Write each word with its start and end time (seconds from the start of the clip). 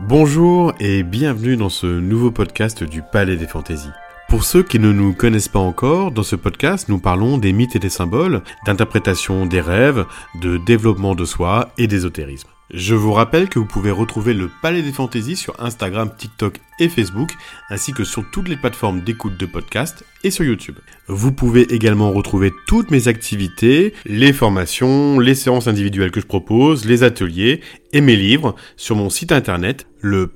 Bonjour 0.00 0.74
et 0.78 1.02
bienvenue 1.02 1.56
dans 1.56 1.70
ce 1.70 1.86
nouveau 1.86 2.30
podcast 2.30 2.84
du 2.84 3.00
Palais 3.00 3.36
des 3.36 3.46
Fantaisies. 3.46 3.90
Pour 4.28 4.44
ceux 4.44 4.62
qui 4.62 4.78
ne 4.78 4.92
nous 4.92 5.14
connaissent 5.14 5.48
pas 5.48 5.58
encore, 5.58 6.10
dans 6.10 6.22
ce 6.22 6.36
podcast, 6.36 6.90
nous 6.90 6.98
parlons 6.98 7.38
des 7.38 7.54
mythes 7.54 7.76
et 7.76 7.78
des 7.78 7.88
symboles, 7.88 8.42
d'interprétation 8.66 9.46
des 9.46 9.62
rêves, 9.62 10.04
de 10.42 10.58
développement 10.58 11.14
de 11.14 11.24
soi 11.24 11.70
et 11.78 11.86
d'ésotérisme. 11.86 12.50
Je 12.74 12.96
vous 12.96 13.12
rappelle 13.12 13.48
que 13.48 13.60
vous 13.60 13.64
pouvez 13.64 13.92
retrouver 13.92 14.34
le 14.34 14.50
Palais 14.60 14.82
des 14.82 14.90
Fantaisies 14.90 15.36
sur 15.36 15.54
Instagram, 15.62 16.10
TikTok 16.16 16.58
et 16.80 16.88
Facebook, 16.88 17.32
ainsi 17.70 17.92
que 17.92 18.02
sur 18.02 18.28
toutes 18.32 18.48
les 18.48 18.56
plateformes 18.56 19.02
d'écoute 19.02 19.36
de 19.38 19.46
podcasts 19.46 20.04
et 20.24 20.32
sur 20.32 20.44
YouTube. 20.44 20.74
Vous 21.06 21.30
pouvez 21.30 21.72
également 21.72 22.10
retrouver 22.10 22.52
toutes 22.66 22.90
mes 22.90 23.06
activités, 23.06 23.94
les 24.04 24.32
formations, 24.32 25.20
les 25.20 25.36
séances 25.36 25.68
individuelles 25.68 26.10
que 26.10 26.20
je 26.20 26.26
propose, 26.26 26.86
les 26.86 27.04
ateliers 27.04 27.60
et 27.92 28.00
mes 28.00 28.16
livres 28.16 28.56
sur 28.76 28.96
mon 28.96 29.10
site 29.10 29.30
internet, 29.30 29.86
le 30.00 30.28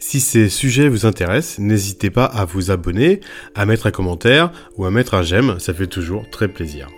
Si 0.00 0.20
ces 0.20 0.48
sujets 0.50 0.88
vous 0.88 1.06
intéressent, 1.06 1.60
n'hésitez 1.60 2.10
pas 2.10 2.26
à 2.26 2.44
vous 2.44 2.70
abonner, 2.70 3.20
à 3.54 3.64
mettre 3.64 3.86
un 3.86 3.90
commentaire 3.90 4.52
ou 4.76 4.84
à 4.84 4.90
mettre 4.90 5.14
un 5.14 5.22
j'aime, 5.22 5.58
ça 5.58 5.72
fait 5.72 5.86
toujours 5.86 6.28
très 6.30 6.48
plaisir. 6.48 6.88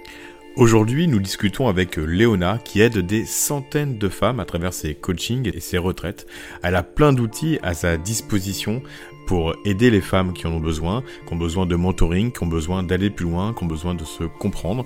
Aujourd'hui, 0.61 1.09
nous 1.09 1.21
discutons 1.21 1.69
avec 1.69 1.97
Léona 1.97 2.59
qui 2.63 2.83
aide 2.83 2.99
des 2.99 3.25
centaines 3.25 3.97
de 3.97 4.11
femmes 4.11 4.41
à 4.41 4.45
travers 4.45 4.75
ses 4.75 4.95
coachings 4.95 5.51
et 5.55 5.59
ses 5.59 5.79
retraites. 5.79 6.27
Elle 6.63 6.77
a 6.77 6.83
plein 6.83 7.15
d'outils 7.15 7.59
à 7.63 7.73
sa 7.73 7.97
disposition 7.97 8.83
pour 9.27 9.55
aider 9.65 9.91
les 9.91 10.03
femmes 10.03 10.35
qui 10.35 10.47
en 10.47 10.53
ont 10.53 10.61
besoin, 10.61 11.03
qui 11.27 11.33
ont 11.33 11.39
besoin 11.39 11.65
de 11.65 11.77
mentoring, 11.77 12.31
qui 12.31 12.43
ont 12.43 12.47
besoin 12.47 12.83
d'aller 12.83 13.09
plus 13.09 13.25
loin, 13.25 13.55
qui 13.55 13.65
ont 13.65 13.69
besoin 13.69 13.95
de 13.95 14.05
se 14.05 14.25
comprendre. 14.25 14.85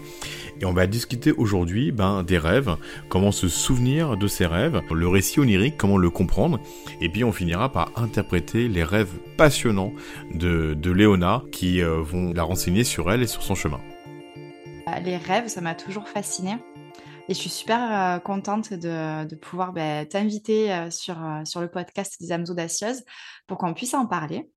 Et 0.60 0.64
on 0.64 0.72
va 0.72 0.86
discuter 0.86 1.32
aujourd'hui 1.32 1.90
ben, 1.90 2.22
des 2.22 2.38
rêves, 2.38 2.76
comment 3.08 3.32
se 3.32 3.48
souvenir 3.48 4.16
de 4.16 4.28
ces 4.28 4.46
rêves, 4.46 4.80
le 4.92 5.08
récit 5.08 5.40
onirique, 5.40 5.76
comment 5.76 5.98
le 5.98 6.08
comprendre. 6.08 6.60
Et 7.00 7.08
puis 7.08 7.24
on 7.24 7.32
finira 7.32 7.72
par 7.72 7.90
interpréter 7.96 8.68
les 8.68 8.84
rêves 8.84 9.14
passionnants 9.36 9.92
de, 10.32 10.74
de 10.74 10.90
Léona 10.92 11.42
qui 11.50 11.82
euh, 11.82 12.00
vont 12.00 12.32
la 12.32 12.44
renseigner 12.44 12.84
sur 12.84 13.10
elle 13.10 13.22
et 13.24 13.26
sur 13.26 13.42
son 13.42 13.56
chemin 13.56 13.80
les 15.02 15.16
rêves, 15.16 15.48
ça 15.48 15.60
m'a 15.60 15.74
toujours 15.74 16.08
fascinée. 16.08 16.56
Et 17.28 17.34
je 17.34 17.38
suis 17.38 17.50
super 17.50 18.16
euh, 18.16 18.18
contente 18.18 18.74
de, 18.74 19.34
pouvoir 19.36 19.72
bah, 19.72 20.04
t'inviter 20.04 20.72
euh, 20.72 20.90
sur, 20.90 21.22
euh, 21.24 21.44
sur 21.44 21.62
le 21.62 21.70
podcast 21.70 22.16
des 22.20 22.32
âmes 22.32 22.44
audacieuses 22.48 23.02
pour 23.46 23.56
qu'on 23.56 23.72
puisse 23.72 23.94
en 23.94 24.06
parler. 24.06 24.50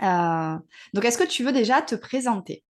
donc, 0.00 1.04
est-ce 1.04 1.18
que 1.18 1.28
tu 1.28 1.44
veux 1.44 1.52
déjà 1.52 1.82
te 1.82 1.94
présenter 1.94 2.64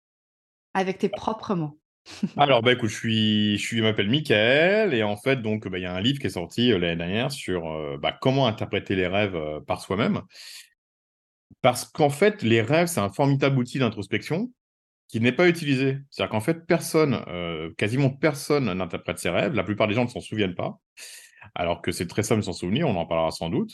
avec 0.73 1.00
tes 1.00 1.09
propres 1.09 1.53
mots? 1.53 1.80
Alors, 2.38 2.61
bah, 2.61 2.72
écoute, 2.72 2.89
je, 2.89 2.95
suis, 2.95 3.57
je, 3.57 3.81
m'appelle 3.81 4.09
Michael 4.09 4.94
et 4.94 5.03
en 5.03 5.17
fait, 5.17 5.35
bah, 5.41 5.77
il 5.77 5.81
y 5.81 5.85
a 5.85 5.94
un 5.94 6.02
livre 6.02 6.19
qui 6.19 6.27
est 6.27 6.31
sorti 6.31 6.69
l'année 6.69 6.95
dernière 6.95 7.31
sur 7.31 7.97
bah, 8.00 8.17
comment 8.22 8.47
interpréter 8.47 8.95
les 8.95 9.07
rêves 9.07 9.38
par 9.67 9.81
soi-même. 9.81 10.22
Parce 11.61 11.83
qu'en 11.83 12.09
fait, 12.09 12.41
les 12.41 12.61
rêves, 12.61 12.88
c'est 12.88 13.02
un 13.02 13.11
formidable 13.11 13.57
outil 13.57 13.80
d'introspection 13.80 14.50
qui 15.10 15.20
n'est 15.20 15.34
pas 15.34 15.50
utilisé. 15.50 15.98
C'est-à-dire 16.10 16.30
qu'en 16.30 16.40
fait, 16.40 16.66
personne, 16.66 17.24
euh, 17.28 17.74
quasiment 17.78 18.10
personne 18.10 18.72
n'interprète 18.72 19.20
ses 19.20 19.30
rêves. 19.30 19.54
La 19.54 19.64
plupart 19.64 19.88
des 19.88 19.96
gens 19.96 20.06
ne 20.06 20.10
s'en 20.10 20.22
souviennent 20.22 20.56
pas, 20.56 20.80
alors 21.56 21.82
que 21.82 21.92
c'est 21.92 22.08
très 22.08 22.24
simple 22.24 22.42
de 22.42 22.46
s'en 22.46 22.54
souvenir, 22.54 22.88
on 22.88 22.96
en 22.96 23.06
parlera 23.06 23.32
sans 23.32 23.50
doute. 23.50 23.72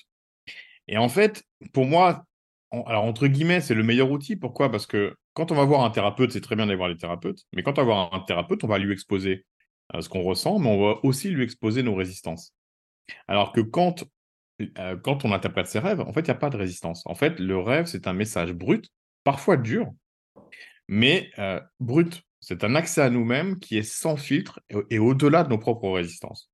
Et 0.87 0.97
en 0.97 1.09
fait, 1.09 1.43
pour 1.73 1.85
moi, 1.85 2.25
alors 2.71 3.03
entre 3.03 3.27
guillemets, 3.27 3.61
c'est 3.61 3.75
le 3.75 3.83
meilleur 3.83 4.09
outil. 4.11 4.35
Pourquoi? 4.35 4.71
Parce 4.71 4.87
que 4.87 5.15
quand 5.33 5.51
on 5.51 5.55
va 5.55 5.65
voir 5.65 5.83
un 5.83 5.91
thérapeute, 5.91 6.31
c'est 6.31 6.41
très 6.41 6.55
bien 6.55 6.65
d'aller 6.65 6.77
voir 6.77 6.89
les 6.89 6.97
thérapeutes, 6.97 7.43
mais 7.53 7.63
quand 7.63 7.77
on 7.77 7.81
va 7.81 7.85
voir 7.85 8.13
un 8.13 8.21
thérapeute, 8.21 8.63
on 8.63 8.67
va 8.67 8.79
lui 8.79 8.93
exposer 8.93 9.45
euh, 9.93 10.01
ce 10.01 10.07
qu'on 10.07 10.23
ressent, 10.23 10.57
mais 10.59 10.69
on 10.69 10.81
va 10.81 10.99
aussi 11.03 11.29
lui 11.29 11.43
exposer 11.43 11.83
nos 11.83 11.95
résistances. 11.95 12.53
Alors 13.27 13.51
que 13.51 13.59
quand, 13.61 14.05
euh, 14.77 14.95
quand 14.95 15.25
on 15.25 15.33
interprète 15.33 15.67
ses 15.67 15.79
rêves, 15.79 15.99
en 15.99 16.13
fait, 16.13 16.21
il 16.21 16.25
n'y 16.25 16.31
a 16.31 16.35
pas 16.35 16.49
de 16.49 16.57
résistance. 16.57 17.03
En 17.05 17.15
fait, 17.15 17.39
le 17.39 17.57
rêve, 17.57 17.87
c'est 17.87 18.07
un 18.07 18.13
message 18.13 18.53
brut, 18.53 18.89
parfois 19.25 19.57
dur, 19.57 19.91
mais 20.87 21.31
euh, 21.39 21.59
brut. 21.79 22.21
C'est 22.41 22.63
un 22.63 22.75
accès 22.75 23.01
à 23.01 23.09
nous-mêmes 23.09 23.57
qui 23.59 23.77
est 23.77 23.83
sans 23.83 24.17
filtre 24.17 24.59
et, 24.91 24.99
au-delà 24.99 25.43
de 25.43 25.49
nos 25.49 25.57
propres 25.57 25.89
résistances. 25.89 26.51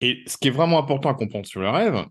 Et 0.00 0.22
ce 0.26 0.38
qui 0.38 0.48
est 0.48 0.52
vraiment 0.52 0.78
important 0.78 1.10
à 1.10 1.14
comprendre 1.14 1.46
sur 1.46 1.60
le 1.60 1.68
rêve, 1.68 2.06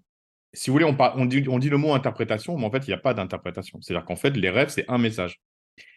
si 0.53 0.69
vous 0.69 0.73
voulez, 0.73 0.85
on, 0.85 1.25
dit, 1.25 1.41
le 1.41 1.78
mot 1.78 1.94
interprétation, 1.94 2.57
mais 2.57 2.66
en 2.66 2.72
fait, 2.72 2.85
il 2.85 2.90
n'y 2.90 2.94
a 2.94 3.00
pas 3.00 3.13
d'interprétation. 3.16 3.81
C'est-à-dire 3.81 4.06
qu'en 4.06 4.16
fait, 4.16 4.31
les 4.31 4.50
rêves, 4.50 4.69
c'est 4.69 4.85
un 4.90 5.00
message. 5.00 5.41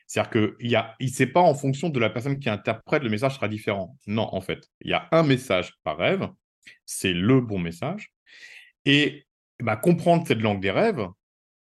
C'est-à-dire 0.07 0.31
qu'il 0.59 0.77
a, 0.77 0.95
il 1.01 1.11
sait 1.11 1.27
pas 1.27 1.41
en 1.41 1.55
fonction 1.55 1.91
de 1.91 1.99
la 1.99 2.09
personne 2.09 2.39
qui 2.39 2.49
interprète, 2.49 3.03
le 3.03 3.11
message 3.11 3.35
sera 3.35 3.49
différent. 3.49 3.99
Non, 4.07 4.29
en 4.33 4.41
fait, 4.41 4.71
il 4.81 4.91
y 4.91 4.95
a 4.95 5.09
un 5.13 5.23
message 5.23 5.75
par 5.83 5.99
rêve, 5.99 6.29
c'est 6.87 7.13
le 7.13 7.41
bon 7.41 7.59
message. 7.59 8.13
Et 8.85 9.27
bah, 9.63 9.77
comprendre 9.77 10.27
cette 10.27 10.41
langue 10.41 10.61
des 10.61 10.71
rêves, 10.71 11.07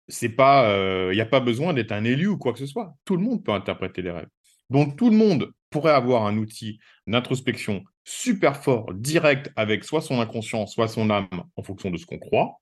c'est 0.08 0.28
pas, 0.28 0.72
il 1.10 1.14
n'y 1.14 1.20
a 1.20 1.26
pas 1.26 1.40
besoin 1.40 1.74
d'être 1.74 1.92
un 1.92 2.04
élu 2.04 2.26
ou 2.28 2.38
quoi 2.38 2.52
que 2.52 2.58
ce 2.58 2.66
soit. 2.66 2.94
Tout 3.04 3.16
le 3.16 3.22
monde 3.22 3.44
peut 3.44 3.52
interpréter 3.52 4.02
les 4.02 4.10
rêves. 4.10 4.28
Donc 4.70 4.96
tout 4.96 5.10
le 5.10 5.16
monde 5.16 5.52
pourrait 5.70 5.92
avoir 5.92 6.26
un 6.26 6.36
outil 6.36 6.78
d'introspection 7.06 7.84
super 8.04 8.56
fort, 8.56 8.94
direct, 8.94 9.52
avec 9.56 9.84
soit 9.84 10.00
son 10.00 10.20
inconscient, 10.20 10.66
soit 10.66 10.88
son 10.88 11.10
âme, 11.10 11.28
en 11.56 11.62
fonction 11.62 11.90
de 11.90 11.96
ce 11.96 12.06
qu'on 12.06 12.18
croit, 12.18 12.60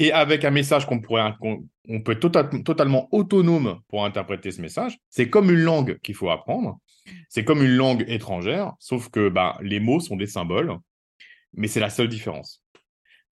et 0.00 0.10
avec 0.10 0.44
un 0.44 0.50
message 0.50 0.86
qu'on 0.86 1.00
pourrait, 1.00 1.34
on 1.88 2.00
peut 2.00 2.12
être 2.12 2.20
tota-, 2.20 2.62
totalement 2.64 3.08
autonome 3.12 3.80
pour 3.88 4.04
interpréter 4.04 4.50
ce 4.50 4.60
message. 4.60 4.98
C'est 5.08 5.30
comme 5.30 5.50
une 5.50 5.62
langue 5.62 5.98
qu'il 6.02 6.16
faut 6.16 6.30
apprendre. 6.30 6.78
C'est 7.28 7.44
comme 7.44 7.62
une 7.62 7.76
langue 7.76 8.04
étrangère, 8.08 8.72
sauf 8.80 9.08
que 9.08 9.28
bah, 9.28 9.56
les 9.60 9.78
mots 9.78 10.00
sont 10.00 10.16
des 10.16 10.26
symboles, 10.26 10.76
mais 11.52 11.68
c'est 11.68 11.80
la 11.80 11.90
seule 11.90 12.08
différence. 12.08 12.63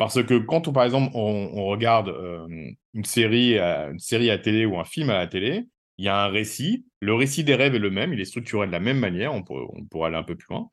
Parce 0.02 0.20
que 0.24 0.38
quand, 0.38 0.66
on, 0.66 0.72
par 0.72 0.82
exemple, 0.82 1.12
on, 1.14 1.66
regarde 1.66 2.08
euh, 2.08 2.48
une, 2.92 3.04
série, 3.04 3.56
une 3.56 4.00
série 4.00 4.30
à 4.30 4.38
télé 4.38 4.66
ou 4.66 4.80
un 4.80 4.84
film 4.84 5.10
à 5.10 5.18
la 5.18 5.28
télé, 5.28 5.68
il 5.96 6.04
y 6.04 6.08
a 6.08 6.24
un 6.24 6.26
récit. 6.26 6.84
Le 6.98 7.14
récit 7.14 7.44
des 7.44 7.54
rêves 7.54 7.76
est 7.76 7.78
le 7.78 7.90
même, 7.90 8.12
il 8.12 8.20
est 8.20 8.24
structuré 8.24 8.66
de 8.66 8.72
la 8.72 8.80
même 8.80 8.98
manière, 8.98 9.32
on, 9.32 9.44
pourrait 9.44 10.08
aller 10.08 10.16
un 10.16 10.24
peu 10.24 10.34
plus 10.34 10.48
loin. 10.50 10.68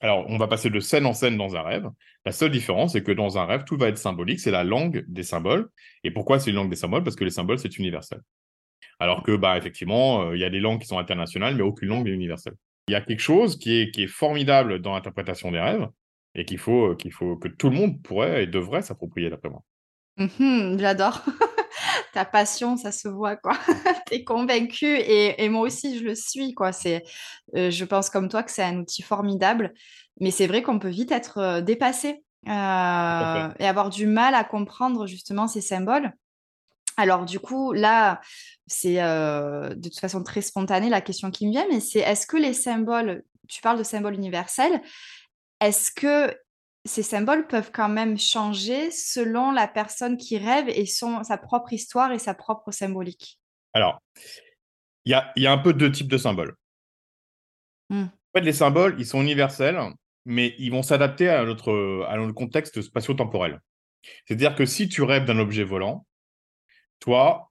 Alors, 0.00 0.26
on 0.28 0.36
va 0.36 0.46
passer 0.46 0.68
de 0.68 0.78
scène 0.78 1.06
en 1.06 1.14
scène 1.14 1.38
dans 1.38 1.56
un 1.56 1.62
rêve. 1.62 1.88
La 2.26 2.32
seule 2.32 2.50
différence, 2.50 2.92
c'est 2.92 3.02
que 3.02 3.12
dans 3.12 3.38
un 3.38 3.46
rêve, 3.46 3.64
tout 3.64 3.78
va 3.78 3.88
être 3.88 3.96
symbolique, 3.96 4.40
c'est 4.40 4.50
la 4.50 4.62
langue 4.62 5.06
des 5.08 5.22
symboles. 5.22 5.70
Et 6.04 6.10
pourquoi 6.10 6.38
c'est 6.38 6.50
une 6.50 6.56
langue 6.56 6.68
des 6.68 6.76
symboles? 6.76 7.02
Parce 7.02 7.16
que 7.16 7.24
les 7.24 7.30
symboles, 7.30 7.58
c'est 7.58 7.78
universel. 7.78 8.20
Alors 8.98 9.22
que, 9.22 9.34
bah, 9.36 9.56
effectivement, 9.56 10.24
euh, 10.24 10.36
il 10.36 10.40
y 10.40 10.44
a 10.44 10.50
des 10.50 10.60
langues 10.60 10.80
qui 10.80 10.86
sont 10.86 10.98
internationales, 10.98 11.54
mais 11.56 11.62
aucune 11.62 11.88
langue 11.88 12.04
n'est 12.04 12.10
universelle. 12.10 12.56
Il 12.88 12.92
y 12.92 12.96
a 12.96 13.00
quelque 13.00 13.20
chose 13.20 13.58
qui 13.58 13.80
est, 13.80 13.90
qui 13.90 14.02
est 14.02 14.08
formidable 14.08 14.80
dans 14.80 14.92
l'interprétation 14.92 15.50
des 15.50 15.60
rêves, 15.60 15.88
et 16.34 16.44
qu'il 16.44 16.58
faut, 16.58 16.94
qu'il 16.96 17.12
faut 17.12 17.36
que 17.36 17.48
tout 17.48 17.70
le 17.70 17.76
monde 17.76 18.02
pourrait 18.02 18.44
et 18.44 18.46
devrait 18.46 18.82
s'approprier 18.82 19.30
d'après 19.30 19.50
moi. 19.50 19.62
Mmh 20.16 20.78
j'adore. 20.78 21.22
Ta 22.12 22.24
passion, 22.24 22.76
ça 22.76 22.90
se 22.90 23.08
voit, 23.08 23.36
quoi. 23.36 23.56
tu 24.06 24.14
es 24.14 24.24
convaincu 24.24 24.86
et, 24.86 25.42
et, 25.42 25.48
moi 25.48 25.62
aussi, 25.62 25.98
je 25.98 26.04
le 26.04 26.14
suis, 26.14 26.54
quoi. 26.54 26.72
C'est, 26.72 27.04
je 27.54 27.84
pense 27.84 28.10
comme 28.10 28.28
toi 28.28 28.42
que 28.42 28.50
c'est 28.50 28.64
un 28.64 28.78
outil 28.78 29.02
formidable, 29.02 29.72
mais 30.20 30.30
c'est 30.30 30.48
vrai 30.48 30.62
qu'on 30.62 30.78
peut 30.78 30.88
vite 30.88 31.12
être 31.12 31.60
dépassé 31.60 32.22
et 32.46 32.50
avoir 32.50 33.90
du 33.90 34.06
mal 34.06 34.34
à 34.34 34.44
comprendre 34.44 35.06
justement 35.06 35.46
ces 35.46 35.60
symboles. 35.60 36.12
Alors 36.96 37.24
du 37.24 37.38
coup, 37.38 37.72
là, 37.72 38.20
c'est 38.66 38.96
de 38.96 39.88
toute 39.88 40.00
façon 40.00 40.22
très 40.22 40.42
spontané 40.42 40.88
la 40.88 41.00
question 41.00 41.30
qui 41.30 41.46
me 41.46 41.52
vient, 41.52 41.66
mais 41.70 41.80
c'est 41.80 42.00
est-ce 42.00 42.26
que 42.26 42.36
les 42.36 42.52
symboles, 42.52 43.22
tu 43.48 43.62
parles 43.62 43.78
de 43.78 43.84
symboles 43.84 44.14
universels, 44.14 44.80
est-ce 45.60 45.90
que 45.92 46.34
ces 46.84 47.02
symboles 47.02 47.46
peuvent 47.46 47.70
quand 47.72 47.88
même 47.88 48.18
changer 48.18 48.90
selon 48.90 49.52
la 49.52 49.68
personne 49.68 50.16
qui 50.16 50.38
rêve 50.38 50.68
et 50.68 50.86
son, 50.86 51.22
sa 51.22 51.36
propre 51.36 51.72
histoire 51.72 52.12
et 52.12 52.18
sa 52.18 52.34
propre 52.34 52.70
symbolique? 52.70 53.38
Alors, 53.74 54.00
il 55.04 55.12
y 55.36 55.46
a, 55.46 55.52
un 55.52 55.58
peu 55.58 55.72
deux 55.72 55.92
types 55.92 56.10
de 56.10 56.18
symboles. 56.18 56.54
Mmh. 57.90 58.04
En 58.04 58.38
fait, 58.38 58.44
les 58.44 58.52
symboles, 58.52 58.96
ils 58.98 59.06
sont 59.06 59.20
universels, 59.20 59.78
mais 60.24 60.54
ils 60.58 60.70
vont 60.70 60.82
s'adapter 60.82 61.28
à 61.28 61.44
notre, 61.44 62.06
à 62.08 62.16
notre 62.16 62.34
contexte 62.34 62.80
spatio-temporel. 62.80 63.60
C'est-à-dire 64.24 64.54
que 64.54 64.64
si 64.64 64.88
tu 64.88 65.02
rêves 65.02 65.26
d'un 65.26 65.38
objet 65.38 65.64
volant, 65.64 66.06
toi, 67.00 67.50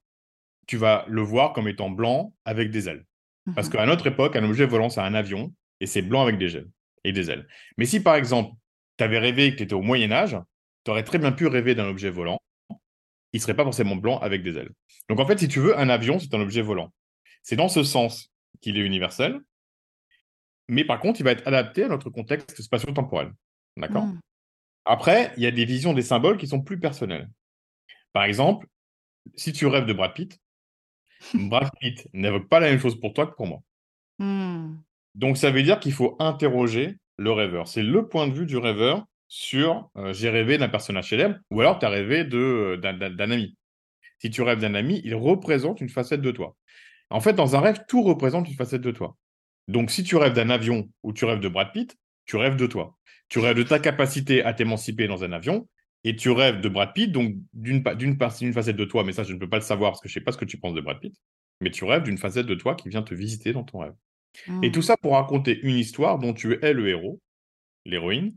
tu 0.67 0.77
vas 0.77 1.05
le 1.07 1.21
voir 1.21 1.53
comme 1.53 1.67
étant 1.67 1.89
blanc 1.89 2.33
avec 2.45 2.71
des 2.71 2.89
ailes. 2.89 3.05
Parce 3.55 3.67
mmh 3.67 3.71
qu'à 3.71 3.85
notre 3.85 4.07
époque, 4.07 4.35
un 4.35 4.43
objet 4.43 4.65
volant, 4.65 4.89
c'est 4.89 5.01
un 5.01 5.13
avion 5.13 5.53
et 5.79 5.87
c'est 5.87 6.01
blanc 6.01 6.21
avec 6.21 6.37
des 6.37 6.55
ailes 6.55 6.69
et 7.03 7.11
des 7.11 7.29
ailes. 7.29 7.47
Mais 7.77 7.85
si 7.85 8.01
par 8.01 8.15
exemple, 8.15 8.53
tu 8.97 9.03
avais 9.03 9.19
rêvé 9.19 9.51
que 9.51 9.57
tu 9.57 9.63
étais 9.63 9.73
au 9.73 9.81
Moyen 9.81 10.11
Âge, 10.11 10.37
tu 10.83 10.91
aurais 10.91 11.03
très 11.03 11.17
bien 11.17 11.31
pu 11.31 11.47
rêver 11.47 11.75
d'un 11.75 11.87
objet 11.87 12.09
volant. 12.09 12.39
Il 13.31 13.37
ne 13.37 13.41
serait 13.41 13.55
pas 13.55 13.63
forcément 13.63 13.95
blanc 13.95 14.17
avec 14.19 14.43
des 14.43 14.57
ailes. 14.57 14.71
Donc 15.07 15.19
en 15.19 15.25
fait, 15.25 15.39
si 15.39 15.47
tu 15.47 15.59
veux, 15.59 15.77
un 15.77 15.89
avion, 15.89 16.19
c'est 16.19 16.33
un 16.33 16.41
objet 16.41 16.61
volant. 16.61 16.93
C'est 17.43 17.55
dans 17.55 17.69
ce 17.69 17.83
sens 17.83 18.31
qu'il 18.61 18.77
est 18.77 18.85
universel. 18.85 19.39
Mais 20.67 20.83
par 20.83 20.99
contre, 20.99 21.19
il 21.19 21.23
va 21.23 21.31
être 21.31 21.47
adapté 21.47 21.83
à 21.83 21.87
notre 21.87 22.09
contexte 22.09 22.61
spatio-temporel. 22.61 23.31
D'accord? 23.77 24.05
Mmh. 24.05 24.19
Après, 24.85 25.33
il 25.37 25.43
y 25.43 25.47
a 25.47 25.51
des 25.51 25.65
visions 25.65 25.93
des 25.93 26.01
symboles 26.01 26.37
qui 26.37 26.47
sont 26.47 26.61
plus 26.61 26.79
personnelles. 26.79 27.29
Par 28.13 28.23
exemple, 28.23 28.67
si 29.35 29.53
tu 29.53 29.67
rêves 29.67 29.85
de 29.85 29.93
Brad 29.93 30.13
Pitt, 30.13 30.39
Brad 31.33 31.69
Pitt 31.79 32.07
n'évoque 32.13 32.49
pas 32.49 32.59
la 32.59 32.69
même 32.69 32.79
chose 32.79 32.99
pour 32.99 33.13
toi 33.13 33.27
que 33.27 33.35
pour 33.35 33.47
moi. 33.47 33.61
Mmh. 34.19 34.77
Donc, 35.15 35.37
ça 35.37 35.51
veut 35.51 35.63
dire 35.63 35.79
qu'il 35.79 35.93
faut 35.93 36.15
interroger 36.19 36.97
le 37.17 37.31
rêveur. 37.31 37.67
C'est 37.67 37.83
le 37.83 38.07
point 38.07 38.27
de 38.27 38.33
vue 38.33 38.45
du 38.45 38.57
rêveur 38.57 39.05
sur 39.27 39.89
j'ai 40.11 40.29
rêvé 40.29 40.57
d'un 40.57 40.69
personnage 40.69 41.09
célèbre 41.09 41.37
ou 41.51 41.61
alors 41.61 41.77
tu 41.77 41.85
as 41.85 41.89
rêvé 41.89 42.23
d'un 42.23 43.31
ami. 43.31 43.55
Si 44.19 44.29
tu 44.29 44.41
rêves 44.41 44.59
d'un 44.59 44.73
ami, 44.73 45.01
il 45.03 45.15
représente 45.15 45.81
une 45.81 45.89
facette 45.89 46.21
de 46.21 46.31
toi. 46.31 46.55
En 47.09 47.21
fait, 47.21 47.33
dans 47.33 47.55
un 47.55 47.59
rêve, 47.59 47.83
tout 47.87 48.03
représente 48.03 48.47
une 48.49 48.55
facette 48.55 48.81
de 48.81 48.91
toi. 48.91 49.15
Donc, 49.67 49.91
si 49.91 50.03
tu 50.03 50.15
rêves 50.15 50.33
d'un 50.33 50.49
avion 50.49 50.89
ou 51.03 51.13
tu 51.13 51.25
rêves 51.25 51.39
de 51.39 51.47
Brad 51.47 51.71
Pitt, 51.71 51.95
tu 52.25 52.37
rêves 52.37 52.55
de 52.55 52.67
toi. 52.67 52.97
Tu 53.29 53.39
rêves 53.39 53.55
de 53.55 53.63
ta 53.63 53.79
capacité 53.79 54.43
à 54.43 54.53
t'émanciper 54.53 55.07
dans 55.07 55.23
un 55.23 55.31
avion 55.31 55.67
et 56.03 56.15
tu 56.15 56.29
rêves 56.31 56.61
de 56.61 56.69
Brad 56.69 56.93
Pitt, 56.93 57.11
donc 57.11 57.35
d'une 57.53 57.83
facette 58.53 58.75
de 58.75 58.85
toi, 58.85 59.03
mais 59.03 59.13
ça, 59.13 59.23
je 59.23 59.33
ne 59.33 59.39
peux 59.39 59.49
pas 59.49 59.57
le 59.57 59.63
savoir 59.63 59.91
parce 59.91 60.01
que 60.01 60.09
je 60.09 60.13
ne 60.13 60.21
sais 60.21 60.23
pas 60.23 60.31
ce 60.31 60.37
que 60.37 60.45
tu 60.45 60.57
penses 60.57 60.73
de 60.73 60.81
Brad 60.81 60.99
Pitt, 60.99 61.15
mais 61.61 61.71
tu 61.71 61.83
rêves 61.83 62.03
d'une 62.03 62.17
facette 62.17 62.45
de 62.45 62.55
toi 62.55 62.75
qui 62.75 62.89
vient 62.89 63.03
te 63.03 63.13
visiter 63.13 63.53
dans 63.53 63.63
ton 63.63 63.79
rêve. 63.79 63.93
Et 64.63 64.71
tout 64.71 64.79
mmh. 64.79 64.83
ça 64.83 64.97
pour 64.97 65.13
raconter 65.13 65.59
une 65.61 65.75
histoire 65.75 66.19
dont 66.19 66.33
tu 66.33 66.63
es 66.63 66.73
le 66.73 66.87
héros, 66.87 67.19
l'héroïne. 67.85 68.35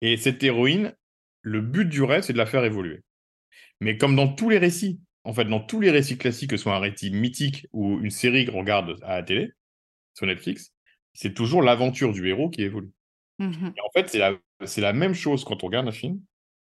Et 0.00 0.16
cette 0.16 0.42
héroïne, 0.42 0.94
le 1.42 1.60
but 1.60 1.88
du 1.88 2.02
rêve, 2.02 2.22
c'est 2.22 2.32
de 2.32 2.38
la 2.38 2.46
faire 2.46 2.64
évoluer. 2.64 3.00
Mais 3.80 3.96
comme 3.96 4.14
dans 4.14 4.28
tous 4.28 4.48
les 4.48 4.58
récits, 4.58 5.00
en 5.24 5.32
fait, 5.32 5.44
dans 5.44 5.60
tous 5.60 5.80
les 5.80 5.90
récits 5.90 6.18
classiques, 6.18 6.50
que 6.50 6.56
ce 6.56 6.64
soit 6.64 6.76
un 6.76 6.80
récit 6.80 7.10
mythique 7.10 7.66
ou 7.72 7.98
une 8.00 8.10
série 8.10 8.46
qu'on 8.46 8.60
regarde 8.60 8.98
à 9.02 9.16
la 9.16 9.22
télé, 9.22 9.52
sur 10.14 10.26
Netflix, 10.26 10.72
c'est 11.14 11.34
toujours 11.34 11.62
l'aventure 11.62 12.12
du 12.12 12.28
héros 12.28 12.50
qui 12.50 12.62
évolue. 12.62 12.92
Mmh 13.38 13.72
Et 13.76 13.80
en 13.80 13.90
fait, 13.94 14.08
c'est 14.08 14.18
la, 14.18 14.34
la, 14.76 14.92
même 14.92 15.14
chose 15.14 15.44
quand 15.44 15.62
on 15.64 15.66
regarde 15.66 15.88
un 15.88 15.92
film, 15.92 16.20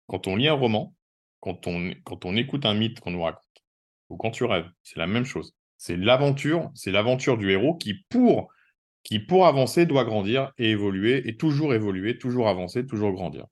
quand 0.07 0.27
on 0.27 0.37
lit 0.37 0.49
un 0.49 0.55
roman, 0.55 0.95
quand 1.41 1.67
on, 1.67 1.93
quand 2.05 2.25
on 2.25 2.37
écoute 2.37 2.65
un 2.65 2.75
mythe 2.75 3.01
qu'on 3.01 3.11
nous 3.11 3.23
raconte, 3.23 3.65
ou 4.09 4.17
quand 4.17 4.31
tu 4.31 4.45
rêves. 4.45 4.71
C'est 4.83 4.99
la 4.99 5.07
même 5.07 5.25
chose. 5.25 5.55
C'est 5.87 5.99
l'aventure, 5.99 6.71
c'est 6.75 6.91
l'aventure 6.91 7.37
du 7.37 7.51
héros 7.51 7.75
qui, 7.75 7.93
pour, 8.09 8.49
qui, 9.03 9.19
pour 9.19 9.47
avancer, 9.47 9.85
doit 9.85 10.07
grandir 10.07 10.51
et 10.57 10.71
évoluer, 10.71 11.29
et 11.29 11.37
toujours 11.37 11.75
évoluer, 11.75 12.17
toujours 12.17 12.49
avancer, 12.49 12.87
toujours 12.87 13.13
grandir. 13.13 13.45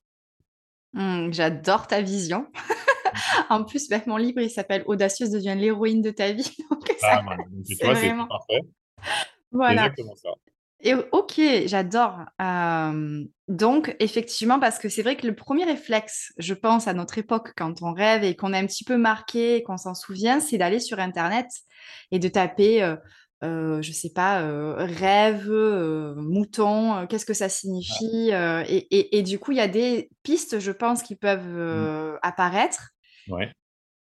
Mmh, 0.94 1.30
j'adore 1.30 1.88
ta 1.88 2.00
vision. 2.00 2.46
en 3.50 3.64
plus, 3.64 3.86
bah, 3.90 4.00
mon 4.06 4.16
livre, 4.16 4.40
il 4.40 4.48
s'appelle 4.48 4.82
Audacieuse 4.86 5.28
devient 5.28 5.54
l'héroïne 5.58 6.00
de 6.00 6.10
ta 6.10 6.32
vie. 6.32 6.56
ah, 7.02 7.20
bah, 7.20 7.36
c'est 7.64 7.84
vraiment... 7.84 8.26
parfait. 8.26 8.62
Voilà. 9.50 9.88
Exactement 9.88 10.16
ça. 10.16 10.30
Et 10.80 10.94
ok, 10.94 11.38
j'adore. 11.66 12.20
donc, 13.46 13.94
effectivement, 14.00 14.58
parce 14.58 14.78
que 14.78 14.88
c'est 14.88 15.02
vrai 15.02 15.16
que 15.16 15.26
le 15.26 15.34
premier 15.34 15.64
réflexe, 15.64 16.32
je 16.38 16.54
pense, 16.54 16.88
à 16.88 16.94
notre 16.94 17.18
époque, 17.18 17.52
quand 17.58 17.82
on 17.82 17.92
rêve 17.92 18.24
et 18.24 18.36
qu'on 18.36 18.54
est 18.54 18.58
un 18.58 18.66
petit 18.66 18.84
peu 18.84 18.96
marqué 18.96 19.56
et 19.56 19.62
qu'on 19.62 19.76
s'en 19.76 19.94
souvient, 19.94 20.40
c'est 20.40 20.56
d'aller 20.56 20.80
sur 20.80 20.98
Internet 20.98 21.48
et 22.10 22.18
de 22.18 22.28
taper, 22.28 22.82
euh, 22.82 22.96
euh, 23.44 23.82
je 23.82 23.92
sais 23.92 24.12
pas, 24.12 24.42
euh, 24.42 24.74
rêve, 24.78 25.50
mouton, 26.16 27.06
qu'est-ce 27.06 27.26
que 27.26 27.34
ça 27.34 27.48
signifie 27.48 28.30
et, 28.30 29.18
et, 29.18 29.22
du 29.22 29.38
coup, 29.38 29.52
il 29.52 29.58
y 29.58 29.60
a 29.60 29.68
des 29.68 30.10
pistes, 30.22 30.60
je 30.60 30.72
pense, 30.72 31.02
qui 31.02 31.16
peuvent 31.16 31.46
mmh. 31.46 32.18
apparaître. 32.22 32.90
Ouais. 33.28 33.52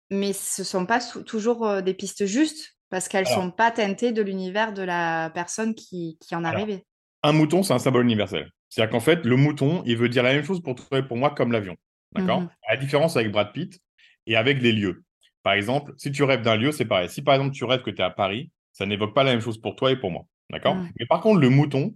Mais 0.09 0.33
ce 0.33 0.61
ne 0.61 0.65
sont 0.65 0.85
pas 0.85 0.99
toujours 1.25 1.81
des 1.81 1.93
pistes 1.93 2.25
justes 2.25 2.75
parce 2.89 3.07
qu'elles 3.07 3.25
ne 3.25 3.33
sont 3.33 3.49
pas 3.49 3.71
teintées 3.71 4.11
de 4.11 4.21
l'univers 4.21 4.73
de 4.73 4.83
la 4.83 5.31
personne 5.33 5.73
qui, 5.73 6.17
en 6.31 6.43
a 6.43 6.51
rêvé. 6.51 6.85
Un 7.23 7.31
mouton, 7.31 7.63
c'est 7.63 7.73
un 7.73 7.79
symbole 7.79 8.03
universel. 8.03 8.51
C'est-à-dire 8.69 8.91
qu'en 8.91 8.99
fait, 8.99 9.25
le 9.25 9.35
mouton, 9.35 9.81
il 9.85 9.97
veut 9.97 10.09
dire 10.09 10.23
la 10.23 10.33
même 10.33 10.43
chose 10.43 10.61
pour 10.61 10.75
toi 10.75 10.99
et 10.99 11.03
pour 11.03 11.17
moi 11.17 11.31
comme 11.31 11.51
l'avion. 11.51 11.75
D'accord? 12.15 12.41
Mmh 12.41 12.49
La 12.69 12.77
différence 12.77 13.17
avec 13.17 13.31
Brad 13.31 13.51
Pitt 13.53 13.79
et 14.27 14.35
avec 14.35 14.61
les 14.61 14.71
lieux. 14.71 15.03
Par 15.43 15.53
exemple, 15.53 15.93
si 15.97 16.11
tu 16.11 16.23
rêves 16.23 16.41
d'un 16.41 16.55
lieu, 16.55 16.71
c'est 16.71 16.85
pareil. 16.85 17.09
Si 17.09 17.21
par 17.21 17.35
exemple 17.35 17.53
tu 17.53 17.65
rêves 17.65 17.81
que 17.81 17.91
tu 17.91 18.01
es 18.01 18.03
à 18.03 18.09
Paris, 18.09 18.49
ça 18.71 18.85
n'évoque 18.85 19.13
pas 19.13 19.23
la 19.23 19.31
même 19.31 19.41
chose 19.41 19.59
pour 19.59 19.75
toi 19.75 19.91
et 19.91 19.97
pour 19.97 20.09
moi. 20.09 20.25
D'accord? 20.49 20.77
Mais 20.99 21.05
par 21.05 21.21
contre, 21.21 21.39
le 21.39 21.49
mouton, 21.49 21.95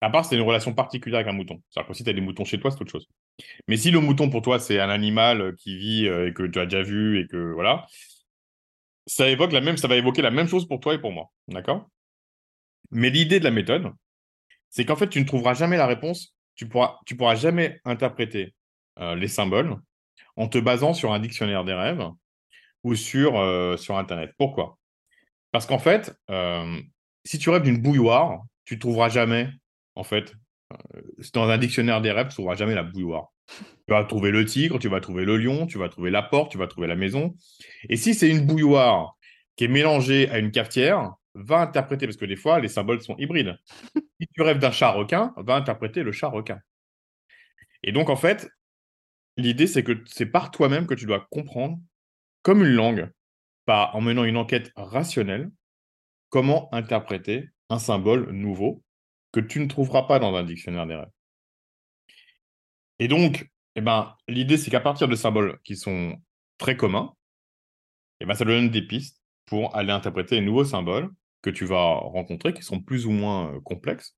à 0.00 0.10
part 0.10 0.24
c'est 0.24 0.36
une 0.36 0.42
relation 0.42 0.72
particulière 0.72 1.20
avec 1.20 1.32
un 1.32 1.36
mouton. 1.36 1.62
C'est-à-dire 1.68 1.88
que 1.88 1.94
si 1.94 2.04
tu 2.04 2.10
as 2.10 2.12
des 2.12 2.20
moutons 2.20 2.44
chez 2.44 2.58
toi, 2.58 2.70
c'est 2.70 2.80
autre 2.80 2.90
chose. 2.90 3.06
Mais 3.66 3.76
si 3.76 3.90
le 3.90 4.00
mouton 4.00 4.30
pour 4.30 4.42
toi, 4.42 4.58
c'est 4.58 4.80
un 4.80 4.88
animal 4.88 5.54
qui 5.56 5.76
vit 5.76 6.08
euh, 6.08 6.28
et 6.28 6.32
que 6.32 6.44
tu 6.44 6.58
as 6.58 6.64
déjà 6.64 6.82
vu 6.82 7.20
et 7.20 7.26
que 7.26 7.52
voilà, 7.52 7.86
ça 9.06 9.28
évoque 9.28 9.52
la 9.52 9.60
même, 9.60 9.76
ça 9.76 9.88
va 9.88 9.96
évoquer 9.96 10.22
la 10.22 10.30
même 10.30 10.48
chose 10.48 10.66
pour 10.66 10.80
toi 10.80 10.94
et 10.94 10.98
pour 10.98 11.12
moi. 11.12 11.30
D'accord? 11.48 11.88
Mais 12.90 13.10
l'idée 13.10 13.38
de 13.38 13.44
la 13.44 13.50
méthode, 13.50 13.92
c'est 14.70 14.84
qu'en 14.84 14.96
fait, 14.96 15.08
tu 15.08 15.20
ne 15.20 15.24
trouveras 15.24 15.54
jamais 15.54 15.76
la 15.76 15.86
réponse, 15.86 16.34
tu 16.54 16.68
pourras, 16.68 16.98
tu 17.06 17.16
pourras 17.16 17.34
jamais 17.34 17.80
interpréter 17.84 18.54
euh, 18.98 19.14
les 19.14 19.28
symboles 19.28 19.76
en 20.36 20.48
te 20.48 20.58
basant 20.58 20.94
sur 20.94 21.12
un 21.12 21.18
dictionnaire 21.18 21.64
des 21.64 21.74
rêves 21.74 22.06
ou 22.84 22.94
sur, 22.94 23.38
euh, 23.38 23.76
sur 23.76 23.96
Internet. 23.98 24.32
Pourquoi? 24.38 24.78
Parce 25.52 25.66
qu'en 25.66 25.78
fait, 25.78 26.14
euh, 26.30 26.80
si 27.24 27.38
tu 27.38 27.50
rêves 27.50 27.62
d'une 27.62 27.80
bouilloire, 27.80 28.42
tu 28.64 28.74
ne 28.74 28.80
trouveras 28.80 29.08
jamais, 29.08 29.48
en 29.94 30.04
fait, 30.04 30.34
dans 31.32 31.48
un 31.48 31.58
dictionnaire 31.58 32.00
des 32.00 32.12
rêves, 32.12 32.26
tu 32.26 32.32
ne 32.32 32.34
trouveras 32.34 32.56
jamais 32.56 32.74
la 32.74 32.82
bouilloire. 32.82 33.32
Tu 33.48 33.94
vas 33.94 34.04
trouver 34.04 34.30
le 34.30 34.44
tigre, 34.44 34.78
tu 34.78 34.88
vas 34.88 35.00
trouver 35.00 35.24
le 35.24 35.36
lion, 35.38 35.66
tu 35.66 35.78
vas 35.78 35.88
trouver 35.88 36.10
la 36.10 36.22
porte, 36.22 36.52
tu 36.52 36.58
vas 36.58 36.66
trouver 36.66 36.86
la 36.86 36.96
maison. 36.96 37.34
Et 37.88 37.96
si 37.96 38.14
c'est 38.14 38.28
une 38.28 38.46
bouilloire 38.46 39.16
qui 39.56 39.64
est 39.64 39.68
mélangée 39.68 40.28
à 40.30 40.38
une 40.38 40.50
cafetière, 40.50 41.14
va 41.34 41.60
interpréter, 41.60 42.06
parce 42.06 42.16
que 42.16 42.24
des 42.24 42.36
fois, 42.36 42.60
les 42.60 42.68
symboles 42.68 43.00
sont 43.00 43.16
hybrides. 43.16 43.56
si 44.20 44.28
tu 44.34 44.42
rêves 44.42 44.58
d'un 44.58 44.70
chat 44.70 44.90
requin, 44.90 45.32
va 45.36 45.54
interpréter 45.54 46.02
le 46.02 46.12
chat 46.12 46.28
requin. 46.28 46.60
Et 47.82 47.92
donc, 47.92 48.10
en 48.10 48.16
fait, 48.16 48.48
l'idée, 49.36 49.66
c'est 49.66 49.82
que 49.82 50.02
c'est 50.06 50.26
par 50.26 50.50
toi-même 50.50 50.86
que 50.86 50.94
tu 50.94 51.06
dois 51.06 51.26
comprendre, 51.30 51.78
comme 52.48 52.62
une 52.62 52.72
langue, 52.72 53.10
en 53.66 54.00
menant 54.00 54.24
une 54.24 54.38
enquête 54.38 54.72
rationnelle, 54.74 55.50
comment 56.30 56.72
interpréter 56.72 57.50
un 57.68 57.78
symbole 57.78 58.30
nouveau 58.30 58.82
que 59.32 59.40
tu 59.40 59.60
ne 59.60 59.66
trouveras 59.66 60.04
pas 60.04 60.18
dans 60.18 60.34
un 60.34 60.44
dictionnaire 60.44 60.86
des 60.86 60.94
rêves. 60.94 61.10
Et 63.00 63.06
donc, 63.06 63.50
eh 63.74 63.82
ben, 63.82 64.16
l'idée, 64.28 64.56
c'est 64.56 64.70
qu'à 64.70 64.80
partir 64.80 65.08
de 65.08 65.14
symboles 65.14 65.58
qui 65.62 65.76
sont 65.76 66.16
très 66.56 66.74
communs, 66.74 67.12
eh 68.20 68.24
ben, 68.24 68.32
ça 68.32 68.46
donne 68.46 68.70
des 68.70 68.80
pistes 68.80 69.22
pour 69.44 69.76
aller 69.76 69.92
interpréter 69.92 70.36
les 70.36 70.46
nouveaux 70.46 70.64
symboles 70.64 71.10
que 71.42 71.50
tu 71.50 71.66
vas 71.66 71.96
rencontrer, 71.96 72.54
qui 72.54 72.62
sont 72.62 72.80
plus 72.80 73.04
ou 73.04 73.10
moins 73.10 73.52
euh, 73.52 73.60
complexes. 73.60 74.16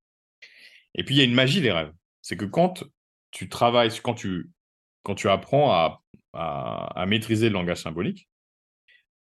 Et 0.95 1.03
puis, 1.03 1.17
il 1.17 1.19
y 1.19 1.23
a 1.23 1.25
une 1.25 1.35
magie 1.35 1.63
des 1.63 1.73
rêves. 1.73 1.93
C'est 2.23 2.37
que 2.37 2.45
quand 2.45 2.85
tu 3.33 3.49
travailles, 3.49 3.91
quand 4.01 4.15
tu 4.15 5.29
apprends 5.29 5.73
à, 5.73 6.01
à, 6.33 7.05
maîtriser 7.07 7.49
le 7.49 7.55
langage 7.55 7.83
symbolique, 7.83 8.29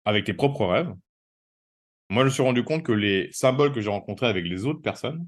avec 0.04 0.24
tes 0.24 0.34
propres 0.34 0.66
rêves, 0.66 0.94
moi, 2.08 2.22
je 2.22 2.26
me 2.26 2.30
suis 2.30 2.42
rendu 2.42 2.62
compte 2.62 2.84
que 2.84 2.92
les 2.92 3.28
symboles 3.32 3.72
que 3.72 3.80
j'ai 3.80 3.90
rencontrés 3.90 4.26
avec 4.26 4.44
les 4.46 4.64
autres 4.64 4.80
personnes, 4.80 5.26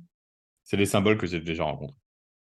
c'est 0.63 0.77
les 0.77 0.87
symboles 0.87 1.19
que 1.19 1.27
j'ai 1.27 1.41
déjà 1.41 1.65
rencontrés. 1.65 1.99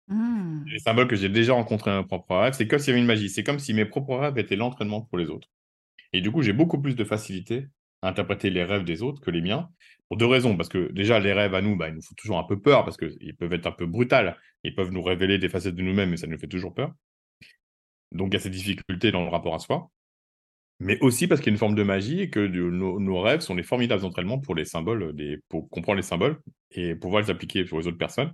Mmh. 0.08 0.66
Les 0.66 0.80
symboles 0.80 1.08
que 1.08 1.16
j'ai 1.16 1.30
déjà 1.30 1.54
rencontrés 1.54 1.92
dans 1.92 2.02
mes 2.02 2.08
propres 2.08 2.36
rêves, 2.36 2.54
c'est 2.54 2.68
comme 2.68 2.80
s'il 2.80 2.90
y 2.90 2.92
avait 2.92 3.02
une 3.02 3.06
magie. 3.06 3.30
C'est 3.30 3.44
comme 3.44 3.60
si 3.60 3.74
mes 3.74 3.86
propres 3.86 4.16
rêves 4.16 4.38
étaient 4.38 4.56
l'entraînement 4.56 5.02
pour 5.02 5.18
les 5.18 5.30
autres. 5.30 5.50
Et 6.14 6.22
du 6.22 6.32
coup, 6.32 6.42
j'ai 6.42 6.54
beaucoup 6.54 6.82
plus 6.82 6.96
de 6.96 7.04
facilité 7.04 7.68
à 8.02 8.10
interpréter 8.10 8.50
les 8.50 8.64
rêves 8.64 8.84
des 8.84 9.02
autres 9.02 9.22
que 9.22 9.32
les 9.32 9.42
miens, 9.42 9.70
pour 10.10 10.18
deux 10.18 10.26
raisons. 10.26 10.58
Parce 10.58 10.70
que 10.70 10.92
déjà, 10.92 11.20
les 11.20 11.34
rêves 11.34 11.56
à 11.56 11.62
nous, 11.62 11.76
bah, 11.76 11.90
ils 11.90 11.96
nous 11.96 12.02
font 12.02 12.16
toujours 12.16 12.40
un 12.40 12.44
peu 12.44 12.60
peur, 12.60 12.84
parce 12.84 12.98
qu'ils 12.98 13.36
peuvent 13.38 13.54
être 13.54 13.68
un 13.68 13.72
peu 13.72 13.86
brutals. 13.86 14.36
Ils 14.64 14.76
peuvent 14.76 14.92
nous 14.92 15.04
révéler 15.04 15.38
des 15.38 15.50
facettes 15.50 15.76
de 15.76 15.82
nous-mêmes, 15.82 16.14
et 16.14 16.18
ça 16.18 16.28
nous 16.28 16.38
fait 16.38 16.48
toujours 16.48 16.74
peur. 16.74 16.94
Donc, 18.14 18.30
il 18.30 18.34
y 18.36 18.38
a 18.38 18.40
ces 18.40 18.50
difficultés 18.50 19.12
dans 19.12 19.24
le 19.24 19.30
rapport 19.30 19.56
à 19.56 19.60
soi. 19.60 19.90
Mais 20.80 21.00
aussi 21.02 21.28
parce 21.28 21.40
qu'il 21.40 21.48
y 21.48 21.52
a 21.52 21.56
une 21.56 21.60
forme 21.60 21.76
de 21.76 21.84
magie 21.84 22.22
et 22.22 22.30
que 22.30 22.40
nos, 22.40 23.22
rêves 23.22 23.42
sont 23.42 23.56
des 23.56 23.64
formidables 23.64 24.04
entraînements 24.06 24.40
pour 24.40 24.56
les 24.56 24.66
symboles, 24.66 25.16
des, 25.16 25.40
pour 25.48 25.70
comprendre 25.70 25.98
les 25.98 26.04
symboles 26.04 26.40
et 26.72 26.96
pouvoir 26.96 27.22
les 27.22 27.30
appliquer 27.30 27.66
sur 27.66 27.80
les 27.80 27.88
autres 27.88 27.98
personnes. 27.98 28.34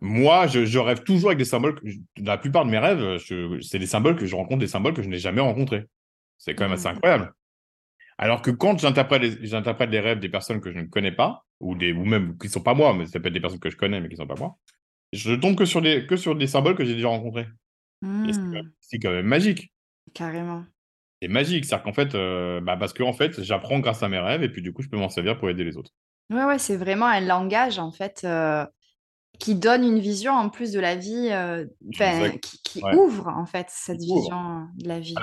Moi, 0.00 0.46
je, 0.46 0.78
rêve 0.78 1.02
toujours 1.04 1.30
avec 1.30 1.38
des 1.38 1.44
symboles. 1.44 1.80
la 2.16 2.38
plupart 2.38 2.64
de 2.64 2.70
mes 2.70 2.78
rêves, 2.78 3.18
c'est 3.60 3.78
des 3.78 3.86
symboles 3.86 4.16
que 4.16 4.26
je 4.26 4.34
rencontre, 4.34 4.60
des 4.60 4.66
symboles 4.66 4.94
que 4.94 5.02
je 5.02 5.08
n'ai 5.08 5.18
jamais 5.18 5.40
rencontrés. 5.40 5.84
C'est 6.38 6.54
quand 6.54 6.64
même 6.64 6.72
assez 6.72 6.88
mmh. 6.88 6.92
incroyable. 6.92 7.32
Alors 8.18 8.42
que 8.42 8.50
quand 8.50 8.78
j'interprète 8.78 9.90
des 9.90 10.00
rêves 10.00 10.18
des 10.18 10.28
personnes 10.28 10.60
que 10.60 10.72
je 10.72 10.78
ne 10.78 10.86
connais 10.86 11.12
pas, 11.12 11.44
ou, 11.60 11.74
des, 11.74 11.92
ou 11.92 12.04
même 12.04 12.36
qui 12.38 12.46
ne 12.46 12.52
sont 12.52 12.62
pas 12.62 12.74
moi, 12.74 12.94
mais 12.94 13.06
ça 13.06 13.20
peut 13.20 13.28
être 13.28 13.34
des 13.34 13.40
personnes 13.40 13.60
que 13.60 13.70
je 13.70 13.76
connais 13.76 14.00
mais 14.00 14.08
qui 14.08 14.14
ne 14.14 14.20
sont 14.20 14.26
pas 14.26 14.36
moi, 14.36 14.56
je 15.12 15.34
tombe 15.34 15.56
que 15.56 15.64
sur 15.64 15.82
des, 15.82 16.06
que 16.06 16.16
sur 16.16 16.34
des 16.34 16.46
symboles 16.46 16.74
que 16.74 16.84
j'ai 16.84 16.94
déjà 16.94 17.08
rencontrés. 17.08 17.46
Mmh. 18.02 18.62
C'est 18.80 18.98
quand 18.98 19.10
même 19.10 19.26
magique. 19.26 19.72
Carrément. 20.12 20.64
C'est 21.22 21.28
magique. 21.28 21.64
C'est-à-dire 21.64 21.84
qu'en 21.84 21.92
fait, 21.92 22.14
euh, 22.14 22.60
bah 22.60 22.76
parce 22.76 22.92
que 22.92 23.02
en 23.02 23.12
fait, 23.12 23.42
j'apprends 23.42 23.78
grâce 23.78 24.02
à 24.02 24.08
mes 24.08 24.18
rêves 24.18 24.42
et 24.42 24.48
puis 24.48 24.60
du 24.60 24.72
coup, 24.72 24.82
je 24.82 24.88
peux 24.88 24.98
m'en 24.98 25.08
servir 25.08 25.38
pour 25.38 25.48
aider 25.48 25.64
les 25.64 25.76
autres. 25.76 25.92
Ouais, 26.30 26.44
ouais, 26.44 26.58
c'est 26.58 26.76
vraiment 26.76 27.06
un 27.06 27.20
langage 27.20 27.78
en 27.78 27.92
fait. 27.92 28.22
Euh, 28.24 28.66
qui 29.38 29.54
donne 29.54 29.82
une 29.82 29.98
vision 29.98 30.32
en 30.32 30.50
plus 30.50 30.72
de 30.72 30.78
la 30.78 30.94
vie, 30.94 31.28
euh, 31.32 31.64
qui, 32.64 32.82
ouvre 32.94 33.28
en 33.28 33.46
fait 33.46 33.66
cette 33.70 33.98
vision 33.98 34.68
de 34.76 34.86
la 34.86 35.00
vie. 35.00 35.14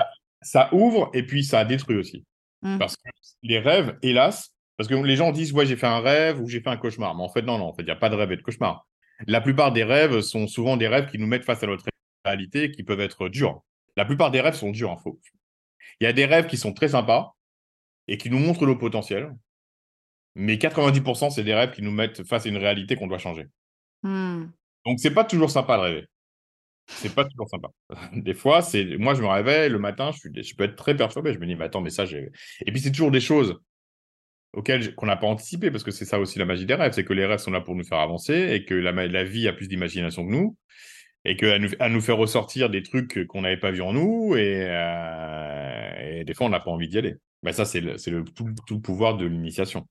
Ça 0.42 0.68
ouvre 0.74 1.10
et 1.14 1.24
puis 1.24 1.44
ça 1.44 1.64
détruit 1.64 1.96
aussi. 1.96 2.24
Mmh. 2.62 2.78
Parce 2.78 2.96
que 2.96 3.08
les 3.42 3.58
rêves, 3.58 3.96
hélas, 4.02 4.54
parce 4.76 4.88
que 4.88 4.94
les 4.94 5.16
gens 5.16 5.30
disent 5.30 5.52
ouais 5.52 5.64
j'ai 5.64 5.76
fait 5.76 5.86
un 5.86 6.00
rêve 6.00 6.40
ou 6.40 6.48
j'ai 6.48 6.60
fait 6.60 6.68
un 6.68 6.76
cauchemar, 6.76 7.14
mais 7.14 7.22
en 7.22 7.28
fait 7.28 7.42
non 7.42 7.58
non, 7.58 7.66
en 7.66 7.72
fait 7.72 7.82
il 7.82 7.86
n'y 7.86 7.92
a 7.92 7.96
pas 7.96 8.10
de 8.10 8.16
rêve 8.16 8.32
et 8.32 8.36
de 8.36 8.42
cauchemar. 8.42 8.86
La 9.26 9.40
plupart 9.40 9.72
des 9.72 9.84
rêves 9.84 10.20
sont 10.20 10.46
souvent 10.46 10.76
des 10.76 10.88
rêves 10.88 11.10
qui 11.10 11.18
nous 11.18 11.26
mettent 11.26 11.44
face 11.44 11.62
à 11.62 11.66
notre 11.66 11.84
réalité, 12.24 12.70
qui 12.70 12.82
peuvent 12.82 13.00
être 13.00 13.28
durs. 13.28 13.62
La 13.96 14.04
plupart 14.04 14.30
des 14.30 14.40
rêves 14.40 14.54
sont 14.54 14.70
durs, 14.70 14.90
en 14.90 14.96
hein. 14.98 15.12
Il 16.00 16.04
y 16.04 16.06
a 16.06 16.12
des 16.12 16.24
rêves 16.24 16.46
qui 16.46 16.56
sont 16.56 16.72
très 16.72 16.88
sympas 16.88 17.34
et 18.08 18.16
qui 18.18 18.30
nous 18.30 18.38
montrent 18.38 18.66
nos 18.66 18.76
potentiels, 18.76 19.34
mais 20.34 20.56
90% 20.56 21.30
c'est 21.30 21.44
des 21.44 21.54
rêves 21.54 21.72
qui 21.72 21.82
nous 21.82 21.90
mettent 21.90 22.22
face 22.24 22.46
à 22.46 22.48
une 22.48 22.56
réalité 22.56 22.96
qu'on 22.96 23.06
doit 23.06 23.18
changer. 23.18 23.44
Donc, 24.02 24.12
mmh. 24.12 24.52
Donc, 24.86 25.00
c'est 25.00 25.10
pas 25.10 25.24
toujours 25.24 25.50
sympa 25.50 25.76
de 25.76 25.82
rêver. 25.82 26.06
c'est 26.86 27.14
pas 27.14 27.24
toujours 27.24 27.48
sympa. 27.48 27.68
Des 28.14 28.34
fois, 28.34 28.62
c'est 28.62 28.96
moi, 28.96 29.14
je 29.14 29.22
me 29.22 29.28
réveille 29.28 29.68
le 29.68 29.78
matin, 29.78 30.10
je, 30.12 30.18
suis... 30.18 30.42
je 30.42 30.56
peux 30.56 30.64
être 30.64 30.76
très 30.76 30.96
perturbé. 30.96 31.34
Je 31.34 31.38
me 31.38 31.46
dis, 31.46 31.54
mais 31.54 31.64
attends, 31.64 31.82
mais 31.82 31.90
ça, 31.90 32.06
j'ai. 32.06 32.30
Et 32.64 32.72
puis, 32.72 32.80
c'est 32.80 32.90
toujours 32.90 33.10
des 33.10 33.20
choses 33.20 33.60
auxquelles 34.52 34.94
qu'on 34.94 35.06
n'a 35.06 35.16
pas 35.16 35.26
anticipé, 35.26 35.70
parce 35.70 35.84
que 35.84 35.90
c'est 35.90 36.04
ça 36.04 36.18
aussi 36.18 36.38
la 36.38 36.44
magie 36.44 36.66
des 36.66 36.74
rêves, 36.74 36.92
c'est 36.92 37.04
que 37.04 37.12
les 37.12 37.26
rêves 37.26 37.38
sont 37.38 37.52
là 37.52 37.60
pour 37.60 37.76
nous 37.76 37.84
faire 37.84 37.98
avancer 37.98 38.52
et 38.52 38.64
que 38.64 38.74
la, 38.74 38.90
la 38.90 39.24
vie 39.24 39.46
a 39.46 39.52
plus 39.52 39.68
d'imagination 39.68 40.26
que 40.26 40.30
nous 40.32 40.56
et 41.24 41.36
nous, 41.58 41.68
à 41.78 41.88
nous 41.88 42.00
faire 42.00 42.16
ressortir 42.16 42.70
des 42.70 42.82
trucs 42.82 43.26
qu'on 43.26 43.42
n'avait 43.42 43.58
pas 43.58 43.70
vu 43.70 43.82
en 43.82 43.92
nous 43.92 44.34
et, 44.36 44.66
euh, 44.66 46.18
et 46.18 46.24
des 46.24 46.34
fois, 46.34 46.46
on 46.46 46.50
n'a 46.50 46.60
pas 46.60 46.70
envie 46.70 46.88
d'y 46.88 46.98
aller. 46.98 47.16
Mais 47.42 47.52
ça, 47.52 47.64
c'est 47.64 47.80
le, 47.80 47.96
le, 48.06 48.24
tout, 48.66 48.80
pouvoir 48.80 49.16
de 49.16 49.26
l'initiation. 49.26 49.86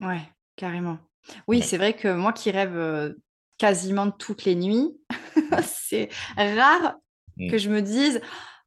Ouais, 0.00 0.22
carrément. 0.56 0.98
Oui, 1.46 1.62
c'est 1.62 1.76
vrai 1.76 1.92
que 1.92 2.12
moi 2.12 2.32
qui 2.32 2.50
rêve 2.50 3.14
quasiment 3.58 4.10
toutes 4.10 4.44
les 4.44 4.56
nuits, 4.56 4.90
c'est 5.64 6.08
rare 6.36 6.96
mmh. 7.36 7.50
que 7.50 7.58
je 7.58 7.70
me 7.70 7.80
dise 7.80 8.20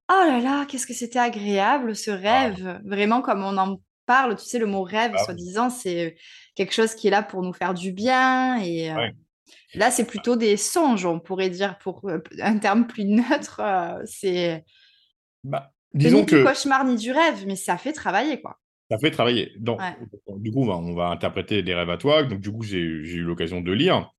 Oh 0.10 0.24
là 0.28 0.40
là, 0.40 0.66
qu'est-ce 0.66 0.86
que 0.86 0.94
c'était 0.94 1.20
agréable 1.20 1.96
ce 1.96 2.12
rêve. 2.12 2.80
Vraiment, 2.86 3.22
comme 3.22 3.44
on 3.44 3.58
en 3.58 3.82
parle, 4.06 4.36
tu 4.36 4.46
sais, 4.46 4.60
le 4.60 4.68
mot 4.68 4.84
rêve, 4.84 5.14
ah 5.16 5.24
soi-disant, 5.24 5.72
c'est 5.72 6.16
quelque 6.54 6.74
chose 6.74 6.94
qui 6.94 7.08
est 7.08 7.12
là 7.12 7.24
pour 7.24 7.42
nous 7.42 7.54
faire 7.54 7.74
du 7.74 7.92
bien. 7.92 8.62
Et 8.62 8.92
là, 9.74 9.92
c'est 9.92 10.06
plutôt 10.06 10.36
des 10.36 10.58
songes, 10.58 11.06
on 11.06 11.20
pourrait 11.20 11.50
dire, 11.50 11.78
pour 11.80 12.10
un 12.42 12.58
terme 12.58 12.88
plus 12.88 13.06
neutre. 13.06 13.62
c'est. 14.06 14.64
Bah, 15.44 15.72
disons 15.94 16.20
ni 16.20 16.26
que... 16.26 16.38
du 16.38 16.44
cauchemar 16.44 16.86
ni 16.86 16.96
du 16.96 17.12
rêve, 17.12 17.46
mais 17.46 17.56
ça 17.56 17.78
fait 17.78 17.94
travailler, 17.94 18.42
quoi. 18.42 18.60
Ça 18.92 19.00
fait 19.00 19.12
travailler. 19.12 19.52
Donc, 19.58 19.80
Du 20.38 20.52
coup, 20.52 20.70
on 20.70 20.94
va 20.94 21.08
interpréter 21.08 21.64
des 21.64 21.74
rêves 21.74 21.90
à 21.90 21.98
toi. 21.98 22.24
Donc, 22.24 22.40
du 22.42 22.52
coup, 22.52 22.64
j'ai 22.64 22.80
eu 22.80 23.24
l'occasion 23.24 23.62
de 23.62 23.72
lire. 23.72 24.12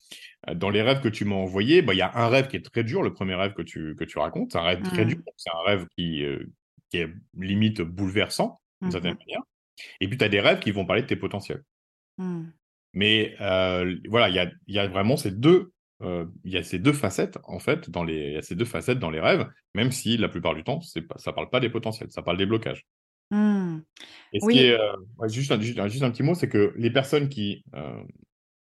Euh, 0.49 0.55
dans 0.55 0.71
les 0.71 0.83
rêves 0.83 1.01
que 1.01 1.09
tu 1.09 1.25
m'as 1.25 1.37
envoyés, 1.37 1.83
bah, 1.83 1.95
il 1.95 1.99
y 1.99 2.03
a 2.03 2.11
un 2.17 2.29
rêve 2.29 2.49
qui 2.49 2.57
est 2.57 2.65
très 2.65 2.85
dur, 2.85 3.03
le 3.03 3.13
premier 3.13 3.35
rêve 3.35 3.55
que 3.55 3.63
tu, 3.63 3.95
que 3.97 4.05
tu 4.05 4.19
racontes. 4.19 4.53
C'est 4.53 4.59
un 4.59 4.63
rêve 4.63 4.83
très 4.83 5.05
mmh. 5.05 5.09
dur. 5.09 5.19
C'est 5.37 5.51
un 5.51 5.63
rêve 5.67 5.87
qui, 5.97 6.25
euh, 6.25 6.45
qui 6.91 6.99
est 6.99 7.09
limite 7.39 7.81
bouleversant, 7.81 8.61
d'une 8.81 8.91
certaine 8.91 9.15
mmh 9.15 9.19
manière. 9.27 9.43
Et 10.01 10.09
puis, 10.09 10.19
tu 10.19 10.25
as 10.25 10.29
des 10.29 10.41
rêves 10.41 10.59
qui 10.59 10.73
vont 10.73 10.85
parler 10.85 11.03
de 11.03 11.07
tes 11.07 11.17
potentiels. 11.17 11.63
Mmh. 12.19 12.47
Mais 12.97 13.37
euh, 13.41 13.95
voilà, 14.09 14.29
il 14.29 14.35
y 14.35 14.41
a, 14.41 14.51
y 14.67 14.79
a, 14.81 14.89
vraiment 14.89 15.17
ces 15.17 15.31
deux 15.31 15.73
il 16.03 16.53
y 16.53 16.59
a 16.59 16.63
ces 16.63 16.79
deux 16.79 16.93
facettes 16.93 17.39
en 17.45 17.59
fait 17.59 17.89
dans 17.89 18.05
les 18.05 18.27
il 18.29 18.33
y 18.35 18.37
a 18.37 18.43
ces 18.43 18.55
deux 18.55 18.67
facettes 18.67 18.99
dans 18.99 19.09
les 19.09 19.19
rêves 19.19 19.49
même 19.75 19.91
si 19.91 20.19
la 20.19 20.29
plupart 20.29 20.55
du 20.55 20.63
temps 20.63 20.83
c'est 20.83 21.01
pas 21.01 21.17
ça 21.17 21.33
parle 21.33 21.49
pas 21.49 21.59
des 21.59 21.71
potentiels 21.71 22.11
ça 22.11 22.21
parle 22.21 22.37
des 22.37 22.45
blocages 22.45 22.85
Mmh. 23.31 23.79
Et 24.33 24.41
ce 24.41 24.47
qui 24.49 24.59
est, 24.61 24.79
euh, 24.79 25.29
juste, 25.29 25.51
un, 25.51 25.61
juste, 25.61 26.03
un, 26.03 26.11
petit 26.11 26.23
mot, 26.23 26.35
c'est 26.35 26.49
que 26.49 26.73
les 26.77 26.91
personnes 26.91 27.29
qui. 27.29 27.65
Euh, 27.75 28.03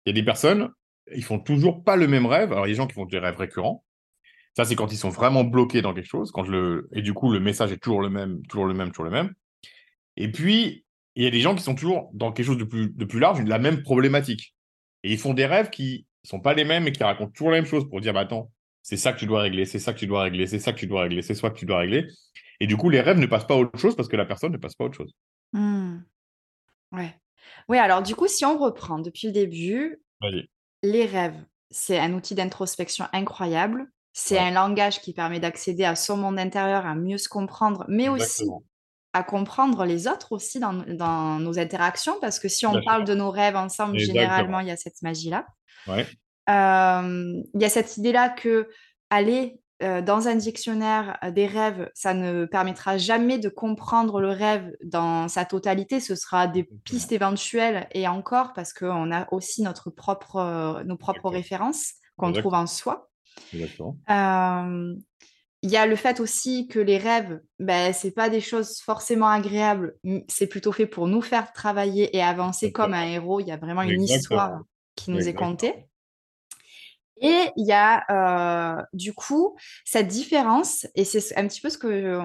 il 0.06 0.10
y 0.10 0.12
a 0.12 0.12
des 0.12 0.24
personnes, 0.24 0.70
ils 1.14 1.24
font 1.24 1.38
toujours 1.38 1.82
pas 1.82 1.96
le 1.96 2.06
même 2.06 2.26
rêve. 2.26 2.52
Alors, 2.52 2.66
il 2.66 2.70
y 2.70 2.72
a 2.72 2.74
des 2.74 2.78
gens 2.78 2.86
qui 2.86 2.94
font 2.94 3.06
des 3.06 3.18
rêves 3.18 3.36
récurrents. 3.36 3.84
Ça, 4.56 4.64
c'est 4.64 4.76
quand 4.76 4.92
ils 4.92 4.98
sont 4.98 5.08
vraiment 5.08 5.44
bloqués 5.44 5.82
dans 5.82 5.94
quelque 5.94 6.08
chose. 6.08 6.30
Quand 6.30 6.44
je 6.44 6.52
le... 6.52 6.88
Et 6.92 7.02
du 7.02 7.12
coup, 7.12 7.32
le 7.32 7.40
message 7.40 7.72
est 7.72 7.78
toujours 7.78 8.02
le 8.02 8.10
même, 8.10 8.42
toujours 8.46 8.66
le 8.66 8.74
même, 8.74 8.90
toujours 8.90 9.06
le 9.06 9.10
même. 9.10 9.32
Et 10.16 10.30
puis, 10.30 10.83
il 11.16 11.24
y 11.24 11.26
a 11.26 11.30
des 11.30 11.40
gens 11.40 11.54
qui 11.54 11.62
sont 11.62 11.74
toujours 11.74 12.10
dans 12.12 12.32
quelque 12.32 12.46
chose 12.46 12.58
de 12.58 12.64
plus, 12.64 12.88
de 12.88 13.04
plus 13.04 13.20
large, 13.20 13.42
la 13.42 13.58
même 13.58 13.82
problématique. 13.82 14.54
Et 15.02 15.12
ils 15.12 15.18
font 15.18 15.34
des 15.34 15.46
rêves 15.46 15.70
qui 15.70 16.06
sont 16.24 16.40
pas 16.40 16.54
les 16.54 16.64
mêmes 16.64 16.86
et 16.86 16.92
qui 16.92 17.02
racontent 17.02 17.30
toujours 17.30 17.50
la 17.50 17.58
même 17.58 17.66
chose 17.66 17.88
pour 17.88 18.00
dire, 18.00 18.12
bah, 18.12 18.20
attends, 18.20 18.50
c'est 18.82 18.96
ça 18.96 19.12
que 19.12 19.18
tu 19.18 19.26
dois 19.26 19.42
régler, 19.42 19.64
c'est 19.64 19.78
ça 19.78 19.92
que 19.92 19.98
tu 19.98 20.06
dois 20.06 20.22
régler, 20.22 20.46
c'est 20.46 20.58
ça 20.58 20.72
que 20.72 20.78
tu 20.78 20.86
dois 20.86 21.02
régler, 21.02 21.22
c'est 21.22 21.34
ça 21.34 21.50
que 21.50 21.58
tu 21.58 21.66
dois 21.66 21.78
régler. 21.78 22.06
Et 22.60 22.66
du 22.66 22.76
coup, 22.76 22.90
les 22.90 23.00
rêves 23.00 23.18
ne 23.18 23.26
passent 23.26 23.46
pas 23.46 23.54
à 23.54 23.58
autre 23.58 23.78
chose 23.78 23.96
parce 23.96 24.08
que 24.08 24.16
la 24.16 24.24
personne 24.24 24.52
ne 24.52 24.56
passe 24.56 24.74
pas 24.74 24.84
à 24.84 24.86
autre 24.88 24.96
chose. 24.96 25.12
Mmh. 25.52 25.98
Ouais. 26.92 27.14
Oui, 27.68 27.78
alors 27.78 28.02
du 28.02 28.14
coup, 28.14 28.28
si 28.28 28.44
on 28.44 28.58
reprend 28.58 28.98
depuis 28.98 29.26
le 29.28 29.32
début, 29.32 30.00
les 30.82 31.06
rêves, 31.06 31.44
c'est 31.70 31.98
un 31.98 32.12
outil 32.14 32.34
d'introspection 32.34 33.06
incroyable. 33.12 33.86
C'est 34.12 34.38
un 34.38 34.52
langage 34.52 35.00
qui 35.00 35.12
permet 35.12 35.40
d'accéder 35.40 35.84
à 35.84 35.96
son 35.96 36.16
monde 36.16 36.38
intérieur, 36.38 36.86
à 36.86 36.94
mieux 36.94 37.18
se 37.18 37.28
comprendre, 37.28 37.84
mais 37.88 38.08
aussi 38.08 38.44
à 39.14 39.22
comprendre 39.22 39.86
les 39.86 40.06
autres 40.06 40.32
aussi 40.32 40.60
dans, 40.60 40.72
nos 41.38 41.58
interactions, 41.58 42.16
parce 42.20 42.38
que 42.38 42.48
si 42.48 42.66
on 42.66 42.82
parle 42.84 43.04
de 43.04 43.14
nos 43.14 43.30
rêves 43.30 43.56
ensemble, 43.56 43.98
généralement, 43.98 44.60
il 44.60 44.68
y 44.68 44.70
a 44.70 44.76
cette 44.76 45.00
magie-là. 45.02 45.46
Ouais. 45.86 46.06
il 46.48 47.60
y 47.60 47.64
a 47.64 47.68
cette 47.70 47.96
idée-là 47.96 48.28
que 48.28 48.68
aller 49.10 49.60
euh, 49.82 50.00
dans 50.00 50.28
un 50.28 50.36
dictionnaire 50.36 51.18
euh, 51.24 51.32
des 51.32 51.46
rêves, 51.46 51.90
ça 51.94 52.14
ne 52.14 52.44
permettra 52.44 52.96
jamais 52.96 53.38
de 53.38 53.48
comprendre 53.48 54.20
le 54.20 54.30
rêve 54.30 54.70
dans 54.84 55.26
sa 55.26 55.44
totalité. 55.44 55.98
Ce 55.98 56.14
sera 56.14 56.46
des 56.46 56.62
pistes 56.62 57.10
éventuelles 57.10 57.88
et 57.92 58.06
encore 58.06 58.52
parce 58.52 58.72
qu'on 58.72 59.12
a 59.12 59.26
aussi 59.32 59.62
notre 59.62 59.90
propre, 59.90 60.36
euh, 60.36 60.84
nos 60.84 60.96
propres 60.96 61.28
références 61.28 61.94
qu'on 62.16 62.32
trouve 62.32 62.54
en 62.54 62.68
soi. 62.68 63.10
Il 65.64 65.70
y 65.70 65.78
a 65.78 65.86
le 65.86 65.96
fait 65.96 66.20
aussi 66.20 66.68
que 66.68 66.78
les 66.78 66.98
rêves, 66.98 67.40
ben, 67.58 67.94
ce 67.94 68.08
pas 68.08 68.28
des 68.28 68.42
choses 68.42 68.80
forcément 68.80 69.28
agréables. 69.28 69.96
C'est 70.28 70.46
plutôt 70.46 70.72
fait 70.72 70.86
pour 70.86 71.08
nous 71.08 71.22
faire 71.22 71.54
travailler 71.54 72.14
et 72.14 72.22
avancer 72.22 72.70
comme 72.70 72.92
un 72.92 73.06
héros. 73.06 73.40
Il 73.40 73.46
y 73.46 73.50
a 73.50 73.56
vraiment 73.56 73.80
une 73.80 74.02
histoire 74.02 74.60
qui 74.94 75.10
nous 75.10 75.26
est 75.26 75.32
contée. 75.32 75.88
Et 77.22 77.48
il 77.56 77.66
y 77.66 77.72
a 77.72 78.84
du 78.92 79.14
coup 79.14 79.56
cette 79.86 80.08
différence, 80.08 80.86
et 80.94 81.04
c'est 81.04 81.34
un 81.38 81.48
petit 81.48 81.62
peu 81.62 81.70
ce, 81.70 81.78
que 81.78 82.20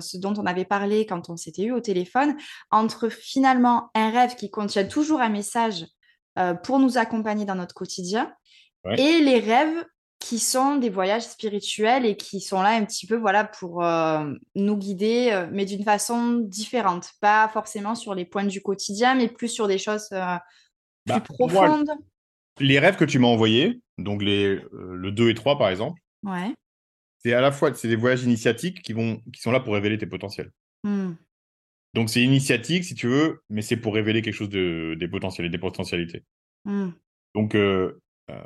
ce 0.00 0.18
dont 0.18 0.34
on 0.36 0.44
avait 0.44 0.66
parlé 0.66 1.06
quand 1.06 1.30
on 1.30 1.38
s'était 1.38 1.62
eu 1.62 1.72
au 1.72 1.80
téléphone, 1.80 2.36
entre 2.70 3.08
finalement 3.08 3.90
un 3.94 4.10
rêve 4.10 4.34
qui 4.34 4.50
contient 4.50 4.84
toujours 4.84 5.22
un 5.22 5.30
message 5.30 5.86
pour 6.62 6.78
nous 6.78 6.98
accompagner 6.98 7.46
dans 7.46 7.54
notre 7.54 7.74
quotidien, 7.74 8.34
et 8.98 9.20
les 9.20 9.38
rêves 9.38 9.82
qui 10.22 10.38
sont 10.38 10.76
des 10.76 10.88
voyages 10.88 11.24
spirituels 11.24 12.06
et 12.06 12.16
qui 12.16 12.40
sont 12.40 12.62
là 12.62 12.70
un 12.70 12.84
petit 12.84 13.06
peu 13.06 13.16
voilà 13.16 13.44
pour 13.44 13.82
nous 14.54 14.76
guider, 14.76 15.46
mais 15.50 15.64
d'une 15.64 15.82
façon 15.82 16.38
différente, 16.38 17.10
pas 17.20 17.48
forcément 17.48 17.94
sur 17.94 18.14
les 18.14 18.24
points 18.24 18.44
du 18.44 18.62
quotidien, 18.62 19.14
mais 19.14 19.28
plus 19.28 19.48
sur 19.48 19.66
des 19.66 19.78
choses 19.78 20.12
plus 21.04 21.14
bah, 21.14 21.20
profondes. 21.20 21.90
les 22.60 22.78
rêves 22.78 22.96
que 22.96 23.04
tu 23.04 23.18
m'as 23.18 23.28
envoyés, 23.28 23.80
donc 23.98 24.22
les, 24.22 24.46
euh, 24.46 24.94
le 24.94 25.12
2 25.12 25.30
et 25.30 25.34
3 25.34 25.58
par 25.58 25.68
exemple. 25.68 26.00
Ouais. 26.22 26.54
C'est 27.18 27.32
à 27.32 27.40
la 27.40 27.52
fois 27.52 27.74
c'est 27.74 27.88
des 27.88 27.96
voyages 27.96 28.22
initiatiques 28.22 28.82
qui, 28.82 28.92
vont, 28.92 29.20
qui 29.32 29.40
sont 29.40 29.52
là 29.52 29.60
pour 29.60 29.74
révéler 29.74 29.98
tes 29.98 30.06
potentiels. 30.06 30.50
Mmh. 30.84 31.12
Donc 31.94 32.10
c'est 32.10 32.22
initiatique 32.22 32.84
si 32.84 32.94
tu 32.94 33.08
veux, 33.08 33.42
mais 33.50 33.62
c'est 33.62 33.76
pour 33.76 33.94
révéler 33.94 34.22
quelque 34.22 34.34
chose 34.34 34.48
de, 34.48 34.96
des 34.98 35.08
potentiels 35.08 35.46
et 35.46 35.50
des 35.50 35.58
potentialités. 35.58 36.24
Mmh. 36.64 36.90
Donc, 37.34 37.54
euh, 37.54 38.00
euh, 38.30 38.42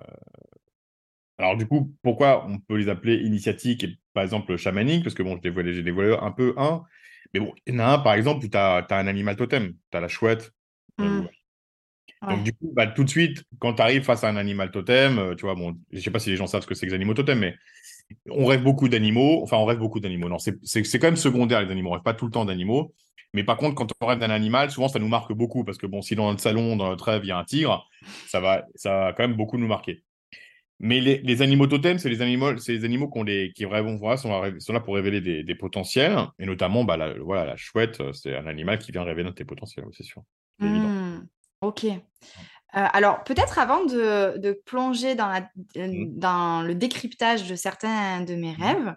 alors 1.39 1.57
du 1.57 1.67
coup, 1.67 1.95
pourquoi 2.03 2.47
on 2.47 2.59
peut 2.59 2.77
les 2.77 2.89
appeler 2.89 3.17
initiatiques 3.17 3.85
et 3.85 3.99
par 4.15 4.25
exemple 4.25 4.57
chamaniques? 4.57 5.03
Parce 5.03 5.15
que 5.15 5.23
bon, 5.23 5.39
j'ai 5.43 5.83
dévoilé, 5.83 6.17
un 6.21 6.33
peu 6.33 6.55
un, 6.57 6.83
mais 7.35 7.41
bon, 7.41 7.55
il 7.67 7.75
y 7.75 7.77
en 7.77 7.81
a 7.81 7.87
un 7.95 7.99
par 7.99 8.15
exemple 8.15 8.45
où 8.45 8.49
tu 8.49 8.57
as, 8.57 8.77
as, 8.89 8.99
un 8.99 9.07
animal 9.07 9.37
totem, 9.37 9.75
tu 9.91 9.97
as 9.97 10.01
la 10.01 10.09
chouette, 10.09 10.53
mmh. 10.99 11.27
Donc, 12.23 12.43
du 12.43 12.53
coup, 12.53 12.73
bah, 12.75 12.87
tout 12.87 13.05
de 13.05 13.09
suite, 13.09 13.45
quand 13.59 13.75
tu 13.75 13.83
arrives 13.83 14.03
face 14.03 14.25
à 14.25 14.29
un 14.29 14.37
animal 14.37 14.71
totem, 14.71 15.19
euh, 15.19 15.35
tu 15.35 15.43
vois, 15.43 15.55
bon, 15.55 15.77
je 15.93 16.01
sais 16.01 16.11
pas 16.11 16.19
si 16.19 16.31
les 16.31 16.37
gens 16.37 16.47
savent 16.47 16.63
ce 16.63 16.67
que 16.67 16.75
c'est 16.75 16.87
que 16.87 16.91
les 16.91 16.97
animaux 16.97 17.15
totems, 17.15 17.39
mais 17.39 17.55
on 18.31 18.47
rêve 18.47 18.63
beaucoup 18.63 18.89
d'animaux. 18.89 19.43
Enfin, 19.43 19.59
on 19.59 19.65
rêve 19.65 19.79
beaucoup 19.79 20.01
d'animaux. 20.01 20.29
Non, 20.29 20.39
c'est 20.39 20.99
quand 20.99 21.07
même 21.07 21.17
secondaire, 21.17 21.63
les 21.63 21.71
animaux. 21.71 21.91
On 21.91 21.95
rêve 21.95 22.03
pas 22.03 22.15
tout 22.15 22.25
le 22.25 22.33
temps 22.33 22.45
d'animaux. 22.45 22.95
Mais 23.33 23.45
par 23.45 23.57
contre, 23.57 23.75
quand 23.75 23.93
on 24.01 24.07
rêve 24.07 24.19
d'un 24.19 24.31
animal, 24.31 24.71
souvent, 24.71 24.89
ça 24.89 24.99
nous 24.99 25.09
marque 25.09 25.33
beaucoup 25.33 25.63
parce 25.63 25.79
que, 25.79 25.87
bon, 25.87 26.01
si 26.01 26.17
dans 26.17 26.31
notre 26.31 26.41
salon, 26.41 26.77
dans 26.77 26.89
notre 26.89 27.05
rêve, 27.05 27.23
il 27.25 27.29
y 27.29 27.33
a 27.33 27.39
un 27.39 27.45
tigre, 27.45 27.87
ça 28.27 28.41
va, 28.41 28.65
ça 28.75 28.91
va 28.91 29.13
quand 29.13 29.27
même 29.27 29.37
beaucoup 29.37 29.59
nous 29.59 29.67
marquer. 29.67 30.03
Mais 30.79 31.01
les, 31.01 31.43
animaux 31.43 31.67
totems, 31.67 31.99
c'est 31.99 32.11
les 32.11 32.21
animaux, 32.21 32.59
c'est 32.59 32.73
les 32.73 32.85
animaux 32.85 33.11
les, 33.25 33.53
qui 33.55 33.65
vraiment 33.65 33.97
voilà, 33.97 34.19
sont, 34.19 34.31
sont, 34.59 34.73
là 34.75 34.81
pour 34.81 34.95
révéler 34.95 35.43
des, 35.43 35.55
potentiels. 35.55 36.19
Et 36.39 36.45
notamment, 36.45 36.85
bah, 36.85 36.99
la, 36.99 37.15
voilà, 37.19 37.47
la 37.47 37.57
chouette, 37.57 38.03
c'est 38.13 38.37
un 38.37 38.47
animal 38.47 38.79
qui 38.79 38.93
vient 38.93 39.03
révéler 39.03 39.33
tes 39.33 39.45
potentiels, 39.45 39.87
c'est 39.93 40.05
sûr. 40.05 40.23
Mmh. 40.59 41.21
Ok. 41.63 41.85
Euh, 41.85 42.85
alors, 42.93 43.25
peut-être 43.25 43.59
avant 43.59 43.85
de, 43.87 44.63
plonger 44.67 45.15
dans, 45.15 45.29
la, 45.29 45.49
euh, 45.79 45.87
mmh. 45.87 46.19
dans, 46.19 46.63
le 46.63 46.75
décryptage 46.75 47.49
de 47.49 47.55
certains 47.55 48.21
de 48.21 48.35
mes 48.35 48.53
mmh. 48.53 48.63
rêves, 48.63 48.97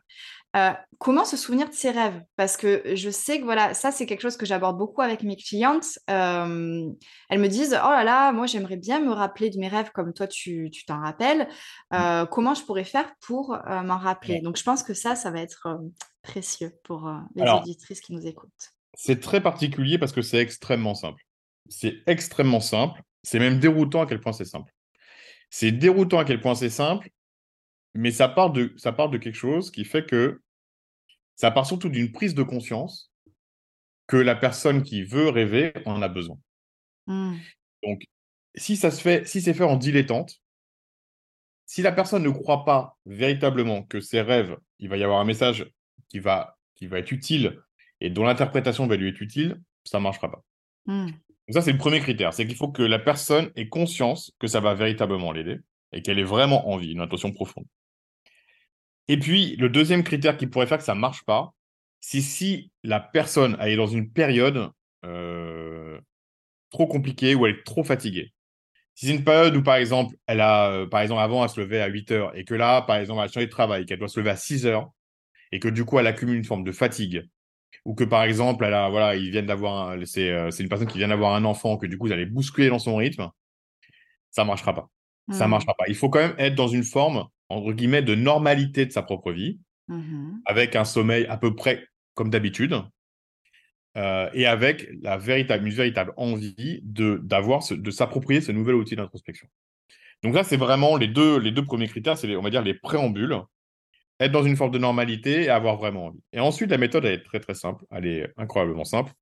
euh, 0.55 0.71
comment 0.97 1.25
se 1.25 1.37
souvenir 1.37 1.69
de 1.69 1.73
ces 1.73 1.91
rêves? 1.91 2.21
Parce 2.35 2.57
que 2.57 2.95
je 2.95 3.09
sais 3.09 3.39
que 3.39 3.43
voilà, 3.43 3.73
ça 3.73 3.91
c'est 3.91 4.05
quelque 4.05 4.21
chose 4.21 4.37
que 4.37 4.45
j'aborde 4.45 4.77
beaucoup 4.77 5.01
avec 5.01 5.23
mes 5.23 5.35
clientes. 5.35 5.99
elles 6.07 6.95
me 7.39 7.47
disent 7.47 7.79
Oh 7.83 7.89
là 7.89 8.03
là, 8.03 8.31
moi 8.31 8.47
j'aimerais 8.47 8.77
bien 8.77 8.99
me 8.99 9.11
rappeler 9.11 9.49
de 9.49 9.59
mes 9.59 9.67
rêves 9.67 9.91
comme 9.93 10.13
toi 10.13 10.27
tu 10.27 10.71
t'en 10.87 11.01
rappelles. 11.01 11.47
Mmh. 11.91 12.25
comment 12.31 12.53
je 12.53 12.63
pourrais 12.63 12.83
faire 12.83 13.11
pour 13.21 13.57
m'en 13.67 13.97
rappeler? 13.97 14.41
Donc 14.41 14.57
je 14.57 14.63
pense 14.63 14.83
que 14.83 14.93
ça, 14.93 15.15
ça 15.15 15.31
va 15.31 15.39
être 15.39 15.79
précieux 16.23 16.71
pour 16.83 17.11
les 17.35 17.49
auditrices 17.49 18.01
qui 18.01 18.13
nous 18.13 18.25
écoutent. 18.25 18.73
C'est 18.95 19.19
très 19.19 19.41
particulier 19.41 19.97
parce 19.97 20.11
que 20.11 20.21
c'est 20.21 20.39
extrêmement 20.39 20.95
simple. 20.95 21.23
C'est 21.69 22.01
extrêmement 22.07 22.59
simple. 22.59 23.01
C'est 23.23 23.39
même 23.39 23.59
déroutant 23.59 24.01
à 24.01 24.05
quel 24.05 24.19
point 24.19 24.33
c'est 24.33 24.45
simple. 24.45 24.73
C'est 25.49 25.71
déroutant 25.71 26.19
à 26.19 26.25
quel 26.25 26.41
point 26.41 26.55
c'est 26.55 26.69
simple, 26.69 27.09
mais 27.93 28.11
ça 28.11 28.27
part, 28.29 28.51
de, 28.51 28.73
ça 28.77 28.91
part 28.91 29.09
de 29.09 29.17
quelque 29.17 29.35
chose 29.35 29.71
qui 29.71 29.85
fait 29.85 30.05
que 30.05 30.41
ça 31.35 31.51
part 31.51 31.65
surtout 31.65 31.89
d'une 31.89 32.11
prise 32.11 32.35
de 32.35 32.43
conscience 32.43 33.11
que 34.07 34.17
la 34.17 34.35
personne 34.35 34.83
qui 34.83 35.03
veut 35.03 35.29
rêver 35.29 35.73
en 35.85 36.01
a 36.01 36.07
besoin. 36.09 36.37
Mmh. 37.07 37.35
Donc, 37.83 38.03
si 38.55 38.75
ça 38.75 38.91
se 38.91 39.01
fait, 39.01 39.27
si 39.27 39.41
c'est 39.41 39.53
fait 39.53 39.63
en 39.63 39.77
dilettante, 39.77 40.41
Si 41.65 41.83
la 41.83 41.91
personne 41.91 42.23
ne 42.23 42.31
croit 42.31 42.65
pas 42.65 42.97
véritablement 43.05 43.83
que 43.83 44.01
ses 44.01 44.21
rêves, 44.21 44.57
il 44.79 44.89
va 44.89 44.97
y 44.97 45.03
avoir 45.03 45.19
un 45.19 45.25
message 45.25 45.69
qui 46.09 46.17
va, 46.17 46.57
qui 46.73 46.87
va 46.87 46.97
être 46.97 47.11
utile 47.11 47.59
et 48.01 48.09
dont 48.09 48.23
l'interprétation 48.23 48.87
va 48.87 48.95
lui 48.95 49.09
être 49.09 49.21
utile, 49.21 49.61
ça 49.83 49.99
ne 49.99 50.03
marchera 50.03 50.31
pas. 50.31 50.43
Hmm. 50.87 51.05
Donc 51.05 51.53
ça, 51.53 51.61
c'est 51.61 51.71
le 51.71 51.77
premier 51.77 51.99
critère. 51.99 52.33
C'est 52.33 52.47
qu'il 52.47 52.55
faut 52.55 52.71
que 52.71 52.81
la 52.81 52.97
personne 52.97 53.51
ait 53.55 53.69
conscience 53.69 54.31
que 54.39 54.47
ça 54.47 54.59
va 54.61 54.73
véritablement 54.73 55.31
l'aider 55.31 55.59
et 55.91 56.01
qu'elle 56.01 56.17
ait 56.17 56.23
vraiment 56.23 56.69
envie, 56.69 56.91
une 56.91 57.01
intention 57.01 57.31
profonde. 57.31 57.65
Et 59.09 59.19
puis, 59.19 59.57
le 59.57 59.69
deuxième 59.69 60.03
critère 60.05 60.37
qui 60.37 60.47
pourrait 60.47 60.67
faire 60.67 60.79
que 60.79 60.85
ça 60.85 60.95
ne 60.95 61.01
marche 61.01 61.25
pas, 61.25 61.53
c'est 62.01 62.21
si 62.21 62.71
la 62.83 63.01
personne 63.01 63.57
est 63.61 63.77
dans 63.77 63.87
une 63.87 64.11
période 64.11 64.71
euh, 65.05 65.99
trop 66.71 66.87
compliquée 66.87 67.35
ou 67.35 67.45
elle 67.47 67.55
est 67.57 67.63
trop 67.65 67.83
fatiguée. 67.83 68.33
Si 68.95 69.07
c'est 69.07 69.15
une 69.15 69.23
période 69.25 69.55
où, 69.55 69.63
par 69.63 69.75
exemple, 69.77 70.15
elle 70.27 70.41
a, 70.41 70.71
euh, 70.71 70.87
par 70.87 71.01
exemple, 71.01 71.21
avant, 71.21 71.43
elle 71.43 71.49
se 71.49 71.59
levait 71.61 71.81
à 71.81 71.87
8 71.87 72.11
heures 72.11 72.37
et 72.37 72.45
que 72.45 72.55
là, 72.55 72.81
par 72.83 72.97
exemple, 72.97 73.21
elle 73.21 73.29
a 73.29 73.31
changé 73.31 73.47
de 73.47 73.51
travail, 73.51 73.85
qu'elle 73.85 73.99
doit 73.99 74.09
se 74.09 74.19
lever 74.19 74.31
à 74.31 74.37
6 74.37 74.65
heures 74.67 74.91
et 75.51 75.59
que 75.59 75.69
du 75.69 75.85
coup, 75.85 75.99
elle 75.99 76.07
accumule 76.07 76.37
une 76.37 76.45
forme 76.45 76.63
de 76.65 76.71
fatigue 76.73 77.23
ou 77.85 77.95
que 77.95 78.03
par 78.05 78.23
exemple, 78.23 78.65
elle 78.65 78.73
a, 78.75 78.89
voilà, 78.89 79.15
ils 79.15 79.31
viennent 79.31 79.47
d'avoir, 79.47 79.95
c'est, 80.05 80.31
euh, 80.31 80.51
c'est 80.51 80.63
une 80.63 80.69
personne 80.69 80.87
qui 80.87 80.99
vient 80.99 81.09
d'avoir 81.09 81.35
un 81.35 81.45
enfant, 81.45 81.77
que 81.77 81.87
du 81.87 81.97
coup, 81.97 82.07
vous 82.07 82.13
allez 82.13 82.25
bousculer 82.27 82.69
dans 82.69 82.79
son 82.79 82.97
rythme, 82.97 83.29
ça 84.31 84.43
marchera 84.45 84.73
pas. 84.73 84.89
Ça 85.31 85.47
Hmm. 85.47 85.49
marchera 85.49 85.73
pas. 85.75 85.85
Il 85.87 85.95
faut 85.95 86.09
quand 86.09 86.19
même 86.19 86.35
être 86.37 86.55
dans 86.55 86.67
une 86.67 86.83
forme, 86.83 87.27
entre 87.49 87.73
guillemets, 87.73 88.01
de 88.01 88.15
normalité 88.15 88.85
de 88.85 88.91
sa 88.91 89.01
propre 89.01 89.31
vie, 89.31 89.59
Mhm. 89.87 90.41
avec 90.45 90.75
un 90.75 90.85
sommeil 90.85 91.25
à 91.25 91.37
peu 91.37 91.55
près 91.55 91.87
comme 92.13 92.29
d'habitude, 92.29 92.75
euh, 93.97 94.29
et 94.33 94.45
avec 94.45 94.87
la 95.01 95.17
véritable, 95.17 95.67
une 95.67 95.73
véritable 95.73 96.13
envie 96.15 96.79
de, 96.83 97.19
d'avoir, 97.23 97.63
ce- 97.63 97.73
de 97.73 97.91
s'approprier 97.91 98.39
ce 98.41 98.51
nouvel 98.51 98.75
outil 98.75 98.95
d'introspection. 98.95 99.47
Donc 100.21 100.35
ça, 100.35 100.43
c'est 100.43 100.57
vraiment 100.57 100.95
les 100.97 101.07
deux, 101.07 101.39
les 101.39 101.51
deux 101.51 101.65
premiers 101.65 101.87
critères, 101.87 102.17
c'est, 102.17 102.27
les- 102.27 102.37
on 102.37 102.41
va 102.41 102.49
dire, 102.49 102.61
les 102.61 102.73
préambules 102.75 103.37
être 104.21 104.33
dans 104.33 104.43
une 104.43 104.57
forme 104.57 104.71
de 104.71 104.77
normalité 104.77 105.43
et 105.43 105.49
avoir 105.49 105.77
vraiment 105.77 106.07
envie. 106.07 106.19
Et 106.33 106.41
ensuite, 106.41 106.69
la 106.69 106.77
méthode, 106.77 107.05
elle 107.05 107.13
est 107.13 107.23
très 107.23 107.39
très 107.39 107.53
simple. 107.53 107.85
Elle 107.89 108.05
est 108.05 108.33
incroyablement 108.35 108.83
simple. 108.83 109.13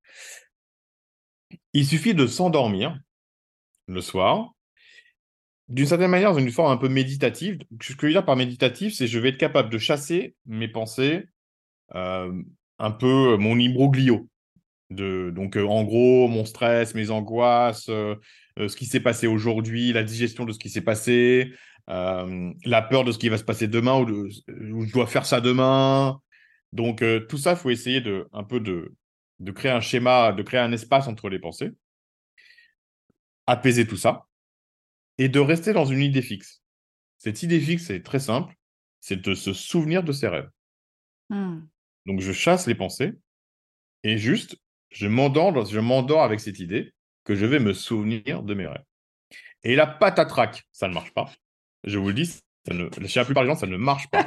Il 1.73 1.85
suffit 1.85 2.15
de 2.15 2.25
s'endormir 2.25 2.97
le 3.87 4.01
soir, 4.01 4.53
d'une 5.69 5.85
certaine 5.85 6.11
manière, 6.11 6.33
dans 6.33 6.39
une 6.39 6.51
forme 6.51 6.71
un 6.71 6.77
peu 6.77 6.89
méditative. 6.89 7.59
Ce 7.81 7.93
que 7.93 8.01
je 8.01 8.07
veux 8.07 8.13
dire 8.13 8.25
par 8.25 8.35
méditatif, 8.35 8.93
c'est 8.93 9.07
je 9.07 9.19
vais 9.19 9.29
être 9.29 9.37
capable 9.37 9.69
de 9.69 9.77
chasser 9.77 10.35
mes 10.45 10.67
pensées, 10.67 11.27
euh, 11.95 12.31
un 12.79 12.91
peu 12.91 13.37
mon 13.37 13.59
imbroglio. 13.59 14.27
De, 14.89 15.33
donc, 15.35 15.57
euh, 15.57 15.65
en 15.65 15.83
gros, 15.83 16.29
mon 16.29 16.45
stress, 16.45 16.95
mes 16.95 17.11
angoisses, 17.11 17.89
euh, 17.89 18.15
euh, 18.57 18.69
ce 18.69 18.77
qui 18.77 18.85
s'est 18.85 19.01
passé 19.01 19.27
aujourd'hui, 19.27 19.91
la 19.91 20.03
digestion 20.03 20.45
de 20.45 20.53
ce 20.53 20.59
qui 20.59 20.69
s'est 20.69 20.79
passé, 20.79 21.51
euh, 21.89 22.53
la 22.63 22.81
peur 22.81 23.03
de 23.03 23.11
ce 23.11 23.17
qui 23.17 23.27
va 23.27 23.37
se 23.37 23.43
passer 23.43 23.67
demain 23.67 23.99
ou, 23.99 24.27
ou 24.27 24.85
je 24.85 24.93
dois 24.93 25.07
faire 25.07 25.25
ça 25.25 25.41
demain. 25.41 26.21
Donc, 26.71 27.01
euh, 27.01 27.19
tout 27.19 27.37
ça, 27.37 27.51
il 27.51 27.57
faut 27.57 27.69
essayer 27.69 27.99
de, 27.99 28.29
un 28.31 28.45
peu 28.45 28.61
de, 28.61 28.93
de 29.39 29.51
créer 29.51 29.71
un 29.71 29.81
schéma, 29.81 30.31
de 30.31 30.41
créer 30.41 30.61
un 30.61 30.71
espace 30.71 31.09
entre 31.09 31.27
les 31.27 31.39
pensées, 31.39 31.71
apaiser 33.45 33.85
tout 33.85 33.97
ça 33.97 34.26
et 35.17 35.29
de 35.29 35.39
rester 35.39 35.73
dans 35.73 35.85
une 35.85 36.01
idée 36.01 36.21
fixe. 36.21 36.63
Cette 37.17 37.43
idée 37.43 37.59
fixe, 37.59 37.85
c'est 37.85 38.03
très 38.03 38.19
simple, 38.19 38.53
c'est 38.99 39.21
de 39.21 39.33
se 39.33 39.53
souvenir 39.53 40.03
de 40.03 40.11
ses 40.11 40.27
rêves. 40.27 40.49
Hmm. 41.29 41.61
Donc, 42.05 42.21
je 42.21 42.31
chasse 42.31 42.67
les 42.67 42.75
pensées 42.75 43.13
et 44.03 44.17
juste, 44.17 44.57
je 44.89 45.07
m'endors, 45.07 45.65
je 45.65 45.79
m'endors 45.79 46.23
avec 46.23 46.39
cette 46.39 46.59
idée 46.59 46.93
que 47.23 47.35
je 47.35 47.45
vais 47.45 47.59
me 47.59 47.73
souvenir 47.73 48.43
de 48.43 48.53
mes 48.53 48.67
rêves. 48.67 48.83
Et 49.63 49.75
la 49.75 49.87
patatrac, 49.87 50.63
ça 50.71 50.87
ne 50.87 50.93
marche 50.93 51.13
pas. 51.13 51.29
Je 51.83 51.97
vous 51.97 52.07
le 52.07 52.13
dis, 52.13 52.25
ça 52.25 52.73
ne, 52.73 52.89
chez 53.07 53.19
la 53.19 53.25
plupart 53.25 53.43
des 53.43 53.49
gens, 53.49 53.55
ça 53.55 53.67
ne 53.67 53.77
marche 53.77 54.09
pas. 54.09 54.23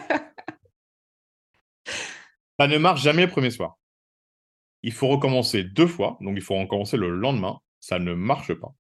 ça 2.59 2.67
ne 2.67 2.79
marche 2.79 3.03
jamais 3.03 3.25
le 3.25 3.31
premier 3.31 3.51
soir. 3.51 3.79
Il 4.83 4.93
faut 4.93 5.09
recommencer 5.09 5.65
deux 5.65 5.87
fois, 5.87 6.19
donc 6.21 6.37
il 6.37 6.43
faut 6.43 6.59
recommencer 6.59 6.97
le 6.97 7.11
lendemain. 7.11 7.61
Ça 7.81 7.99
ne 7.99 8.15
marche 8.15 8.55
pas. 8.55 8.75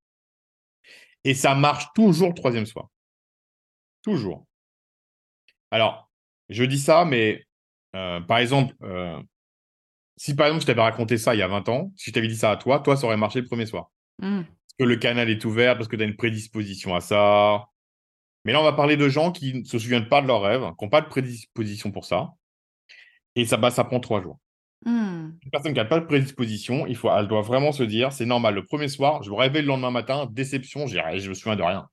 Et 1.24 1.34
ça 1.34 1.54
marche 1.54 1.86
toujours 1.94 2.28
le 2.28 2.34
troisième 2.34 2.66
soir. 2.66 2.88
Toujours. 4.02 4.46
Alors, 5.70 6.10
je 6.48 6.64
dis 6.64 6.78
ça, 6.78 7.04
mais 7.04 7.44
euh, 7.94 8.20
par 8.20 8.38
exemple, 8.38 8.74
euh, 8.82 9.20
si 10.16 10.34
par 10.34 10.46
exemple 10.46 10.62
je 10.62 10.66
t'avais 10.66 10.82
raconté 10.82 11.18
ça 11.18 11.34
il 11.34 11.38
y 11.38 11.42
a 11.42 11.48
20 11.48 11.68
ans, 11.68 11.92
si 11.96 12.10
je 12.10 12.14
t'avais 12.14 12.28
dit 12.28 12.36
ça 12.36 12.50
à 12.50 12.56
toi, 12.56 12.80
toi, 12.80 12.96
ça 12.96 13.06
aurait 13.06 13.16
marché 13.16 13.40
le 13.40 13.46
premier 13.46 13.66
soir. 13.66 13.90
Hmm. 14.18 14.42
Parce 14.42 14.74
que 14.78 14.84
le 14.84 14.96
canal 14.96 15.30
est 15.30 15.44
ouvert, 15.44 15.76
parce 15.76 15.88
que 15.88 15.96
tu 15.96 16.02
as 16.02 16.06
une 16.06 16.16
prédisposition 16.16 16.94
à 16.94 17.00
ça. 17.00 17.66
Mais 18.44 18.52
là, 18.52 18.60
on 18.60 18.64
va 18.64 18.72
parler 18.72 18.96
de 18.96 19.08
gens 19.08 19.32
qui 19.32 19.54
ne 19.54 19.64
se 19.64 19.78
souviennent 19.78 20.08
pas 20.08 20.22
de 20.22 20.26
leurs 20.26 20.40
rêves, 20.40 20.62
qui 20.78 20.84
n'ont 20.84 20.90
pas 20.90 21.02
de 21.02 21.08
prédisposition 21.08 21.92
pour 21.92 22.06
ça. 22.06 22.30
Et 23.36 23.44
ça, 23.44 23.56
bah, 23.56 23.70
ça 23.70 23.84
prend 23.84 24.00
trois 24.00 24.22
jours. 24.22 24.38
Hmm. 24.84 25.32
Une 25.42 25.50
personne 25.50 25.72
qui 25.72 25.78
n'a 25.78 25.84
pas 25.84 26.00
de 26.00 26.06
prédisposition, 26.06 26.86
il 26.86 26.96
faut, 26.96 27.10
elle 27.10 27.28
doit 27.28 27.42
vraiment 27.42 27.72
se 27.72 27.82
dire, 27.82 28.12
c'est 28.12 28.24
normal, 28.24 28.54
le 28.54 28.64
premier 28.64 28.88
soir, 28.88 29.22
je 29.22 29.30
me 29.30 29.36
réveille 29.36 29.62
le 29.62 29.68
lendemain 29.68 29.90
matin, 29.90 30.26
déception, 30.30 30.86
je 30.86 31.28
me 31.28 31.34
souviens 31.34 31.56
de 31.56 31.62
rien. 31.62 31.86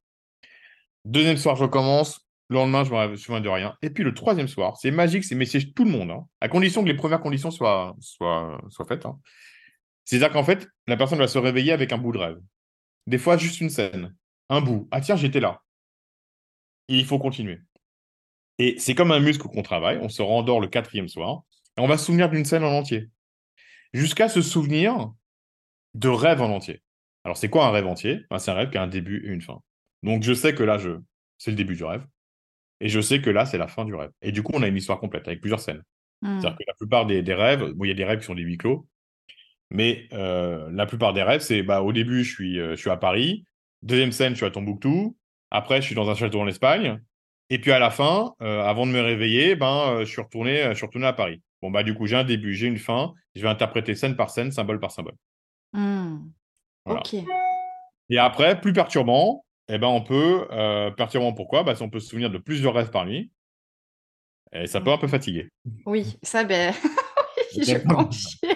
Deuxième 1.04 1.38
soir, 1.38 1.56
je 1.56 1.64
recommence, 1.64 2.28
le 2.50 2.56
lendemain, 2.56 2.84
je 2.84 2.94
me 2.94 3.16
souviens 3.18 3.42
de 3.42 3.50
rien. 3.50 3.76
Et 3.82 3.90
puis 3.90 4.04
le 4.04 4.14
troisième 4.14 4.48
soir, 4.48 4.78
c'est 4.78 4.92
magique, 4.92 5.26
c'est 5.26 5.36
mais 5.36 5.46
c'est 5.46 5.74
tout 5.74 5.84
le 5.84 5.92
monde, 5.92 6.12
hein, 6.12 6.26
à 6.40 6.48
condition 6.48 6.82
que 6.82 6.88
les 6.88 6.96
premières 6.96 7.20
conditions 7.20 7.52
soient, 7.52 7.96
soient, 8.00 8.62
soient 8.70 8.86
faites. 8.86 9.06
hein. 9.06 9.20
C'est-à-dire 10.06 10.32
qu'en 10.32 10.44
fait, 10.44 10.68
la 10.88 10.96
personne 10.96 11.20
va 11.20 11.28
se 11.28 11.38
réveiller 11.38 11.74
avec 11.74 11.92
un 11.92 11.98
bout 11.98 12.14
de 12.14 12.18
rêve. 12.18 12.40
Des 13.08 13.18
fois, 13.18 13.38
juste 13.38 13.60
une 13.60 13.70
scène, 13.70 14.16
un 14.50 14.62
bout. 14.62 14.88
Ah 14.92 15.02
tiens, 15.02 15.18
j'étais 15.18 15.42
là. 15.42 15.62
Il 16.88 17.06
faut 17.06 17.20
continuer. 17.20 17.60
Et 18.60 18.80
c'est 18.80 18.96
comme 18.96 19.12
un 19.12 19.20
muscle 19.20 19.48
qu'on 19.48 19.62
travaille, 19.62 20.00
on 20.02 20.10
se 20.10 20.22
rendort 20.22 20.62
le 20.62 20.68
quatrième 20.68 21.10
soir, 21.10 21.42
et 21.78 21.82
on 21.82 21.88
va 21.88 21.98
se 21.98 22.06
souvenir 22.06 22.30
d'une 22.30 22.46
scène 22.46 22.64
en 22.64 22.72
entier. 22.72 23.10
Jusqu'à 23.94 24.30
se 24.30 24.42
souvenir 24.42 25.12
de 25.94 26.10
rêves 26.10 26.42
en 26.42 26.50
entier. 26.50 26.82
Alors, 27.24 27.38
c'est 27.38 27.50
quoi 27.50 27.66
un 27.66 27.72
rêve 27.72 27.88
entier? 27.88 28.22
Ben, 28.30 28.40
C'est 28.40 28.52
un 28.52 28.56
rêve 28.56 28.70
qui 28.70 28.78
a 28.78 28.84
un 28.84 28.88
début 28.88 29.26
et 29.26 29.30
une 29.30 29.42
fin. 29.42 29.62
Donc, 30.04 30.24
je 30.24 30.34
sais 30.34 30.54
que 30.54 30.64
là, 30.64 30.78
je... 30.78 30.92
c'est 31.38 31.52
le 31.52 31.58
début 31.58 31.76
du 31.76 31.84
rêve. 31.84 32.06
Et 32.80 32.90
je 32.90 33.02
sais 33.02 33.22
que 33.22 33.30
là, 33.30 33.46
c'est 33.46 33.58
la 33.58 33.68
fin 33.68 33.86
du 33.86 33.96
rêve. 33.96 34.12
Et 34.22 34.32
du 34.32 34.44
coup, 34.44 34.52
on 34.56 34.62
a 34.62 34.68
une 34.68 34.78
histoire 34.78 35.00
complète 35.00 35.28
avec 35.28 35.42
plusieurs 35.42 35.60
scènes. 35.60 35.84
Hmm. 36.22 36.40
C'est-à-dire 36.40 36.58
que 36.58 36.64
la 36.68 36.74
plupart 36.76 37.06
des, 37.06 37.22
des 37.22 37.34
rêves, 37.34 37.72
bon, 37.72 37.86
il 37.86 37.90
y 37.90 37.92
a 37.92 37.96
des 37.96 38.06
rêves 38.06 38.20
qui 38.20 38.26
sont 38.26 38.36
des 38.36 38.44
huis 38.44 38.58
clos, 38.58 38.88
mais 39.70 40.08
euh, 40.14 40.70
la 40.72 40.86
plupart 40.86 41.14
des 41.14 41.24
rêves, 41.24 41.42
c'est 41.42 41.64
bah, 41.64 41.82
au 41.82 41.92
début, 41.92 42.24
je 42.24 42.34
suis, 42.34 42.60
euh, 42.60 42.72
je 42.72 42.82
suis 42.82 42.90
à 42.90 42.98
Paris. 42.98 43.46
Deuxième 43.82 44.12
scène, 44.12 44.32
je 44.34 44.38
suis 44.38 44.46
à 44.46 44.52
Tombouctou. 44.52 45.18
Après, 45.52 45.82
je 45.82 45.88
suis 45.88 45.96
dans 45.96 46.10
un 46.10 46.16
château 46.16 46.40
en 46.40 46.48
Espagne. 46.48 47.02
Et 47.50 47.60
puis 47.60 47.72
à 47.72 47.80
la 47.80 47.90
fin, 47.90 48.34
euh, 48.42 48.62
avant 48.64 48.86
de 48.86 48.92
me 48.92 49.02
réveiller, 49.02 49.56
ben, 49.56 50.00
je, 50.00 50.06
suis 50.06 50.22
retourné, 50.22 50.64
je 50.70 50.74
suis 50.74 50.86
retourné 50.86 51.08
à 51.08 51.14
Paris. 51.14 51.42
Bon, 51.62 51.72
bah, 51.72 51.84
du 51.84 51.96
coup, 51.96 52.06
j'ai 52.06 52.16
un 52.16 52.24
début, 52.24 52.54
j'ai 52.54 52.68
une 52.68 52.78
fin. 52.78 53.14
Je 53.36 53.42
vais 53.42 53.48
interpréter 53.50 53.96
scène 53.96 54.16
par 54.16 54.30
scène, 54.30 54.52
symbole 54.52 54.80
par 54.80 54.92
symbole. 54.92 55.16
Voilà. 55.74 57.00
Ok. 57.02 57.16
Et 58.10 58.18
après, 58.18 58.60
plus 58.62 58.74
perturbant, 58.74 59.44
eh 59.68 59.78
ben, 59.78 59.88
on 59.88 60.02
peut. 60.02 60.48
euh, 60.52 60.92
perturbant 60.92 61.34
pourquoi? 61.34 61.64
Bah, 61.64 61.74
On 61.82 61.90
peut 61.90 62.00
se 62.00 62.10
souvenir 62.10 62.30
de 62.30 62.38
plusieurs 62.38 62.74
rêves 62.74 62.92
par 62.92 63.06
nuit. 63.06 63.32
Et 64.54 64.68
ça 64.68 64.80
peut 64.80 64.92
un 64.92 64.98
peu 64.98 65.08
fatiguer. 65.08 65.50
Oui, 65.86 66.18
ça, 66.24 66.44
ben, 66.46 66.74
je 67.58 67.78
confirme. 67.86 68.56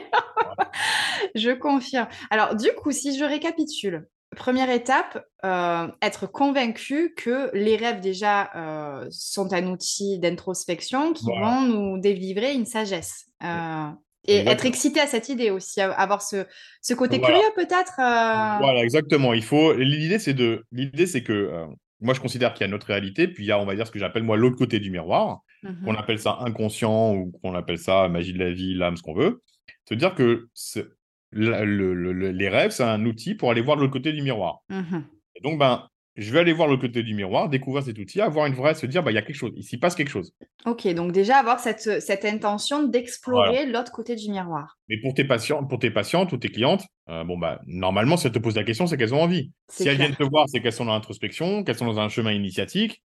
je 1.36 1.52
confirme. 1.52 2.08
Alors, 2.30 2.56
du 2.56 2.70
coup, 2.78 2.92
si 2.92 3.18
je 3.18 3.26
récapitule, 3.26 4.08
première 4.36 4.70
étape, 4.70 5.26
euh, 5.46 5.88
être 6.02 6.26
convaincu 6.28 7.14
que 7.16 7.50
les 7.56 7.76
rêves 7.76 8.00
déjà 8.00 8.50
euh, 8.56 9.08
sont 9.12 9.52
un 9.54 9.68
outil 9.68 10.20
d'introspection 10.20 11.14
qui 11.14 11.26
Voilà. 11.26 11.48
vont 11.48 11.62
nous 11.62 12.00
délivrer 12.00 12.54
une 12.54 12.66
sagesse. 12.66 13.26
Euh, 13.44 13.88
et 14.28 14.34
Exactement. 14.40 14.52
être 14.54 14.66
excité 14.66 15.00
à 15.00 15.08
cette 15.08 15.30
idée 15.30 15.50
aussi, 15.50 15.82
avoir 15.82 16.22
ce, 16.22 16.46
ce 16.82 16.94
côté 16.94 17.18
Voilà. 17.18 17.36
curieux 17.40 17.52
peut-être. 17.56 17.94
Voilà, 17.98 18.84
exactement. 18.84 19.34
Il 19.34 19.44
faut. 19.44 19.74
L'idée, 19.74 20.20
c'est 20.20 20.36
de. 20.36 20.64
L'idée, 20.72 21.08
c'est 21.08 21.24
que 21.24 21.66
moi, 22.00 22.14
je 22.14 22.20
considère 22.20 22.54
qu'il 22.54 22.62
y 22.62 22.70
a 22.70 22.72
notre 22.72 22.88
réalité, 22.88 23.28
puis 23.28 23.44
il 23.46 23.48
y 23.48 23.52
a, 23.52 23.60
on 23.60 23.66
va 23.66 23.76
dire, 23.76 23.86
ce 23.88 23.92
que 23.92 23.98
j'appelle 24.00 24.24
moi 24.24 24.38
l'autre 24.38 24.58
côté 24.58 24.80
du 24.80 24.92
miroir. 24.92 25.42
mhm. 25.64 25.82
Qu'on 25.86 25.96
appelle 25.96 26.20
ça 26.20 26.38
inconscient 26.42 27.14
ou 27.16 27.32
qu'on 27.42 27.54
appelle 27.56 27.78
ça 27.80 28.08
magie 28.10 28.34
de 28.34 28.40
la 28.40 28.52
vie, 28.52 28.74
l'âme, 28.76 28.96
ce 28.96 29.02
qu'on 29.02 29.14
veut. 29.16 29.42
C'est-à-dire 29.86 30.14
que 30.16 30.48
c'est- 30.54 30.88
la- 31.32 31.64
le- 31.66 31.94
le- 31.94 32.14
le- 32.14 32.32
les 32.32 32.50
rêves, 32.50 32.72
c'est 32.72 32.84
un 32.84 33.06
outil 33.06 33.36
pour 33.36 33.52
aller 33.52 33.62
voir 33.62 33.78
de 33.78 33.82
l'autre 33.82 33.94
côté 33.94 34.12
du 34.14 34.22
miroir. 34.22 34.60
Mhm. 34.70 35.06
Et 35.36 35.42
donc, 35.42 35.60
ben, 35.60 35.88
je 36.18 36.32
vais 36.34 36.40
aller 36.40 36.52
voir 36.52 36.68
l'autre 36.68 36.82
côté 36.82 37.04
du 37.04 37.14
miroir, 37.14 37.48
découvrir 37.48 37.84
cet 37.84 37.98
outil, 37.98 38.20
avoir 38.20 38.46
une 38.46 38.54
vraie, 38.54 38.76
se 38.76 38.86
dire, 38.86 39.02
bah, 39.02 39.12
il 39.12 39.16
y 39.16 39.18
a 39.18 39.22
quelque 39.22 39.36
chose, 39.38 39.54
il 39.56 39.64
s'y 39.64 39.78
passe 39.78 39.96
quelque 39.96 40.10
chose. 40.10 40.34
Ok, 40.66 40.86
donc 40.94 41.14
déjà 41.14 41.38
avoir 41.38 41.60
cette, 41.62 42.02
cette 42.02 42.26
intention 42.26 42.84
d'explorer 42.84 43.66
l'autre 43.66 43.94
côté 43.94 44.16
du 44.18 44.30
miroir. 44.30 44.78
Mais 44.90 44.98
pour 44.98 45.14
tes 45.14 45.24
patients, 45.24 45.66
pour 45.66 45.80
tes 45.80 45.90
patientes 45.90 46.34
ou 46.34 46.38
tes 46.38 46.50
clientes, 46.50 46.84
euh, 47.10 47.24
bon 47.24 47.38
bah 47.38 47.62
normalement, 47.66 48.18
si 48.18 48.28
elles 48.28 48.34
te 48.34 48.40
posent 48.40 48.58
la 48.58 48.66
question, 48.66 48.88
c'est 48.88 48.98
qu'elles 48.98 49.14
ont 49.16 49.22
envie. 49.22 49.52
Si 49.70 49.88
elles 49.88 49.98
viennent 49.98 50.16
te 50.16 50.24
voir, 50.24 50.50
c'est 50.50 50.62
qu'elles 50.62 50.74
sont 50.74 50.86
dans 50.86 50.94
l'introspection, 50.94 51.64
qu'elles 51.64 51.78
sont 51.78 51.86
dans 51.88 52.00
un 52.00 52.10
chemin 52.10 52.34
initiatique. 52.34 53.02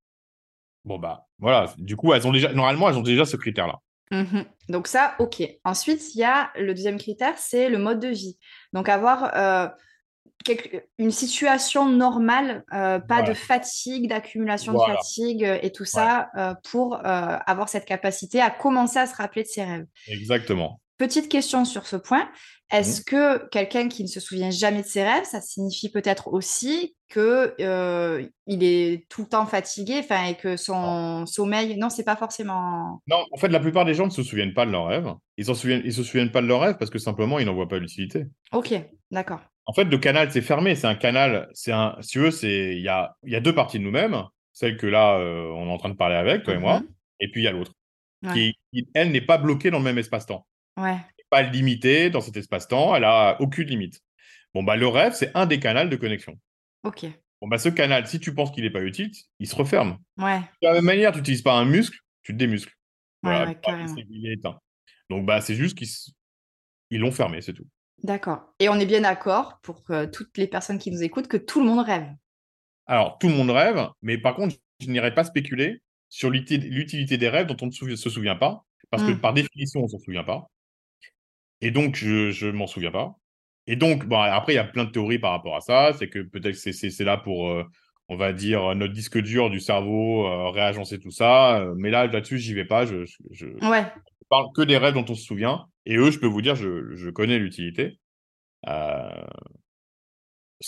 Bon 0.85 0.99
bah 0.99 1.27
voilà. 1.39 1.73
Du 1.79 1.95
coup, 1.97 2.13
elles 2.13 2.27
ont 2.27 2.33
déjà, 2.33 2.53
normalement, 2.53 2.89
elles 2.89 2.97
ont 2.99 3.03
déjà 3.03 3.25
ce 3.25 3.37
critère-là. 3.37 3.79
Mhm. 4.11 4.45
Donc 4.69 4.87
ça, 4.87 5.15
ok. 5.19 5.43
Ensuite, 5.65 6.15
il 6.15 6.21
y 6.21 6.25
a 6.25 6.51
le 6.57 6.75
deuxième 6.75 6.99
critère, 6.99 7.37
c'est 7.39 7.69
le 7.69 7.79
mode 7.79 8.01
de 8.01 8.09
vie. 8.09 8.39
Donc 8.73 8.89
avoir 8.89 9.35
euh, 9.37 9.69
une 10.99 11.11
situation 11.11 11.89
normale, 11.89 12.65
euh, 12.73 12.99
pas 12.99 13.23
de 13.23 13.35
fatigue, 13.35 14.09
d'accumulation 14.09 14.73
de 14.73 14.79
fatigue 14.79 15.45
euh, 15.45 15.59
et 15.63 15.73
tout 15.73 15.85
ça, 15.85 16.31
euh, 16.37 16.55
pour 16.71 16.99
avoir 17.05 17.69
cette 17.69 17.85
capacité 17.85 18.41
à 18.41 18.51
commencer 18.51 18.99
à 18.99 19.07
se 19.07 19.15
rappeler 19.15 19.43
de 19.43 19.49
ses 19.49 19.65
rêves. 19.65 19.87
Exactement. 20.09 20.81
Petite 20.99 21.29
question 21.29 21.65
sur 21.65 21.87
ce 21.87 21.97
point. 21.97 22.29
Est-ce 22.73 23.01
mmh. 23.01 23.05
que 23.05 23.49
quelqu'un 23.49 23.89
qui 23.89 24.03
ne 24.03 24.09
se 24.09 24.19
souvient 24.19 24.51
jamais 24.51 24.83
de 24.83 24.87
ses 24.87 25.05
rêves, 25.05 25.25
ça 25.25 25.41
signifie 25.41 25.91
peut-être 25.91 26.33
aussi 26.33 26.97
que 27.09 27.55
il 28.47 28.65
est 28.65 29.07
tout 29.09 29.23
le 29.23 29.29
temps 29.29 29.47
fatigué, 29.47 30.01
enfin, 30.01 30.27
et 30.27 30.35
que 30.35 30.57
son 30.57 31.27
sommeil, 31.27 31.77
non, 31.79 31.91
c'est 31.91 32.05
pas 32.05 32.17
forcément. 32.17 33.01
Non, 33.07 33.25
en 33.31 33.37
fait, 33.37 33.49
la 33.49 33.61
plupart 33.61 33.85
des 33.85 33.95
gens 33.95 34.07
ne 34.07 34.11
se 34.11 34.23
souviennent 34.23 34.55
pas 34.55 34.67
de 34.67 34.73
leurs 34.73 34.87
rêves. 34.87 35.13
Ils 35.37 35.47
ne 35.47 35.87
ils 35.87 35.93
se 35.93 36.03
souviennent 36.03 36.33
pas 36.33 36.43
de 36.43 36.47
leurs 36.47 36.61
rêves 36.61 36.77
parce 36.79 36.91
que 36.91 36.99
simplement 36.99 37.39
ils 37.39 37.47
n'en 37.47 37.55
voient 37.55 37.69
pas 37.69 37.79
l'utilité. 37.79 38.25
Ok, 38.53 38.75
d'accord. 39.11 39.41
En 39.67 39.73
fait, 39.73 39.85
le 39.85 39.99
canal, 39.99 40.33
c'est 40.33 40.43
fermé. 40.43 40.75
C'est 40.75 40.87
un 40.87 40.95
canal. 40.95 41.49
C'est 41.53 41.73
un. 41.73 41.97
Si 42.01 42.11
tu 42.11 42.19
veux, 42.21 42.31
c'est 42.31 42.75
il 42.77 42.83
y 42.83 42.89
a 42.89 43.15
il 43.25 43.33
y 43.33 43.37
a 43.37 43.41
deux 43.41 43.55
parties 43.55 43.79
de 43.79 43.85
nous-mêmes. 43.85 44.25
Celle 44.53 44.77
que 44.77 44.87
là, 44.87 45.19
euh, 45.19 45.53
on 45.55 45.69
est 45.69 45.73
en 45.73 45.77
train 45.77 45.91
de 45.91 45.97
parler 45.97 46.17
avec 46.17 46.43
toi 46.43 46.55
et 46.55 46.59
moi, 46.59 46.81
mmh 46.81 46.87
et 47.19 47.31
puis 47.31 47.41
il 47.41 47.45
y 47.45 47.49
a 47.49 47.53
l'autre 47.53 47.73
qui, 48.33 48.55
elle, 48.95 49.11
n'est 49.11 49.21
pas 49.21 49.39
bloquée 49.39 49.71
dans 49.71 49.79
le 49.79 49.85
même 49.85 49.99
espace-temps. 49.99 50.47
Ouais. 50.77 50.99
Pas 51.31 51.43
limitée 51.43 52.11
dans 52.11 52.21
cet 52.21 52.37
espace-temps. 52.37 52.95
Elle 52.95 53.05
a 53.05 53.41
aucune 53.41 53.69
limite. 53.69 54.01
Bon 54.55 54.63
bah 54.63 54.77
le 54.77 54.87
rêve, 54.89 55.13
c'est 55.15 55.31
un 55.35 55.47
des 55.47 55.61
canaux 55.61 55.89
de 55.89 55.97
connexion. 55.97 56.39
Ok. 56.83 57.07
Bon 57.41 57.49
bah 57.49 57.59
ce 57.59 57.69
canal, 57.69 58.07
si 58.07 58.21
tu 58.21 58.35
penses 58.35 58.51
qu'il 58.51 58.65
n'est 58.65 58.71
pas 58.71 58.83
utile, 58.83 59.11
il 59.39 59.47
se 59.47 59.55
referme. 59.55 59.99
Ouais. 60.19 60.41
De 60.63 60.69
la 60.69 60.75
même 60.75 60.85
manière, 60.85 61.13
tu 61.13 61.19
n'utilises 61.19 61.43
pas 61.43 61.55
un 61.55 61.65
muscle, 61.65 61.99
tu 62.23 62.33
te 62.33 62.39
démuscles. 62.39 62.75
Voilà, 63.23 63.51
ouais, 63.51 63.59
il 64.09 64.27
est 64.29 64.35
éteint. 64.35 64.59
Donc 65.11 65.27
bah 65.27 65.41
c'est 65.41 65.55
juste 65.55 65.77
qu'ils 65.77 67.01
l'ont 67.01 67.13
fermé, 67.13 67.41
c'est 67.43 67.53
tout. 67.53 67.67
D'accord. 68.03 68.55
Et 68.59 68.69
on 68.69 68.75
est 68.77 68.87
bien 68.87 69.01
d'accord 69.01 69.59
pour 69.63 69.83
toutes 70.13 70.37
les 70.39 70.47
personnes 70.47 70.79
qui 70.79 70.91
nous 70.91 71.03
écoutent 71.03 71.29
que 71.29 71.37
tout 71.37 71.61
le 71.61 71.67
monde 71.67 71.85
rêve. 71.85 72.07
Alors, 72.87 73.19
tout 73.19 73.29
le 73.29 73.35
monde 73.35 73.51
rêve, 73.51 73.89
mais 74.03 74.17
par 74.17 74.37
contre, 74.37 74.55
je 74.81 74.89
n'irai 74.89 75.13
pas 75.13 75.25
spéculer 75.25 75.83
sur 76.09 76.31
l'utilité 76.31 77.17
des 77.17 77.29
rêves 77.29 77.47
dont 77.47 77.57
on 77.63 77.67
ne 77.67 77.97
se 77.97 78.11
souvient 78.11 78.37
pas, 78.37 78.65
parce 78.91 79.03
que 79.03 79.11
mmh. 79.11 79.21
par 79.21 79.35
définition, 79.35 79.81
on 79.81 79.85
ne 79.85 79.89
s'en 79.89 79.99
souvient 79.99 80.23
pas. 80.25 80.47
Et 81.61 81.71
donc, 81.71 81.97
je 81.97 82.47
ne 82.47 82.53
m'en 82.53 82.67
souviens 82.67 82.91
pas. 82.91 83.17
Et 83.67 83.77
donc, 83.77 84.07
bon, 84.07 84.19
après, 84.19 84.53
il 84.53 84.57
y 84.57 84.61
a 84.61 84.65
plein 84.65 84.85
de 84.85 84.91
théories 84.91 85.19
par 85.19 85.33
rapport 85.33 85.57
à 85.57 85.61
ça. 85.61 85.93
C'est 85.99 86.09
que 86.09 86.21
peut-être 86.21 86.55
c'est 86.55 86.73
c'est 86.73 87.05
là 87.05 87.17
pour, 87.17 87.49
euh, 87.49 87.65
on 88.09 88.17
va 88.17 88.33
dire, 88.33 88.75
notre 88.75 88.93
disque 88.93 89.19
dur 89.19 89.51
du 89.51 89.59
cerveau, 89.59 90.27
euh, 90.27 90.51
réagencer 90.51 90.99
tout 90.99 91.11
ça. 91.11 91.61
Euh, 91.61 91.75
mais 91.77 91.91
là, 91.91 92.07
là-dessus, 92.07 92.39
j'y 92.39 92.55
vais 92.55 92.65
pas. 92.65 92.87
Je, 92.87 93.05
je, 93.31 93.47
ouais 93.69 93.85
parle 94.29 94.53
que 94.55 94.63
des 94.63 94.79
rêves 94.79 94.95
dont 94.95 95.05
on 95.09 95.15
se 95.15 95.25
souvient. 95.25 95.67
Et 95.85 95.97
eux, 95.97 96.11
je 96.11 96.19
peux 96.19 96.27
vous 96.27 96.43
dire, 96.43 96.57
je, 96.57 96.95
je 96.95 97.11
connais 97.11 97.39
l'utilité. 97.39 97.99
Euh... 98.69 99.27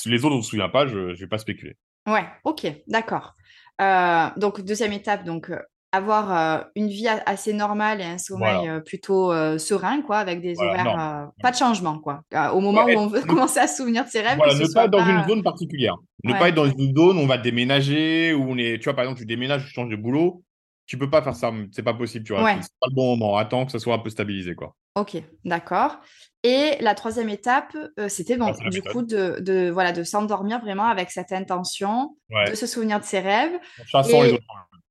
Les 0.04 0.24
autres, 0.24 0.34
on 0.34 0.38
ne 0.38 0.42
se 0.42 0.50
souvient 0.50 0.68
pas, 0.68 0.86
je 0.86 0.98
ne 0.98 1.14
vais 1.14 1.26
pas 1.26 1.38
spéculer. 1.38 1.76
Ouais, 2.06 2.24
ok, 2.44 2.66
d'accord. 2.86 3.34
Euh, 3.80 4.28
donc, 4.36 4.60
deuxième 4.60 4.92
étape, 4.92 5.24
donc 5.24 5.50
euh, 5.50 5.60
avoir 5.92 6.36
euh, 6.36 6.64
une 6.74 6.88
vie 6.88 7.08
assez 7.08 7.52
normale 7.52 8.00
et 8.00 8.04
un 8.04 8.18
sommeil 8.18 8.68
euh, 8.68 8.80
plutôt 8.80 9.32
serein, 9.58 10.02
quoi, 10.02 10.18
avec 10.18 10.40
des 10.40 10.58
horaires, 10.58 11.28
pas 11.42 11.50
de 11.50 11.56
changement, 11.56 11.98
quoi. 11.98 12.22
au 12.52 12.60
moment 12.60 12.84
où 12.84 12.98
on 12.98 13.06
veut 13.06 13.22
commencer 13.26 13.60
à 13.60 13.66
se 13.66 13.78
souvenir 13.78 14.04
de 14.04 14.10
ses 14.10 14.20
rêves. 14.20 14.36
Voilà, 14.36 14.54
ne 14.54 14.72
pas 14.72 14.84
être 14.84 14.90
dans 14.90 15.06
une 15.06 15.28
zone 15.28 15.42
particulière. 15.42 15.96
Ne 16.24 16.32
pas 16.32 16.48
être 16.48 16.54
dans 16.54 16.70
une 16.70 16.96
zone 16.96 17.18
où 17.18 17.20
on 17.20 17.26
va 17.26 17.38
déménager, 17.38 18.34
où 18.34 18.50
on 18.50 18.58
est, 18.58 18.78
tu 18.78 18.84
vois, 18.84 18.94
par 18.94 19.04
exemple, 19.04 19.20
tu 19.20 19.26
déménages, 19.26 19.64
tu 19.64 19.72
changes 19.72 19.90
de 19.90 19.96
boulot, 19.96 20.42
tu 20.86 20.98
peux 20.98 21.10
pas 21.10 21.22
faire 21.22 21.36
ça, 21.36 21.52
c'est 21.72 21.82
pas 21.82 21.94
possible, 21.94 22.24
tu 22.24 22.32
vois. 22.32 22.50
C'est 22.60 22.70
pas 22.80 22.88
le 22.88 22.94
bon 22.94 23.16
moment. 23.16 23.36
Attends 23.36 23.66
que 23.66 23.72
ça 23.72 23.78
soit 23.78 23.94
un 23.94 23.98
peu 23.98 24.10
stabilisé, 24.10 24.54
quoi. 24.54 24.74
Ok, 24.94 25.22
d'accord. 25.44 26.00
Et 26.42 26.76
la 26.80 26.94
troisième 26.94 27.28
étape, 27.28 27.76
euh, 27.98 28.08
c'était 28.08 28.36
bon, 28.36 28.52
du 28.70 28.82
coup 28.82 29.02
de, 29.02 29.70
voilà 29.70 29.92
de 29.92 30.02
s'endormir 30.02 30.60
vraiment 30.60 30.86
avec 30.86 31.10
cette 31.10 31.32
intention, 31.32 32.16
de 32.30 32.54
se 32.54 32.66
souvenir 32.66 32.98
de 32.98 33.04
ses 33.04 33.20
rêves. 33.20 33.52
En 33.92 34.02
les 34.02 34.32
autres. 34.32 34.44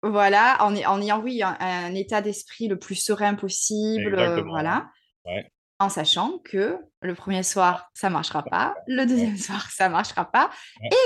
Voilà, 0.03 0.57
en, 0.61 0.75
en 0.75 1.01
ayant 1.01 1.19
oui 1.21 1.41
un, 1.43 1.95
état 1.95 2.21
d'esprit 2.21 2.67
le 2.67 2.77
plus 2.77 2.95
serein 2.95 3.35
possible, 3.35 4.15
euh, 4.17 4.41
voilà. 4.43 4.89
Ouais 5.25 5.51
en 5.79 5.89
sachant 5.89 6.39
que 6.39 6.77
le 7.01 7.13
premier 7.13 7.43
soir, 7.43 7.91
ça 7.93 8.09
marchera 8.09 8.43
pas, 8.43 8.75
le 8.87 9.05
deuxième 9.05 9.37
soir, 9.37 9.69
ça 9.69 9.89
marchera 9.89 10.29
pas, 10.31 10.49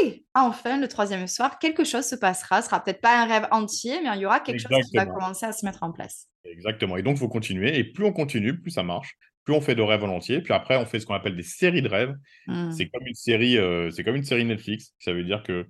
et 0.04 0.26
enfin, 0.34 0.80
le 0.80 0.88
troisième 0.88 1.28
soir, 1.28 1.60
quelque 1.60 1.84
chose 1.84 2.06
se 2.06 2.16
passera. 2.16 2.62
Ce 2.62 2.70
sera 2.70 2.84
peut-être 2.84 3.02
pas 3.02 3.22
un 3.22 3.26
rêve 3.26 3.48
entier, 3.52 4.00
mais 4.02 4.10
il 4.16 4.22
y 4.22 4.26
aura 4.26 4.40
quelque 4.40 4.60
chose 4.60 4.90
qui 4.90 4.98
va 4.98 5.06
commencer 5.06 5.46
à 5.46 5.52
se 5.52 5.66
mettre 5.66 5.84
en 5.84 5.92
place. 5.92 6.28
Exactement. 6.44 6.98
Et 6.98 7.04
donc, 7.04 7.18
il 7.18 7.20
faut 7.20 7.30
continuer. 7.30 7.78
Et 7.78 7.84
plus 7.84 8.06
on 8.06 8.14
continue, 8.14 8.60
plus 8.60 8.72
ça 8.72 8.84
marche. 8.84 9.16
Plus 9.44 9.54
on 9.54 9.62
fait 9.62 9.76
de 9.76 9.82
rêves 9.82 10.02
volontiers. 10.02 10.42
Puis 10.42 10.54
après, 10.54 10.78
on 10.78 10.86
fait 10.86 11.00
ce 11.00 11.06
qu'on 11.06 11.16
appelle 11.16 11.36
des 11.36 11.44
séries 11.44 11.82
de 11.82 11.90
rêves. 11.90 12.16
Mmh. 12.48 12.72
C'est 12.72 12.90
comme 12.90 13.06
une 13.06 13.16
série, 13.16 13.58
euh, 13.58 13.90
c'est 13.92 14.04
comme 14.04 14.16
une 14.16 14.24
série 14.24 14.46
Netflix. 14.46 14.94
Ça 15.00 15.14
veut 15.14 15.24
dire 15.24 15.44
que 15.44 15.68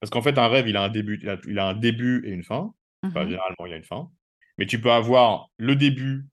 parce 0.00 0.10
qu'en 0.10 0.22
fait, 0.22 0.38
un 0.38 0.48
rêve, 0.48 0.68
il 0.68 0.76
a 0.76 0.82
un 0.82 0.88
début, 0.88 1.20
il 1.46 1.58
a, 1.58 1.66
un 1.66 1.74
début 1.74 2.22
et 2.26 2.30
une 2.30 2.44
fin. 2.44 2.72
Mmh 3.02 3.10
généralement, 3.14 3.66
il 3.66 3.72
a 3.72 3.76
une 3.76 3.84
fin. 3.84 4.10
Mais 4.58 4.66
tu 4.66 4.80
peux 4.80 4.90
avoir 4.90 5.50
le 5.56 5.76
début 5.76 6.26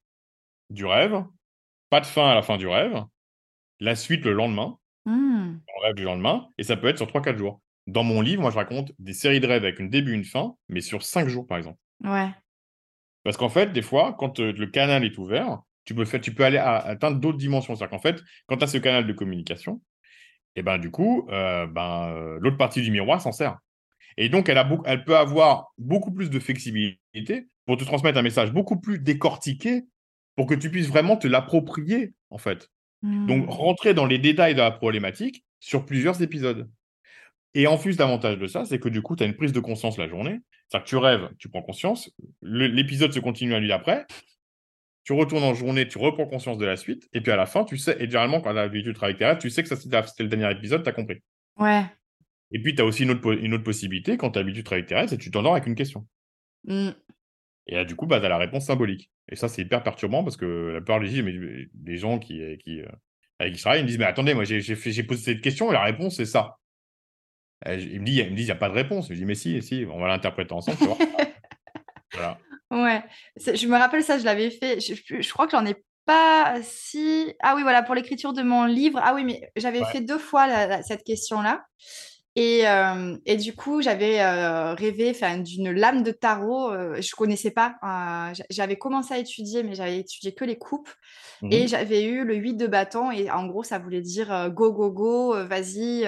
du 0.71 0.85
rêve, 0.85 1.23
pas 1.89 2.01
de 2.01 2.05
fin 2.05 2.27
à 2.27 2.35
la 2.35 2.41
fin 2.41 2.57
du 2.57 2.67
rêve, 2.67 3.03
la 3.79 3.95
suite 3.95 4.25
le 4.25 4.33
lendemain, 4.33 4.77
mmh. 5.05 5.53
le 5.53 5.83
rêve 5.83 5.95
du 5.95 6.03
lendemain, 6.03 6.47
et 6.57 6.63
ça 6.63 6.75
peut 6.75 6.87
être 6.87 6.97
sur 6.97 7.07
3-4 7.07 7.37
jours. 7.37 7.61
Dans 7.87 8.03
mon 8.03 8.21
livre, 8.21 8.41
moi, 8.41 8.49
je 8.49 8.55
raconte 8.55 8.91
des 8.97 9.13
séries 9.13 9.39
de 9.39 9.47
rêves 9.47 9.63
avec 9.63 9.79
un 9.79 9.85
début 9.85 10.13
et 10.13 10.15
une 10.15 10.25
fin, 10.25 10.55
mais 10.69 10.81
sur 10.81 11.03
5 11.03 11.27
jours, 11.27 11.45
par 11.45 11.59
exemple. 11.59 11.77
Ouais. 12.03 12.31
Parce 13.23 13.37
qu'en 13.37 13.49
fait, 13.49 13.71
des 13.73 13.81
fois, 13.81 14.15
quand 14.17 14.39
euh, 14.39 14.53
le 14.53 14.67
canal 14.67 15.03
est 15.03 15.17
ouvert, 15.17 15.61
tu 15.83 15.93
peux, 15.93 16.05
faire, 16.05 16.21
tu 16.21 16.33
peux 16.33 16.43
aller 16.43 16.57
à, 16.57 16.77
atteindre 16.77 17.19
d'autres 17.19 17.37
dimensions. 17.37 17.75
C'est-à-dire 17.75 17.97
qu'en 17.97 18.01
fait, 18.01 18.23
quand 18.47 18.57
tu 18.57 18.63
as 18.63 18.67
ce 18.67 18.77
canal 18.77 19.05
de 19.05 19.13
communication, 19.13 19.81
et 20.55 20.63
ben 20.63 20.77
du 20.77 20.91
coup, 20.91 21.27
euh, 21.31 21.67
ben, 21.67 22.09
euh, 22.09 22.37
l'autre 22.41 22.57
partie 22.57 22.81
du 22.81 22.91
miroir 22.91 23.21
s'en 23.21 23.31
sert. 23.31 23.57
Et 24.17 24.29
donc, 24.29 24.47
elle, 24.47 24.57
a 24.57 24.69
elle 24.85 25.03
peut 25.03 25.17
avoir 25.17 25.73
beaucoup 25.77 26.11
plus 26.11 26.29
de 26.29 26.39
flexibilité 26.39 27.47
pour 27.65 27.77
te 27.77 27.83
transmettre 27.83 28.17
un 28.17 28.21
message 28.21 28.53
beaucoup 28.53 28.79
plus 28.79 28.99
décortiqué 28.99 29.83
pour 30.35 30.45
que 30.45 30.55
tu 30.55 30.69
puisses 30.69 30.87
vraiment 30.87 31.17
te 31.17 31.27
l'approprier, 31.27 32.13
en 32.29 32.37
fait. 32.37 32.69
Donc, 33.03 33.45
mmh. 33.45 33.49
rentrer 33.49 33.93
dans 33.93 34.05
les 34.05 34.17
détails 34.17 34.55
de 34.55 34.61
la 34.61 34.71
problématique 34.71 35.43
sur 35.59 35.85
plusieurs 35.85 36.21
épisodes. 36.21 36.69
Et 37.53 37.67
en 37.67 37.77
plus, 37.77 37.97
l'avantage 37.97 38.37
de 38.37 38.47
ça, 38.47 38.65
c'est 38.65 38.79
que 38.79 38.89
du 38.89 39.01
coup, 39.01 39.15
tu 39.15 39.23
as 39.23 39.27
une 39.27 39.35
prise 39.35 39.53
de 39.53 39.59
conscience 39.59 39.97
la 39.97 40.07
journée. 40.07 40.39
C'est-à-dire 40.67 40.83
que 40.83 40.89
tu 40.89 40.97
rêves, 40.97 41.29
tu 41.37 41.49
prends 41.49 41.61
conscience, 41.61 42.11
l'épisode 42.41 43.13
se 43.13 43.19
continue 43.19 43.53
à 43.53 43.59
nuit 43.59 43.71
après, 43.71 44.05
tu 45.05 45.13
retournes 45.13 45.43
en 45.43 45.53
journée, 45.53 45.87
tu 45.87 45.99
reprends 45.99 46.25
conscience 46.25 46.57
de 46.57 46.65
la 46.65 46.75
suite, 46.75 47.07
et 47.13 47.21
puis 47.21 47.31
à 47.31 47.35
la 47.35 47.45
fin, 47.45 47.63
tu 47.63 47.77
sais, 47.77 47.95
et 47.99 48.05
généralement, 48.05 48.41
quand 48.41 48.51
tu 48.51 48.57
as 48.57 48.63
l'habitude 48.63 48.87
de 48.87 48.93
travailler 48.93 49.23
avec 49.23 49.39
tu 49.39 49.49
sais 49.49 49.63
que 49.63 49.69
ça 49.69 49.77
c'était 49.77 50.23
le 50.23 50.29
dernier 50.29 50.51
épisode, 50.51 50.83
tu 50.83 50.89
as 50.89 50.93
compris. 50.93 51.21
Ouais. 51.57 51.83
Et 52.51 52.59
puis, 52.59 52.75
tu 52.75 52.81
as 52.81 52.85
aussi 52.85 53.03
une 53.03 53.11
autre, 53.11 53.31
une 53.33 53.53
autre 53.53 53.63
possibilité, 53.63 54.17
quand 54.17 54.31
tu 54.31 54.39
as 54.39 54.41
l'habitude 54.41 54.63
de 54.63 54.65
travailler 54.65 54.93
avec 54.93 55.09
c'est 55.09 55.17
que 55.17 55.21
tu 55.21 55.31
t'endors 55.31 55.53
avec 55.53 55.67
une 55.67 55.75
question. 55.75 56.07
Mmh. 56.65 56.89
Et 57.67 57.75
là, 57.75 57.85
du 57.85 57.95
coup, 57.95 58.07
bah, 58.07 58.19
tu 58.19 58.25
as 58.25 58.29
la 58.29 58.37
réponse 58.37 58.65
symbolique. 58.65 59.11
Et 59.29 59.35
ça, 59.35 59.47
c'est 59.47 59.61
hyper 59.61 59.83
perturbant 59.83 60.23
parce 60.23 60.37
que 60.37 60.71
la 60.73 60.81
plupart 60.81 60.99
des, 60.99 61.97
gens 61.97 62.19
qui, 62.19 62.41
qui, 62.63 62.81
euh, 62.81 62.87
avec 63.39 63.53
qui 63.53 63.57
je 63.59 63.63
travaille, 63.63 63.81
ils 63.81 63.83
me 63.83 63.87
disent 63.87 63.97
Mais 63.97 64.05
attendez, 64.05 64.33
moi, 64.33 64.43
j'ai 64.43 65.03
posé 65.03 65.21
cette 65.21 65.41
question 65.41 65.69
et 65.69 65.73
la 65.73 65.83
réponse, 65.83 66.17
c'est 66.17 66.25
ça. 66.25 66.57
ils 67.65 67.99
me 67.99 68.05
disent 68.05 68.25
Il 68.29 68.35
n'y 68.35 68.51
a 68.51 68.55
pas 68.55 68.69
de 68.69 68.75
réponse. 68.75 69.09
Je 69.09 69.15
dis 69.15 69.25
Mais 69.25 69.35
si, 69.35 69.61
si, 69.61 69.85
on 69.89 69.99
va 69.99 70.07
l'interpréter 70.07 70.53
ensemble. 70.53 70.77
Tu 70.77 70.85
vois. 70.85 70.97
Ouais, 72.71 73.03
je 73.37 73.67
me 73.67 73.77
rappelle 73.77 74.03
ça, 74.03 74.17
je 74.17 74.25
l'avais 74.25 74.49
fait. 74.49 74.79
Je, 74.79 75.33
crois 75.33 75.45
que 75.45 75.51
j'en 75.51 75.65
ai 75.65 75.75
pas 76.05 76.55
si. 76.63 77.33
Ah 77.41 77.55
oui, 77.55 77.61
voilà, 77.61 77.83
pour 77.83 77.95
l'écriture 77.95 78.33
de 78.33 78.41
mon 78.41 78.65
livre. 78.65 78.99
Ah 79.03 79.13
oui, 79.13 79.23
mais 79.23 79.51
j'avais 79.55 79.83
fait 79.85 80.01
deux 80.01 80.17
fois 80.17 80.81
cette 80.83 81.03
question-là. 81.03 81.65
Et, 82.37 82.67
euh, 82.67 83.15
et, 83.25 83.37
du 83.37 83.55
coup, 83.55 83.81
j'avais 83.81 84.19
euh, 84.19 84.73
rêvé 84.73 85.13
d'une 85.41 85.71
lame 85.71 86.03
de 86.03 86.11
tarot. 86.11 86.69
Euh, 86.69 87.01
je 87.01 87.15
connaissais 87.15 87.51
pas. 87.51 87.75
j'avais 88.49 88.75
commencé 88.75 89.13
à 89.13 89.19
étudier, 89.19 89.63
mais 89.63 89.73
j'avais 89.73 89.99
étudié 89.99 90.33
que 90.33 90.43
les 90.43 90.57
coupes. 90.57 90.89
Et 91.49 91.63
mmh 91.63 91.67
j'avais 91.67 92.03
eu 92.03 92.25
le 92.25 92.35
8 92.35 92.55
de 92.55 92.67
bâton. 92.67 93.09
Et 93.11 93.31
en 93.31 93.45
gros, 93.47 93.63
ça 93.63 93.79
voulait 93.79 94.01
dire 94.01 94.49
go, 94.51 94.73
go, 94.73 94.91
go, 94.91 95.45
vas-y, 95.45 96.01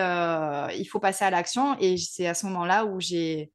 il 0.77 0.85
faut 0.85 0.99
passer 0.99 1.23
à 1.23 1.29
l'action. 1.29 1.77
Et 1.79 1.95
c'est 1.95 2.27
à 2.27 2.33
ce 2.33 2.45
moment-là 2.47 2.85
où 2.85 2.99
j'ai 2.99 3.51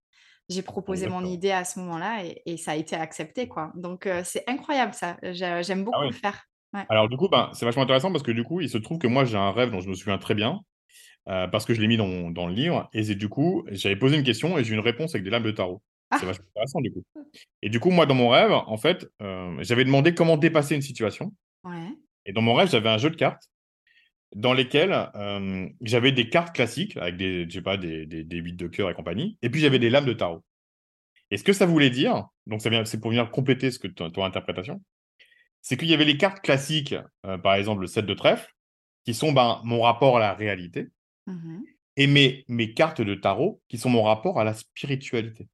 j'ai 0.53 0.63
proposé 0.63 1.09
mon 1.09 1.25
idée 1.25 1.51
à 1.51 1.65
ce 1.65 1.79
moment-là 1.81 2.25
et, 2.25 2.43
et, 2.47 2.57
ça 2.57 2.73
a 2.73 2.77
été 2.77 2.97
accepté. 2.97 3.49
quoi. 3.49 3.73
Donc, 3.75 4.09
c'est 4.25 4.45
incroyable 4.49 4.95
ça. 4.95 5.17
J'aime 5.23 5.81
ah 5.81 5.85
beaucoup 5.85 6.03
le 6.03 6.13
faire. 6.13 6.47
Alors, 6.89 7.09
du 7.09 7.17
coup, 7.17 7.29
ben, 7.29 7.51
c'est 7.53 7.65
vachement 7.65 7.83
intéressant 7.83 8.11
parce 8.13 8.23
que 8.23 8.33
du 8.33 8.45
coup, 8.45 8.61
il 8.61 8.69
se 8.69 8.79
trouve 8.79 8.99
que 8.99 9.07
moi, 9.07 9.25
j'ai 9.25 9.37
un 9.37 9.53
rêve 9.53 9.71
dont 9.71 9.81
je 9.81 9.89
me 9.89 9.95
souviens 9.95 10.19
très 10.19 10.35
bien. 10.35 10.61
Euh, 11.29 11.47
parce 11.47 11.65
que 11.65 11.73
je 11.73 11.81
l'ai 11.81 11.87
mis 11.87 11.97
dans, 11.97 12.31
dans, 12.31 12.49
le 12.49 12.55
livre. 12.55 12.89
Et 12.93 13.03
du 13.15 13.29
coup, 13.29 13.65
j'avais 13.71 13.97
posé 13.97 14.17
une 14.17 14.25
question 14.25 14.59
et 14.59 14.65
j'ai 14.65 14.73
eu 14.73 14.75
une 14.75 14.81
réponse 14.81 15.15
avec 15.15 15.23
des 15.23 15.31
lames 15.31 15.45
de 15.45 15.53
tarot. 15.53 15.81
C'est 16.13 16.25
ah. 16.25 16.27
vachement 16.27 16.45
intéressant 16.51 16.81
du 16.81 16.93
coup. 16.93 17.05
Et 17.63 17.71
du 17.71 17.79
coup, 17.79 17.91
moi, 17.91 18.07
dans 18.07 18.15
mon 18.15 18.29
rêve, 18.29 18.51
en 18.53 18.77
fait, 18.77 19.09
euh, 19.23 19.57
j'avais 19.61 19.85
demandé 19.85 20.15
comment 20.15 20.37
dépasser 20.37 20.75
une 20.75 20.83
situation. 20.83 21.33
Et 22.27 22.33
dans 22.33 22.43
mon 22.43 22.55
rêve, 22.55 22.71
j'avais 22.71 22.89
un 22.89 22.99
jeu 22.99 23.09
de 23.09 23.17
cartes 23.17 23.52
dans 24.35 24.53
lesquels 24.53 25.11
euh, 25.15 25.69
j'avais 25.81 26.13
des 26.13 26.29
cartes 26.29 26.55
classiques 26.55 26.97
avec 26.97 27.17
des, 27.17 27.45
je 27.49 27.55
sais 27.55 27.63
pas, 27.63 27.77
des, 27.77 28.07
des, 28.07 28.25
des 28.25 28.37
8 28.39 28.55
de 28.55 28.67
cœur 28.67 28.91
et 28.91 28.95
compagnie. 28.95 29.39
Et 29.43 29.51
puis 29.51 29.61
j'avais 29.61 29.79
des 29.79 29.91
lames 29.91 30.07
de 30.07 30.13
tarot. 30.13 30.43
Et 31.31 31.37
ce 31.37 31.45
que 31.45 31.53
ça 31.53 31.67
voulait 31.67 31.91
dire, 31.91 32.27
donc 32.47 32.61
c'est 32.63 33.01
pour 33.01 33.11
venir 33.11 33.31
compléter 33.31 33.71
ce 33.71 33.79
que 33.79 33.89
ton, 33.89 34.25
interprétation, 34.25 34.83
c'est 35.61 35.77
qu'il 35.77 35.89
y 35.89 35.95
avait 35.95 36.05
les 36.05 36.19
cartes 36.19 36.41
classiques, 36.43 36.95
par 37.43 37.55
exemple 37.55 37.81
le 37.81 37.87
7 37.87 38.05
de 38.05 38.15
trèfle, 38.15 38.53
qui 39.05 39.15
sont 39.15 39.33
ben, 39.33 39.61
mon 39.65 39.81
rapport 39.81 40.19
à 40.19 40.21
la 40.21 40.35
réalité. 40.35 40.89
Mmh 41.27 41.61
et 41.97 42.07
mes, 42.07 42.45
mes 42.49 42.73
cartes 42.73 43.03
de 43.03 43.15
tarot 43.15 43.61
qui 43.69 43.79
sont 43.79 43.91
mon 43.91 44.03
rapport 44.03 44.41
à 44.41 44.45
la 44.45 44.55
spiritualité. 44.55 45.49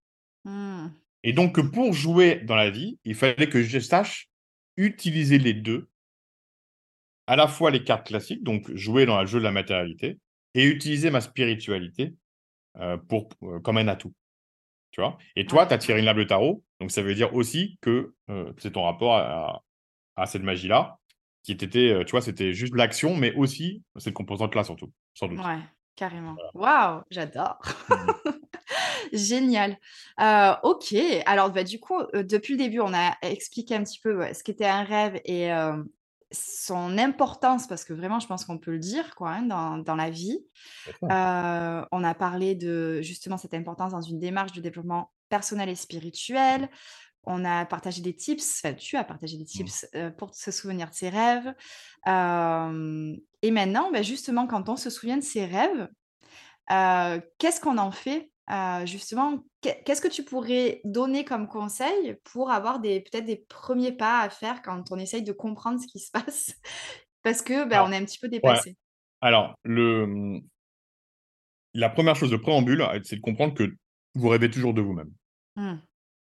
Mmh. 0.44 0.88
Et 1.24 1.32
donc, 1.32 1.60
pour 1.72 1.92
jouer 1.92 2.36
dans 2.36 2.54
la 2.54 2.70
vie, 2.70 2.98
il 3.04 3.14
fallait 3.14 3.48
que 3.48 3.62
je 3.62 3.78
sache 3.78 4.28
utiliser 4.76 5.38
les 5.38 5.54
deux, 5.54 5.88
à 7.28 7.36
la 7.36 7.46
fois 7.46 7.70
les 7.70 7.84
cartes 7.84 8.06
classiques, 8.06 8.42
donc 8.42 8.74
jouer 8.74 9.04
dans 9.04 9.20
le 9.20 9.26
jeu 9.26 9.38
de 9.38 9.44
la 9.44 9.52
matérialité, 9.52 10.18
et 10.54 10.64
utiliser 10.64 11.10
ma 11.10 11.20
spiritualité 11.20 12.14
euh, 12.78 12.96
pour, 12.96 13.28
euh, 13.42 13.60
comme 13.60 13.76
un 13.76 13.86
atout. 13.86 14.14
Tu 14.92 15.02
vois? 15.02 15.18
Et 15.36 15.44
toi, 15.44 15.66
tu 15.66 15.74
as 15.74 15.78
tiré 15.78 15.98
une 15.98 16.06
lame 16.06 16.16
de 16.16 16.24
tarot, 16.24 16.64
donc 16.80 16.90
ça 16.90 17.02
veut 17.02 17.14
dire 17.14 17.34
aussi 17.34 17.78
que 17.82 18.14
euh, 18.30 18.50
c'est 18.56 18.72
ton 18.72 18.82
rapport 18.82 19.14
à, 19.16 19.62
à 20.16 20.26
cette 20.26 20.42
magie-là, 20.42 20.96
qui 21.42 21.52
était, 21.52 22.04
tu 22.04 22.10
vois, 22.10 22.22
c'était 22.22 22.54
juste 22.54 22.74
l'action, 22.74 23.14
mais 23.14 23.34
aussi 23.34 23.82
cette 23.96 24.14
composante-là, 24.14 24.64
surtout, 24.64 24.90
sans 25.14 25.28
doute. 25.28 25.38
Ouais, 25.38 25.60
carrément. 25.96 26.34
Waouh, 26.54 27.02
j'adore. 27.10 27.58
Génial. 29.12 29.78
Euh, 30.20 30.54
ok. 30.62 30.94
Alors, 31.26 31.50
bah, 31.50 31.64
du 31.64 31.80
coup, 31.80 31.98
euh, 32.14 32.22
depuis 32.22 32.54
le 32.54 32.58
début, 32.58 32.80
on 32.80 32.92
a 32.94 33.16
expliqué 33.22 33.74
un 33.74 33.84
petit 33.84 34.00
peu 34.00 34.32
ce 34.32 34.42
qu'était 34.42 34.66
un 34.66 34.84
rêve 34.84 35.20
et 35.24 35.52
euh, 35.52 35.82
son 36.30 36.98
importance, 36.98 37.66
parce 37.66 37.84
que 37.84 37.92
vraiment, 37.92 38.20
je 38.20 38.26
pense 38.26 38.44
qu'on 38.44 38.58
peut 38.58 38.72
le 38.72 38.78
dire 38.78 39.14
quoi, 39.14 39.30
hein, 39.30 39.42
dans, 39.42 39.78
dans, 39.78 39.96
la 39.96 40.10
vie. 40.10 40.38
on 41.02 41.08
a 41.08 42.14
parlé 42.14 42.54
de 42.54 43.00
justement 43.02 43.38
cette 43.38 43.54
importance 43.54 43.92
dans 43.92 44.02
une 44.02 44.18
démarche 44.18 44.52
de 44.52 44.60
développement 44.60 45.10
personnel 45.28 45.68
et 45.68 45.74
spirituel. 45.74 46.68
On 47.24 47.44
a 47.44 47.66
partagé 47.66 48.00
des 48.00 48.14
tips, 48.14 48.62
enfin, 48.62 48.74
tu 48.74 48.96
as 48.96 49.04
partagé 49.04 49.36
des 49.36 49.44
mmh. 49.44 49.46
tips 49.46 49.86
pour 50.16 50.34
se 50.34 50.50
souvenir 50.50 50.90
de 50.90 50.94
ses 50.94 51.08
rêves. 51.08 51.54
et 52.06 53.50
maintenant, 53.50 53.90
bah, 53.92 54.02
justement, 54.02 54.46
quand 54.46 54.68
on 54.68 54.76
se 54.76 54.90
souvient 54.90 55.16
de 55.16 55.22
ses 55.22 55.44
rêves, 55.46 55.88
qu'est-ce 57.38 57.60
qu'on 57.60 57.78
en 57.78 57.90
fait 57.90 58.30
justement, 58.84 59.44
qu'est-ce 59.60 60.00
que 60.00 60.08
tu 60.08 60.24
pourrais 60.24 60.80
donner 60.84 61.24
comme 61.24 61.48
conseil 61.48 62.16
pour 62.24 62.50
avoir 62.50 62.80
des 62.80 63.00
peut-être 63.00 63.26
des 63.26 63.44
premiers 63.48 63.92
pas 63.92 64.20
à 64.20 64.30
faire 64.30 64.62
quand 64.62 64.90
on 64.90 64.98
essaye 64.98 65.22
de 65.22 65.32
comprendre 65.32 65.80
ce 65.80 65.86
qui 65.86 65.98
se 65.98 66.10
passe? 66.10 66.54
Parce 67.22 67.42
que 67.42 67.68
ben, 67.68 67.84
on 67.86 67.92
est 67.92 67.96
un 67.96 68.04
petit 68.04 68.18
peu 68.18 68.28
dépassé. 68.28 68.76
Alors 69.20 69.56
le 69.64 70.40
la 71.74 71.90
première 71.90 72.16
chose 72.16 72.30
de 72.30 72.36
préambule, 72.36 72.84
c'est 73.04 73.16
de 73.16 73.20
comprendre 73.20 73.54
que 73.54 73.76
vous 74.14 74.28
rêvez 74.28 74.50
toujours 74.50 74.74
de 74.74 74.80
vous-même. 74.80 75.12
Mmh. 75.56 75.74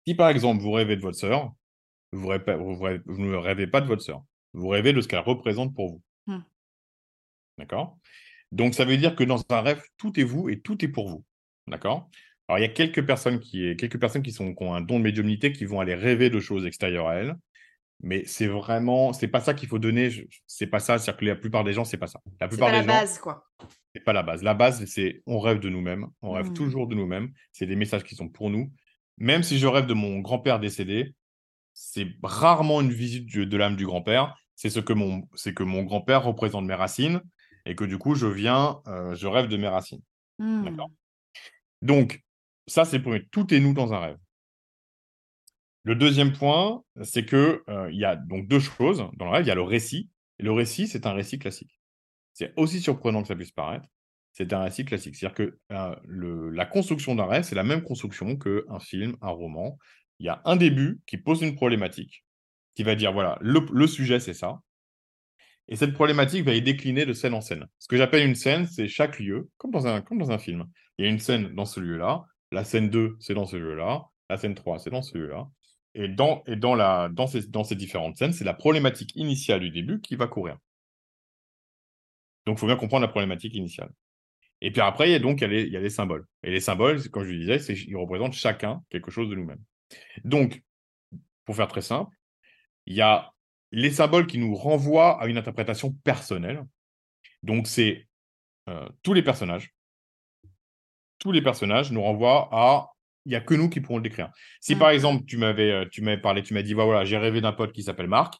Si 0.07 0.15
par 0.15 0.29
exemple 0.29 0.63
vous 0.63 0.73
rêvez 0.73 0.97
de 0.97 1.03
votre 1.03 1.19
sœur, 1.19 1.53
vous, 2.13 2.29
ne 2.29 3.37
rêvez 3.37 3.67
pas 3.67 3.81
de 3.81 3.87
votre 3.87 4.03
sœur, 4.03 4.23
vous 4.53 4.69
rêvez 4.69 4.93
de 4.93 5.01
ce 5.01 5.09
qu'elle 5.09 5.21
représente 5.21 5.75
pour 5.75 5.91
vous. 5.91 6.03
Mmh. 6.27 6.39
D'accord? 7.59 7.99
Donc 8.53 8.75
ça 8.75 8.85
veut 8.85 8.97
dire 8.97 9.17
que 9.17 9.25
dans 9.25 9.43
un 9.51 9.61
rêve, 9.61 9.83
tout 9.97 10.19
est 10.21 10.25
vous 10.25 10.49
et 10.49 10.61
tout 10.61 10.83
est 10.85 10.89
pour 10.89 11.09
vous. 11.09 11.25
D'accord 11.67 12.09
Alors, 12.49 12.59
il 12.59 12.63
y 12.63 12.67
a 12.67 12.69
quelques 12.69 13.05
personnes 13.05 13.41
qui, 13.41 13.77
quelques 13.77 13.99
personnes 13.99 14.23
qui, 14.23 14.33
sont, 14.33 14.55
ont 14.59 14.75
un 14.75 14.81
don 14.81 14.99
de 14.99 15.05
médiumnité 15.05 15.53
qui 15.53 15.65
vont 15.65 15.81
aller 15.81 15.95
rêver 15.95 16.31
de 16.31 16.41
choses 16.41 16.67
extérieures 16.67 17.09
à 17.09 17.17
elles. 17.17 17.37
Mais 18.03 18.25
c'est 18.27 18.47
vraiment, 18.47 19.13
c'est 19.13 19.29
pas 19.29 19.41
ça 19.41 19.55
qu'il 19.55 19.69
faut 19.69 19.79
donner. 19.79 20.11
C'est 20.47 20.67
pas 20.67 20.81
ça. 20.81 20.99
C'est-à-dire 20.99 21.21
que 21.21 21.25
la 21.25 21.37
plupart 21.37 21.65
des 21.65 21.73
gens, 21.73 21.85
c'est 21.85 21.97
pas 21.97 22.07
ça. 22.07 22.21
La 22.41 22.49
plupart 22.49 22.71
pas 22.71 22.81
des 22.81 22.87
la 22.87 23.01
base, 23.01 23.19
quoi. 23.19 23.47
C'est 23.95 24.03
pas 24.03 24.13
la 24.13 24.23
base. 24.23 24.43
La 24.43 24.55
base, 24.55 24.85
c'est 24.85 25.23
on 25.27 25.39
rêve 25.39 25.61
de 25.61 25.69
nous-mêmes. 25.71 26.09
On 26.21 26.33
rêve 26.33 26.51
mmh. 26.51 26.55
toujours 26.55 26.87
de 26.87 26.95
nous-mêmes. 26.95 27.33
C'est 27.53 27.67
des 27.67 27.77
messages 27.77 28.05
qui 28.05 28.15
sont 28.15 28.29
pour 28.29 28.51
nous. 28.51 28.71
Même 29.17 29.43
si 29.43 29.59
je 29.59 29.67
rêve 29.67 29.87
de 29.87 29.95
mon 29.95 30.19
grand-père 30.19 30.59
décédé, 30.59 31.15
c'est 31.73 32.09
rarement 32.23 32.81
une 32.81 32.93
visite 32.93 33.35
de 33.35 33.57
l'âme 33.57 33.77
du 33.77 33.87
grand-père. 33.87 34.37
C'est 34.57 34.71
ce 34.71 34.81
que 34.81 34.93
mon, 34.93 35.27
c'est 35.35 35.55
que 35.55 35.63
mon 35.63 35.83
grand-père 35.83 36.25
représente 36.25 36.65
mes 36.65 36.75
racines 36.75 37.23
et 37.65 37.75
que 37.75 37.85
du 37.85 37.99
coup, 37.99 38.15
je 38.15 38.27
viens, 38.27 38.81
euh, 38.87 39.15
je 39.15 39.27
rêve 39.27 39.49
de 39.49 39.57
mes 39.57 39.69
racines. 39.69 40.03
D'accord. 40.39 40.91
Donc, 41.85 42.25
ça, 42.67 42.85
c'est 42.85 42.99
pour 42.99 43.15
Tout 43.31 43.53
est 43.53 43.61
nous 43.61 43.75
dans 43.75 43.93
un 43.93 44.01
rêve. 44.01 44.19
Le 45.83 45.95
deuxième 45.95 46.33
point, 46.33 46.83
c'est 47.03 47.27
que 47.27 47.63
euh, 47.69 47.91
il 47.93 47.99
y 47.99 48.07
a 48.07 48.17
donc 48.17 48.49
deux 48.49 48.59
choses 48.59 49.07
dans 49.17 49.27
le 49.27 49.31
rêve. 49.31 49.45
Il 49.45 49.49
y 49.49 49.53
a 49.53 49.55
le 49.55 49.63
récit. 49.63 50.11
Et 50.39 50.43
le 50.43 50.51
récit, 50.51 50.89
c'est 50.89 51.07
un 51.07 51.13
récit 51.13 51.39
classique. 51.39 51.79
C'est 52.33 52.55
aussi 52.57 52.81
surprenant 52.81 53.21
que 53.21 53.29
ça 53.29 53.37
puisse 53.37 53.53
paraître. 53.53 53.87
C'est 54.33 54.53
un 54.55 54.63
récit 54.63 54.87
classique. 54.87 55.15
C'est-à-dire 55.15 55.37
que 55.37 55.59
euh, 55.73 56.51
la 56.53 56.65
construction 56.65 57.15
d'un 57.15 57.27
rêve, 57.27 57.45
c'est 57.45 57.55
la 57.55 57.63
même 57.63 57.83
construction 57.83 58.37
qu'un 58.37 58.81
film, 58.81 59.17
un 59.21 59.29
roman. 59.29 59.79
Il 60.19 60.27
y 60.27 60.31
a 60.31 60.41
un 60.47 60.57
début 60.57 61.01
qui 61.07 61.19
pose 61.19 61.43
une 61.43 61.55
problématique, 61.55 62.25
qui 62.75 62.83
va 62.83 62.95
dire 62.95 63.13
voilà, 63.13 63.39
le, 63.43 63.87
sujet, 63.87 64.21
c'est 64.21 64.33
ça. 64.33 64.61
Et 65.69 65.77
cette 65.77 65.95
problématique 65.95 66.45
va 66.45 66.55
y 66.55 66.63
décliner 66.63 67.07
de 67.07 67.13
scène 67.13 67.35
en 67.35 67.41
scène. 67.41 67.67
Ce 67.79 67.89
que 67.89 67.97
j'appelle 67.97 68.27
une 68.27 68.35
scène, 68.35 68.67
c'est 68.67 68.89
chaque 68.89 69.19
lieu, 69.19 69.49
comme 69.57 69.71
dans 69.71 69.87
un, 69.87 70.03
comme 70.03 70.19
dans 70.19 70.31
un 70.31 70.39
film 70.39 70.67
il 70.99 71.05
y 71.05 71.09
a 71.09 71.11
une 71.11 71.19
scène 71.19 71.55
dans 71.55 71.65
ce 71.65 71.81
lieu-là, 71.81 72.25
la 72.53 72.65
scène 72.65 72.91
2, 72.91 73.17
c'est 73.21 73.35
dans 73.35 73.47
ce 73.47 73.57
lieu-là, 73.57 74.05
la 74.31 74.37
scène 74.37 74.55
3, 74.55 74.79
c'est 74.79 74.91
dans 74.91 75.03
ce 75.03 75.17
lieu-là. 75.19 75.49
Et, 75.95 76.09
dans, 76.09 76.43
et 76.47 76.57
dans, 76.57 76.75
la, 76.75 77.09
dans, 77.09 77.27
ces, 77.27 77.49
dans 77.49 77.65
ces 77.65 77.77
différentes 77.77 78.17
scènes, 78.17 78.33
c'est 78.33 78.45
la 78.45 78.55
problématique 78.55 79.15
initiale 79.17 79.61
du 79.61 79.71
début 79.71 80.01
qui 80.01 80.17
va 80.17 80.27
courir. 80.27 80.59
Donc, 82.47 82.59
il 82.59 82.61
faut 82.61 82.67
bien 82.67 82.77
comprendre 82.77 83.03
la 83.03 83.09
problématique 83.09 83.55
initiale. 83.55 83.91
Et 84.61 84.71
puis 84.71 84.81
après, 84.81 85.09
il 85.09 85.13
y 85.13 85.15
a 85.15 85.19
donc 85.19 85.41
il 85.41 85.71
y 85.71 85.77
a, 85.77 85.81
les, 85.81 85.91
symboles. 85.91 86.27
Et 86.43 86.51
les 86.51 86.61
symboles, 86.61 87.09
comme 87.11 87.25
je 87.25 87.31
le 87.31 87.39
disais, 87.39 87.75
ils 87.75 87.97
représentent 87.97 88.33
chacun 88.35 88.83
quelque 88.91 89.11
chose 89.11 89.29
de 89.29 89.35
nous-mêmes. 89.35 89.63
Donc, 90.25 90.63
pour 91.45 91.57
faire 91.57 91.69
très 91.69 91.83
simple, 91.83 92.11
il 92.87 92.95
y 92.95 93.01
a 93.01 93.34
les 93.75 93.91
symboles 93.91 94.27
qui 94.27 94.39
nous 94.39 94.55
renvoient 94.55 95.21
à 95.21 95.27
une 95.27 95.39
interprétation 95.39 95.93
personnelle. 96.05 96.65
Donc, 97.43 97.67
c'est 97.67 98.07
euh, 98.69 98.89
tous 99.03 99.13
les 99.13 99.23
personnages, 99.23 99.75
tous 101.19 101.33
les 101.33 101.43
personnages 101.43 101.93
nous 101.93 102.03
renvoient 102.03 102.49
à 102.53 102.91
il 103.27 103.31
n'y 103.31 103.37
a 103.37 103.41
que 103.41 103.55
nous 103.55 103.71
qui 103.71 103.81
pourrons 103.81 103.99
le 103.99 104.03
décrire. 104.03 104.31
Si 104.61 104.77
par 104.77 104.91
exemple, 104.91 105.25
tu 105.25 105.39
m'avais, 105.39 105.71
euh, 105.71 105.87
tu 105.91 106.03
m'avais 106.03 106.21
parlé, 106.21 106.43
tu 106.43 106.53
m'as 106.53 106.63
dit, 106.63 106.75
voilà, 106.75 107.05
j'ai 107.05 107.17
rêvé 107.17 107.41
d'un 107.41 107.53
pote 107.53 107.73
qui 107.73 107.83
s'appelle 107.83 108.09
Marc, 108.09 108.35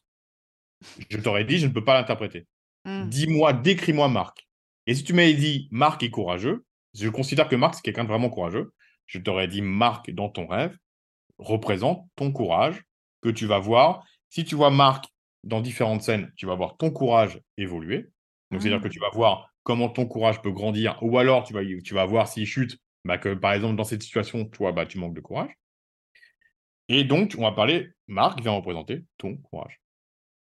je 1.09 1.17
t'aurais 1.17 1.43
dit, 1.43 1.57
je 1.57 1.65
ne 1.67 1.71
peux 1.71 1.83
pas 1.83 1.95
l'interpréter. 1.95 2.45
Mmh. 2.85 3.09
Dis-moi, 3.09 3.53
décris-moi 3.53 4.07
Marc. 4.09 4.47
Et 4.85 4.93
si 4.93 5.03
tu 5.03 5.13
m'avais 5.13 5.33
dit, 5.33 5.67
Marc 5.71 6.03
est 6.03 6.11
courageux, 6.11 6.65
je 6.93 7.09
considère 7.09 7.49
que 7.49 7.55
Marc, 7.55 7.75
c'est 7.75 7.81
quelqu'un 7.81 8.03
de 8.03 8.09
vraiment 8.09 8.29
courageux, 8.29 8.73
je 9.07 9.17
t'aurais 9.17 9.47
dit, 9.47 9.61
Marc, 9.61 10.11
dans 10.11 10.29
ton 10.29 10.45
rêve, 10.45 10.77
représente 11.39 12.07
ton 12.15 12.31
courage 12.31 12.83
que 13.21 13.29
tu 13.29 13.47
vas 13.47 13.59
voir. 13.59 14.03
Si 14.29 14.45
tu 14.45 14.55
vois 14.55 14.69
Marc 14.69 15.05
dans 15.45 15.61
différentes 15.61 16.01
scènes, 16.01 16.31
tu 16.35 16.45
vas 16.45 16.55
voir 16.55 16.75
ton 16.77 16.91
courage 16.91 17.39
évoluer. 17.57 18.09
Donc, 18.51 18.61
c'est-à-dire 18.61 18.81
que 18.81 18.87
mmh. 18.87 18.91
tu 18.91 18.99
vas 18.99 19.09
voir 19.11 19.53
comment 19.63 19.89
ton 19.89 20.05
courage 20.05 20.41
peut 20.41 20.51
grandir, 20.51 20.97
ou 21.01 21.17
alors 21.17 21.43
tu 21.43 21.53
vas, 21.53 21.61
tu 21.83 21.93
vas 21.93 22.05
voir 22.05 22.27
s'il 22.27 22.45
chute, 22.45 22.77
bah, 23.05 23.17
que 23.17 23.33
par 23.33 23.53
exemple 23.53 23.75
dans 23.75 23.83
cette 23.83 24.03
situation, 24.03 24.45
toi, 24.45 24.71
bah, 24.71 24.85
tu 24.85 24.97
manques 24.97 25.15
de 25.15 25.21
courage. 25.21 25.51
Et 26.89 27.03
donc, 27.03 27.35
on 27.37 27.41
va 27.41 27.51
parler, 27.51 27.89
Marc 28.07 28.41
vient 28.41 28.51
représenter 28.51 29.05
ton 29.17 29.37
courage. 29.37 29.79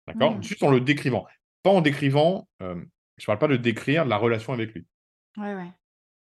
D'accord? 0.08 0.38
Mmh. 0.38 0.44
Juste 0.44 0.64
en 0.64 0.72
le 0.72 0.80
décrivant. 0.80 1.26
Pas 1.64 1.72
en 1.72 1.82
décrivant, 1.82 2.48
euh, 2.62 2.76
je 3.18 3.24
ne 3.24 3.26
parle 3.26 3.40
pas 3.40 3.48
de 3.48 3.58
décrire 3.58 4.06
la 4.06 4.18
relation 4.18 4.54
avec 4.54 4.74
lui. 4.74 4.86
Ouais, 5.38 5.54
ouais. 5.54 5.72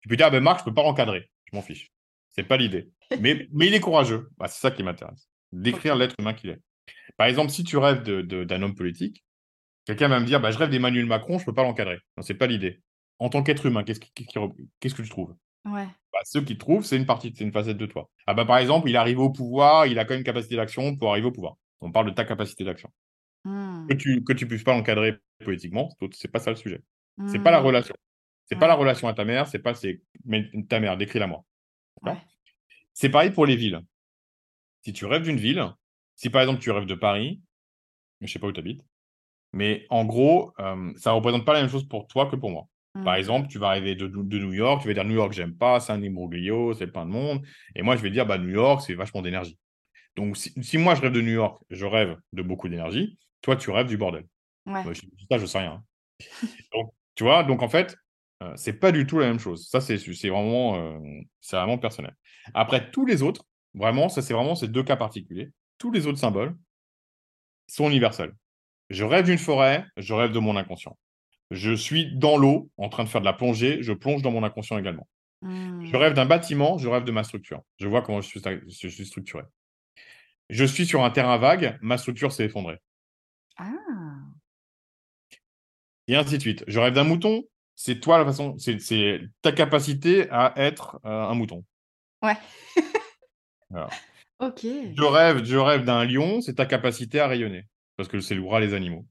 Tu 0.00 0.08
peux 0.08 0.16
dire, 0.16 0.26
ah 0.26 0.30
ben 0.30 0.42
Marc, 0.42 0.60
je 0.60 0.62
ne 0.62 0.70
peux 0.70 0.74
pas 0.74 0.82
encadrer. 0.82 1.28
Je 1.50 1.56
m'en 1.56 1.62
fiche. 1.62 1.90
C'est 2.30 2.44
pas 2.44 2.56
l'idée. 2.56 2.88
mais, 3.20 3.48
mais 3.52 3.66
il 3.66 3.74
est 3.74 3.80
courageux. 3.80 4.30
Bah, 4.38 4.46
c'est 4.48 4.60
ça 4.60 4.70
qui 4.70 4.82
m'intéresse. 4.82 5.28
Décrire 5.52 5.96
l'être 5.96 6.14
humain 6.18 6.34
qu'il 6.34 6.50
est. 6.50 6.60
Par 7.16 7.26
exemple, 7.26 7.50
si 7.50 7.64
tu 7.64 7.76
rêves 7.76 8.02
d'un 8.02 8.62
homme 8.62 8.74
politique, 8.74 9.26
Quelqu'un 9.86 10.08
va 10.08 10.18
me 10.18 10.26
dire, 10.26 10.40
bah, 10.40 10.50
je 10.50 10.58
rêve 10.58 10.68
d'Emmanuel 10.68 11.06
Macron, 11.06 11.38
je 11.38 11.42
ne 11.42 11.46
peux 11.46 11.54
pas 11.54 11.62
l'encadrer. 11.62 12.00
Non, 12.16 12.22
c'est 12.22 12.34
pas 12.34 12.48
l'idée. 12.48 12.82
En 13.20 13.28
tant 13.28 13.42
qu'être 13.44 13.66
humain, 13.66 13.84
qu'est-ce, 13.84 14.00
que 14.00 15.02
tu 15.02 15.08
trouves? 15.08 15.34
Ouais. 15.64 15.86
bah, 16.12 16.18
Ceux 16.24 16.42
qui 16.42 16.58
trouvent, 16.58 16.84
c'est 16.84 16.96
une 16.96 17.06
partie, 17.06 17.32
c'est 17.34 17.44
une 17.44 17.52
facette 17.52 17.78
de 17.78 17.86
toi. 17.86 18.10
Ah 18.26 18.34
bah, 18.34 18.44
par 18.44 18.58
exemple, 18.58 18.90
il 18.90 18.96
arrive 18.96 19.20
au 19.20 19.30
pouvoir, 19.30 19.86
il 19.86 19.98
a 20.00 20.04
quand 20.04 20.14
même 20.14 20.20
une 20.20 20.26
capacité 20.26 20.56
d'action 20.56 20.96
pour 20.96 21.12
arriver 21.12 21.28
au 21.28 21.32
pouvoir. 21.32 21.54
On 21.80 21.92
parle 21.92 22.06
de 22.06 22.10
ta 22.10 22.24
capacité 22.24 22.64
d'action. 22.64 22.90
Mmh. 23.44 23.86
Que 23.88 23.94
tu 23.94 24.24
que 24.24 24.32
tu 24.32 24.48
puisses 24.48 24.64
pas 24.64 24.74
l'encadrer 24.74 25.18
politiquement, 25.44 25.96
c'est 26.12 26.28
pas 26.28 26.40
ça 26.40 26.50
le 26.50 26.56
sujet. 26.56 26.82
Ce 27.20 27.32
C'est 27.32 27.38
pas 27.38 27.52
la 27.52 27.60
mmh. 27.60 27.66
relation. 27.66 27.94
C'est 28.46 28.56
pas 28.56 28.66
la 28.66 28.74
relation 28.74 29.06
à 29.06 29.14
ta 29.14 29.24
mère, 29.24 29.46
c'est 29.46 29.60
pas 29.60 29.74
c'est 29.74 30.02
mais 30.24 30.50
ta 30.68 30.80
mère, 30.80 30.96
décris-la 30.96 31.28
moi. 31.28 31.44
C'est 32.92 33.08
pareil 33.08 33.30
pour 33.30 33.46
les 33.46 33.54
villes. 33.54 33.82
Si 34.82 34.92
tu 34.92 35.04
rêves 35.04 35.22
d'une 35.22 35.36
ville, 35.36 35.64
si 36.16 36.30
par 36.30 36.42
exemple 36.42 36.60
tu 36.60 36.70
rêves 36.70 36.86
de 36.86 36.94
Paris, 36.94 37.40
je 38.20 38.26
sais 38.26 38.38
pas 38.38 38.48
où 38.48 38.52
tu 38.52 38.60
habites, 38.60 38.82
mais 39.52 39.86
en 39.90 40.04
gros, 40.04 40.52
euh, 40.58 40.92
ça 40.96 41.10
ne 41.10 41.16
représente 41.16 41.44
pas 41.44 41.52
la 41.52 41.60
même 41.60 41.70
chose 41.70 41.88
pour 41.88 42.06
toi 42.08 42.26
que 42.26 42.36
pour 42.36 42.50
moi. 42.50 42.66
Par 43.04 43.14
mmh. 43.14 43.18
exemple, 43.18 43.48
tu 43.48 43.58
vas 43.58 43.68
arriver 43.68 43.94
de, 43.94 44.08
New 44.08 44.52
York, 44.54 44.80
tu 44.80 44.88
vas 44.88 44.94
dire 44.94 45.04
New 45.04 45.14
York, 45.14 45.32
j'aime 45.32 45.54
pas, 45.54 45.80
c'est 45.80 45.92
un 45.92 46.02
imbroglio, 46.02 46.72
c'est 46.74 46.86
plein 46.86 47.04
de 47.04 47.10
monde. 47.10 47.42
Et 47.74 47.82
moi, 47.82 47.96
je 47.96 48.02
vais 48.02 48.10
dire, 48.10 48.24
bah, 48.24 48.38
New 48.38 48.48
York, 48.48 48.82
c'est 48.86 48.94
vachement 48.94 49.20
d'énergie. 49.20 49.58
Donc, 50.16 50.36
si, 50.36 50.78
moi, 50.78 50.94
je 50.94 51.02
rêve 51.02 51.12
de 51.12 51.20
New 51.20 51.32
York, 51.32 51.62
je 51.68 51.84
rêve 51.84 52.16
de 52.32 52.42
beaucoup 52.42 52.68
d'énergie, 52.68 53.18
toi, 53.42 53.54
tu 53.54 53.70
rêves 53.70 53.86
du 53.86 53.98
bordel. 53.98 54.26
Ouais. 54.64 54.82
je, 54.94 55.02
ça, 55.30 55.36
je 55.36 55.44
sais 55.44 55.58
rien. 55.58 55.82
donc, 56.72 56.92
tu 57.14 57.24
vois, 57.24 57.44
donc 57.44 57.62
en 57.62 57.68
fait, 57.68 57.96
euh, 58.42 58.52
c'est 58.56 58.74
pas 58.74 58.92
du 58.92 59.06
tout 59.06 59.18
la 59.18 59.26
même 59.26 59.38
chose. 59.38 59.68
Ça, 59.68 59.80
c'est 59.80 59.96
vraiment, 60.28 60.76
euh, 60.76 60.98
c'est 61.40 61.56
vraiment 61.56 61.78
personnel. 61.78 62.14
Après, 62.54 62.90
tous 62.90 63.04
les 63.04 63.22
autres, 63.22 63.44
vraiment, 63.74 64.08
ça, 64.08 64.22
c'est 64.22 64.34
vraiment 64.34 64.54
ces 64.54 64.68
deux 64.68 64.82
cas 64.82 64.96
particuliers. 64.96 65.50
Tous 65.78 65.90
les 65.90 66.06
autres 66.06 66.18
symboles 66.18 66.56
sont 67.68 67.88
universels. 67.88 68.32
Je 68.90 69.04
rêve 69.04 69.26
d'une 69.26 69.38
forêt, 69.38 69.84
je 69.96 70.14
rêve 70.14 70.32
de 70.32 70.38
mon 70.38 70.56
inconscient. 70.56 70.96
Je 71.50 71.74
suis 71.74 72.16
dans 72.16 72.36
l'eau, 72.36 72.70
en 72.76 72.88
train 72.88 73.04
de 73.04 73.08
faire 73.08 73.20
de 73.20 73.26
la 73.26 73.32
plongée, 73.32 73.82
je 73.82 73.92
plonge 73.92 74.22
dans 74.22 74.30
mon 74.30 74.42
inconscient 74.42 74.78
également. 74.78 75.06
Je 75.42 75.48
Mmh. 75.48 75.96
rêve 75.96 76.14
d'un 76.14 76.24
bâtiment, 76.24 76.78
je 76.78 76.88
rêve 76.88 77.04
de 77.04 77.12
ma 77.12 77.22
structure. 77.22 77.62
Je 77.78 77.86
vois 77.86 78.02
comment 78.02 78.20
je 78.20 78.26
suis, 78.26 78.40
je 78.66 78.88
suis 78.88 79.06
structuré. 79.06 79.44
Je 80.48 80.64
suis 80.64 80.86
sur 80.86 81.04
un 81.04 81.10
terrain 81.10 81.36
vague, 81.36 81.78
ma 81.82 81.98
structure 81.98 82.32
s'est 82.32 82.46
effondrée. 82.46 82.78
Ah! 83.58 83.74
Et 86.08 86.16
ainsi 86.16 86.36
de 86.36 86.40
suite. 86.40 86.64
Je 86.66 86.78
rêve 86.80 86.94
d'un 86.94 87.04
mouton, 87.04 87.44
c'est 87.74 88.00
toi 88.00 88.18
la 88.18 88.24
façon, 88.24 88.56
c'est 88.58 89.20
ta 89.42 89.52
capacité 89.52 90.28
à 90.30 90.52
être 90.56 91.00
euh, 91.04 91.24
un 91.24 91.34
mouton. 91.34 91.64
Ouais. 92.22 92.36
Voilà. 93.70 93.88
OK. 94.40 94.64
Je 94.96 95.02
rêve, 95.04 95.44
je 95.44 95.56
rêve 95.56 95.84
d'un 95.84 96.04
lion, 96.04 96.40
c'est 96.40 96.54
ta 96.56 96.66
capacité 96.66 97.20
à 97.20 97.28
rayonner, 97.28 97.68
parce 97.96 98.08
que 98.08 98.18
c'est 98.20 98.34
le 98.34 98.42
roi 98.42 98.60
des 98.60 98.74
animaux. 98.74 99.06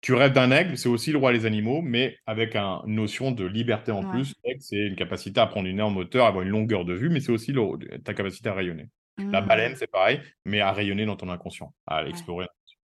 Tu 0.00 0.14
rêves 0.14 0.32
d'un 0.32 0.50
aigle, 0.50 0.76
c'est 0.76 0.88
aussi 0.88 1.12
le 1.12 1.18
roi 1.18 1.32
des 1.32 1.46
animaux, 1.46 1.80
mais 1.80 2.16
avec 2.26 2.56
un- 2.56 2.82
une 2.86 2.96
notion 2.96 3.30
de 3.30 3.44
liberté 3.44 3.92
en 3.92 4.02
Ouais. 4.02 4.04
plus. 4.04 4.34
C'est 4.58 4.76
une 4.76 4.96
capacité 4.96 5.40
à 5.40 5.46
prendre 5.46 5.66
une 5.68 5.74
énorme 5.74 5.96
hauteur, 5.96 6.26
avoir 6.26 6.42
une 6.42 6.50
longueur 6.50 6.84
de 6.84 6.92
vue, 6.94 7.08
mais 7.08 7.20
c'est 7.20 7.30
aussi 7.30 7.52
le- 7.52 7.78
ta 8.02 8.12
capacité 8.14 8.48
à 8.48 8.54
rayonner. 8.54 8.88
La 9.30 9.40
Mmh. 9.40 9.46
baleine, 9.46 9.76
c'est 9.76 9.86
pareil, 9.90 10.20
mais 10.44 10.60
à 10.60 10.72
rayonner 10.72 11.06
dans 11.06 11.16
ton 11.16 11.28
inconscient, 11.28 11.72
à 11.86 12.06
Ouais. 12.08 12.08
explorer. 12.08 12.44
l'inconscient. 12.46 12.78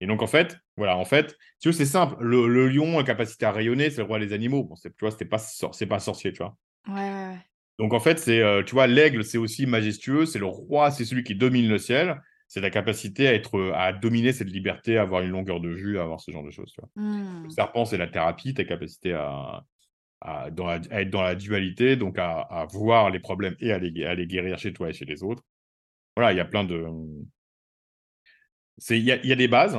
Et 0.00 0.06
donc, 0.06 0.22
en 0.22 0.26
fait, 0.28 0.58
voilà, 0.76 0.96
en 0.98 1.04
fait, 1.06 1.30
si 1.32 1.36
tu 1.62 1.68
veux, 1.70 1.72
c'est 1.74 1.86
simple. 1.86 2.16
Le, 2.20 2.48
le 2.48 2.68
lion, 2.68 2.98
la 2.98 3.04
capacité 3.04 3.46
à 3.46 3.52
rayonner, 3.52 3.90
c'est 3.90 3.98
le 4.02 4.08
roi 4.08 4.18
des 4.20 4.32
animaux. 4.34 4.64
Bon, 4.64 4.74
tu 4.76 4.90
vois, 5.00 5.10
c'était 5.12 5.24
pas, 5.26 5.38
sor- 5.38 5.74
c'est 5.74 5.86
pas 5.86 6.00
sorcier, 6.00 6.32
tu 6.32 6.38
vois. 6.38 6.56
Ouais, 6.88 6.94
ouais, 6.94 7.28
ouais. 7.28 7.47
Donc, 7.78 7.92
en 7.94 8.00
fait, 8.00 8.18
c'est, 8.18 8.40
euh, 8.42 8.62
tu 8.64 8.74
vois, 8.74 8.86
l'aigle, 8.86 9.24
c'est 9.24 9.38
aussi 9.38 9.66
majestueux, 9.66 10.26
c'est 10.26 10.38
le 10.40 10.46
roi, 10.46 10.90
c'est 10.90 11.04
celui 11.04 11.22
qui 11.22 11.34
domine 11.34 11.68
le 11.68 11.78
ciel. 11.78 12.20
C'est 12.48 12.60
la 12.60 12.70
capacité 12.70 13.28
à 13.28 13.34
être, 13.34 13.72
à 13.74 13.92
dominer 13.92 14.32
cette 14.32 14.48
liberté, 14.50 14.98
à 14.98 15.02
avoir 15.02 15.22
une 15.22 15.30
longueur 15.30 15.60
de 15.60 15.68
vue, 15.68 15.98
à 15.98 16.02
avoir 16.02 16.20
ce 16.20 16.30
genre 16.32 16.42
de 16.44 16.50
choses, 16.50 16.72
tu 16.72 16.80
vois. 16.80 16.90
Le 17.44 17.50
serpent, 17.50 17.84
c'est 17.86 17.98
la 17.98 18.08
thérapie, 18.08 18.54
ta 18.54 18.64
capacité 18.64 19.12
à, 19.14 19.64
à, 20.22 20.50
dans 20.50 20.66
la- 20.66 20.80
à 20.90 21.02
être 21.02 21.10
dans 21.10 21.22
la 21.22 21.34
dualité, 21.36 21.96
donc 21.96 22.18
à, 22.18 22.40
à 22.42 22.66
voir 22.66 23.10
les 23.10 23.20
problèmes 23.20 23.56
et 23.60 23.72
à 23.72 23.78
les, 23.78 24.04
à 24.06 24.14
les 24.14 24.26
guérir 24.28 24.58
chez 24.58 24.72
toi 24.74 24.90
et 24.90 24.94
chez 24.94 25.06
les 25.06 25.22
autres. 25.24 25.44
Voilà, 26.16 26.32
il 26.32 26.38
y 26.38 26.40
a 26.40 26.46
plein 26.46 26.64
de. 26.64 26.86
c'est- 28.78 28.98
Il 28.98 29.04
y 29.04 29.12
a, 29.12 29.16
il 29.22 29.26
y 29.28 29.32
a 29.32 29.36
des 29.36 29.48
bases. 29.48 29.78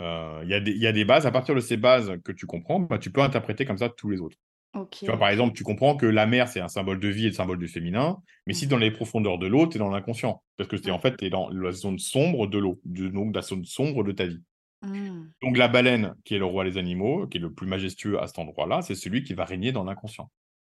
euh, 0.00 0.40
il, 0.44 0.50
y 0.50 0.54
a 0.54 0.60
des, 0.60 0.72
il 0.72 0.78
y 0.82 0.86
a 0.86 0.92
des 0.92 1.04
bases. 1.04 1.26
À 1.26 1.30
partir 1.32 1.54
de 1.54 1.60
ces 1.60 1.76
bases 1.76 2.12
que 2.24 2.32
tu 2.32 2.46
comprends, 2.46 2.80
bah, 2.80 2.98
tu 2.98 3.10
peux 3.12 3.22
interpréter 3.22 3.64
comme 3.64 3.78
ça 3.78 3.88
tous 3.88 4.10
les 4.10 4.20
autres. 4.20 4.36
OK. 4.74 5.04
Tu 5.04 5.10
vois, 5.10 5.18
par 5.18 5.28
exemple, 5.28 5.54
tu 5.54 5.64
comprends 5.64 5.96
que 5.96 6.06
la 6.06 6.26
mer, 6.26 6.48
c'est 6.48 6.60
un 6.60 6.68
symbole 6.68 6.98
de 7.00 7.08
vie 7.08 7.24
et 7.26 7.28
le 7.28 7.34
symbole 7.34 7.58
du 7.58 7.68
féminin. 7.68 8.18
Mais 8.46 8.54
si 8.54 8.66
Mmh. 8.66 8.68
dans 8.68 8.78
les 8.78 8.90
profondeurs 8.90 9.38
de 9.38 9.46
l'eau, 9.46 9.66
tu 9.66 9.76
es 9.76 9.78
dans 9.78 9.90
l'inconscient. 9.90 10.42
Parce 10.56 10.68
que 10.68 10.76
es, 10.76 10.90
en 10.90 10.98
fait, 10.98 11.16
tu 11.16 11.26
es 11.26 11.30
dans 11.30 11.48
la 11.50 11.72
zone 11.72 11.98
sombre 11.98 12.46
de 12.46 12.58
l'eau, 12.58 12.80
donc 12.84 13.34
la 13.34 13.42
zone 13.42 13.64
sombre 13.64 14.02
de 14.04 14.12
ta 14.12 14.26
vie. 14.26 14.42
Mmh. 14.82 15.34
Donc 15.42 15.56
la 15.58 15.68
baleine, 15.68 16.14
qui 16.24 16.34
est 16.34 16.38
le 16.38 16.44
roi 16.44 16.64
des 16.64 16.78
animaux, 16.78 17.26
qui 17.28 17.38
est 17.38 17.40
le 17.40 17.52
plus 17.54 17.66
majestueux 17.68 18.20
à 18.20 18.26
cet 18.26 18.38
endroit-là, 18.40 18.82
c'est 18.82 18.94
celui 18.96 19.22
qui 19.22 19.34
va 19.34 19.44
régner 19.44 19.72
dans 19.72 19.84
l'inconscient. 19.84 20.30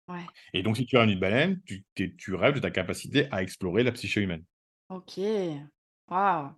Ouais. 0.08 0.30
Et 0.54 0.62
donc, 0.62 0.76
si 0.78 0.86
tu 0.86 0.96
as 0.96 1.04
une 1.04 1.18
baleine, 1.18 1.60
tu, 1.66 1.84
tu 2.16 2.34
rêves 2.34 2.54
de 2.54 2.60
ta 2.60 2.70
capacité 2.70 3.28
à 3.30 3.42
explorer 3.42 3.82
la 3.82 3.92
psyché 3.92 4.22
humaine. 4.22 4.44
OK. 4.88 5.18
Waouh! 6.08 6.50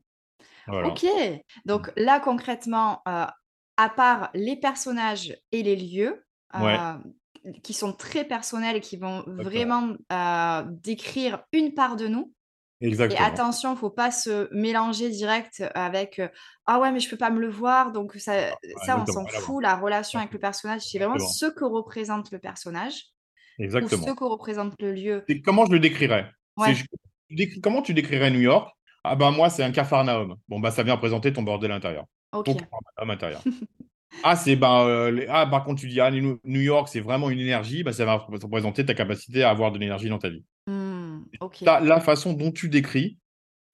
Voilà. 0.66 0.88
OK. 0.92 1.06
Donc 1.66 1.92
là, 1.96 2.20
concrètement, 2.20 3.02
heu, 3.08 3.26
à 3.76 3.90
part 3.90 4.30
les 4.34 4.56
personnages 4.56 5.36
et 5.52 5.62
les 5.62 5.76
lieux, 5.76 6.26
Ouais. 6.58 6.86
Qui 7.62 7.72
sont 7.72 7.92
très 7.92 8.24
personnels 8.24 8.76
et 8.76 8.80
qui 8.80 8.96
vont 8.96 9.24
vraiment, 9.26 9.94
heu, 10.12 10.66
décrire 10.82 11.44
une 11.52 11.74
part 11.74 11.96
de 11.96 12.08
nous 12.08 12.32
et 12.80 12.86
Exactement. 12.86 13.26
attention, 13.26 13.74
faut 13.76 13.88
pas 13.90 14.10
se 14.10 14.48
mélanger 14.54 15.08
direct 15.10 15.64
avec, 15.74 16.18
heu: 16.18 16.28
«Ah 16.66 16.78
ouais, 16.80 16.92
mais 16.92 17.00
je 17.00 17.08
peux 17.08 17.16
pas 17.16 17.30
me 17.30 17.40
le 17.40 17.48
voir», 17.48 17.92
donc 17.92 18.14
ça 18.16 18.32
Ah, 18.34 18.54
ça, 18.84 19.00
on 19.00 19.06
s'en 19.06 19.26
fout. 19.26 19.62
La 19.62 19.76
relation 19.76 20.18
avec 20.18 20.32
le 20.32 20.38
personnage, 20.38 20.82
c'est 20.82 20.98
vraiment 20.98 21.18
ce 21.18 21.46
que 21.46 21.64
représente 21.64 22.30
le 22.32 22.38
personnage 22.38 22.94
ou 23.58 23.62
Exactement. 23.64 24.06
ce 24.06 24.10
que 24.12 24.24
représente 24.24 24.74
le 24.80 24.92
lieu. 24.92 25.24
Et 25.28 25.40
comment 25.40 25.64
je 25.66 25.72
le 25.72 25.78
décrirais? 25.80 26.30
Ouais. 26.56 26.74
je- 26.74 27.60
Comment 27.62 27.82
tu 27.82 27.94
décrirais 27.94 28.30
New 28.30 28.40
York? 28.40 28.70
Ah 29.02 29.16
ben 29.16 29.30
moi, 29.30 29.50
c'est 29.50 29.62
un 29.62 29.72
Capharnaüm. 29.72 30.34
Bon, 30.48 30.60
bah 30.60 30.70
ça 30.70 30.82
vient 30.82 30.94
représenter 30.94 31.32
ton 31.32 31.42
bordel 31.42 31.70
intérieur. 31.72 32.04
OK. 32.32 32.44
Ton 32.98 33.08
intérieur. 33.08 33.42
ah, 34.24 34.36
c'est 34.36 34.56
ben, 34.56 34.86
euh, 34.86 35.10
les- 35.10 35.26
ah, 35.28 35.46
par 35.46 35.64
contre, 35.64 35.80
tu 35.80 35.88
dis, 35.88 36.00
ah, 36.00 36.10
New 36.10 36.38
York, 36.60 36.88
c'est 36.90 37.00
vraiment 37.00 37.30
une 37.30 37.40
énergie, 37.40 37.82
bah, 37.82 37.92
ça 37.92 38.04
va 38.04 38.14
représenter 38.16 38.84
ta 38.84 38.94
capacité 38.94 39.42
à 39.42 39.50
avoir 39.50 39.72
de 39.72 39.78
l'énergie 39.78 40.08
dans 40.08 40.18
ta 40.18 40.28
vie. 40.30 40.44
Mmh. 40.66 41.18
Ta- 41.64 41.80
la 41.80 42.00
façon 42.00 42.32
dont 42.32 42.50
tu 42.50 42.68
décris 42.68 43.18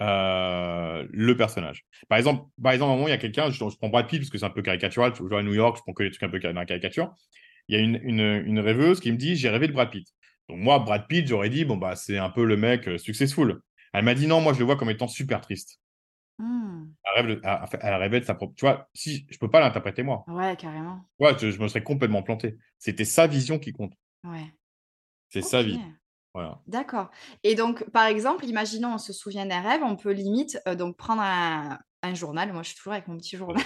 euh, 0.00 1.06
le 1.10 1.36
personnage. 1.36 1.84
Par 2.08 2.18
exemple, 2.18 2.44
par 2.60 2.72
exemple, 2.72 2.90
à 2.90 2.92
un 2.92 2.96
moment, 2.96 3.08
il 3.08 3.12
y 3.12 3.14
a 3.14 3.18
quelqu'un, 3.18 3.50
je, 3.50 3.54
je 3.56 3.76
prends 3.76 3.88
Brad 3.88 4.08
Pitt 4.08 4.18
parce 4.20 4.30
que 4.30 4.38
c'est 4.38 4.44
un 4.44 4.50
peu 4.50 4.62
caricatural, 4.62 5.12
tu 5.12 5.22
vois, 5.22 5.38
à 5.38 5.42
New 5.42 5.54
York, 5.54 5.76
je 5.76 5.82
prends 5.82 5.92
que 5.92 6.02
des 6.02 6.10
trucs 6.10 6.24
un 6.24 6.28
peu 6.28 6.40
dans 6.40 6.52
la 6.52 6.64
caricature. 6.66 7.12
Il 7.68 7.76
y 7.76 7.78
a 7.78 7.82
une, 7.82 8.00
une, 8.02 8.20
une 8.20 8.58
rêveuse 8.58 8.98
qui 9.00 9.12
me 9.12 9.16
dit, 9.16 9.36
j'ai 9.36 9.48
rêvé 9.48 9.68
de 9.68 9.72
Brad 9.72 9.90
Pitt. 9.90 10.08
Donc 10.48 10.58
moi, 10.58 10.80
Brad 10.80 11.06
Pitt, 11.06 11.26
j'aurais 11.28 11.50
dit, 11.50 11.64
bon, 11.64 11.76
bah, 11.76 11.94
c'est 11.94 12.18
un 12.18 12.30
peu 12.30 12.44
le 12.44 12.56
mec 12.56 12.88
euh, 12.88 12.98
successful. 12.98 13.60
Elle 13.92 14.04
m'a 14.04 14.14
dit, 14.14 14.26
non, 14.26 14.40
moi, 14.40 14.54
je 14.54 14.58
le 14.58 14.64
vois 14.64 14.76
comme 14.76 14.90
étant 14.90 15.06
super 15.06 15.40
triste. 15.40 15.78
Mmh. 16.38 16.86
Elle, 17.04 17.26
rêve 17.26 17.36
de- 17.36 17.40
elle- 17.80 17.94
rêvait 17.94 18.20
de 18.20 18.24
sa 18.24 18.34
propre... 18.34 18.54
Tu 18.56 18.64
vois, 18.64 18.88
si, 18.94 19.26
je 19.30 19.38
peux 19.38 19.50
pas 19.50 19.60
l'interpréter, 19.60 20.02
moi. 20.02 20.24
Ouais, 20.26 20.56
carrément. 20.56 21.00
Ouais, 21.20 21.36
je, 21.38 21.50
je 21.50 21.60
me 21.60 21.68
serais 21.68 21.82
complètement 21.82 22.22
planté. 22.22 22.58
C'était 22.78 23.04
sa 23.04 23.26
vision 23.26 23.58
qui 23.58 23.72
compte. 23.72 23.92
Ouais. 24.24 24.52
C'est 25.28 25.42
sa 25.42 25.62
vie. 25.62 25.80
Voilà. 26.34 26.60
D'accord. 26.66 27.10
Et 27.42 27.54
donc, 27.54 27.88
par 27.90 28.06
exemple, 28.06 28.46
imaginons, 28.46 28.94
on 28.94 28.98
se 28.98 29.12
souvient 29.12 29.44
d'un 29.46 29.60
rêve, 29.60 29.82
on 29.84 29.96
peut 29.96 30.12
limite 30.12 30.58
euh, 30.66 30.74
donc 30.74 30.96
prendre 30.96 31.20
un, 31.20 31.78
un 32.02 32.14
journal. 32.14 32.52
Moi, 32.52 32.62
je 32.62 32.68
suis 32.68 32.76
toujours 32.76 32.94
avec 32.94 33.06
mon 33.06 33.18
petit 33.18 33.36
journal. 33.36 33.62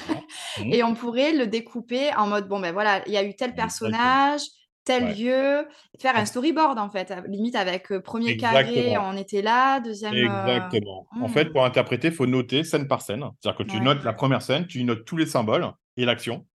Et 0.64 0.83
on 0.83 0.94
pourrait 0.94 1.33
le 1.33 1.46
découper 1.46 2.12
en 2.14 2.26
mode, 2.26 2.48
bon, 2.48 2.59
ben 2.59 2.72
voilà, 2.72 3.07
il 3.07 3.12
y 3.12 3.16
a 3.16 3.24
eu 3.24 3.37
tel 3.37 3.55
personnage, 3.55 4.42
tel 4.87 5.05
Ouais. 5.05 5.14
lieu, 5.14 5.68
faire 6.01 6.16
un 6.16 6.20
Ah. 6.22 6.27
storyboard, 6.27 6.79
en 6.79 6.88
fait. 6.88 7.12
Limite 7.27 7.57
avec 7.57 7.90
euh, 7.92 8.01
premier 8.01 8.38
carré, 8.38 8.96
on 8.96 9.16
était 9.16 9.42
là, 9.42 9.81
deuxième... 9.81 10.14
euh, 10.14 10.46
Exactement. 10.46 11.07
En 11.11 11.27
hmm. 11.27 11.29
fait, 11.29 11.46
pour 11.53 11.64
interpréter, 11.66 12.09
il 12.09 12.14
faut 12.14 12.27
noter 12.27 12.64
scène 12.64 12.88
par 12.88 13.03
scène. 13.03 13.25
C'est-à-dire 13.40 13.59
que 13.59 13.70
tu 13.70 13.77
Ouais. 13.77 13.83
notes 13.83 14.05
la 14.05 14.14
première 14.14 14.40
scène, 14.40 14.66
tu 14.66 14.83
notes 14.85 15.05
tous 15.05 15.16
les 15.18 15.27
symboles 15.27 15.70
et 15.99 16.05
l'action. 16.07 16.46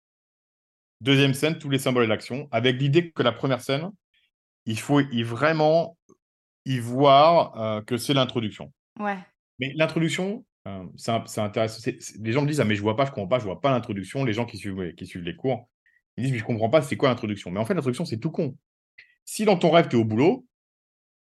Deuxième 1.03 1.35
scène, 1.35 1.59
tous 1.59 1.69
les 1.71 1.79
symboles 1.79 2.05
et 2.05 2.07
l'action, 2.07 2.49
avec 2.53 2.81
l'idée 2.81 3.11
que 3.11 3.23
la 3.23 3.33
première 3.33 3.61
scène, 3.61 3.90
il 4.66 4.79
faut 4.79 5.01
y 5.01 5.23
vraiment 5.23 5.97
y 6.66 6.79
voir 6.79 7.59
euh, 7.61 7.81
que 7.83 7.97
c'est 7.97 8.14
l'introduction. 8.14 8.73
Ouais. 8.99 9.19
Mais 9.59 9.73
l'introduction, 9.75 10.45
c'est 10.97 11.40
intéressant. 11.40 11.81
C'est- 11.81 11.99
Les 12.21 12.33
gens 12.33 12.43
me 12.43 12.47
disent, 12.47 12.61
ah 12.61 12.64
mais 12.64 12.77
je 12.77 12.83
vois 12.83 12.97
pas, 12.97 13.07
je 13.07 13.11
comprends 13.11 13.27
pas, 13.27 13.38
je 13.38 13.45
vois 13.45 13.61
pas 13.61 13.71
l'introduction. 13.73 14.25
Les 14.25 14.35
gens 14.35 14.45
qui 14.45 14.57
suivent, 14.59 14.95
qui 14.95 15.07
suivent 15.07 15.25
les 15.25 15.35
cours, 15.35 15.69
ils 16.20 16.22
disent, 16.22 16.33
mais 16.33 16.38
je 16.38 16.44
comprends 16.44 16.70
pas, 16.70 16.83
c'est 16.83 16.96
quoi 16.96 17.09
l'introduction? 17.09 17.50
Mais 17.50 17.61
en 17.61 17.64
fait, 17.64 17.74
l'introduction, 17.74 18.04
c'est 18.04 18.18
tout 18.18 18.30
con. 18.30 18.56
Si 19.24 19.44
dans 19.44 19.56
ton 19.56 19.70
rêve, 19.70 19.88
tu 19.88 19.96
es 19.96 19.98
au 19.98 20.04
boulot, 20.04 20.46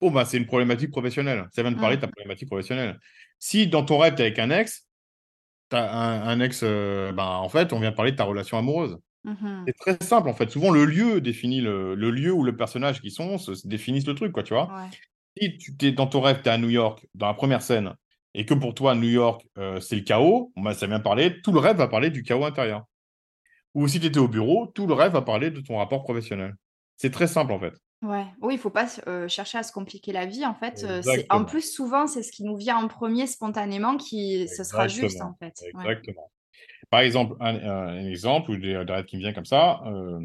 oh 0.02 0.12
bah 0.12 0.26
c'est 0.26 0.38
une 0.38 0.46
problématique 0.46 0.92
professionnelle. 0.92 1.48
Ça 1.52 1.62
vient 1.62 1.72
de 1.72 1.80
parler 1.80 1.96
de 1.96 2.02
ta 2.02 2.08
problématique 2.08 2.48
professionnelle. 2.48 3.00
Si 3.40 3.68
dans 3.68 3.86
ton 3.86 3.98
rêve, 3.98 4.16
tu 4.16 4.22
es 4.22 4.26
avec 4.26 4.40
un 4.40 4.50
ex, 4.50 4.88
tu 5.70 5.78
as 5.78 5.94
un, 5.94 6.28
un 6.28 6.40
ex, 6.40 6.62
euh, 6.64 7.12
ben, 7.12 7.26
en 7.26 7.50
fait, 7.50 7.74
on 7.74 7.80
vient 7.80 7.92
de 7.92 7.96
parler 7.96 8.12
de 8.12 8.18
ta 8.18 8.26
relation 8.26 8.58
amoureuse. 8.58 8.98
Mhm. 9.24 9.64
C'est 9.68 9.78
très 9.78 10.06
simple, 10.06 10.28
en 10.28 10.34
fait. 10.34 10.52
Souvent, 10.52 10.70
le 10.70 10.86
lieu 10.86 11.22
définit 11.22 11.62
le, 11.62 11.96
le 11.96 12.12
lieu 12.12 12.32
où 12.34 12.44
le 12.44 12.56
personnage 12.56 13.02
qui 13.02 13.10
sont 13.12 13.38
se, 13.38 13.56
se 13.56 13.68
définissent 13.68 14.08
le 14.08 14.16
truc, 14.16 14.34
quoi, 14.34 14.44
tu 14.44 14.54
vois. 14.54 14.68
Ouais. 14.74 14.90
Si 15.58 15.58
tu 15.78 15.88
es 15.88 15.92
dans 15.92 16.08
ton 16.08 16.22
rêve, 16.22 16.42
tu 16.44 16.50
es 16.50 16.52
à 16.52 16.58
New 16.58 16.70
York, 16.70 17.08
dans 17.16 17.28
la 17.28 17.34
première 17.34 17.62
scène, 17.62 17.96
et 18.34 18.46
que 18.46 18.54
pour 18.54 18.76
toi, 18.76 18.96
New 18.96 19.10
York, 19.10 19.48
euh, 19.58 19.80
c'est 19.80 19.96
le 19.96 20.02
chaos, 20.02 20.52
bon, 20.56 20.62
bah, 20.64 20.74
ça 20.74 20.88
vient 20.88 21.00
parler, 21.00 21.42
tout 21.42 21.52
le 21.52 21.60
rêve 21.60 21.78
va 21.78 21.88
parler 21.88 22.10
du 22.10 22.24
chaos 22.24 22.44
intérieur. 22.44 22.84
Ou 23.74 23.88
si 23.88 24.00
tu 24.00 24.08
étais 24.08 24.20
au 24.20 24.28
bureau, 24.28 24.68
tout 24.68 24.88
le 24.88 24.94
rêve 24.94 25.14
va 25.14 25.22
parler 25.22 25.52
de 25.52 25.60
ton 25.62 25.78
rapport 25.78 26.04
professionnel. 26.04 26.56
C'est 26.98 27.12
très 27.12 27.28
simple, 27.28 27.52
en 27.52 27.60
fait. 27.60 27.74
Ouais. 28.04 28.26
Oui, 28.42 28.56
il 28.56 28.60
faut 28.60 28.70
pas 28.70 28.88
euh, 29.08 29.28
chercher 29.28 29.58
à 29.58 29.64
se 29.64 29.72
compliquer 29.72 30.12
la 30.12 30.26
vie, 30.26 30.46
en 30.46 30.54
fait. 30.54 30.84
euh. 30.84 31.02
En 31.30 31.46
plus, 31.46 31.74
souvent, 31.74 32.06
c'est 32.06 32.22
ce 32.22 32.32
qui 32.32 32.44
nous 32.44 32.58
vient 32.58 32.78
en 32.78 32.88
premier 32.88 33.28
spontanément 33.28 33.98
qui 33.98 34.48
ce 34.48 34.64
sera 34.64 34.88
juste, 34.88 35.22
en 35.22 35.36
fait. 35.40 35.54
Ouais. 35.74 35.84
Exactement. 35.86 36.32
Par 36.90 37.00
exemple, 37.00 37.36
un, 37.40 38.06
exemple 38.06 38.52
ou 38.52 38.58
des, 38.58 38.84
des 38.86 38.94
rêves 38.94 39.06
qui 39.06 39.16
me 39.18 39.22
vient 39.22 39.34
comme 39.34 39.46
ça, 39.46 39.82
euh, 39.88 40.20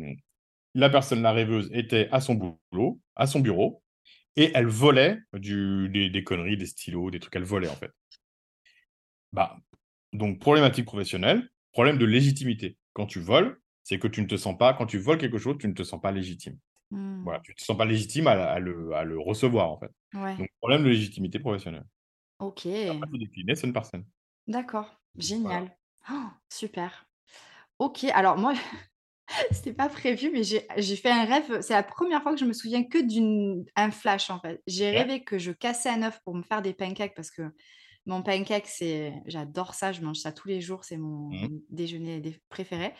la 0.74 0.90
personne, 0.90 1.22
la 1.22 1.32
rêveuse, 1.32 1.70
était 1.72 2.08
à 2.12 2.20
son 2.20 2.34
boulot, 2.34 3.00
à 3.16 3.26
son 3.26 3.40
bureau, 3.40 3.82
et 4.36 4.50
elle 4.54 4.66
volait 4.66 5.18
du, 5.32 5.88
des, 5.88 6.10
des 6.10 6.24
conneries, 6.24 6.56
des 6.56 6.66
stylos, 6.66 7.10
des 7.10 7.20
trucs, 7.20 7.34
elle 7.36 7.44
volait 7.44 7.68
en 7.68 7.74
fait. 7.74 7.90
Bah, 9.32 9.56
donc, 10.12 10.38
problématique 10.38 10.84
professionnelle, 10.84 11.48
problème 11.72 11.98
de 11.98 12.04
légitimité. 12.04 12.76
Quand 12.98 13.06
tu 13.06 13.20
voles, 13.20 13.60
c'est 13.84 14.00
que 14.00 14.08
tu 14.08 14.20
ne 14.20 14.26
te 14.26 14.36
sens 14.36 14.58
pas, 14.58 14.74
quand 14.74 14.84
tu 14.84 14.98
voles 14.98 15.18
quelque 15.18 15.38
chose, 15.38 15.56
tu 15.60 15.68
ne 15.68 15.72
te 15.72 15.84
sens 15.84 16.00
pas 16.00 16.10
légitime. 16.10 16.58
Mm. 16.90 17.22
Voilà, 17.22 17.38
tu 17.38 17.52
ne 17.52 17.54
te 17.54 17.62
sens 17.62 17.78
pas 17.78 17.84
légitime 17.84 18.26
à, 18.26 18.32
à 18.32 18.58
le, 18.58 18.92
à 18.92 19.04
le 19.04 19.20
recevoir 19.20 19.70
en 19.70 19.78
fait. 19.78 19.90
Ouais. 20.14 20.36
Donc, 20.36 20.48
problème 20.58 20.82
de 20.82 20.88
légitimité 20.88 21.38
professionnelle. 21.38 21.84
Ok. 22.40 22.62
Scène. 23.84 24.04
D'accord. 24.48 25.00
Génial. 25.16 25.76
Oh, 26.10 26.26
super. 26.48 27.06
Ok. 27.78 28.02
Alors, 28.12 28.36
moi, 28.36 28.54
c'était 29.52 29.72
pas 29.72 29.88
prévu, 29.88 30.30
mais 30.32 30.42
j'ai 30.42 30.66
j'ai 30.76 30.96
fait 30.96 31.10
un 31.12 31.24
rêve. 31.24 31.60
C'est 31.60 31.74
la 31.74 31.84
première 31.84 32.20
fois 32.22 32.32
que 32.32 32.40
je 32.40 32.46
me 32.46 32.52
souviens 32.52 32.82
que 32.82 32.98
d'un 32.98 33.90
flash, 33.92 34.28
en 34.30 34.40
fait. 34.40 34.60
J'ai 34.66 34.90
Ouais. 34.90 35.02
rêvé 35.02 35.22
que 35.22 35.38
je 35.38 35.52
cassais 35.52 35.90
un 35.90 36.02
œuf 36.02 36.20
pour 36.24 36.34
me 36.34 36.42
faire 36.42 36.62
des 36.62 36.72
pancakes 36.72 37.14
parce 37.14 37.30
que 37.30 37.42
mon 38.08 38.22
pancake, 38.22 38.66
c'est 38.66 39.14
j'adore 39.26 39.74
ça, 39.74 39.92
je 39.92 40.00
mange 40.02 40.18
ça 40.18 40.32
tous 40.32 40.48
les 40.48 40.60
jours, 40.60 40.84
c'est 40.84 40.96
mon 40.96 41.30
Mmh. 41.30 41.48
déjeuner 41.70 42.20
dé 42.20 42.40
préféré 42.48 42.94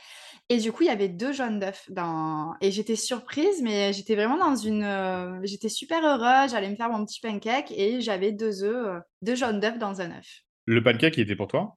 et 0.51 0.59
du 0.59 0.73
coup, 0.73 0.85
il 0.85 0.87
y 0.87 0.91
avait 0.91 1.09
2 1.09 1.33
jaunes 1.33 1.61
d'œufs 1.61 1.91
dans 1.91 2.55
et 2.61 2.71
j'étais 2.73 2.97
surprise, 2.97 3.63
mais 3.63 3.93
j'étais 3.93 4.15
vraiment 4.17 4.39
dans 4.39 4.57
une, 4.57 4.85
heu, 4.85 5.41
j'étais 5.45 5.69
super 5.71 6.05
heureuse, 6.05 6.51
j'allais 6.53 6.71
me 6.71 6.77
faire 6.77 6.91
mon 6.91 7.05
petit 7.07 7.21
pancake 7.21 7.73
et 7.73 8.01
j'avais 8.01 8.33
2 8.33 8.65
œufs, 8.65 8.87
heu, 8.99 9.01
2 9.23 9.37
jaunes 9.37 9.61
d'œufs 9.61 9.79
dans 9.79 10.01
un 10.01 10.11
œuf. 10.19 10.43
Le 10.67 10.85
pancake, 10.85 11.17
il 11.17 11.23
était 11.23 11.35
pour 11.35 11.49
toi? 11.49 11.75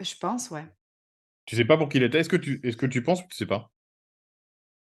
Je 0.00 0.16
pense, 0.16 0.50
ouais. 0.50 0.66
Tu 1.46 1.56
sais 1.56 1.64
pas 1.64 1.76
pour 1.76 1.88
qui 1.88 1.96
il 1.96 2.04
était? 2.04 2.20
Est-ce 2.20 2.28
que 2.28 2.36
tu 2.36 2.60
est-ce 2.62 2.76
que 2.76 2.86
tu 2.86 3.02
penses 3.02 3.22
ou 3.24 3.26
tu 3.28 3.36
sais 3.36 3.46
pas? 3.46 3.72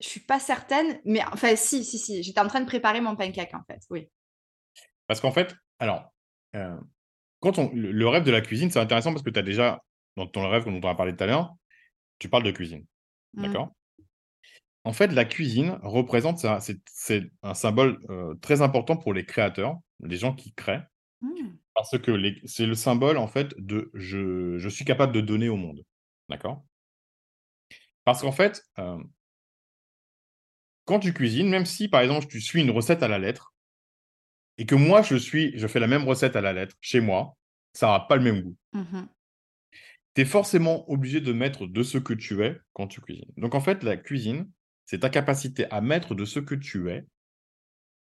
Je 0.01 0.07
suis 0.09 0.19
pas 0.19 0.39
certaine, 0.39 0.99
mais 1.05 1.23
enfin 1.31 1.55
si, 1.55 1.83
si, 1.85 1.97
si, 1.99 2.23
j'étais 2.23 2.39
en 2.41 2.47
train 2.47 2.59
de 2.61 2.65
préparer 2.65 2.99
mon 3.01 3.15
pancake, 3.15 3.53
en 3.53 3.63
fait, 3.63 3.79
oui. 3.89 4.09
Parce 5.07 5.21
qu'en 5.21 5.31
fait, 5.31 5.55
alors, 5.79 6.13
heu, 6.55 6.79
quand 7.41 7.59
on 7.59 7.71
le 7.73 8.07
rêve 8.09 8.23
de 8.25 8.31
la 8.31 8.41
cuisine, 8.41 8.71
c'est 8.71 8.79
intéressant 8.79 9.11
parce 9.13 9.23
que 9.23 9.31
tu 9.31 9.39
as 9.39 9.43
déjà 9.43 9.81
dans 10.17 10.27
ton 10.27 10.49
rêve 10.49 10.65
dont 10.65 10.81
on 10.83 10.89
a 10.91 10.95
parlé 10.95 11.15
tout 11.15 11.23
à 11.25 11.27
l'heure, 11.27 11.55
tu 12.19 12.29
parles 12.29 12.43
de 12.43 12.51
cuisine, 12.51 12.85
Mmh. 13.33 13.55
d'accord? 13.55 13.71
En 14.83 14.93
fait, 14.93 15.07
la 15.07 15.25
cuisine 15.25 15.77
représente 15.83 16.39
c'est 16.87 17.31
un 17.43 17.53
symbole, 17.53 17.99
heu, 18.09 18.37
très 18.41 18.61
important 18.61 18.97
pour 18.97 19.13
les 19.13 19.25
créateurs, 19.25 19.77
les 20.03 20.17
gens 20.17 20.33
qui 20.33 20.53
créent, 20.53 20.83
Mmh. 21.21 21.61
parce 21.75 21.97
que 21.99 22.11
c'est 22.45 22.67
le 22.67 22.75
symbole, 22.75 23.17
en 23.17 23.27
fait, 23.27 23.53
de 23.59 23.91
je 23.95 24.57
je 24.59 24.69
suis 24.69 24.85
capable 24.85 25.13
de 25.13 25.21
donner 25.21 25.49
au 25.49 25.57
monde, 25.57 25.85
d'accord? 26.29 26.65
Parce 28.05 28.21
qu'en 28.21 28.31
fait, 28.31 28.63
hem 28.77 29.11
quand 30.87 30.99
tu 30.99 31.13
cuisines, 31.13 31.49
même 31.49 31.65
si, 31.65 31.87
par 31.87 32.01
exemple, 32.01 32.27
tu 32.27 32.41
suis 32.41 32.61
une 32.61 32.71
recette 32.71 33.03
à 33.03 33.07
la 33.07 33.19
lettre 33.19 33.50
et 34.61 34.65
que 34.67 34.75
moi 34.75 35.01
je 35.01 35.15
suis 35.15 35.57
je 35.57 35.65
fais 35.65 35.79
la 35.79 35.87
même 35.87 36.03
recette 36.03 36.35
à 36.35 36.41
la 36.41 36.53
lettre 36.53 36.75
chez 36.81 37.01
moi, 37.01 37.35
ça 37.73 37.87
aura 37.87 38.07
pas 38.07 38.15
le 38.15 38.21
même 38.21 38.41
goût. 38.41 38.55
Mmh 38.73 39.05
Tu 40.13 40.21
es 40.21 40.25
forcément 40.25 40.87
obligé 40.87 41.19
de 41.19 41.33
mettre 41.33 41.65
de 41.65 41.81
ce 41.81 41.97
que 41.97 42.13
tu 42.13 42.43
es 42.43 42.55
quand 42.73 42.85
tu 42.85 43.01
cuisines. 43.01 43.31
Donc 43.37 43.55
en 43.55 43.59
fait, 43.59 43.81
la 43.81 43.97
cuisine, 43.97 44.47
c'est 44.85 44.99
ta 44.99 45.09
capacité 45.09 45.65
à 45.71 45.81
mettre 45.81 46.13
de 46.13 46.25
ce 46.25 46.39
que 46.39 46.53
tu 46.53 46.91
es 46.91 47.07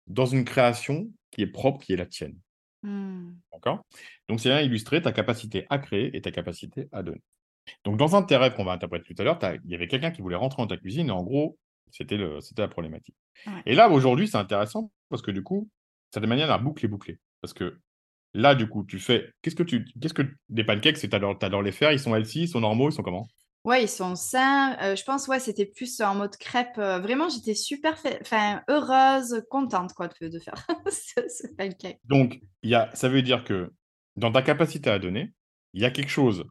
dans 0.09 0.27
une 0.27 0.45
création 0.45 1.13
qui 1.31 1.43
est 1.43 1.47
propre, 1.47 1.79
qui 1.79 1.93
est 1.93 1.97
la 1.97 2.07
tienne. 2.07 2.37
Mmh. 2.83 3.35
D'accord? 3.53 3.87
Donc 4.29 4.41
c'est 4.41 4.49
bien 4.49 4.63
illustrer 4.63 5.01
ta 5.01 5.13
capacité 5.13 5.67
à 5.71 5.79
créer 5.79 6.17
et 6.17 6.23
ta 6.23 6.33
capacité 6.33 6.89
à 6.91 7.05
donner. 7.05 7.23
Donc 7.85 7.99
dans 7.99 8.17
un 8.17 8.23
de 8.23 8.27
tes 8.27 8.37
rêves 8.37 8.55
qu'on 8.55 8.65
va 8.65 8.73
interpréter 8.73 9.15
tout 9.15 9.23
à 9.23 9.25
l'heure, 9.25 9.39
il 9.65 9.71
y 9.71 9.77
avait 9.77 9.87
quelqu'un 9.87 10.11
qui 10.11 10.23
voulait 10.23 10.35
rentrer 10.35 10.61
dans 10.61 10.67
ta 10.67 10.77
cuisine 10.77 11.07
et 11.07 11.13
en 11.13 11.23
gros, 11.23 11.57
c'était 11.93 12.19
la 12.19 12.69
problématique. 12.69 13.15
Ouais. 13.47 13.63
Et 13.67 13.77
là, 13.77 13.89
aujourd'hui, 13.89 14.27
c'est 14.27 14.39
intéressant 14.39 14.91
parce 15.09 15.23
que 15.23 15.31
du 15.31 15.45
coup, 15.45 15.69
certaine 16.13 16.31
manière, 16.31 16.49
la 16.49 16.59
boucle 16.59 16.85
est 16.85 16.89
bouclée. 16.89 17.19
Parce 17.41 17.55
que 17.55 17.79
là, 18.35 18.55
du 18.55 18.69
coup, 18.69 18.85
tu 18.85 18.99
fais 19.01 19.31
qu'est-ce 19.43 19.57
que 19.57 19.63
tu 19.65 19.85
qu'est-ce 20.01 20.15
que 20.15 20.23
des 20.49 20.65
pancakes, 20.65 20.99
c'est 20.99 21.09
tu 21.11 21.17
adores 21.17 21.63
les 21.63 21.73
faire, 21.73 21.93
ils 21.93 22.01
sont 22.01 22.15
healthy, 22.17 22.43
ils 22.43 22.49
sont 22.49 22.61
normaux, 22.61 22.91
ils 22.91 22.95
sont 22.95 23.03
comment? 23.03 23.29
Ouais, 23.65 23.85
ils 23.85 23.89
sont 23.89 24.17
sains, 24.17 24.77
heu, 24.83 24.97
je 24.97 25.05
pense, 25.05 25.29
ouais, 25.29 25.39
c'était 25.39 25.67
plus 25.67 26.01
en 26.01 26.17
mode 26.17 26.37
crêpe, 26.37 26.77
heu, 26.79 26.99
vraiment 26.99 27.29
j'étais 27.29 27.55
super 27.55 27.97
enfin 28.21 28.61
heureuse, 28.69 29.45
contente 29.51 29.93
quoi 29.95 30.09
de 30.09 30.27
de 30.29 30.39
faire 30.41 30.55
ce 30.91 31.21
ce 31.29 31.47
pancake. 31.57 32.01
Donc 32.05 32.41
il 32.63 32.71
y 32.71 32.75
a 32.75 32.91
ça 32.95 33.09
veut 33.09 33.23
dire 33.23 33.45
que 33.45 33.73
dans 34.17 34.33
ta 34.33 34.43
capacité 34.43 34.91
à 34.91 34.99
donner, 34.99 35.33
il 35.73 35.83
y 35.83 35.85
a 35.85 35.91
quelque 35.91 36.11
chose 36.11 36.45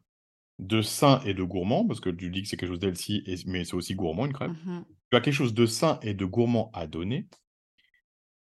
de 0.60 0.82
sain 0.82 1.20
et 1.26 1.34
de 1.34 1.42
gourmand, 1.44 1.86
parce 1.86 2.00
que 2.00 2.10
tu 2.10 2.30
dis 2.30 2.42
que 2.42 2.48
c'est 2.48 2.56
quelque 2.58 2.70
chose 2.70 2.80
d'healthy 2.80 3.24
mais 3.46 3.64
c'est 3.64 3.74
aussi 3.74 3.94
gourmand 3.96 4.26
une 4.26 4.32
crêpe. 4.34 4.52
Mmh 4.52 4.84
Tu 5.10 5.18
as 5.18 5.20
quelque 5.22 5.34
chose 5.34 5.54
de 5.54 5.66
sain 5.66 5.98
et 6.02 6.14
de 6.14 6.24
gourmand 6.26 6.70
à 6.74 6.86
donner, 6.86 7.28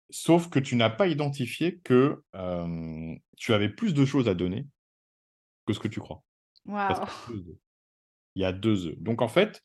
sauf 0.09 0.49
que 0.49 0.59
tu 0.59 0.75
n'as 0.75 0.89
pas 0.89 1.07
identifié 1.07 1.79
que, 1.79 2.23
tu 3.37 3.53
avais 3.53 3.69
plus 3.69 3.93
de 3.93 4.05
choses 4.05 4.27
à 4.27 4.33
donner 4.33 4.65
que 5.65 5.73
ce 5.73 5.79
que 5.79 5.87
tu 5.87 5.99
crois. 5.99 6.23
Parce 6.65 6.99
Waouh! 6.99 7.07
qu'il 7.27 7.35
y 7.35 7.37
a 7.37 7.41
2 7.41 7.49
œufs. 7.49 7.57
Il 8.35 8.41
y 8.41 8.45
a 8.45 8.51
2 8.51 8.87
œufs. 8.87 8.99
Donc 8.99 9.21
en 9.21 9.27
fait, 9.27 9.63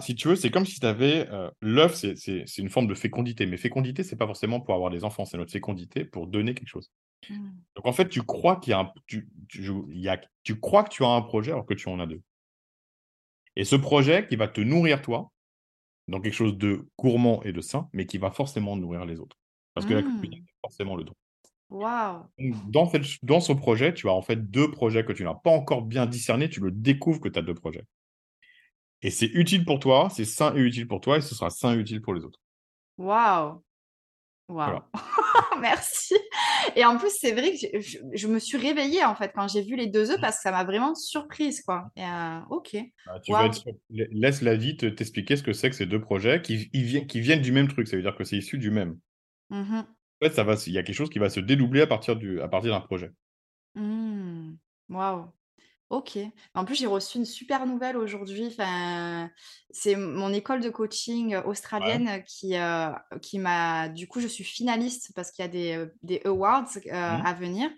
si 0.00 0.14
tu 0.14 0.28
veux, 0.28 0.36
c'est 0.36 0.50
comme 0.50 0.66
si 0.66 0.78
tu 0.78 0.86
avais, 0.86 1.28
l'œuf, 1.60 1.94
c'est 1.94 2.58
une 2.58 2.68
forme 2.68 2.86
de 2.86 2.94
fécondité, 2.94 3.46
mais 3.46 3.56
fécondité, 3.56 4.02
c'est 4.02 4.16
pas 4.16 4.26
forcément 4.26 4.60
pour 4.60 4.74
avoir 4.74 4.90
des 4.90 5.04
enfants, 5.04 5.24
c'est 5.24 5.36
notre 5.36 5.52
fécondité 5.52 6.04
pour 6.04 6.26
donner 6.26 6.54
quelque 6.54 6.68
chose. 6.68 6.92
Mmh. 7.30 7.50
Donc 7.76 7.86
en 7.86 7.92
fait, 7.92 8.08
tu 8.08 8.22
crois 8.22 8.56
qu'il 8.56 8.72
y 8.72 8.74
a 8.74 8.80
un 8.80 8.92
tu 9.06 9.28
tu 9.48 9.62
il 9.88 10.00
y 10.00 10.10
a 10.10 10.20
tu 10.42 10.60
crois 10.60 10.84
que 10.84 10.90
tu 10.90 11.04
as 11.04 11.08
un 11.08 11.22
projet 11.22 11.52
alors 11.52 11.64
que 11.64 11.72
tu 11.72 11.88
en 11.88 11.98
as 11.98 12.06
2. 12.06 12.20
Et 13.56 13.64
ce 13.64 13.76
projet 13.76 14.26
qui 14.28 14.36
va 14.36 14.46
te 14.46 14.60
nourrir 14.60 15.00
toi, 15.00 15.32
dans 16.08 16.20
quelque 16.20 16.34
chose 16.34 16.58
de 16.58 16.86
gourmand 16.98 17.42
et 17.44 17.52
de 17.52 17.60
sain, 17.60 17.88
mais 17.92 18.04
qui 18.06 18.18
va 18.18 18.30
forcément 18.30 18.76
nourrir 18.76 19.06
les 19.06 19.20
autres. 19.20 19.38
Parce 19.74 19.86
que 19.86 19.94
la 19.94 20.02
Mmh. 20.02 20.22
c'est 20.32 20.40
forcément 20.62 20.96
le 20.96 21.04
don. 21.04 21.14
Waouh! 21.70 22.30
Donc 22.38 22.70
dans 22.70 22.86
cette 22.86 23.02
ch 23.04 23.18
dans 23.22 23.40
ce 23.40 23.52
projet, 23.52 23.92
tu 23.94 24.08
as 24.08 24.12
en 24.12 24.22
fait 24.22 24.50
2 24.50 24.70
projets 24.70 25.04
que 25.04 25.12
tu 25.12 25.24
n'as 25.24 25.34
pas 25.34 25.50
encore 25.50 25.82
bien 25.82 26.06
discernés, 26.06 26.48
tu 26.48 26.60
le 26.60 26.70
découvres 26.70 27.20
que 27.20 27.28
tu 27.28 27.38
as 27.38 27.42
2 27.42 27.54
projets. 27.54 27.84
Et 29.02 29.10
c'est 29.12 29.26
utile 29.26 29.64
pour 29.64 29.78
toi, 29.78 30.08
c'est 30.10 30.24
sain 30.24 30.52
et 30.56 30.60
utile 30.60 30.88
pour 30.88 31.00
toi 31.00 31.18
et 31.18 31.20
ce 31.20 31.34
sera 31.34 31.50
sain 31.50 31.74
et 31.76 31.78
utile 31.78 32.00
pour 32.02 32.12
les 32.14 32.24
autres. 32.24 32.40
Waouh! 32.98 33.62
Waouh! 34.48 34.82
Voilà. 34.82 34.90
Merci 35.60 36.14
et 36.76 36.84
en 36.84 36.98
plus, 36.98 37.10
c'est 37.10 37.32
vrai 37.32 37.52
que 37.52 37.80
je 37.80 37.98
je 38.14 38.28
me 38.28 38.38
suis 38.38 38.58
réveillée, 38.58 39.04
en 39.04 39.14
fait, 39.14 39.32
quand 39.34 39.48
j'ai 39.48 39.62
vu 39.62 39.76
les 39.76 39.86
2 39.88 40.10
œufs 40.10 40.20
parce 40.20 40.36
que 40.36 40.42
ça 40.42 40.50
m'a 40.52 40.64
vraiment 40.64 40.94
surprise, 40.94 41.62
quoi 41.62 41.90
et 41.96 42.02
heu, 42.04 42.42
OK. 42.50 42.76
Bah, 43.06 43.20
tu 43.20 43.34
vas 43.34 43.46
être 43.46 43.54
sur 43.54 43.72
laisse 43.90 44.40
la 44.42 44.56
vie 44.56 44.76
te 44.76 44.86
t'expliquer 44.86 45.36
ce 45.36 45.42
que 45.42 45.52
c'est 45.52 45.68
que 45.70 45.76
ces 45.76 45.86
2 45.86 46.00
projets 46.00 46.40
qui 46.42 46.70
qui 46.70 47.20
viennent 47.20 47.42
du 47.42 47.52
même 47.52 47.68
truc, 47.68 47.86
ça 47.86 47.96
veut 47.96 48.02
dire 48.02 48.16
que 48.16 48.24
c'est 48.24 48.36
issu 48.38 48.58
du 48.58 48.70
même. 48.70 48.98
Mmh 49.54 49.86
En 50.20 50.26
fait, 50.26 50.34
ça 50.34 50.42
va 50.42 50.54
il 50.66 50.72
y 50.72 50.78
a 50.78 50.82
quelque 50.82 50.96
chose 50.96 51.08
qui 51.08 51.20
va 51.20 51.30
se 51.30 51.38
dédoubler 51.38 51.80
à 51.82 51.86
partir 51.86 52.16
du 52.16 52.40
à 52.40 52.48
partir 52.48 52.72
d'un 52.72 52.80
projet. 52.80 53.12
Mmh. 53.74 54.56
Waouh! 54.90 55.32
OK. 55.90 56.18
En 56.54 56.64
plus, 56.66 56.76
j'ai 56.76 56.86
reçu 56.86 57.18
une 57.18 57.24
super 57.26 57.66
nouvelle 57.66 57.96
aujourd'hui. 57.96 58.46
Enfin, 58.48 59.30
c'est 59.70 59.96
mon 59.96 60.32
école 60.34 60.60
de 60.62 60.70
coaching, 60.70 61.36
Ouais. 61.78 62.04
australienne 62.06 62.24
qui, 62.26 62.56
heu, 62.56 62.92
qui 63.22 63.38
m'a 63.40 63.88
du 63.90 64.08
coup, 64.08 64.20
je 64.20 64.28
suis 64.28 64.44
finaliste 64.44 65.12
parce 65.16 65.30
qu'il 65.32 65.44
y 65.44 65.46
a 65.46 65.48
des, 65.50 65.74
heu, 65.76 65.94
des 66.02 66.22
awards, 66.26 66.68
Mmh. 67.06 67.24
à 67.24 67.34
venir 67.34 67.70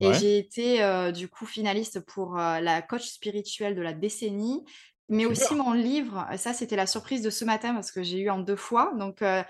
et 0.00 0.12
Ouais. 0.12 0.14
j'ai 0.14 0.38
été, 0.38 0.80
du 1.12 1.28
coup 1.28 1.46
finaliste 1.46 2.00
pour, 2.06 2.36
la 2.36 2.82
coach 2.82 3.04
spirituelle 3.08 3.74
de 3.76 3.82
la 3.82 3.94
décennie, 3.94 4.64
mais 5.08 5.26
aussi 5.26 5.54
mon 5.54 5.72
livre. 5.72 6.26
Ça, 6.36 6.52
c'était 6.54 6.76
la 6.76 6.86
surprise 6.86 7.22
de 7.22 7.30
ce 7.30 7.44
matin 7.44 7.74
parce 7.74 7.92
que 7.92 8.02
j'ai 8.02 8.20
eu 8.20 8.30
en 8.30 8.38
2 8.38 8.56
fois 8.56 8.92
donc 8.98 9.22
heu 9.22 9.42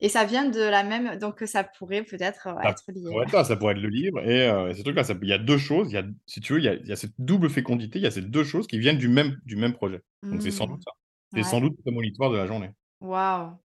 et 0.00 0.08
ça 0.08 0.24
vient 0.24 0.44
de 0.48 0.60
la 0.60 0.82
même 0.84 1.16
donc 1.18 1.40
ça 1.46 1.64
pourrait 1.64 2.02
peut-être, 2.02 2.48
Ça 2.62 2.70
être 2.70 2.82
lié, 2.88 3.02
pourrait 3.10 3.24
ouais. 3.24 3.24
être 3.24 3.30
ça, 3.30 3.44
ça 3.44 3.56
pourrait 3.56 3.74
être 3.74 3.80
le 3.80 3.88
livre 3.88 4.18
et 4.20 4.48
peut 4.84 4.92
il 5.22 5.28
y 5.28 5.32
a 5.32 5.38
2 5.38 5.58
choses, 5.58 5.90
il 5.90 5.94
y 5.94 5.98
a 5.98 6.04
si 6.26 6.40
tu 6.40 6.54
veux, 6.54 6.58
il 6.60 6.64
y 6.64 6.68
a 6.68 6.74
il 6.74 6.86
y 6.86 6.92
a 6.92 6.96
cette 6.96 7.14
double 7.18 7.50
fécondité, 7.50 7.98
il 7.98 8.02
y 8.02 8.06
a 8.06 8.10
ces 8.10 8.22
2 8.22 8.44
choses 8.44 8.66
qui 8.66 8.78
viennent 8.78 8.98
du 8.98 9.08
même 9.08 9.38
du 9.44 9.56
même 9.56 9.72
projet. 9.74 10.02
Donc 10.30 10.42
c'est 10.42 10.50
sans 10.50 10.66
Mmh. 10.66 10.68
doute 10.68 10.82
ça. 10.84 10.92
C'est 11.34 11.42
sans 11.44 11.60
doute 11.60 11.76
prémonitoire 11.82 12.30
de 12.30 12.36
la 12.36 12.46
journée. 12.46 12.70
Waouh! 13.00 13.58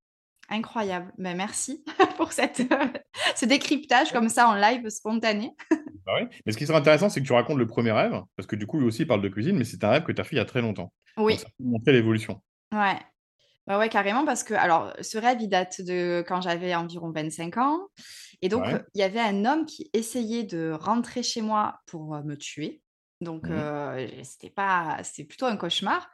Incroyable. 0.49 1.13
Ben 1.17 1.35
merci 1.37 1.83
pour 2.17 2.31
cette, 2.31 2.61
ce 3.35 3.45
décryptage 3.45 4.11
comme 4.13 4.29
ça 4.29 4.47
en 4.49 4.55
live 4.55 4.89
spontané. 4.89 5.51
Bah, 6.07 6.19
mais 6.45 6.51
ce 6.53 6.57
qui 6.57 6.65
serait 6.67 6.77
intéressant, 6.79 7.09
c'est 7.09 7.21
que 7.21 7.27
tu 7.27 7.33
racontes 7.33 7.57
le 7.59 7.67
premier 7.67 7.91
rêve, 7.91 8.23
parce 8.37 8.47
que 8.47 8.55
du 8.55 8.65
coup, 8.67 8.79
lui 8.79 8.87
aussi, 8.87 9.03
il 9.03 9.07
parle 9.07 9.21
de 9.21 9.29
cuisine, 9.29 9.57
mais 9.57 9.65
c'est 9.65 9.83
un 9.83 9.89
rêve 9.89 10.03
que 10.03 10.11
tu 10.13 10.21
as 10.21 10.23
fait 10.23 10.35
il 10.35 10.39
y 10.39 10.41
a 10.41 10.45
très 10.45 10.61
longtemps. 10.61 10.93
Donc 11.29 11.39
Oui, 11.39 11.41
ça 11.41 11.47
peut 11.57 11.63
montrer 11.65 11.93
l'évolution. 11.93 12.41
ouais. 12.73 12.99
Ouais, 13.67 13.77
ouais, 13.77 13.89
carrément 13.89 14.25
parce 14.25 14.43
que 14.43 14.53
alors 14.55 14.93
ce 15.01 15.17
rêve, 15.19 15.39
il 15.41 15.49
date 15.49 15.81
de 15.81 16.23
quand 16.27 16.41
j'avais 16.41 16.75
environ 16.75 17.11
25 17.11 17.57
ans 17.57 17.87
et 18.41 18.49
donc 18.49 18.65
Ouais. 18.65 18.83
il 18.95 18.99
y 19.01 19.03
avait 19.03 19.19
un 19.21 19.45
homme 19.45 19.65
qui 19.65 19.89
essayait 19.93 20.43
de 20.45 20.71
rentrer 20.73 21.23
chez 21.23 21.41
moi 21.41 21.79
pour, 21.87 22.15
heu, 22.15 22.23
me 22.23 22.37
tuer. 22.37 22.83
Donc 23.21 23.49
Mmh 23.49 23.51
heu, 23.51 24.07
c'était 24.23 24.51
pas 24.51 24.99
c'était 25.03 25.23
plutôt 25.27 25.47
un 25.47 25.57
cauchemar 25.57 26.09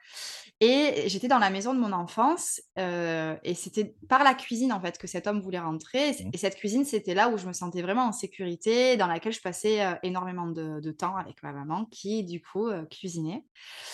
et 0.61 1.03
j'étais 1.07 1.27
dans 1.27 1.39
la 1.39 1.49
maison 1.49 1.73
de 1.73 1.79
mon 1.79 1.91
enfance, 1.93 2.61
heu 2.79 3.37
et 3.43 3.55
c'était 3.55 3.95
par 4.09 4.23
la 4.23 4.33
cuisine, 4.35 4.73
en 4.73 4.81
fait, 4.81 4.97
que 4.97 5.07
cet 5.07 5.27
homme 5.27 5.41
voulait 5.41 5.59
rentrer 5.59 6.09
et 6.11 6.13
Mmh. 6.19 6.33
et 6.33 6.37
cette 6.37 6.55
cuisine, 6.55 6.85
c'était 6.85 7.13
là 7.15 7.29
où 7.29 7.37
je 7.37 7.47
me 7.47 7.53
sentais 7.53 7.81
vraiment 7.81 8.03
en 8.07 8.11
sécurité, 8.13 8.97
dans 8.97 9.07
laquelle 9.07 9.33
je 9.33 9.41
passais, 9.41 9.85
heu, 9.85 9.95
énormément 10.03 10.47
de 10.47 10.79
de 10.81 10.91
temps 10.91 11.17
avec 11.17 11.43
ma 11.43 11.53
maman 11.53 11.85
qui, 11.85 12.23
du 12.23 12.41
coup, 12.41 12.69
cuisinait. 12.89 13.43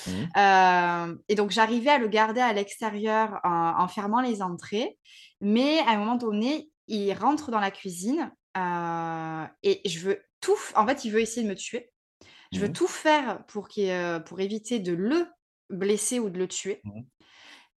Mmh. 0.06 0.30
Et 1.30 1.36
donc 1.36 1.52
j'arrivais 1.52 1.92
à 1.92 1.98
le 1.98 2.08
garder 2.08 2.42
à 2.42 2.54
l'extérieur 2.54 3.40
en 3.44 3.74
en 3.80 3.88
fermant 3.88 4.22
les 4.22 4.42
entrées, 4.42 4.98
mais 5.42 5.80
à 5.80 5.92
un 5.92 5.98
moment 5.98 6.16
donné, 6.16 6.72
il 6.88 7.14
rentre 7.14 7.52
dans 7.52 7.60
la 7.60 7.72
cuisine, 7.72 8.32
et 9.64 9.82
je 9.90 10.00
veux 10.00 10.22
tout 10.42 10.56
en 10.76 10.86
fait, 10.88 11.06
il 11.06 11.12
veut 11.12 11.22
essayer 11.22 11.44
de 11.44 11.50
me 11.50 11.56
tuer. 11.56 11.92
Je 12.52 12.60
veux 12.62 12.70
Mmh. 12.70 12.74
tout 12.74 12.88
faire 12.88 13.46
pour 13.48 13.68
qu'il, 13.68 13.90
heu, 13.90 14.24
pour 14.26 14.40
éviter 14.40 14.80
de 14.80 14.94
le 14.94 15.28
blesser 15.70 16.20
ou 16.20 16.30
de 16.30 16.38
le 16.40 16.48
tuer 16.48 16.84
Mmh. 16.84 17.04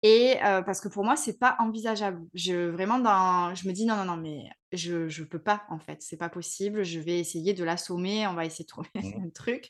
et 0.02 0.36
parce 0.42 0.80
que 0.80 0.88
pour 0.88 1.04
moi, 1.04 1.16
c'est 1.16 1.38
pas 1.38 1.56
envisageable. 1.60 2.22
Je 2.34 2.70
vraiment 2.70 2.98
dans 2.98 3.54
je 3.54 3.68
me 3.68 3.72
dis: 3.72 3.86
«Non, 3.86 3.96
non, 3.96 4.04
non, 4.04 4.16
mais 4.16 4.44
je 4.72 5.08
je 5.08 5.24
peux 5.24 5.42
pas, 5.42 5.64
en 5.70 5.78
fait, 5.78 6.02
c'est 6.02 6.16
pas 6.16 6.28
possible, 6.28 6.84
je 6.84 6.98
vais 7.00 7.18
essayer 7.20 7.54
de 7.54 7.64
l'assommer, 7.64 8.26
on 8.26 8.34
va 8.34 8.44
essayer 8.46 8.64
de 8.64 8.68
trouver 8.68 8.90
Mmh. 9.00 9.22
un 9.24 9.30
truc» 9.30 9.68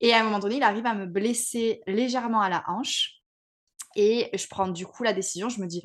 et 0.00 0.14
à 0.14 0.20
un 0.20 0.24
moment 0.24 0.38
donné, 0.40 0.56
il 0.56 0.62
arrive 0.62 0.86
à 0.86 0.94
me 0.94 1.06
blesser 1.06 1.80
légèrement 1.86 2.40
à 2.40 2.48
la 2.50 2.64
hanche 2.68 3.20
et 3.96 4.30
je 4.36 4.46
prends 4.48 4.68
du 4.68 4.86
coup 4.86 5.02
la 5.04 5.12
décision, 5.14 5.48
je 5.48 5.60
me 5.60 5.66
dis: 5.66 5.82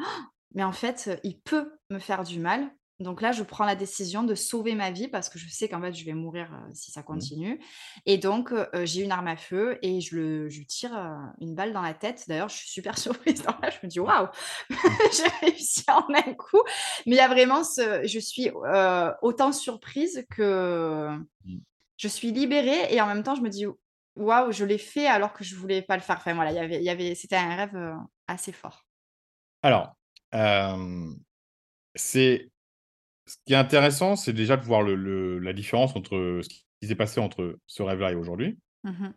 «Mais 0.56 0.64
en 0.64 0.74
fait, 0.74 1.12
il 1.24 1.42
peut 1.42 1.74
me 1.92 2.00
faire 2.00 2.24
du 2.24 2.40
mal, 2.40 2.72
Donc 3.00 3.22
là, 3.22 3.32
je 3.32 3.44
prends 3.44 3.66
la 3.66 3.76
décision 3.76 4.24
de 4.24 4.36
sauver 4.36 4.76
ma 4.76 4.92
vie 4.92 5.08
parce 5.08 5.28
que 5.30 5.40
je 5.40 5.50
sais 5.50 5.68
qu'en 5.68 5.82
fait, 5.82 5.94
je 5.94 6.06
vais 6.06 6.14
mourir, 6.14 6.50
heu, 6.54 6.72
si 6.74 6.92
ça 6.92 7.04
Mmh. 7.12 7.28
continue 7.28 7.60
et 8.06 8.18
donc 8.18 8.54
j'ai 8.84 9.02
une 9.02 9.12
arme 9.12 9.28
à 9.28 9.36
feu 9.36 9.78
et 9.82 10.00
je 10.02 10.16
le 10.16 10.50
je 10.50 10.60
lui 10.60 10.68
tire, 10.68 10.94
une 11.42 11.56
balle 11.56 11.74
dans 11.74 11.82
la 11.82 11.94
tête. 11.94 12.26
D'ailleurs, 12.28 12.50
je 12.50 12.58
suis 12.58 12.70
super 12.70 12.98
surprise. 13.00 13.44
Là, 13.44 13.60
je 13.70 13.78
me 13.86 13.88
dis. 13.90 14.00
«Waouh, 14.00 14.28
j'ai 14.70 15.48
réussi 15.48 15.84
en 15.90 16.06
un 16.14 16.34
coup». 16.36 16.62
Mais 17.06 17.14
il 17.16 17.18
y 17.18 17.20
a 17.20 17.28
vraiment 17.28 17.64
ce 17.64 18.02
je 18.06 18.20
suis, 18.20 18.50
autant 19.22 19.52
surprise 19.52 20.26
que 20.30 21.10
Mmh. 21.46 21.64
je 21.98 22.08
suis 22.08 22.32
libérée 22.32 22.94
et 22.94 23.02
en 23.02 23.08
même 23.08 23.24
temps, 23.24 23.36
je 23.36 23.42
me 23.42 23.50
dis: 23.50 23.66
«Waouh, 24.16 24.52
je 24.52 24.66
l'ai 24.66 24.78
fait 24.78 25.08
alors 25.08 25.34
que 25.34 25.44
je 25.44 25.56
voulais 25.56 25.82
pas 25.82 25.96
le 25.98 26.02
faire». 26.04 26.18
Enfin 26.18 26.34
voilà, 26.36 26.52
il 26.52 26.56
y 26.56 26.60
avait 26.60 26.84
y 26.84 26.90
avait 26.90 27.16
c'était 27.16 27.36
un 27.38 27.56
rêve, 27.56 27.96
assez 28.28 28.52
fort. 28.52 28.86
Alors, 29.62 29.96
c'est 31.96 32.52
ce 33.26 33.38
qui 33.46 33.54
est 33.54 33.58
intéressant, 33.58 34.16
c'est 34.16 34.34
déjà 34.34 34.58
de 34.58 34.64
voir 34.64 34.82
le 34.82 34.96
le 34.96 35.40
la 35.40 35.54
différence 35.54 35.96
entre 35.96 36.42
ce 36.44 36.50
qui 36.50 36.88
s'est 36.88 36.96
passé 36.96 37.20
entre 37.20 37.60
ce 37.68 37.84
rêve-là 37.84 38.12
et 38.12 38.16
aujourd'hui. 38.16 38.60
Mmh 38.84 38.90
mh. 38.90 39.14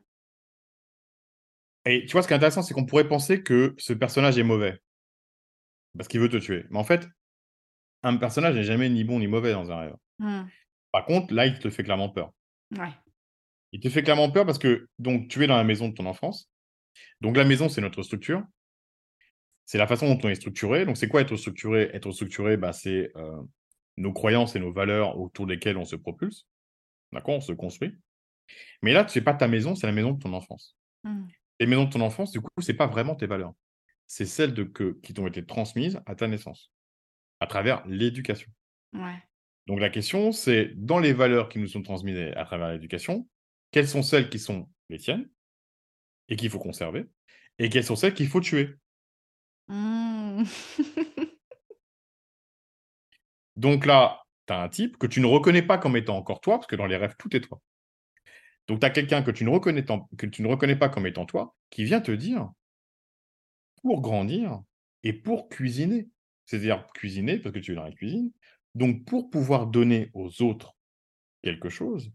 Et 1.88 2.04
tu 2.04 2.12
vois, 2.12 2.22
ce 2.22 2.26
qui 2.26 2.32
est 2.32 2.36
intéressant, 2.36 2.62
c'est 2.62 2.74
qu'on 2.74 2.84
pourrait 2.84 3.08
penser 3.08 3.42
que 3.42 3.74
ce 3.78 3.92
personnage 3.92 4.38
est 4.38 4.42
mauvais 4.42 4.80
parce 5.96 6.08
qu'il 6.08 6.20
veut 6.20 6.28
te 6.28 6.36
tuer. 6.36 6.66
Mais 6.70 6.78
en 6.78 6.84
fait, 6.84 7.08
un 8.02 8.16
personnage 8.16 8.54
n'est 8.54 8.64
jamais 8.64 8.88
ni 8.88 9.04
bon 9.04 9.18
ni 9.18 9.26
mauvais 9.26 9.52
dans 9.52 9.70
un 9.70 9.76
rêve. 9.78 9.96
Mmh. 10.18 10.42
Par 10.92 11.04
contre, 11.04 11.32
là, 11.32 11.46
il 11.46 11.58
te 11.58 11.70
fait 11.70 11.84
clairement 11.84 12.08
peur. 12.08 12.32
Ouais. 12.76 12.90
Il 13.72 13.80
te 13.80 13.88
fait 13.88 14.02
clairement 14.02 14.30
peur 14.30 14.46
parce 14.46 14.58
que 14.58 14.88
donc 14.98 15.28
tu 15.28 15.42
es 15.42 15.46
dans 15.46 15.56
la 15.56 15.64
maison 15.64 15.88
de 15.88 15.94
ton 15.94 16.06
enfance. 16.06 16.50
Donc 17.20 17.36
la 17.36 17.44
maison, 17.44 17.68
c'est 17.68 17.80
notre 17.80 18.02
structure. 18.02 18.42
C'est 19.64 19.78
la 19.78 19.86
façon 19.86 20.06
dont 20.06 20.20
on 20.24 20.28
est 20.28 20.36
structuré. 20.36 20.86
Donc 20.86 20.96
c'est 20.96 21.08
quoi 21.08 21.20
être 21.20 21.36
structuré? 21.36 21.90
Être 21.92 22.12
structuré, 22.12 22.56
bah, 22.56 22.72
c'est, 22.72 23.10
heu, 23.16 23.48
nos 23.96 24.12
croyances 24.12 24.56
et 24.56 24.60
nos 24.60 24.72
valeurs 24.72 25.18
autour 25.18 25.46
desquelles 25.46 25.76
on 25.76 25.84
se 25.84 25.96
propulse. 25.96 26.46
D'accord? 27.12 27.36
On 27.36 27.40
se 27.40 27.52
construit. 27.52 27.96
Mais 28.82 28.92
là, 28.92 29.06
c'est 29.08 29.22
pas 29.22 29.34
ta 29.34 29.48
maison, 29.48 29.74
c'est 29.74 29.86
la 29.86 29.92
maison 29.92 30.12
de 30.12 30.22
ton 30.22 30.32
enfance. 30.32 30.76
Mmh. 31.04 31.26
Les 31.60 31.66
maisons 31.66 31.84
de 31.84 31.90
ton 31.90 32.00
enfance, 32.00 32.32
du 32.32 32.40
coup, 32.40 32.50
c'est 32.60 32.74
pas 32.74 32.86
vraiment 32.86 33.14
tes 33.14 33.26
valeurs. 33.26 33.54
C'est 34.06 34.26
celles 34.26 34.54
de 34.54 34.64
que 34.64 34.98
qui 35.02 35.14
t'ont 35.14 35.26
été 35.26 35.44
transmises 35.44 36.00
à 36.06 36.14
ta 36.14 36.28
naissance, 36.28 36.70
à 37.40 37.46
travers 37.46 37.84
l'éducation. 37.86 38.50
Ouais. 38.92 39.22
Donc 39.66 39.80
la 39.80 39.90
question, 39.90 40.30
c'est 40.32 40.72
dans 40.76 41.00
les 41.00 41.12
valeurs 41.12 41.48
qui 41.48 41.58
nous 41.58 41.66
sont 41.66 41.82
transmises 41.82 42.32
à 42.36 42.44
travers 42.44 42.70
l'éducation, 42.70 43.28
quelles 43.72 43.88
sont 43.88 44.02
celles 44.02 44.28
qui 44.30 44.38
sont 44.38 44.68
les 44.90 44.98
tiennes 44.98 45.28
et 46.28 46.36
qu'il 46.36 46.50
faut 46.50 46.58
conserver? 46.58 47.06
Et 47.58 47.68
quelles 47.68 47.84
sont 47.84 47.96
celles 47.96 48.14
qu'il 48.14 48.28
faut 48.28 48.40
tuer? 48.40 48.76
Mmh. 49.68 50.44
Donc 53.56 53.86
là, 53.86 54.22
tu 54.46 54.52
as 54.52 54.60
un 54.60 54.68
type 54.68 54.98
que 54.98 55.06
tu 55.06 55.20
ne 55.20 55.26
reconnais 55.26 55.62
pas 55.62 55.78
comme 55.78 55.96
étant 55.96 56.16
encore 56.16 56.40
toi, 56.40 56.56
parce 56.56 56.66
que 56.66 56.76
dans 56.76 56.86
les 56.86 56.96
rêves, 56.96 57.14
tout 57.18 57.34
est 57.36 57.40
toi. 57.40 57.60
Donc 58.68 58.80
tu 58.80 58.86
as 58.86 58.90
quelqu'un 58.90 59.22
que 59.22 59.30
tu 59.30 59.44
ne 59.44 59.50
reconnais 59.50 60.76
pas 60.76 60.88
comme 60.88 61.06
étant 61.06 61.26
toi, 61.26 61.54
qui 61.70 61.84
vient 61.84 62.00
te 62.00 62.12
dire 62.12 62.50
pour 63.82 64.00
grandir 64.00 64.60
et 65.02 65.12
pour 65.12 65.48
cuisiner. 65.48 66.08
C'est-à-dire 66.44 66.86
cuisiner 66.94 67.38
parce 67.38 67.54
que 67.54 67.58
tu 67.58 67.72
es 67.72 67.74
dans 67.74 67.84
la 67.84 67.92
cuisine. 67.92 68.30
Donc 68.74 69.04
pour 69.04 69.30
pouvoir 69.30 69.66
donner 69.66 70.10
aux 70.14 70.42
autres 70.42 70.76
quelque 71.42 71.68
chose, 71.68 72.12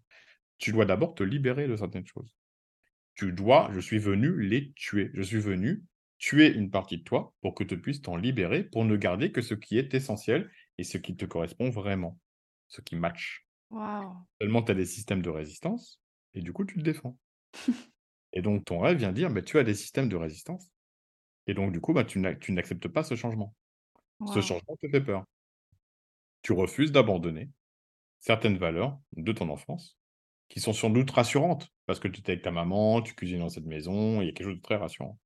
tu 0.58 0.72
dois 0.72 0.86
d'abord 0.86 1.16
te 1.16 1.24
libérer 1.24 1.68
de 1.68 1.76
certaines 1.76 2.06
choses. 2.06 2.36
Tu 3.16 3.32
dois 3.32 3.70
je 3.74 3.80
suis 3.80 4.00
venu 4.00 4.42
les 4.42 4.72
tuer. 4.74 5.10
Je 5.14 5.22
suis 5.22 5.39
venu 5.39 5.84
tuer 6.18 6.54
une 6.54 6.70
partie 6.70 7.00
de 7.00 7.04
toi 7.04 7.34
pour 7.42 7.56
que 7.56 7.64
tu 7.64 7.80
puisses 7.80 8.02
t'en 8.02 8.16
libérer, 8.16 8.64
pour 8.64 8.86
ne 8.86 8.96
garder 8.96 9.32
que 9.32 9.42
ce 9.42 9.54
qui 9.56 9.78
est 9.78 9.94
essentiel 9.94 10.52
et 10.82 10.86
ce 10.86 10.98
qui 11.00 11.16
te 11.18 11.26
correspond 11.26 11.70
vraiment, 11.72 12.20
ce 12.68 12.82
qui 12.82 12.96
match. 12.98 13.48
Seulement 14.42 14.64
tu 14.64 14.72
as 14.72 14.76
des 14.76 14.86
systèmes 14.86 15.22
de 15.22 15.30
résistance 15.30 16.02
et 16.34 16.42
du 16.42 16.54
coup 16.54 16.66
tu 16.66 16.76
te 16.78 16.82
défends. 16.84 17.18
Et 18.34 18.42
donc 18.42 18.66
ton 18.66 18.80
rêve 18.80 18.98
vient 18.98 19.12
dire: 19.14 19.30
«Bah, 19.32 19.42
tu 19.42 19.60
as 19.60 19.64
des 19.64 19.74
systèmes 19.76 20.10
de 20.10 20.16
résistance 20.16 20.72
et 21.48 21.54
donc 21.56 21.74
du 21.74 21.82
coup, 21.82 21.94
bah, 21.94 22.06
tu 22.06 22.20
n'a 22.20 22.36
tu 22.36 22.52
n'acceptes 22.54 22.88
pas 22.90 23.04
ce 23.04 23.16
changement. 23.16 23.56
Ce 24.26 24.42
changement 24.42 24.78
te 24.82 24.90
fait 24.90 25.02
peur. 25.02 25.26
Tu 26.44 26.54
refuses 26.54 26.92
d'abandonner 26.92 27.50
certaines 28.20 28.58
valeurs 28.58 29.00
de 29.18 29.32
ton 29.34 29.50
enfance 29.50 30.00
qui 30.50 30.60
sont 30.62 30.74
sans 30.74 30.90
doute 30.92 31.12
rassurantes 31.12 31.70
parce 31.88 32.00
que 32.00 32.08
tu 32.10 32.22
étais 32.22 32.34
avec 32.34 32.44
ta 32.44 32.52
maman, 32.52 33.02
tu 33.02 33.16
cuisines 33.16 33.40
dans 33.40 33.50
cette 33.50 33.66
maison, 33.66 34.22
il 34.22 34.28
y 34.28 34.30
a 34.30 34.34
quelque 34.34 34.48
chose 34.50 34.58
de 34.58 34.62
très 34.64 34.78
rassurant. 34.78 35.20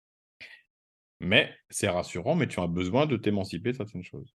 Mais 1.19 1.53
c'est 1.69 1.89
rassurant, 1.89 2.35
mais 2.35 2.47
tu 2.47 2.61
as 2.61 2.67
besoin 2.67 3.05
de 3.05 3.17
t'émanciper 3.17 3.73
de 3.73 3.77
certaines 3.77 4.03
choses. 4.05 4.33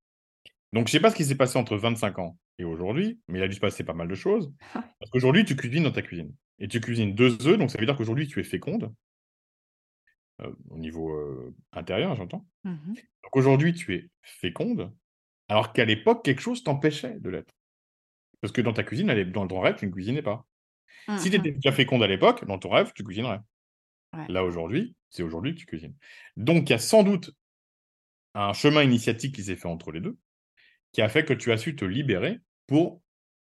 Donc 0.72 0.86
je 0.86 0.92
sais 0.92 1.00
pas 1.00 1.10
ce 1.10 1.16
qui 1.16 1.24
s'est 1.24 1.36
passé 1.36 1.58
entre 1.58 1.76
25 1.76 2.18
ans 2.18 2.38
et 2.58 2.64
aujourd'hui, 2.64 3.20
mais 3.28 3.38
il 3.38 3.42
a 3.42 3.48
dû 3.48 3.54
se 3.54 3.60
passer 3.60 3.84
pas 3.84 3.94
mal 3.94 4.08
de 4.08 4.14
choses. 4.14 4.52
Parce 5.00 5.10
qu'aujourd'hui, 5.10 5.44
tu 5.44 5.56
cuisines 5.56 5.82
dans 5.84 5.92
ta 5.92 6.02
cuisine 6.02 6.34
et 6.58 6.68
tu 6.68 6.80
cuisines 6.80 7.14
2 7.14 7.46
œufs, 7.46 7.58
donc 7.58 7.70
ça 7.70 7.78
veut 7.78 7.86
dire 7.86 7.96
qu'aujourd'hui 7.96 8.28
tu 8.28 8.40
es 8.40 8.44
féconde 8.44 8.92
heu, 10.42 10.56
au 10.70 10.78
niveau, 10.78 11.10
heu, 11.12 11.54
intérieur, 11.72 12.14
j'entends. 12.16 12.46
Mmh 12.64 12.70
mh. 12.70 12.94
Donc 13.24 13.36
aujourd'hui, 13.36 13.74
tu 13.74 13.94
es 13.94 14.10
féconde, 14.22 14.92
alors 15.48 15.72
qu'à 15.72 15.84
l'époque, 15.84 16.24
quelque 16.24 16.40
chose 16.40 16.62
t'empêchait 16.62 17.18
de 17.18 17.30
l'être. 17.30 17.54
Parce 18.40 18.52
que 18.52 18.60
dans 18.60 18.72
ta 18.72 18.84
cuisine, 18.84 19.12
dans 19.30 19.46
ton 19.46 19.60
rêve, 19.60 19.76
tu 19.76 19.86
ne 19.86 19.92
cuisinais 19.92 20.22
pas. 20.22 20.46
Mmh 21.08 21.18
Si 21.18 21.30
tu 21.30 21.36
étais 21.36 21.52
déjà 21.52 21.72
féconde 21.72 22.02
à 22.02 22.06
l'époque, 22.06 22.44
dans 22.46 22.58
ton 22.58 22.70
rêve, 22.70 22.92
tu 22.94 23.04
cuisinerais. 23.04 23.40
Ouais. 24.16 24.26
Là, 24.28 24.44
aujourd'hui, 24.44 24.96
c'est 25.10 25.22
aujourd'hui 25.22 25.54
que 25.54 25.60
tu 25.60 25.66
cuisines. 25.66 25.94
Donc 26.36 26.68
il 26.68 26.72
y 26.72 26.74
a 26.74 26.78
sans 26.78 27.02
doute 27.02 27.32
un 28.34 28.52
chemin 28.52 28.82
initiatique 28.82 29.34
qui 29.34 29.42
s'est 29.44 29.56
fait 29.56 29.68
entre 29.68 29.92
les 29.92 30.00
2, 30.00 30.16
qui 30.92 31.02
a 31.02 31.08
fait 31.08 31.24
que 31.24 31.32
tu 31.34 31.52
as 31.52 31.58
su 31.58 31.76
te 31.76 31.84
libérer 31.84 32.40
pour 32.66 33.02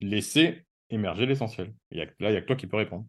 laisser 0.00 0.66
émerger 0.90 1.26
l'essentiel. 1.26 1.74
Là, 1.90 2.06
il 2.20 2.34
y 2.34 2.36
a 2.36 2.40
que 2.42 2.46
toi 2.46 2.56
qui 2.56 2.66
peux 2.66 2.76
répondre. 2.76 3.06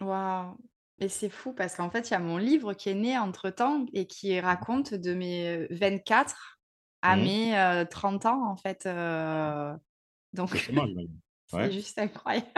Waouh! 0.00 0.56
Et 0.98 1.08
c'est 1.08 1.28
fou 1.30 1.52
parce 1.52 1.74
qu'en 1.76 1.90
fait, 1.90 2.08
il 2.10 2.12
y 2.12 2.16
a 2.16 2.18
mon 2.18 2.36
livre 2.38 2.72
qui 2.74 2.88
est 2.90 2.94
né 2.94 3.18
entre-temps 3.18 3.86
et 3.92 4.06
qui 4.06 4.38
raconte 4.40 4.94
de 4.94 5.14
mes, 5.14 5.56
heu, 5.64 5.68
24 5.70 6.58
à 7.02 7.16
Mmh 7.16 7.16
mes, 7.16 7.54
heu, 7.58 7.86
30 7.88 8.26
ans, 8.26 8.46
en 8.50 8.56
fait, 8.56 8.86
Le 8.86 9.52
donc 10.32 10.56
c'est 11.46 11.72
Ouais. 11.72 11.72
juste 11.72 11.98
incroyable. 11.98 12.50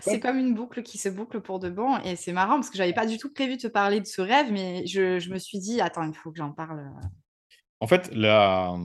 C'est 0.00 0.20
comme 0.20 0.38
une 0.38 0.54
boucle 0.54 0.82
qui 0.82 0.98
se 0.98 1.08
boucle 1.08 1.40
pour 1.40 1.58
de 1.58 1.70
bon 1.70 1.98
et 1.98 2.16
c'est 2.16 2.32
marrant 2.32 2.54
parce 2.56 2.70
que 2.70 2.76
j'avais 2.76 2.92
pas 2.94 3.06
du 3.06 3.18
tout 3.18 3.32
prévu 3.32 3.56
de 3.56 3.62
te 3.62 3.66
parler 3.68 4.00
de 4.00 4.06
ce 4.06 4.20
rêve, 4.20 4.50
mais 4.52 4.86
je 4.86 5.18
je 5.18 5.30
me 5.30 5.38
suis 5.38 5.58
dit: 5.58 5.80
«Attends, 5.80 6.04
il 6.08 6.14
faut 6.14 6.30
que 6.32 6.38
j'en 6.38 6.52
parle, 6.52 6.80
heu». 6.80 7.08
En 7.80 7.86
fait, 7.86 8.10
la, 8.14 8.76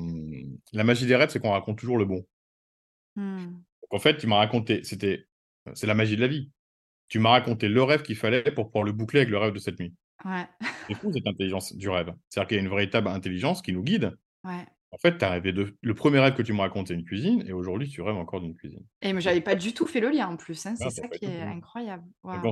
la 0.74 0.84
magie 0.84 1.06
des 1.06 1.16
rêves, 1.16 1.30
c'est 1.30 1.40
qu'on 1.40 1.52
raconte 1.52 1.78
toujours 1.78 1.98
le 1.98 2.06
bon. 2.06 2.26
Mmh. 3.16 3.46
Donc 3.46 3.94
en 3.94 4.00
fait, 4.00 4.18
tu 4.18 4.28
m'as 4.28 4.38
raconté 4.38 4.84
c'était 4.84 5.28
c'est 5.74 5.88
la 5.88 5.96
magie 5.96 6.16
de 6.16 6.22
la 6.22 6.28
vie. 6.28 6.52
Tu 7.08 7.20
m'as 7.20 7.32
raconté 7.32 7.68
le 7.68 7.84
rêve 7.84 8.02
qu'il 8.02 8.16
fallait 8.16 8.44
pour 8.52 8.68
pouvoir 8.68 8.84
le 8.84 8.92
boucler 8.92 9.22
avec 9.22 9.30
le 9.30 9.38
rêve 9.38 9.54
de 9.54 9.60
cette 9.60 9.80
nuit. 9.80 9.94
Ouais. 10.26 10.46
C'est 10.88 10.96
fou 10.96 11.12
cette 11.14 11.28
intelligence 11.28 11.76
du 11.76 11.90
rêve. 11.90 12.14
C'est-à-dire 12.30 12.48
qu'il 12.48 12.58
y 12.58 12.60
a 12.60 12.64
une 12.64 12.70
véritable 12.70 13.08
intelligence 13.08 13.62
qui 13.62 13.74
nous 13.74 13.84
guide. 13.84 14.18
Ouais 14.44 14.66
En 14.92 14.98
fait, 14.98 15.18
tu 15.18 15.26
as 15.26 15.30
rêvé 15.30 15.54
de 15.54 15.76
le 15.80 15.94
premier 15.94 16.20
rêve 16.20 16.34
que 16.34 16.42
tu 16.42 16.54
me 16.54 16.60
racontes, 16.60 16.88
c'est 16.88 16.94
une 16.94 17.06
cuisine 17.06 17.44
et 17.48 17.52
aujourd'hui, 17.52 17.90
tu 17.90 18.02
rêves 18.02 18.16
encore 18.16 18.42
d'une 18.42 18.56
cuisine. 18.56 18.86
et 19.02 19.14
mais 19.14 19.22
j'avais 19.22 19.42
pas 19.42 19.56
du 19.56 19.74
tout 19.74 19.86
fait 19.86 20.00
le 20.00 20.10
lien 20.10 20.28
en 20.28 20.38
plus, 20.38 20.66
hein, 20.66 20.76
c'est 20.76 20.86
ah, 20.86 20.90
tu 20.90 20.96
ça 20.96 21.08
qui 21.08 21.26
est 21.26 21.42
incroyable. 21.42 22.04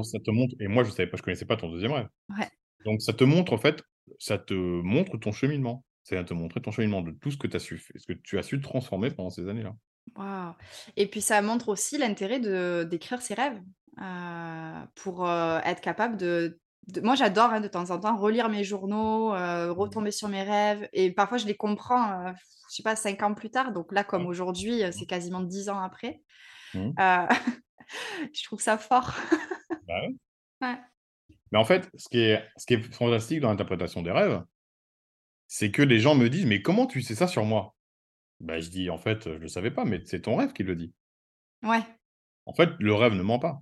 ça 0.04 0.20
te 0.20 0.32
montre 0.32 0.56
et 0.60 0.68
moi 0.68 0.84
je 0.84 0.92
savais 0.92 1.08
pas, 1.10 1.18
je 1.18 1.24
connaissais 1.24 1.46
pas 1.46 1.58
ton 1.58 1.70
deuxième 1.70 1.92
rêve. 1.92 2.08
Ouais. 2.38 2.48
Donc 2.86 3.02
ça 3.02 3.14
te 3.14 3.24
montre 3.24 3.54
en 3.54 3.58
fait, 3.58 3.84
ça 4.20 4.38
te 4.38 4.54
montre 4.54 5.18
ton 5.18 5.32
cheminement. 5.32 5.84
Ça 6.04 6.16
vient 6.16 6.24
te 6.24 6.34
montrer 6.34 6.62
ton 6.62 6.72
cheminement 6.72 7.02
de 7.02 7.12
tout 7.12 7.32
ce 7.32 7.38
que 7.38 7.48
tu 7.48 7.56
as 7.56 7.60
su 7.60 7.78
ce 7.78 8.06
que 8.08 8.14
tu 8.14 8.38
as 8.40 8.44
su 8.44 8.60
transformer 8.62 9.12
pendant 9.12 9.30
ces 9.30 9.48
années-là. 9.48 9.76
Et 10.98 11.08
puis 11.10 11.22
ça 11.22 11.42
montre 11.42 11.70
aussi 11.70 11.98
l'intérêt 11.98 12.40
de 12.40 12.86
d'écrire 12.90 13.22
ses 13.22 13.34
rêves, 13.34 13.62
heu, 14.00 14.88
pour, 14.96 15.26
heu, 15.28 15.60
être 15.66 15.82
capable 15.82 16.18
de 16.18 16.60
de 16.88 17.00
moi 17.02 17.14
j'adore, 17.16 17.52
hein, 17.54 17.62
de 17.62 17.68
temps 17.68 17.92
en 17.92 18.00
temps 18.00 18.18
relire 18.18 18.50
mes 18.50 18.64
journaux, 18.64 19.34
heu, 19.36 19.72
Mmh. 19.76 19.96
retomber 19.96 20.12
sur 20.12 20.28
mes 20.30 20.44
rêves 20.44 20.90
et 20.94 21.12
parfois 21.14 21.38
je 21.38 21.46
les 21.46 21.56
comprends, 21.56 22.34
je 22.70 22.76
sais 22.76 22.84
pas 22.84 22.96
5 22.96 23.22
ans 23.24 23.34
plus 23.36 23.52
tard, 23.52 23.72
donc 23.72 23.92
là 23.94 24.04
comme 24.04 24.26
Ouais. 24.26 24.28
aujourd'hui, 24.28 24.82
Mmh. 24.92 24.92
c'est 24.92 25.06
quasiment 25.06 25.42
10 25.42 25.70
ans 25.70 25.80
après, 25.80 26.22
Mmh. 26.74 27.02
je 28.34 28.44
trouve 28.46 28.62
ça 28.62 28.78
fort. 28.78 29.14
Bah 29.82 30.02
ouais. 30.02 30.16
Ouais. 30.62 30.80
Mais 31.52 31.60
en 31.60 31.66
fait, 31.66 31.90
ce 31.96 32.08
qui 32.10 32.20
est 32.20 32.48
ce 32.58 32.66
qui 32.66 32.74
est 32.76 32.94
fantastique 32.94 33.42
dans 33.42 33.50
l'interprétation 33.50 34.02
des 34.02 34.12
rêves, 34.12 34.44
c'est 35.52 35.72
que 35.72 35.84
les 35.84 36.00
gens 36.00 36.16
me 36.16 36.30
disent: 36.30 36.46
«Mais 36.48 36.62
comment 36.64 36.88
tu 36.88 37.02
sais 37.04 37.16
ça 37.16 37.28
sur 37.28 37.46
moi?» 37.46 37.76
bah, 38.42 38.60
je 38.62 38.70
dis: 38.70 38.90
«En 38.92 38.98
fait, 39.00 39.26
je 39.26 39.38
le 39.38 39.48
savais 39.50 39.72
pas, 39.72 39.86
mais 39.86 40.02
c'est 40.06 40.22
ton 40.24 40.36
rêve 40.38 40.54
qui 40.54 40.64
le 40.64 40.76
dit». 40.76 40.94
Ouais. 41.64 41.84
En 42.46 42.54
fait, 42.54 42.70
le 42.80 42.94
rêve 42.94 43.14
ne 43.14 43.22
ment 43.24 43.40
pas. 43.40 43.62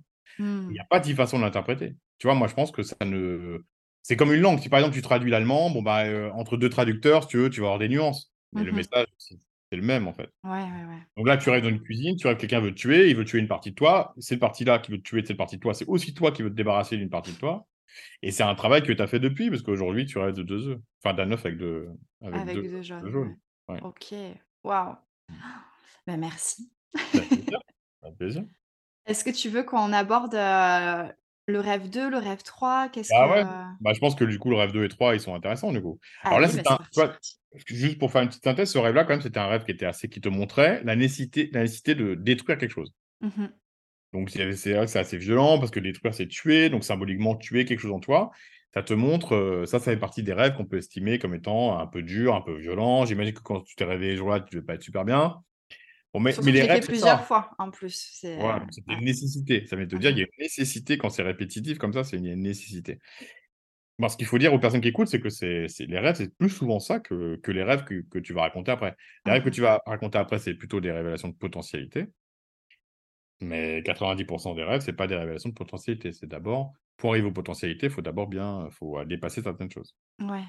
Il 0.68 0.76
y 0.76 0.78
Mmh. 0.78 0.80
a 0.80 0.86
pas 0.90 1.00
10 1.00 1.14
façons 1.14 1.38
de 1.38 1.44
l'interpréter. 1.44 1.96
Tu 2.18 2.28
vois, 2.28 2.36
moi, 2.36 2.48
je 2.48 2.54
pense 2.54 2.72
que 2.72 2.82
ça 2.84 2.96
ne 3.04 3.60
c'est 4.02 4.16
comme 4.16 4.32
une 4.34 4.40
langue. 4.42 4.60
Si, 4.60 4.68
par 4.70 4.80
exemple, 4.80 4.96
tu 4.96 5.02
traduis 5.02 5.30
l'allemand, 5.30 5.70
bon, 5.70 5.82
bah, 5.82 6.06
heu, 6.08 6.30
entre 6.32 6.56
2 6.58 6.70
traducteurs, 6.70 7.24
si 7.24 7.30
tu 7.30 7.38
veux, 7.38 7.50
tu 7.50 7.60
vas 7.62 7.68
avoir 7.68 7.80
des 7.80 7.88
nuances. 7.90 8.32
Mais 8.54 8.64
le 8.64 8.72
Mmh 8.72 8.72
message, 8.72 9.06
c'est 9.18 9.36
c'est 9.72 9.76
le 9.78 9.82
même, 9.84 10.08
en 10.08 10.12
fait. 10.14 10.30
Ouais, 10.44 10.50
ouais, 10.70 10.84
ouais. 10.86 11.06
Donc 11.16 11.26
là, 11.28 11.36
tu 11.38 11.50
rêves 11.50 11.62
dans 11.64 11.70
une 11.70 11.82
cuisine, 11.82 12.16
tu 12.16 12.26
rêves 12.28 12.36
que 12.36 12.42
quelqu'un 12.42 12.60
veut 12.60 12.72
te 12.74 12.80
tuer, 12.80 13.10
il 13.10 13.16
veut 13.16 13.24
tuer 13.26 13.40
une 13.40 13.48
partie 13.48 13.70
de 13.70 13.76
toi. 13.76 14.14
Cette 14.18 14.40
partie-là 14.40 14.78
qui 14.80 14.92
veut 14.92 14.98
te 14.98 15.02
tuer 15.08 15.22
de 15.22 15.28
cette 15.28 15.36
partie 15.38 15.56
de 15.56 15.62
toi, 15.62 15.74
c'est 15.74 15.86
aussi 15.88 16.14
toi 16.14 16.32
qui 16.32 16.42
veux 16.42 16.50
te 16.50 16.54
débarrasser 16.56 16.96
d'une 16.98 17.10
partie 17.10 17.32
de 17.34 17.38
toi 17.38 17.66
et 18.22 18.30
c'est 18.30 18.42
un 18.42 18.54
travail 18.54 18.82
que 18.82 18.92
tu 18.92 19.02
as 19.02 19.06
fait 19.06 19.20
depuis 19.20 19.50
parce 19.50 19.62
qu'aujourd'hui, 19.62 20.06
tu 20.06 20.18
rêves 20.18 20.34
de 20.34 20.42
2 20.42 20.68
œufs. 20.68 20.78
Enfin, 21.02 21.14
d'un 21.14 21.30
œuf 21.32 21.44
avec 21.46 21.58
2 21.58 21.88
avec 22.22 22.40
Avec 22.40 22.56
2 22.56 22.62
2 22.62 22.74
œufs 22.74 22.82
jaunes, 22.82 23.04
ouais. 23.04 23.10
jaunes. 23.10 23.36
Ouais. 23.68 23.80
OK. 23.82 24.14
Waouh! 24.64 24.96
Mmh. 25.28 25.34
Bah, 26.06 26.16
merci. 26.16 26.70
Plaisir, 27.12 27.58
avec 28.02 28.16
plaisir. 28.16 28.44
Est-ce 29.06 29.24
que 29.24 29.30
tu 29.30 29.48
veux 29.48 29.62
qu'on 29.62 29.92
aborde, 29.92 30.34
heu, 30.34 31.12
le 31.46 31.60
rêve 31.60 31.88
2, 31.88 32.10
le 32.10 32.18
rêve 32.18 32.42
3? 32.42 32.88
Qu'est-ce 32.90 33.12
Bah, 33.12 33.28
ouais, 33.28 33.42
que 33.42 33.82
bah, 33.82 33.92
je 33.92 33.98
pense 34.00 34.14
que 34.14 34.24
du 34.24 34.38
coup, 34.38 34.50
le 34.50 34.56
rêve 34.56 34.72
2 34.72 34.84
et 34.84 34.88
3, 34.88 35.14
ils 35.14 35.20
sont 35.20 35.34
intéressants, 35.34 35.72
du 35.72 35.80
coup. 35.80 35.98
Alors 36.22 36.40
là, 36.40 36.48
bah, 36.48 36.52
c'est 36.52 37.02
un 37.02 37.16
juste 37.66 37.98
pour 37.98 38.12
faire 38.12 38.22
une 38.22 38.28
petite 38.28 38.44
synthèse, 38.44 38.70
ce 38.70 38.78
rêve-là, 38.78 39.04
quand 39.04 39.14
même, 39.14 39.22
c'était 39.22 39.40
un 39.40 39.48
rêve 39.48 39.64
qui 39.64 39.72
était 39.72 39.86
assez 39.86 40.08
qui 40.08 40.20
te 40.20 40.28
montrait 40.28 40.82
la 40.84 40.94
nécessité 40.94 41.50
la 41.52 41.62
nécessité 41.62 41.94
de 41.94 42.14
détruire 42.14 42.58
quelque 42.58 42.72
chose. 42.72 42.92
Mmh 43.20 43.28
mh. 43.36 43.48
Donc 44.12 44.30
c'est 44.30 44.44
vrai 44.44 44.84
que 44.86 44.90
c'est 44.90 44.98
assez 44.98 45.18
violent 45.18 45.58
parce 45.58 45.70
que 45.70 45.80
détruire, 45.80 46.14
c'est 46.14 46.26
tuer, 46.28 46.68
donc 46.70 46.84
symboliquement 46.84 47.36
tuer 47.36 47.64
quelque 47.64 47.80
chose 47.80 47.92
en 47.92 48.00
toi. 48.00 48.30
Ça 48.74 48.82
te 48.82 48.92
montre, 48.94 49.34
heu, 49.34 49.66
ça, 49.66 49.78
ça 49.80 49.92
fait 49.92 49.96
partie 49.98 50.22
des 50.22 50.32
rêves 50.32 50.54
qu'on 50.56 50.66
peut 50.66 50.78
estimer 50.78 51.18
comme 51.18 51.34
étant 51.34 51.78
un 51.78 51.86
peu 51.86 52.02
durs, 52.02 52.34
un 52.34 52.40
peu 52.42 52.56
violents. 52.58 53.04
J'imagine 53.06 53.34
que 53.34 53.40
quand 53.42 53.62
tu 53.62 53.74
t'es 53.76 53.84
réveillé 53.84 54.12
ce 54.12 54.18
jour-là, 54.18 54.40
tu 54.40 54.54
devais 54.56 54.64
pas 54.66 54.74
être 54.74 54.82
super 54.82 55.04
bien. 55.04 55.36
Bon, 56.14 56.20
mais 56.20 56.34
mais 56.42 56.52
les 56.52 56.64
fait 56.64 56.64
rêves, 56.64 56.82
plusieurs 56.82 57.22
ça. 57.22 57.24
fois 57.24 57.50
en 57.58 57.70
plus, 57.70 58.10
c'est 58.12 58.36
Voilà, 58.36 58.64
ouais. 58.88 58.96
une 58.96 59.04
nécessité. 59.04 59.66
Ça 59.66 59.76
veut 59.76 59.88
te 59.88 59.96
dire, 59.96 60.10
il 60.10 60.18
y 60.18 60.22
a 60.22 60.24
une 60.24 60.42
nécessité 60.44 60.98
quand 60.98 61.10
c'est 61.10 61.22
répétitif 61.22 61.78
comme 61.78 61.92
ça, 61.92 62.04
c'est 62.04 62.16
une 62.16 62.34
nécessité. 62.42 62.98
Bon, 63.98 64.08
ce 64.08 64.16
qu'il 64.16 64.26
faut 64.26 64.38
dire 64.38 64.54
aux 64.54 64.58
personnes 64.58 64.80
qui 64.80 64.88
écoutent, 64.88 65.08
c'est 65.08 65.20
que 65.20 65.28
c'est 65.28 65.66
les 65.80 65.98
rêves, 65.98 66.16
c'est 66.16 66.34
plus 66.36 66.48
souvent 66.48 66.80
ça 66.80 67.00
que 67.00 67.36
que 67.36 67.52
les 67.52 67.62
rêves 67.62 67.84
que 67.84 68.00
que 68.10 68.18
tu 68.18 68.32
vas 68.32 68.42
raconter 68.42 68.70
après. 68.72 68.96
Les 69.26 69.32
rêves 69.32 69.44
que 69.44 69.50
tu 69.50 69.60
vas 69.60 69.82
raconter 69.86 70.16
après, 70.18 70.38
c'est 70.38 70.54
plutôt 70.54 70.80
des 70.80 70.90
révélations 70.90 71.28
de 71.28 71.34
potentialité. 71.36 72.06
Mais 73.42 73.82
90% 73.82 74.54
des 74.54 74.64
rêves, 74.64 74.82
c'est 74.82 74.92
pas 74.92 75.06
des 75.06 75.16
révélations 75.16 75.48
de 75.50 75.54
potentialité. 75.54 76.12
C'est 76.12 76.26
d'abord 76.26 76.74
pour 76.98 77.10
arriver 77.12 77.28
aux 77.28 77.32
potentialités, 77.32 77.86
il 77.86 77.92
faut 77.92 78.02
d'abord 78.02 78.26
bien 78.28 78.68
faut, 78.70 78.98
heu, 79.00 79.06
dépasser 79.06 79.42
certaines 79.42 79.70
choses. 79.70 79.92
Ouais. 80.18 80.44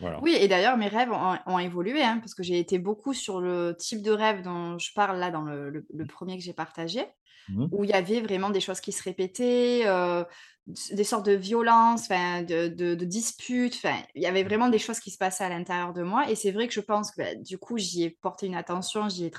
Voilà. 0.00 0.22
Oui 0.22 0.36
et 0.40 0.48
d'ailleurs 0.48 0.76
mes 0.78 0.88
rêves 0.88 1.12
ont 1.12 1.38
ont 1.46 1.58
évolué, 1.60 2.02
hein, 2.02 2.18
parce 2.20 2.34
que 2.34 2.42
j'ai 2.42 2.58
été 2.58 2.78
beaucoup 2.78 3.14
sur 3.14 3.40
le 3.40 3.76
type 3.78 4.02
de 4.02 4.12
rêve 4.12 4.42
dont 4.42 4.78
je 4.78 4.92
parle 4.94 5.18
là 5.18 5.30
dans 5.30 5.42
le 5.42 5.70
le 5.70 5.86
le 5.92 6.06
1er 6.06 6.38
que 6.38 6.44
j'ai 6.44 6.54
partagé, 6.54 7.06
Mmh 7.48 7.62
mh. 7.64 7.70
où 7.72 7.84
il 7.84 7.90
y 7.90 7.94
avait 7.94 8.20
vraiment 8.22 8.50
des 8.50 8.60
choses 8.60 8.80
qui 8.80 8.92
se 8.92 9.02
répétaient, 9.04 9.84
heu, 9.86 10.26
s 10.72 10.92
des 10.94 11.04
sortes 11.04 11.26
de 11.26 11.32
violences, 11.34 12.08
de 12.10 12.68
de 12.68 12.94
de 12.96 13.04
disputes, 13.06 13.82
il 14.16 14.22
y 14.22 14.26
avait 14.26 14.44
vraiment 14.44 14.68
des 14.70 14.78
choses 14.80 15.00
qui 15.00 15.10
se 15.12 15.18
passaient 15.18 15.44
à 15.44 15.50
l'intérieur 15.50 15.92
de 15.94 16.02
moi 16.02 16.30
et 16.30 16.36
c'est 16.36 16.52
vrai 16.52 16.68
que 16.68 16.74
je 16.74 16.80
pense 16.82 17.12
que, 17.12 17.22
bah, 17.22 17.34
du 17.36 17.58
coup, 17.58 17.78
j'y 17.78 18.04
ai 18.04 18.10
porté 18.10 18.46
une 18.46 18.56
attention, 18.56 19.08
j'y 19.10 19.26
ai 19.26 19.30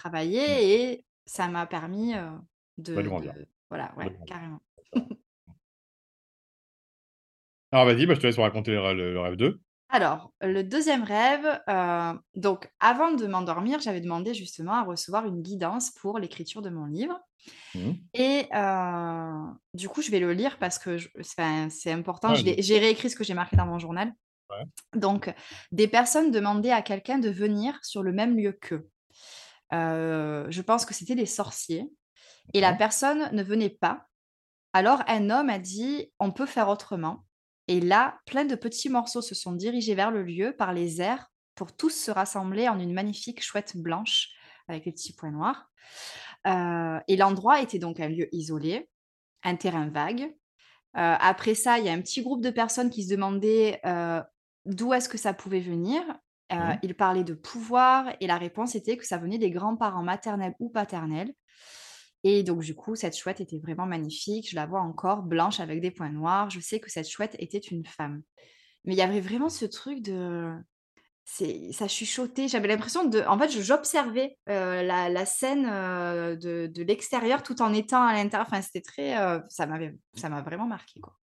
Mmh. 0.48 0.62
travaillé 0.62 0.92
et 0.94 1.06
ça 1.28 1.48
m'a 1.50 1.68
permis, 1.68 2.16
heu, 2.16 2.30
De 2.94 3.02
grandir. 3.04 3.34
de 3.34 3.48
voilà, 3.70 3.94
ouais, 3.98 4.12
carrément. 4.26 4.62
Alors 7.74 7.86
vas-y, 7.86 8.06
bah, 8.06 8.14
je 8.14 8.22
te 8.22 8.28
laisse 8.28 8.40
raconter 8.40 8.72
le 8.72 8.80
rê 8.80 8.94
le 8.94 9.12
le 9.14 9.20
rêve 9.20 9.36
2. 9.36 9.62
Alors, 9.90 10.34
le 10.42 10.64
2e 10.64 11.04
rêve, 11.04 11.46
heu, 11.70 12.20
donc 12.36 12.70
avant 12.80 13.12
de 13.12 13.26
m'endormir, 13.28 13.80
j'avais 13.82 14.00
demandé 14.00 14.34
justement 14.34 14.74
à 14.74 14.84
recevoir 14.84 15.26
une 15.26 15.42
guidance 15.42 15.92
pour 15.92 16.18
l'écriture 16.18 16.62
de 16.62 16.70
mon 16.70 16.86
livre 16.86 17.20
Mmh 17.74 17.88
mh. 17.88 18.12
et 18.14 18.48
heu, 18.54 19.44
du 19.74 19.90
coup, 19.90 20.02
je 20.02 20.12
vais 20.12 20.20
le 20.20 20.34
lire 20.34 20.58
parce 20.60 20.80
que 20.80 20.98
c'est 21.22 21.92
important. 21.92 22.34
Ouais, 22.34 22.36
sûr. 22.36 22.56
j'ai 22.60 22.80
réécrit 22.80 23.10
ce 23.10 23.16
que 23.16 23.24
j'ai 23.24 23.34
marqué 23.36 23.58
dans 23.58 23.66
mon 23.68 23.80
journal. 23.80 24.14
Ouais. 24.50 24.66
Donc, 24.96 25.34
des 25.72 25.88
personnes 25.88 26.32
demandaient 26.32 26.72
à 26.72 26.82
quelqu'un 26.82 27.20
de 27.20 27.30
venir 27.30 27.80
sur 27.84 28.04
le 28.04 28.14
même 28.14 28.38
lieu 28.38 28.54
qu'eux. 28.54 28.90
Heu, 29.74 30.48
je 30.50 30.62
pense 30.62 30.86
que 30.86 30.94
c'était 30.94 31.16
des 31.16 31.26
sorciers 31.26 31.88
et 32.54 32.62
la 32.62 32.74
personne 32.74 33.30
ne 33.34 33.44
venait 33.44 33.70
pas. 33.70 34.08
Alors 34.74 35.04
un 35.08 35.30
homme 35.30 35.50
a 35.50 35.60
dit: 35.60 36.12
«On 36.20 36.32
peut 36.32 36.46
faire 36.46 36.70
autrement» 36.70 37.26
et 37.68 37.82
là, 37.82 38.20
plein 38.26 38.46
de 38.46 38.56
petits 38.56 38.90
morceaux 38.90 39.22
se 39.22 39.36
sont 39.36 39.54
dirigés 39.54 39.96
vers 39.96 40.12
le 40.12 40.24
lieu 40.24 40.56
par 40.58 40.74
les 40.74 41.02
airs 41.02 41.32
pour 41.56 41.76
tous 41.76 41.92
se 41.92 42.12
rassembler 42.12 42.68
en 42.70 42.80
une 42.80 42.94
magnifique 42.94 43.44
chouette 43.44 43.78
blanche 43.78 44.30
avec 44.68 44.86
les 44.86 44.92
petits 44.94 45.14
points 45.16 45.32
noirs. 45.32 45.72
Heu 46.48 47.00
et 47.08 47.18
l'endroit 47.18 47.62
était 47.62 47.80
donc 47.80 48.00
un 48.00 48.10
lieu 48.10 48.28
isolé, 48.36 48.90
un 49.44 49.56
terrain 49.58 49.90
vague. 49.90 50.22
Heu, 50.24 50.34
après 50.96 51.56
ça, 51.56 51.80
il 51.80 51.86
y 51.86 51.90
a 51.90 51.94
un 51.94 52.02
petit 52.02 52.24
groupe 52.24 52.44
de 52.44 52.50
personnes 52.52 52.90
qui 52.90 53.04
se 53.06 53.12
demandaient, 53.16 53.82
heu, 53.86 54.22
d'où 54.66 54.94
est-ce 54.94 55.10
que 55.10 55.18
ça 55.20 55.34
pouvait 55.34 55.62
venir. 55.62 56.04
Mmh 56.60 56.78
ils 56.84 56.96
parlaient 56.96 57.24
de 57.26 57.34
pouvoir 57.36 58.14
et 58.22 58.28
la 58.28 58.38
réponse 58.38 58.76
était 58.76 58.98
que 58.98 59.06
ça 59.08 59.18
venait 59.18 59.40
des 59.40 59.52
grands-parents 59.52 60.04
maternels 60.04 60.56
ou 60.60 60.70
paternels 60.70 61.34
et 62.24 62.44
donc 62.44 62.62
du 62.62 62.76
coup, 62.76 62.96
cette 62.96 63.18
chouette 63.18 63.42
était 63.42 63.60
vraiment 63.60 63.86
magnifique. 63.88 64.50
Je 64.50 64.56
la 64.56 64.66
vois 64.68 64.82
encore 64.82 65.24
blanche 65.24 65.60
avec 65.60 65.82
des 65.82 65.92
points 65.92 66.10
noirs. 66.12 66.50
Je 66.50 66.60
sais 66.60 66.80
que 66.80 66.92
cette 66.92 67.10
chouette 67.10 67.36
était 67.40 67.58
une 67.60 67.86
femme. 67.86 68.24
Mais 68.86 68.94
il 68.96 68.98
y 68.98 69.02
avait 69.04 69.22
vraiment 69.22 69.50
ce 69.50 69.66
truc 69.66 70.02
de 70.04 70.54
c'est 71.26 71.72
ça 71.72 71.88
chuchotait. 71.88 72.48
J'avais 72.48 72.68
l'impression 72.68 73.06
de 73.08 73.22
en 73.22 73.38
fait, 73.40 73.50
j'observais, 73.52 74.38
heu, 74.50 74.54
la 74.84 75.10
la 75.10 75.26
scène, 75.26 75.66
heu, 75.68 76.38
de 76.38 76.68
de 76.68 76.84
l'extérieur 76.84 77.44
tout 77.44 77.62
en 77.62 77.74
étant 77.74 78.02
à 78.04 78.14
l'intérieur. 78.14 78.48
Enfin, 78.48 78.62
c'était 78.62 78.82
très, 78.82 79.18
heu, 79.20 79.44
ça 79.50 79.68
m'avait 79.68 79.98
ça 80.16 80.30
m'a 80.30 80.42
vraiment 80.42 80.68
marquée, 80.68 81.00
quoi 81.02 81.18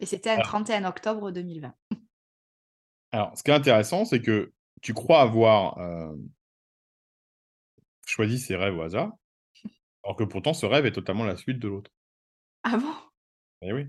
et 0.00 0.06
c'était 0.06 0.30
un 0.30 0.38
Alors 0.38 0.42
31 0.42 0.84
octobre 0.86 1.30
2020. 1.32 1.74
alors, 3.12 3.36
ce 3.36 3.42
qui 3.42 3.50
est 3.50 3.54
intéressant, 3.54 4.04
c'est 4.04 4.20
que 4.22 4.52
tu 4.80 4.94
crois 4.94 5.20
avoir, 5.20 5.78
hem 5.78 6.28
choisi 8.06 8.38
ces 8.38 8.54
rêves 8.56 8.76
au 8.76 8.82
hasard, 8.82 9.12
alors 10.04 10.16
que 10.16 10.24
pourtant 10.24 10.54
ce 10.54 10.66
rêve 10.66 10.86
est 10.86 10.92
totalement 10.92 11.24
la 11.24 11.36
suite 11.36 11.58
de 11.58 11.68
l'autre. 11.68 11.90
Ah 12.64 12.76
bon? 12.78 13.12
Eh 13.62 13.72
oui. 13.72 13.86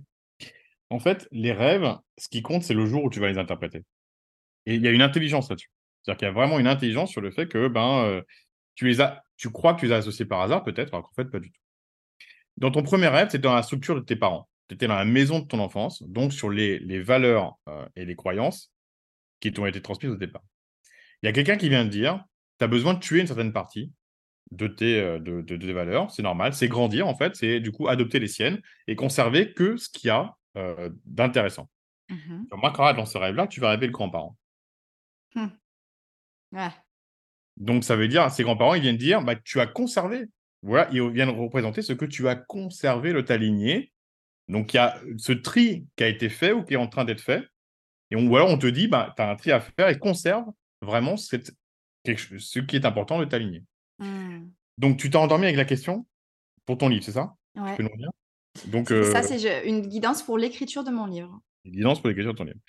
En 0.91 0.99
fait, 0.99 1.27
les 1.31 1.53
rêves, 1.53 1.97
ce 2.17 2.29
qui 2.29 2.41
compte, 2.43 2.63
c'est 2.63 2.73
le 2.75 2.85
jour 2.87 3.03
où 3.05 3.09
tu 3.11 3.19
vas 3.19 3.29
les 3.29 3.39
interpréter 3.39 3.83
et 4.67 4.75
il 4.75 4.83
y 4.83 4.87
a 4.87 4.91
une 4.91 5.01
intelligence 5.03 5.49
là-dessus. 5.49 5.69
C'est-à-dire 6.03 6.19
qu'il 6.19 6.27
y 6.27 6.31
a 6.31 6.33
vraiment 6.33 6.59
une 6.59 6.67
intelligence 6.67 7.11
sur 7.11 7.21
le 7.21 7.31
fait 7.31 7.47
que, 7.47 7.67
ben, 7.69 8.05
heu, 8.07 8.23
tu 8.75 8.87
les 8.87 9.01
as 9.01 9.23
tu 9.37 9.51
crois 9.51 9.73
que 9.75 9.81
tu 9.81 9.87
les 9.87 9.93
as 9.93 9.97
associés 9.97 10.25
par 10.25 10.41
hasard 10.41 10.63
peut-être, 10.63 10.93
alors 10.93 11.07
qu'en 11.07 11.13
fait 11.15 11.29
pas 11.31 11.39
du 11.39 11.51
tout. 11.51 11.59
Dans 12.57 12.71
ton 12.71 12.83
1er 12.83 13.07
rêve, 13.07 13.29
tu 13.29 13.35
étais 13.37 13.39
dans 13.43 13.55
la 13.55 13.63
structure 13.63 13.95
de 13.95 14.01
tes 14.01 14.15
parents. 14.15 14.47
Tu 14.67 14.75
étais 14.75 14.87
dans 14.87 14.95
la 14.95 15.05
maison 15.05 15.39
de 15.39 15.45
ton 15.47 15.59
enfance, 15.59 16.03
donc 16.03 16.33
sur 16.33 16.49
les 16.49 16.79
les 16.79 17.01
valeurs, 17.01 17.57
heu 17.67 17.85
et 17.95 18.05
les 18.05 18.15
croyances 18.15 18.71
qui 19.41 19.53
t'ont 19.53 19.65
été 19.67 19.81
transmises 19.81 20.11
au 20.13 20.17
départ. 20.17 20.43
Il 21.23 21.27
y 21.27 21.29
a 21.29 21.33
quelqu'un 21.33 21.57
qui 21.57 21.69
vient 21.69 21.85
te 21.85 21.91
dire: 21.91 22.23
«Tu 22.59 22.65
as 22.65 22.67
besoin 22.69 22.95
de 22.95 22.99
tuer 22.99 23.21
une 23.21 23.27
certaine 23.27 23.53
partie 23.53 23.93
de 24.57 24.67
tes, 24.67 24.99
heu, 25.01 25.19
de 25.19 25.41
de 25.41 25.57
tes 25.57 25.73
valeurs, 25.73 26.11
c'est 26.11 26.23
normal». 26.23 26.53
C'est 26.53 26.67
grandir 26.69 27.07
en 27.07 27.15
fait, 27.15 27.35
c'est 27.35 27.59
du 27.61 27.71
coup 27.71 27.87
adopter 27.89 28.19
les 28.19 28.27
siennes 28.29 28.61
et 28.87 28.95
conserver 28.95 29.53
que 29.53 29.77
ce 29.77 29.89
qu'il 29.89 30.07
y 30.09 30.11
a, 30.11 30.35
heu, 30.57 30.95
d'intéressant. 31.05 31.69
Mmh 32.09 32.15
mh. 32.15 32.45
Remarqueras 32.51 32.93
dans 32.93 33.05
ce 33.07 33.17
rêve-là, 33.19 33.47
tu 33.47 33.59
vas 33.61 33.71
rêver 33.71 33.87
le 33.87 33.93
grand-parent. 33.93 34.37
Ouais. 36.51 36.71
Donc 37.57 37.83
ça 37.83 37.95
veut 37.95 38.07
dire, 38.07 38.29
ces 38.31 38.43
grands-parents, 38.43 38.73
ils 38.75 38.81
viennent 38.81 38.97
dire: 38.97 39.21
«Bah, 39.23 39.35
tu 39.35 39.59
as 39.59 39.67
conservé». 39.67 40.25
Voilà, 40.63 40.89
ils 40.91 41.01
viennent 41.09 41.29
représenter 41.29 41.81
ce 41.81 41.93
que 41.93 42.05
tu 42.05 42.27
as 42.29 42.35
conservé 42.35 43.13
de 43.13 43.21
ta 43.21 43.37
lignée. 43.37 43.91
Donc 44.49 44.73
il 44.73 44.77
y 44.77 44.79
a 44.79 44.99
ce 45.17 45.33
tri 45.33 45.87
qui 45.97 46.03
a 46.05 46.09
été 46.09 46.29
fait 46.29 46.53
ou 46.53 46.63
qui 46.63 46.75
est 46.75 46.77
en 46.77 46.87
train 46.87 47.05
d'être 47.05 47.21
fait 47.21 47.43
et 48.11 48.17
on 48.17 48.27
ou 48.27 48.35
alors 48.37 48.49
on 48.49 48.57
te 48.59 48.67
dit: 48.67 48.87
«Bah, 48.87 49.13
tu 49.17 49.21
as 49.23 49.29
un 49.31 49.35
tri 49.37 49.51
à 49.51 49.61
faire 49.61 49.89
et 49.89 49.99
conserve 49.99 50.45
vraiment 50.81 51.17
cette 51.17 51.51
quelque 52.03 52.39
ce 52.39 52.59
qui 52.59 52.75
est 52.77 52.85
important 52.85 53.19
de 53.19 53.25
ta 53.25 53.39
lignée». 53.39 53.63
Mmh. 53.99 54.47
Donc 54.77 54.97
tu 54.97 55.09
t'es 55.09 55.17
endormi 55.17 55.45
avec 55.45 55.57
la 55.57 55.65
question 55.65 56.05
pour 56.65 56.77
ton 56.77 56.89
livre, 56.89 57.03
c'est 57.03 57.11
ça? 57.11 57.35
Tu 57.55 57.61
Ouais. 57.61 57.75
peux 57.77 57.83
nous 57.83 57.89
redire? 57.89 58.09
Donc 58.67 58.89
ça, 58.89 59.23
c'est 59.23 59.39
je 59.39 59.67
une 59.67 59.81
guidance 59.81 60.23
pour 60.23 60.37
l'écriture 60.37 60.83
de 60.83 60.91
mon 60.91 61.05
livre. 61.05 61.39
Une 61.65 61.71
guidance 61.73 61.99
pour 61.99 62.09
l'écriture 62.09 62.33
de 62.33 62.37
ton 62.37 62.43
livre. 62.43 62.59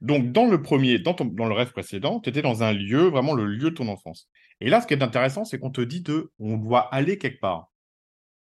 Donc 0.00 0.32
dans 0.32 0.46
le 0.46 0.58
1er, 0.58 1.02
dans 1.02 1.14
ton 1.14 1.24
dans 1.26 1.46
le 1.46 1.54
rêve 1.54 1.72
précédent, 1.72 2.20
tu 2.20 2.30
étais 2.30 2.42
dans 2.42 2.62
un 2.62 2.72
lieu, 2.72 3.08
vraiment 3.08 3.34
le 3.34 3.46
lieu 3.46 3.70
de 3.70 3.76
ton 3.76 3.88
enfance 3.88 4.28
et 4.60 4.70
là, 4.70 4.80
ce 4.80 4.86
qui 4.86 4.94
est 4.94 5.02
intéressant, 5.02 5.44
c'est 5.44 5.58
qu'on 5.58 5.70
te 5.72 5.80
dit 5.80 6.00
de 6.00 6.30
on 6.38 6.56
doit 6.56 6.82
aller 6.94 7.18
quelque 7.18 7.40
part. 7.40 7.72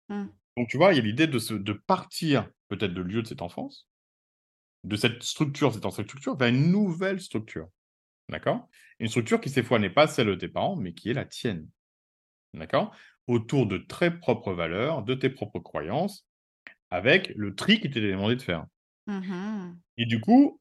Mmh. 0.09 0.25
Donc 0.57 0.67
tu 0.69 0.77
vois, 0.77 0.93
il 0.93 0.97
y 0.97 0.99
a 0.99 1.03
l'idée 1.03 1.27
de 1.27 1.39
se 1.39 1.53
de 1.53 1.73
partir 1.73 2.47
peut-être 2.69 2.93
de 2.93 3.01
lieu 3.01 3.23
de 3.23 3.27
cette 3.27 3.41
enfance, 3.41 3.87
de 4.83 4.95
cette 4.95 5.23
structure, 5.23 5.73
cette 5.73 5.85
ancienne 5.85 6.05
structure, 6.05 6.35
vers 6.37 6.49
une 6.49 6.71
nouvelle 6.71 7.19
structure. 7.19 7.67
D'accord? 8.29 8.67
Une 8.99 9.07
structure 9.07 9.41
qui, 9.41 9.49
cette 9.49 9.65
fois, 9.65 9.79
n'est 9.79 9.89
pas 9.89 10.07
celle 10.07 10.27
de 10.27 10.35
tes 10.35 10.47
parents, 10.47 10.75
mais 10.75 10.93
qui 10.93 11.09
est 11.09 11.13
la 11.13 11.25
tienne. 11.25 11.67
D'accord? 12.53 12.95
Autour 13.27 13.67
de 13.67 13.77
très 13.77 14.17
propres 14.17 14.53
valeurs, 14.53 15.03
de 15.03 15.15
tes 15.15 15.29
propres 15.29 15.59
croyances, 15.59 16.27
avec 16.91 17.31
le 17.35 17.55
tri 17.55 17.79
qui 17.79 17.89
t'était 17.89 18.11
demandé 18.11 18.35
de 18.35 18.41
faire. 18.41 18.65
Mmh 19.07 19.19
mh. 19.19 19.77
Et 19.97 20.05
du 20.05 20.21
coup 20.21 20.59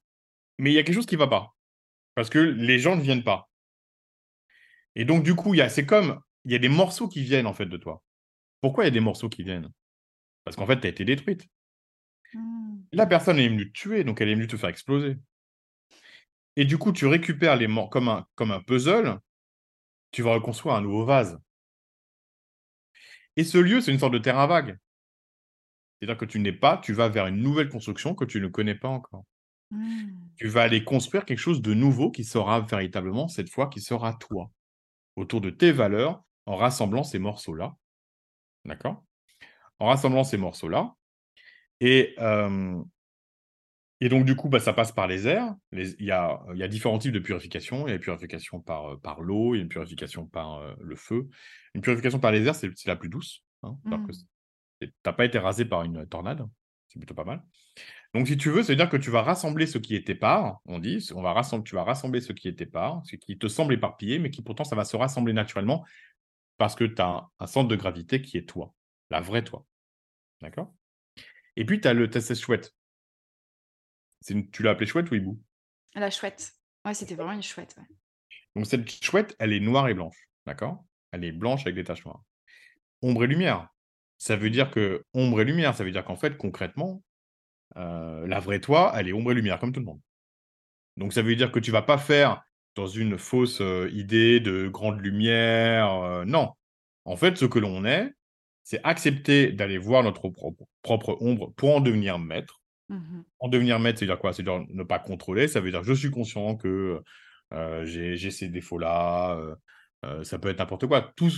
mais 0.58 0.70
il 0.70 0.74
y 0.74 0.78
a 0.78 0.82
quelque 0.82 0.94
chose 0.94 1.06
qui 1.06 1.16
va 1.16 1.26
pas, 1.26 1.54
parce 2.14 2.30
que 2.30 2.38
les 2.38 2.78
gens 2.78 2.96
ne 2.96 3.00
viennent 3.00 3.24
pas. 3.24 3.50
Et 4.94 5.04
donc 5.04 5.24
du 5.24 5.34
coup, 5.34 5.54
c'est 5.68 5.86
comme 5.86 6.20
il 6.44 6.52
y 6.52 6.54
a 6.54 6.58
des 6.58 6.68
morceaux 6.68 7.08
qui 7.08 7.22
viennent, 7.22 7.46
en 7.46 7.54
fait, 7.54 7.66
de 7.66 7.76
toi. 7.76 8.02
Pourquoi 8.60 8.84
il 8.84 8.86
y 8.86 8.88
a 8.88 8.92
des 8.92 9.00
morceaux 9.00 9.28
qui 9.28 9.42
viennent? 9.42 9.70
Parce 10.44 10.56
qu'en 10.56 10.66
fait, 10.66 10.80
tu 10.80 10.86
as 10.86 10.90
été 10.90 11.04
détruite. 11.04 11.48
Mmh. 12.34 12.82
La 12.92 13.06
personne 13.06 13.38
est 13.38 13.48
venue 13.48 13.72
te 13.72 13.78
tuer, 13.78 14.04
donc 14.04 14.20
elle 14.20 14.28
est 14.28 14.34
venue 14.34 14.46
te 14.46 14.56
faire 14.56 14.70
exploser. 14.70 15.16
Et 16.56 16.64
du 16.64 16.78
coup, 16.78 16.92
tu 16.92 17.06
récupères 17.06 17.56
les 17.56 17.66
mor 17.66 17.90
comme 17.90 18.08
un 18.08 18.26
comme 18.34 18.50
un 18.50 18.60
puzzle, 18.60 19.18
tu 20.10 20.22
vas 20.22 20.34
reconstruire 20.34 20.74
un 20.74 20.80
nouveau 20.82 21.04
vase. 21.04 21.40
Et 23.36 23.44
ce 23.44 23.58
lieu, 23.58 23.80
c'est 23.80 23.92
une 23.92 23.98
sorte 23.98 24.12
de 24.12 24.18
terrain 24.18 24.46
vague. 24.46 24.78
C'est-à-dire 25.98 26.18
que 26.18 26.24
tu 26.24 26.40
n'es 26.40 26.52
pas 26.52 26.78
tu 26.78 26.92
vas 26.92 27.08
vers 27.08 27.26
une 27.26 27.42
nouvelle 27.42 27.68
construction 27.68 28.14
que 28.14 28.24
tu 28.24 28.40
ne 28.40 28.48
connais 28.48 28.74
pas 28.74 28.88
encore. 28.88 29.24
Mmh. 29.70 30.10
Tu 30.36 30.48
vas 30.48 30.62
aller 30.62 30.84
construire 30.84 31.24
quelque 31.24 31.38
chose 31.38 31.62
de 31.62 31.74
nouveau 31.74 32.10
qui 32.10 32.24
sera 32.24 32.60
véritablement, 32.60 33.28
cette 33.28 33.48
fois, 33.48 33.68
qui 33.68 33.80
sera 33.80 34.14
toi. 34.14 34.50
Autour 35.16 35.40
de 35.40 35.50
tes 35.50 35.72
valeurs, 35.72 36.22
en 36.46 36.56
rassemblant 36.56 37.04
ces 37.04 37.18
morceaux-là. 37.18 37.76
D'accord? 38.64 39.04
En 39.78 39.86
rassemblant 39.86 40.24
ces 40.24 40.38
morceaux-là. 40.38 40.94
Et, 41.80 42.16
et 44.04 44.08
donc, 44.08 44.24
du 44.24 44.34
coup, 44.34 44.48
bah, 44.48 44.58
ça 44.58 44.72
passe 44.72 44.92
par 44.92 45.06
les 45.06 45.28
airs. 45.28 45.54
il, 45.72 45.94
y 46.00 46.10
a, 46.10 46.40
il 46.52 46.58
y 46.58 46.62
a 46.62 46.68
différents 46.68 46.98
types 46.98 47.12
de 47.12 47.18
purification. 47.18 47.86
Il 47.86 47.90
y 47.90 47.92
a 47.92 47.96
une 47.96 48.00
purification 48.00 48.60
par, 48.60 48.98
par 49.00 49.20
l'eau, 49.20 49.54
il 49.54 49.58
y 49.58 49.60
a 49.60 49.62
une 49.62 49.68
purification 49.68 50.26
par 50.26 50.76
le 50.80 50.96
feu. 50.96 51.28
Une 51.74 51.82
purification 51.82 52.18
par 52.18 52.32
les 52.32 52.44
airs, 52.46 52.54
c'est 52.54 52.86
la 52.86 52.96
plus 52.96 53.08
douce. 53.08 53.44
Hein, 53.62 53.78
mmh. 53.84 54.06
Tu 54.80 54.92
n'as 55.06 55.12
pas 55.12 55.24
été 55.24 55.38
rasé 55.38 55.64
par 55.64 55.82
une 55.82 56.06
tornade. 56.06 56.44
C'est 56.88 56.98
plutôt 56.98 57.14
pas 57.14 57.24
mal. 57.24 57.42
Donc, 58.14 58.28
si 58.28 58.36
tu 58.36 58.50
veux, 58.50 58.62
ça 58.62 58.72
veut 58.72 58.76
dire 58.76 58.90
que 58.90 58.98
tu 58.98 59.10
vas 59.10 59.22
rassembler 59.22 59.66
ce 59.66 59.78
qui 59.78 59.94
est 59.94 60.10
épars, 60.10 60.60
on 60.66 60.78
dit, 60.78 61.08
on 61.14 61.22
va 61.22 61.32
rassembler, 61.32 61.64
tu 61.64 61.74
vas 61.74 61.84
rassembler 61.84 62.20
ce 62.20 62.32
qui 62.32 62.48
est 62.48 62.60
épars, 62.60 63.00
ce 63.06 63.16
qui 63.16 63.38
te 63.38 63.48
semble 63.48 63.72
éparpillé, 63.72 64.18
mais 64.18 64.30
qui 64.30 64.42
pourtant, 64.42 64.64
ça 64.64 64.76
va 64.76 64.84
se 64.84 64.96
rassembler 64.96 65.32
naturellement 65.32 65.84
parce 66.58 66.74
que 66.74 66.84
tu 66.84 67.00
as 67.00 67.28
un, 67.38 67.46
centre 67.46 67.68
de 67.68 67.76
gravité 67.76 68.20
qui 68.20 68.36
est 68.36 68.46
toi, 68.46 68.74
la 69.10 69.20
vraie 69.20 69.42
toi. 69.42 69.64
D'accord? 70.42 70.74
Et 71.56 71.64
puis, 71.64 71.80
tu 71.80 71.88
as 71.88 71.94
le 71.94 72.10
test 72.10 72.34
chouette. 72.34 72.74
Une, 74.28 74.50
tu 74.50 74.62
l'as 74.62 74.70
appelé 74.70 74.86
chouette 74.86 75.10
ou 75.10 75.14
hibou? 75.14 75.40
La 75.94 76.10
chouette. 76.10 76.52
Ouais, 76.84 76.94
c'était 76.94 77.14
vraiment 77.14 77.32
une 77.32 77.42
chouette. 77.42 77.76
Donc, 78.56 78.66
cette 78.66 78.90
chouette, 79.02 79.36
elle 79.38 79.52
est 79.52 79.60
noire 79.60 79.88
et 79.88 79.94
blanche. 79.94 80.28
D'accord? 80.46 80.84
Elle 81.10 81.24
est 81.24 81.32
blanche 81.32 81.62
avec 81.62 81.74
des 81.74 81.84
taches 81.84 82.04
noires. 82.04 82.22
Ombre 83.02 83.24
et 83.24 83.26
lumière. 83.26 83.68
Ça 84.18 84.36
veut 84.36 84.50
dire 84.50 84.70
que 84.70 85.04
ombre 85.14 85.40
et 85.40 85.44
lumière, 85.44 85.74
ça 85.74 85.84
veut 85.84 85.90
dire 85.90 86.04
qu'en 86.04 86.16
fait, 86.16 86.36
concrètement, 86.36 87.02
euh, 87.76 88.26
la 88.26 88.38
vraie 88.40 88.60
toi, 88.60 88.92
elle 88.96 89.08
est 89.08 89.12
ombre 89.12 89.32
et 89.32 89.34
lumière, 89.34 89.58
comme 89.58 89.72
tout 89.72 89.80
le 89.80 89.86
monde. 89.86 90.00
Donc 90.96 91.12
ça 91.12 91.22
veut 91.22 91.34
dire 91.34 91.50
que 91.50 91.58
tu 91.58 91.70
vas 91.70 91.82
pas 91.82 91.98
faire 91.98 92.42
dans 92.74 92.86
une 92.86 93.18
fausse 93.18 93.60
euh, 93.60 93.90
idée 93.92 94.40
de 94.40 94.68
grande 94.68 95.00
lumière. 95.00 95.92
Euh, 95.92 96.24
non. 96.24 96.52
En 97.04 97.16
fait, 97.16 97.36
ce 97.36 97.46
que 97.46 97.58
l'on 97.58 97.84
est, 97.84 98.12
c'est 98.62 98.80
accepter 98.84 99.50
d'aller 99.50 99.78
voir 99.78 100.04
notre 100.04 100.28
propre, 100.82 101.16
ombre 101.20 101.52
pour 101.56 101.74
en 101.74 101.80
devenir 101.80 102.18
maître. 102.18 102.61
Mmh 102.92 103.24
en 103.40 103.48
devenir 103.48 103.80
maître, 103.80 103.98
c'est 103.98 104.06
dire 104.06 104.18
quoi? 104.18 104.32
C'est 104.32 104.42
dire 104.42 104.64
ne 104.68 104.84
pas 104.84 104.98
contrôler. 104.98 105.48
Ça 105.48 105.60
veut 105.60 105.70
dire 105.70 105.82
je 105.82 105.92
suis 105.94 106.10
conscient 106.10 106.56
que 106.56 107.00
j'ai 107.84 108.30
ces 108.30 108.48
défauts-là. 108.48 109.38
ça 110.22 110.38
peut 110.38 110.48
être 110.48 110.58
n'importe 110.58 110.86
quoi. 110.86 111.12
Tout, 111.16 111.30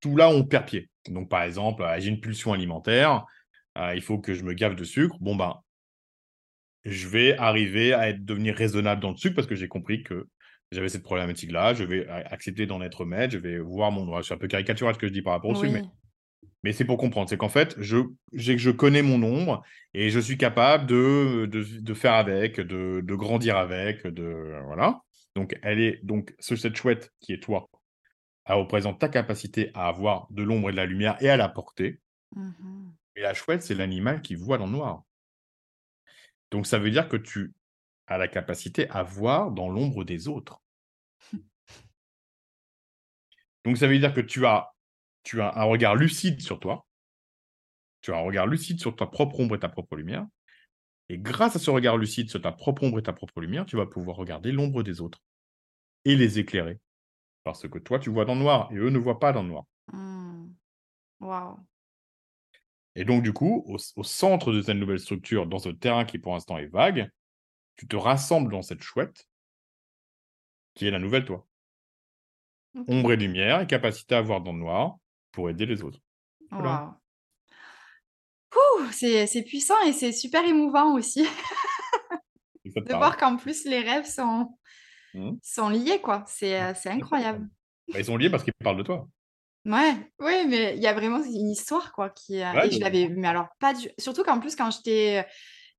tout 0.00 0.16
là, 0.16 0.28
on 0.28 0.44
perd 0.44 0.66
pied. 0.66 0.90
Donc, 1.08 1.28
par 1.28 1.42
exemple, 1.42 1.84
j'ai 1.98 2.08
une 2.08 2.20
pulsion 2.20 2.52
alimentaire. 2.52 3.24
Euh, 3.78 3.94
il 3.94 4.02
faut 4.02 4.18
que 4.18 4.34
je 4.34 4.42
me 4.42 4.54
gave 4.54 4.74
de 4.74 4.84
sucre. 4.84 5.16
Bon, 5.20 5.36
ben, 5.36 5.56
je 6.84 7.08
vais 7.08 7.36
arriver 7.36 7.92
à 7.92 8.08
être, 8.08 8.24
devenir 8.24 8.54
raisonnable 8.56 9.00
dans 9.00 9.10
le 9.10 9.16
sucre 9.16 9.34
parce 9.34 9.46
que 9.46 9.54
j'ai 9.54 9.68
compris 9.68 10.02
que 10.02 10.28
j'avais 10.72 10.88
cette 10.88 11.02
problématique-là. 11.02 11.74
Je 11.74 11.84
vais 11.84 12.06
accepter 12.08 12.66
d'en 12.66 12.82
être 12.82 13.04
maître. 13.04 13.32
Je 13.32 13.38
vais 13.38 13.58
voir 13.58 13.90
mon. 13.90 14.16
Je 14.18 14.22
suis 14.22 14.34
un 14.34 14.38
peu 14.38 14.48
caricatural 14.48 14.94
ce 14.94 14.98
que 14.98 15.06
je 15.06 15.12
dis 15.12 15.22
par 15.22 15.34
rapport 15.34 15.50
au 15.50 15.54
sucre, 15.54 15.72
mais, 15.72 15.82
mais 16.62 16.72
c'est 16.72 16.84
pour 16.84 16.98
comprendre. 16.98 17.28
C'est 17.28 17.36
qu'en 17.36 17.48
fait, 17.48 17.74
je, 17.78 17.98
je 18.32 18.70
connais 18.70 19.02
mon 19.02 19.22
ombre 19.22 19.62
et 19.94 20.10
je 20.10 20.18
suis 20.18 20.36
capable 20.36 20.86
de, 20.86 21.46
de, 21.46 21.94
faire 21.94 22.14
avec, 22.14 22.60
de, 22.60 23.00
de, 23.00 23.14
grandir 23.14 23.56
avec. 23.56 24.06
De, 24.06 24.60
voilà. 24.64 25.02
Donc, 25.34 25.58
elle 25.62 25.80
est 25.80 26.04
donc 26.04 26.34
cette 26.38 26.76
chouette 26.76 27.12
qui 27.20 27.32
est 27.32 27.42
toi. 27.42 27.68
Elle 28.44 28.56
représente 28.56 28.98
ta 28.98 29.08
capacité 29.08 29.70
à 29.74 29.88
avoir 29.88 30.26
de 30.30 30.42
l'ombre 30.42 30.70
et 30.70 30.72
de 30.72 30.76
la 30.76 30.86
lumière 30.86 31.16
et 31.20 31.28
à 31.28 31.36
la 31.36 31.48
porter. 31.48 32.00
Mmh 32.34 32.88
et 33.18 33.22
la 33.22 33.34
chouette, 33.34 33.64
c'est 33.64 33.74
l'animal 33.74 34.22
qui 34.22 34.36
voit 34.36 34.58
dans 34.58 34.66
le 34.66 34.72
noir. 34.72 35.02
Donc 36.52 36.68
ça 36.68 36.78
veut 36.78 36.92
dire 36.92 37.08
que 37.08 37.16
tu 37.16 37.52
as 38.06 38.16
la 38.16 38.28
capacité 38.28 38.88
à 38.90 39.02
voir 39.02 39.50
dans 39.50 39.68
l'ombre 39.68 40.04
des 40.04 40.28
autres. 40.28 40.62
Donc 43.64 43.76
ça 43.76 43.88
veut 43.88 43.98
dire 43.98 44.14
que 44.14 44.20
tu 44.20 44.46
as, 44.46 44.72
tu 45.28 45.42
as 45.42 45.58
un 45.58 45.64
regard 45.64 45.94
lucide 45.94 46.40
sur 46.40 46.58
toi. 46.58 46.86
Tu 48.00 48.14
as 48.14 48.16
un 48.16 48.22
regard 48.22 48.46
lucide 48.46 48.80
sur 48.80 48.96
ta 48.96 49.04
propre 49.04 49.38
ombre 49.40 49.56
et 49.56 49.58
ta 49.58 49.68
propre 49.68 49.94
lumière. 49.94 50.26
Et 51.10 51.18
grâce 51.18 51.54
à 51.54 51.58
ce 51.58 51.70
regard 51.70 51.98
lucide 51.98 52.30
sur 52.30 52.40
ta 52.40 52.50
propre 52.50 52.84
ombre 52.84 52.98
et 52.98 53.02
ta 53.02 53.12
propre 53.12 53.42
lumière, 53.42 53.66
tu 53.66 53.76
vas 53.76 53.84
pouvoir 53.84 54.16
regarder 54.16 54.52
l'ombre 54.52 54.82
des 54.82 55.02
autres 55.02 55.20
et 56.06 56.16
les 56.16 56.38
éclairer. 56.38 56.80
Parce 57.44 57.68
que 57.68 57.78
toi, 57.78 57.98
tu 57.98 58.08
vois 58.08 58.24
dans 58.24 58.36
le 58.36 58.40
noir 58.40 58.72
et 58.72 58.76
eux 58.76 58.88
ne 58.88 58.98
voient 58.98 59.18
pas 59.18 59.34
dans 59.34 59.42
le 59.42 59.48
noir. 59.50 59.64
Mmh. 59.92 60.46
Waouh. 61.20 61.58
Et 62.94 63.04
donc, 63.04 63.22
du 63.22 63.34
coup, 63.34 63.66
au, 63.66 64.02
centre 64.02 64.50
de 64.50 64.62
cette 64.62 64.78
nouvelle 64.78 64.98
structure, 64.98 65.46
dans 65.46 65.58
ce 65.58 65.68
terrain 65.68 66.06
qui 66.06 66.18
pour 66.18 66.32
l'instant 66.32 66.56
est 66.56 66.68
vague, 66.68 67.10
tu 67.76 67.86
te 67.86 67.96
rassembles 67.96 68.50
dans 68.50 68.62
cette 68.62 68.82
chouette 68.82 69.28
qui 70.72 70.86
est 70.86 70.90
la 70.90 70.98
nouvelle 70.98 71.26
toi. 71.26 71.46
Ombre 72.86 73.12
et 73.12 73.16
lumière 73.16 73.60
et 73.60 73.66
capacité 73.66 74.14
à 74.14 74.22
voir 74.22 74.40
dans 74.40 74.54
le 74.54 74.60
noir 74.60 74.96
pour 75.38 75.48
aider 75.48 75.66
les 75.66 75.84
autres. 75.84 76.00
c'est 78.90 79.44
puissant 79.44 79.80
et 79.86 79.92
c'est 79.92 80.10
super 80.10 80.44
émouvant 80.44 80.94
aussi 80.96 81.22
de 82.64 82.92
voir 82.96 83.16
qu'en 83.16 83.36
plus 83.36 83.64
les 83.64 83.78
rêves 83.78 84.04
sont, 84.04 84.58
mmh. 85.14 85.30
sont 85.40 85.68
liés, 85.68 86.00
quoi. 86.00 86.24
C'est 86.26 86.60
mmh. 86.60 86.64
euh, 86.64 86.90
incroyable. 86.90 87.48
Bah, 87.92 88.00
ils 88.00 88.04
sont 88.06 88.16
liés 88.16 88.30
parce 88.30 88.42
qu'ils 88.42 88.52
parlent 88.52 88.78
de 88.78 88.82
toi. 88.82 89.06
Ouais, 89.64 89.94
ouais, 90.18 90.44
mais 90.44 90.74
il 90.76 90.82
y 90.82 90.88
a 90.88 90.92
vraiment 90.92 91.22
une 91.22 91.50
histoire 91.50 91.92
quoi 91.92 92.10
qui, 92.10 92.38
et 92.38 92.70
je 92.72 92.80
l'avais 92.80 93.08
mais 93.08 93.28
alors 93.28 93.46
pas 93.60 93.74
du 93.74 93.88
surtout 93.96 94.24
qu'en 94.24 94.40
plus 94.40 94.56
quand 94.56 94.72
j'étais 94.72 95.24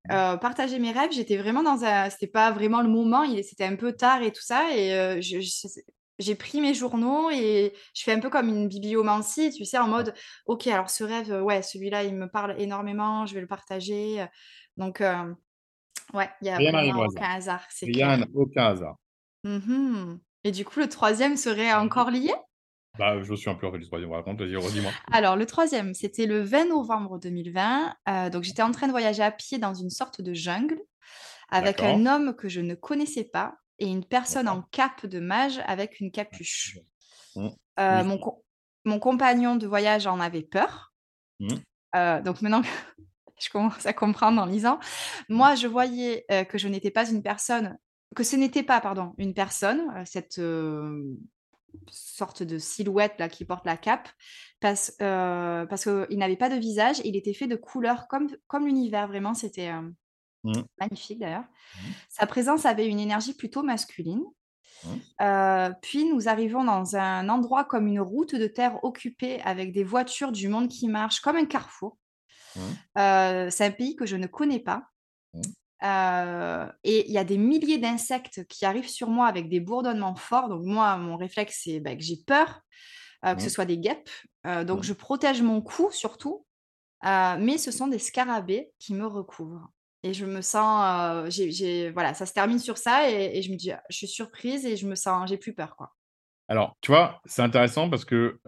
euh, 0.10 0.38
partagé 0.38 0.80
mes 0.80 0.94
rêves, 0.94 1.12
j'étais 1.12 1.36
vraiment 1.36 1.64
dans 1.64 1.84
un 1.84 2.10
c'était 2.10 2.28
pas 2.28 2.52
vraiment 2.52 2.82
le 2.82 2.88
moment, 2.88 3.24
il 3.24 3.44
c'était 3.44 3.66
un 3.66 3.76
peu 3.76 3.92
tard 3.92 4.22
et 4.22 4.32
tout 4.32 4.42
ça 4.42 4.74
et 4.74 5.22
j'ai 6.20 6.36
pris 6.36 6.62
mes 6.62 6.74
journaux 6.74 7.30
et 7.32 7.74
je 7.96 8.04
fais 8.04 8.12
un 8.12 8.20
peu 8.20 8.30
comme 8.30 8.50
une 8.50 8.68
bibliomancie, 8.68 9.52
tu 9.52 9.66
sais, 9.66 9.78
en 9.78 9.88
mode 9.88 10.14
OK, 10.46 10.68
alors 10.68 10.90
ce 10.90 11.04
rêve, 11.04 11.32
ouais, 11.44 11.62
celui-là, 11.62 12.04
il 12.04 12.16
me 12.16 12.28
parle 12.28 12.60
énormément, 12.62 13.26
je 13.26 13.34
vais 13.34 13.42
le 13.42 13.48
partager. 13.48 14.26
Donc, 14.78 15.00
ouais, 16.14 16.30
il 16.42 16.48
y 16.48 16.50
a 16.50 16.58
aucun 16.98 17.36
hasard. 17.36 17.66
Rien, 17.82 18.24
aucun 18.34 18.66
hasard. 18.68 18.96
Mmh 19.44 20.18
et 20.44 20.52
du 20.52 20.64
coup, 20.66 20.80
le 20.80 20.88
troisième 20.88 21.36
serait 21.36 21.74
encore 21.74 22.12
lié? 22.12 22.32
Bah, 22.98 23.22
je 23.22 23.34
suis 23.34 23.50
un 23.50 23.56
peu 23.56 23.70
du 23.78 23.86
troisième, 23.86 24.12
raconte, 24.12 24.40
vas-y, 24.40 24.56
redis-moi. 24.56 24.92
Alors, 25.12 25.36
le 25.36 25.46
troisième, 25.46 25.94
c'était 25.94 26.26
le 26.26 26.42
20 26.42 26.70
novembre 26.70 27.20
2020. 27.20 27.94
Euh, 28.08 28.30
donc, 28.30 28.44
j'étais 28.44 28.62
en 28.62 28.72
train 28.72 28.88
de 28.88 28.92
voyager 28.92 29.24
à 29.24 29.32
pied 29.32 29.58
dans 29.58 29.74
une 29.74 29.90
sorte 29.90 30.22
de 30.22 30.34
jungle 30.34 30.80
avec 31.50 31.82
un 31.82 32.06
homme 32.06 32.36
que 32.36 32.48
je 32.48 32.62
ne 32.62 32.76
connaissais 32.76 33.24
pas 33.24 33.56
et 33.80 33.88
une 33.88 34.06
personne 34.06 34.48
en 34.48 34.62
cape 34.72 35.06
de 35.06 35.20
mage 35.20 35.62
avec 35.66 36.00
une 36.00 36.12
capuche. 36.12 36.80
Mmh. 37.36 37.48
Euh, 37.80 38.04
mon, 38.04 38.20
mon, 38.86 39.00
compagnon 39.00 39.56
de 39.56 39.68
voyage 39.68 40.08
en 40.08 40.20
avait 40.20 40.44
peur. 40.44 40.94
Mmh. 41.40 41.48
Euh, 41.96 42.22
donc, 42.22 42.42
maintenant 42.42 42.62
que 42.62 42.68
je 43.40 43.50
commence 43.50 43.86
à 43.86 43.94
comprendre 43.94 44.42
en 44.42 44.46
lisant, 44.46 44.80
moi, 45.30 45.56
je 45.56 45.68
voyais 45.68 46.26
que 46.50 46.58
je 46.58 46.68
n'étais 46.68 46.92
pas 46.92 47.10
une 47.10 47.24
personne, 47.24 47.78
que 48.16 48.24
ce 48.24 48.36
n'était 48.36 48.64
pas, 48.64 48.82
pardon, 48.82 49.14
une 49.18 49.34
personne, 49.34 50.06
cette 50.06 50.40
sorte 51.90 52.44
de 52.44 52.58
silhouette 52.58 53.16
là 53.20 53.30
qui 53.30 53.46
porte 53.46 53.66
la 53.66 53.78
cape 53.78 54.10
parce, 54.60 54.94
euh, 55.02 55.66
parce 55.66 55.84
qu'il 55.84 56.18
n'avait 56.18 56.38
pas 56.38 56.50
de 56.50 56.56
visage 56.56 57.02
il 57.04 57.16
était 57.16 57.34
fait 57.34 57.48
de 57.48 57.56
couleurs 57.56 58.08
comme, 58.08 58.28
comme 58.48 58.66
l'univers 58.66 59.08
vraiment 59.08 59.34
c'était 59.34 59.70
euh, 59.70 59.90
mmh. 60.44 60.62
magnifique 60.80 61.20
d'ailleurs 61.20 61.44
mmh. 61.44 61.90
sa 62.10 62.28
présence 62.28 62.66
avait 62.66 62.88
une 62.88 63.00
énergie 63.00 63.34
plutôt 63.34 63.64
masculine 63.64 64.24
mmh. 64.84 64.90
euh, 65.22 65.72
puis 65.82 66.06
nous 66.06 66.28
arrivons 66.28 66.64
dans 66.64 66.96
un 66.96 67.30
endroit 67.30 67.64
comme 67.64 67.88
une 67.88 68.02
route 68.02 68.36
de 68.36 68.48
terre 68.48 68.84
occupée 68.84 69.42
avec 69.42 69.72
des 69.72 69.84
voitures 69.84 70.32
du 70.32 70.48
monde 70.50 70.70
qui 70.70 70.88
marchent 70.88 71.22
comme 71.22 71.38
un 71.38 71.46
carrefour 71.46 71.98
c'est 72.56 73.66
un 73.66 73.72
pays 73.72 73.96
que 73.96 74.06
je 74.06 74.18
ne 74.18 74.28
connais 74.28 74.60
pas 74.60 74.84
et 75.82 77.08
il 77.08 77.12
y 77.12 77.18
a 77.18 77.24
des 77.24 77.38
milliers 77.38 77.78
d'insectes 77.78 78.46
qui 78.48 78.66
arrivent 78.66 78.90
sur 78.90 79.10
moi 79.10 79.28
avec 79.28 79.50
des 79.50 79.60
bourdonnements 79.60 80.16
forts. 80.16 80.50
Donc 80.50 80.64
moi, 80.64 80.98
mon 80.98 81.16
réflexe, 81.16 81.62
c'est 81.64 81.80
bah, 81.80 81.96
que 81.96 82.02
j'ai 82.02 82.18
peur, 82.18 82.62
que 83.24 83.42
ce 83.42 83.50
soit 83.50 83.66
des 83.66 83.78
guêpes. 83.78 84.10
donc 84.66 84.84
je 84.84 84.94
protège 84.94 85.42
mon 85.42 85.62
cou 85.62 85.90
surtout. 85.92 86.46
mais 87.04 87.58
ce 87.58 87.72
sont 87.72 87.88
des 87.88 88.00
scarabées 88.00 88.72
qui 88.80 88.94
me 88.94 89.06
recouvrent. 89.06 89.70
Et 90.04 90.14
je 90.14 90.26
me 90.26 90.42
sens, 90.42 91.30
j'ai, 91.30 91.92
voilà, 91.92 92.14
ça 92.14 92.26
se 92.26 92.34
termine 92.34 92.60
sur 92.60 92.78
ça 92.78 93.10
et, 93.10 93.42
je 93.42 93.52
me 93.52 93.58
dis, 93.58 93.72
je 93.90 93.96
suis 93.96 94.08
surprise 94.08 94.66
et 94.66 94.78
je 94.78 94.88
me 94.88 94.96
sens, 94.96 95.30
j'ai 95.30 95.38
plus 95.38 95.54
peur, 95.54 95.76
quoi. 95.76 95.94
Alors, 96.48 96.78
tu 96.82 96.92
vois, 96.92 97.22
c'est 97.26 97.42
intéressant 97.42 97.90
parce 97.90 98.06
que 98.06 98.40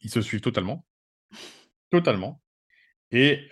ils 0.00 0.10
se 0.10 0.20
suivent 0.20 0.40
totalement, 0.40 0.84
totalement. 1.90 2.40
Et 3.10 3.48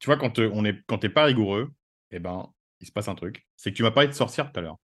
tu 0.00 0.06
vois, 0.06 0.16
quand, 0.16 0.38
on 0.38 0.64
est, 0.64 0.80
quand 0.86 0.98
t'es 0.98 1.08
pas 1.08 1.24
rigoureux, 1.24 1.72
eh 2.10 2.18
ben, 2.18 2.50
il 2.80 2.86
se 2.86 2.92
passe 2.92 3.08
un 3.08 3.14
truc. 3.14 3.46
C'est 3.56 3.70
que 3.70 3.76
tu 3.76 3.82
m'as 3.82 3.90
parlé 3.90 4.08
de 4.08 4.14
sorcière 4.14 4.50
tout 4.50 4.58
à 4.58 4.62
l'heure. 4.62 4.78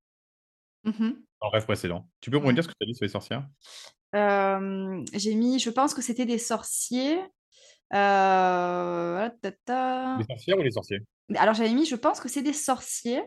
Mmh 0.85 1.13
dans 1.41 1.49
le 1.49 1.53
rêve 1.53 1.65
précédent. 1.65 2.07
Tu 2.21 2.31
peux 2.31 2.39
me 2.39 2.53
dire 2.53 2.63
ce 2.63 2.69
que 2.69 2.75
tu 2.79 2.85
as 2.85 2.87
dit 2.87 2.95
sur 2.95 3.05
les 3.05 3.11
sorcières? 3.11 3.49
J'ai 4.13 5.35
mis, 5.35 5.59
je 5.59 5.71
pense 5.71 5.95
que 5.95 6.03
c'était 6.03 6.27
des 6.27 6.39
sorciers. 6.39 7.19
Euh... 7.93 9.29
Les 10.19 10.25
sorcières 10.25 10.59
ou 10.59 10.63
les 10.63 10.71
sorciers? 10.71 11.01
Alors 11.37 11.55
j'avais 11.55 11.73
mis, 11.73 11.87
je 11.87 11.97
pense 11.97 12.21
que 12.21 12.29
c'est 12.29 12.43
des 12.43 12.53
sorciers. 12.53 13.23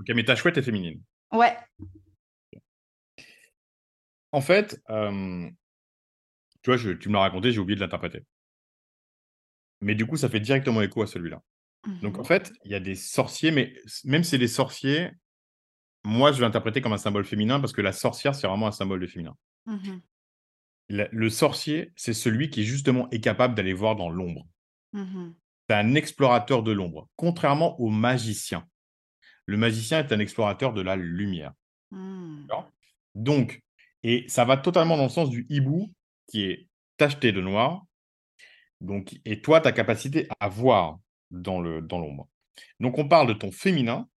Ok, 0.00 0.10
mais 0.14 0.24
ta 0.24 0.36
chouette 0.36 0.56
est 0.58 0.62
féminine. 0.62 1.00
Ouais. 1.32 1.56
En 4.32 4.40
fait, 4.40 4.80
Tu 6.62 6.70
vois, 6.70 6.76
je 6.76 6.90
tu 6.92 7.08
me 7.08 7.14
l'as 7.14 7.20
raconté, 7.20 7.52
j'ai 7.52 7.60
oublié 7.60 7.76
de 7.76 7.80
l'interpréter. 7.80 8.24
Mais 9.80 9.94
du 9.94 10.06
coup, 10.06 10.16
ça 10.16 10.28
fait 10.28 10.40
directement 10.40 10.80
écho 10.82 11.02
à 11.02 11.06
celui-là. 11.06 11.42
Donc 12.00 12.18
en 12.18 12.22
Mmh 12.22 12.24
fait, 12.24 12.52
il 12.64 12.70
y 12.70 12.74
a 12.74 12.80
des 12.80 12.94
sorciers, 12.94 13.50
mais 13.50 13.74
même 14.04 14.24
si 14.24 14.30
c'est 14.30 14.38
des 14.38 14.48
sorciers, 14.48 15.10
moi, 16.04 16.32
je 16.32 16.38
vais 16.38 16.46
l'interpréter 16.46 16.80
comme 16.80 16.94
un 16.94 16.98
symbole 16.98 17.24
féminin 17.24 17.60
parce 17.60 17.72
que 17.72 17.82
la 17.82 17.92
sorcière, 17.92 18.34
c'est 18.34 18.46
vraiment 18.46 18.66
un 18.66 18.72
symbole 18.72 19.00
de 19.00 19.06
féminin. 19.06 19.36
Mmh 19.66 19.98
La 20.88 21.08
le 21.10 21.30
sorcier, 21.30 21.92
c'est 21.96 22.12
celui 22.12 22.50
qui 22.50 22.64
justement 22.64 23.08
est 23.10 23.20
capable 23.20 23.54
d'aller 23.54 23.72
voir 23.72 23.96
dans 23.96 24.10
l'ombre. 24.10 24.46
Mmh 24.92 25.32
C'est 25.68 25.76
un 25.76 25.94
explorateur 25.94 26.62
de 26.62 26.72
l'ombre, 26.72 27.08
contrairement 27.16 27.80
au 27.80 27.88
magicien. 27.88 28.66
Le 29.46 29.56
magicien 29.56 30.00
est 30.00 30.12
un 30.12 30.18
explorateur 30.18 30.72
de 30.72 30.82
la 30.82 30.96
lumière. 30.96 31.52
Mmh. 31.90 32.46
Donc 33.14 33.62
et 34.02 34.26
ça 34.28 34.44
va 34.44 34.58
totalement 34.58 34.96
dans 34.96 35.04
le 35.04 35.08
sens 35.08 35.30
du 35.30 35.46
hibou 35.48 35.90
qui 36.28 36.44
est 36.44 36.68
tacheté 36.98 37.32
de 37.32 37.40
noir, 37.40 37.84
donc 38.80 39.18
et 39.24 39.40
toi, 39.40 39.60
ta 39.60 39.72
capacité 39.72 40.28
à 40.40 40.48
voir 40.48 40.98
dans 41.30 41.60
le 41.60 41.80
dans 41.80 41.98
l'ombre. 41.98 42.28
Donc 42.80 42.98
on 42.98 43.08
parle 43.08 43.26
de 43.26 43.32
ton 43.32 43.50
féminin, 43.50 44.08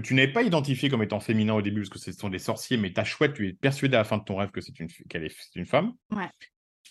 que 0.00 0.06
tu 0.06 0.14
n'avais 0.14 0.32
pas 0.32 0.42
identifié 0.42 0.88
comme 0.88 1.02
étant 1.02 1.20
féminin 1.20 1.54
au 1.54 1.62
début, 1.62 1.82
parce 1.82 1.90
que 1.90 1.98
ce 1.98 2.12
sont 2.12 2.28
des 2.28 2.38
sorciers, 2.38 2.76
mais 2.76 2.92
ta 2.92 3.04
chouette, 3.04 3.34
tu 3.34 3.48
es 3.48 3.52
persuadé 3.52 3.96
à 3.96 4.00
la 4.00 4.04
fin 4.04 4.18
de 4.18 4.24
ton 4.24 4.36
rêve 4.36 4.50
que 4.50 4.60
c'est 4.60 4.78
une 4.78 4.88
qu'elle 5.08 5.24
est 5.24 5.34
c'est 5.36 5.58
une 5.58 5.66
femme. 5.66 5.94
Ouais. 6.10 6.28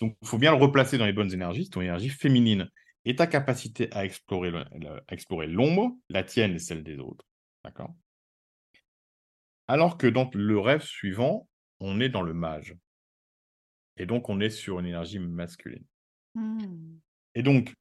Donc 0.00 0.16
il 0.22 0.28
faut 0.28 0.38
bien 0.38 0.52
le 0.52 0.58
replacer 0.62 0.98
dans 0.98 1.06
les 1.06 1.12
bonnes 1.12 1.32
énergies, 1.32 1.70
ton 1.70 1.80
énergie 1.80 2.10
féminine 2.10 2.68
et 3.04 3.16
ta 3.16 3.26
capacité 3.26 3.88
à 3.92 4.04
explorer 4.04 4.50
le 4.50 4.64
le 4.78 5.00
à 5.08 5.14
explorer 5.14 5.46
l'ombre, 5.46 5.96
la 6.08 6.22
tienne 6.22 6.54
et 6.54 6.58
celle 6.58 6.82
des 6.82 6.98
autres. 6.98 7.24
D'accord? 7.64 7.94
Alors 9.66 9.98
que 9.98 10.06
dans 10.06 10.30
le 10.32 10.58
rêve 10.58 10.82
suivant, 10.82 11.48
on 11.80 12.00
est 12.00 12.08
dans 12.08 12.22
le 12.22 12.34
mage 12.34 12.74
et 13.96 14.06
donc 14.06 14.28
on 14.28 14.40
est 14.40 14.50
sur 14.50 14.78
une 14.80 14.86
énergie 14.86 15.18
masculine 15.18 15.84
Mmh. 16.34 16.98
et 17.34 17.42
donc, 17.42 17.72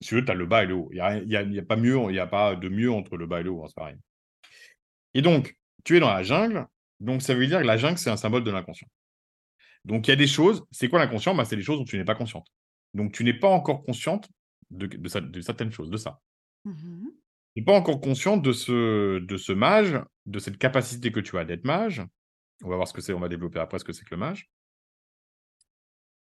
si 0.00 0.08
tu 0.08 0.14
veux, 0.14 0.24
tu 0.24 0.30
as 0.30 0.34
le 0.34 0.46
bas 0.46 0.62
et 0.62 0.66
le 0.66 0.74
haut. 0.74 0.88
Il 0.92 0.96
y 0.96 1.00
a 1.00 1.18
y 1.18 1.36
a 1.36 1.42
il 1.42 1.52
y 1.52 1.58
a 1.58 1.62
pas 1.62 1.76
mieux 1.76 1.98
il 2.08 2.14
y 2.14 2.20
a 2.20 2.26
pas 2.26 2.54
de 2.54 2.68
mieux 2.68 2.90
entre 2.90 3.16
le 3.16 3.26
bas 3.26 3.40
et 3.40 3.42
le 3.42 3.50
haut, 3.50 3.64
hein, 3.64 3.66
c'est 3.68 3.74
pareil 3.74 3.96
et 5.16 5.22
donc, 5.22 5.56
tu 5.82 5.96
es 5.96 6.00
dans 6.00 6.12
la 6.12 6.22
jungle, 6.22 6.66
donc 7.00 7.22
ça 7.22 7.34
veut 7.34 7.46
dire 7.46 7.60
que 7.60 7.66
la 7.66 7.78
jungle, 7.78 7.96
c'est 7.96 8.10
un 8.10 8.18
symbole 8.18 8.44
de 8.44 8.50
l'inconscient. 8.50 8.88
Donc 9.86 10.06
il 10.06 10.10
y 10.10 10.12
a 10.12 10.16
des 10.16 10.26
choses 10.26 10.64
c'est 10.70 10.88
quoi 10.88 10.98
l'inconscient? 10.98 11.34
Bah, 11.34 11.46
c'est 11.46 11.56
les 11.56 11.62
choses 11.62 11.78
dont 11.78 11.84
tu 11.84 11.96
n'es 11.96 12.04
pas 12.04 12.14
consciente. 12.14 12.46
Donc 12.92 13.12
tu 13.12 13.24
n'es 13.24 13.32
pas 13.32 13.48
encore 13.48 13.82
consciente 13.82 14.28
de 14.70 14.86
de 14.86 15.08
cer 15.08 15.22
de 15.22 15.40
certaines 15.40 15.72
choses, 15.72 15.88
de 15.88 15.96
ça. 15.96 16.20
Mmh 16.64 17.06
Tu 17.54 17.60
n'es 17.60 17.64
pas 17.64 17.72
encore 17.72 18.00
consciente 18.02 18.42
de 18.42 18.52
ce 18.52 19.20
de 19.20 19.36
ce 19.38 19.52
mage, 19.52 19.98
de 20.26 20.38
cette 20.38 20.58
capacité 20.58 21.12
que 21.12 21.20
tu 21.20 21.38
as 21.38 21.46
d'être 21.46 21.64
mage. 21.64 22.02
On 22.62 22.68
va 22.68 22.76
voir 22.76 22.88
ce 22.88 22.92
que 22.92 23.00
c'est, 23.00 23.14
on 23.14 23.20
va 23.20 23.28
développer 23.28 23.58
après 23.58 23.78
ce 23.78 23.84
que 23.84 23.92
c'est 23.94 24.04
que 24.04 24.14
le 24.14 24.18
mage. 24.18 24.50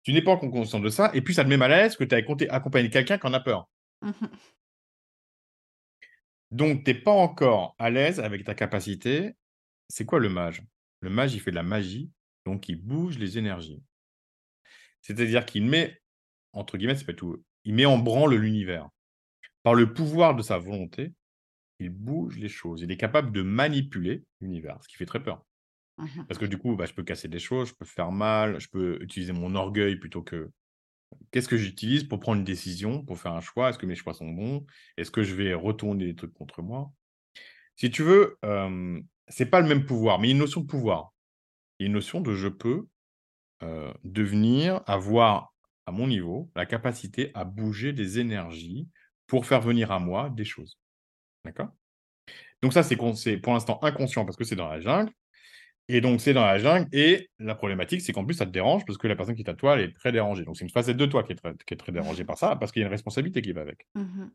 Tu 0.05 0.13
n'es 0.13 0.23
pas 0.23 0.31
encore 0.31 0.51
consciente 0.51 0.85
de 0.85 0.89
ça 0.89 1.11
et 1.15 1.23
puis 1.23 1.35
ça 1.35 1.43
te 1.43 1.49
met 1.49 1.57
mal 1.57 1.73
à 1.73 1.83
l'aise 1.83 1.97
que 1.97 2.05
tu 2.05 2.15
aies 2.15 2.49
accompagné 2.51 2.91
quelqu'un 2.91 3.19
qui 3.19 3.27
en 3.27 3.33
a 3.33 3.41
peur. 3.41 3.69
Mmh 4.03 4.13
Donc 6.51 6.85
tu 6.85 6.91
es 6.91 6.95
pas 6.95 7.13
encore 7.13 7.75
à 7.79 7.91
l'aise 7.91 8.21
avec 8.21 8.45
ta 8.45 8.55
capacité. 8.55 9.35
C'est 9.89 10.05
quoi 10.05 10.19
le 10.19 10.29
mage? 10.29 10.63
Le 11.01 11.11
mage, 11.11 11.35
il 11.35 11.41
fait 11.41 11.51
de 11.51 11.57
la 11.57 11.63
magie, 11.63 12.11
donc 12.45 12.69
il 12.69 12.77
bouge 12.77 13.19
les 13.19 13.39
énergies. 13.39 13.83
C'est-à-dire 15.03 15.47
qu'il 15.47 15.65
met, 15.65 16.01
entre 16.53 16.77
guillemets, 16.77 16.97
c'est 16.97 17.05
pas 17.05 17.15
tout, 17.15 17.43
il 17.65 17.75
met 17.75 17.87
en 17.87 17.99
branle 17.99 18.35
l'univers. 18.35 18.89
Par 19.63 19.75
le 19.75 19.93
pouvoir 19.93 20.35
de 20.35 20.43
sa 20.43 20.59
volonté, 20.59 21.13
il 21.79 21.91
bouge 21.91 22.39
les 22.39 22.49
choses. 22.49 22.83
Il 22.83 22.91
est 22.91 22.97
capable 22.97 23.33
de 23.33 23.43
manipuler 23.43 24.25
l'univers, 24.41 24.79
ce 24.83 24.89
qui 24.89 24.97
fait 24.97 25.07
très 25.07 25.23
peur. 25.23 25.45
Mmh 25.99 26.25
Parce 26.29 26.39
que 26.39 26.47
du 26.47 26.59
coup, 26.59 26.77
bah, 26.77 26.87
je 26.87 26.93
peux 26.95 27.03
casser 27.03 27.29
des 27.29 27.39
choses, 27.39 27.69
je 27.69 27.75
peux 27.75 27.85
faire 27.85 28.13
mal, 28.13 28.61
je 28.61 28.69
peux 28.69 29.03
utiliser 29.03 29.33
mon 29.33 29.55
orgueil 29.55 29.97
plutôt 29.97 30.23
que 30.23 30.51
qu'est-ce 31.31 31.49
que 31.49 31.57
j'utilise 31.57 32.05
pour 32.05 32.21
prendre 32.21 32.39
une 32.39 32.45
décision, 32.45 33.05
pour 33.05 33.19
faire 33.19 33.33
un 33.33 33.41
choix? 33.41 33.71
Est-ce 33.71 33.79
que 33.79 33.87
mes 33.87 33.95
choix 33.95 34.15
sont 34.15 34.31
bons? 34.31 34.67
Est-ce 34.97 35.11
que 35.11 35.23
je 35.23 35.35
vais 35.35 35.55
retourner 35.55 36.07
des 36.07 36.15
trucs 36.15 36.35
contre 36.35 36.63
moi? 36.63 36.91
Si 37.77 37.91
tu 37.91 38.03
veux, 38.03 38.39
hem, 38.43 39.05
c'est 39.29 39.47
pas 39.47 39.61
le 39.61 39.69
même 39.69 39.85
pouvoir, 39.87 40.19
mais 40.19 40.31
une 40.31 40.39
notion 40.39 40.61
de 40.63 40.67
pouvoir. 40.67 41.13
Une 41.79 41.93
notion 41.93 42.21
de 42.21 42.35
je 42.35 42.49
peux, 42.49 42.89
devenir, 44.05 44.83
avoir 44.87 45.55
à 45.87 45.93
mon 45.93 46.07
niveau, 46.07 46.51
la 46.55 46.67
capacité 46.67 47.31
à 47.35 47.45
bouger 47.45 47.93
des 47.93 48.19
énergies 48.19 48.89
pour 49.27 49.47
faire 49.47 49.61
venir 49.61 49.91
à 49.91 49.99
moi 49.99 50.31
des 50.31 50.45
choses. 50.45 50.79
D'accord? 51.45 51.69
Donc 52.63 52.73
ça, 52.73 52.83
c'est 52.83 52.97
pour 52.97 53.53
l'instant 53.53 53.79
inconscient 53.83 54.25
parce 54.25 54.37
que 54.37 54.45
c'est 54.45 54.57
dans 54.57 54.69
la 54.69 54.81
jungle 54.81 55.13
et 55.89 56.01
donc 56.01 56.21
c'est 56.21 56.35
dans 56.35 56.45
la 56.45 56.59
jungle 56.59 56.87
et 56.93 57.31
la 57.39 57.55
problématique, 57.55 58.03
c'est 58.03 58.13
qu'en 58.13 58.25
plus 58.25 58.35
ça 58.35 58.45
te 58.45 58.51
dérange 58.51 58.85
parce 58.85 58.99
que 58.99 59.09
la 59.09 59.17
personne 59.17 59.35
qui 59.35 59.43
est 59.43 59.49
à 59.49 59.55
toi, 59.55 59.75
elle 59.75 59.89
est 59.89 59.95
très 59.95 60.13
dérangée. 60.13 60.45
Donc 60.45 60.57
c'est 60.57 60.65
une 60.65 60.71
facette 60.71 60.99
de 60.99 61.07
toi 61.07 61.23
qui 61.23 61.33
est 61.33 61.37
très 61.37 61.55
qui 61.67 61.75
est 61.75 61.79
très 61.79 61.93
dérangée 61.93 62.25
par 62.25 62.37
ça, 62.37 62.57
parce 62.57 62.73
qu'il 62.73 62.81
y 62.81 62.85
a 62.85 62.87
une 62.87 62.93
responsabilité 62.93 63.41
qui 63.41 63.53
va 63.53 63.63
avec. 63.63 63.87
Mmh 63.95 64.27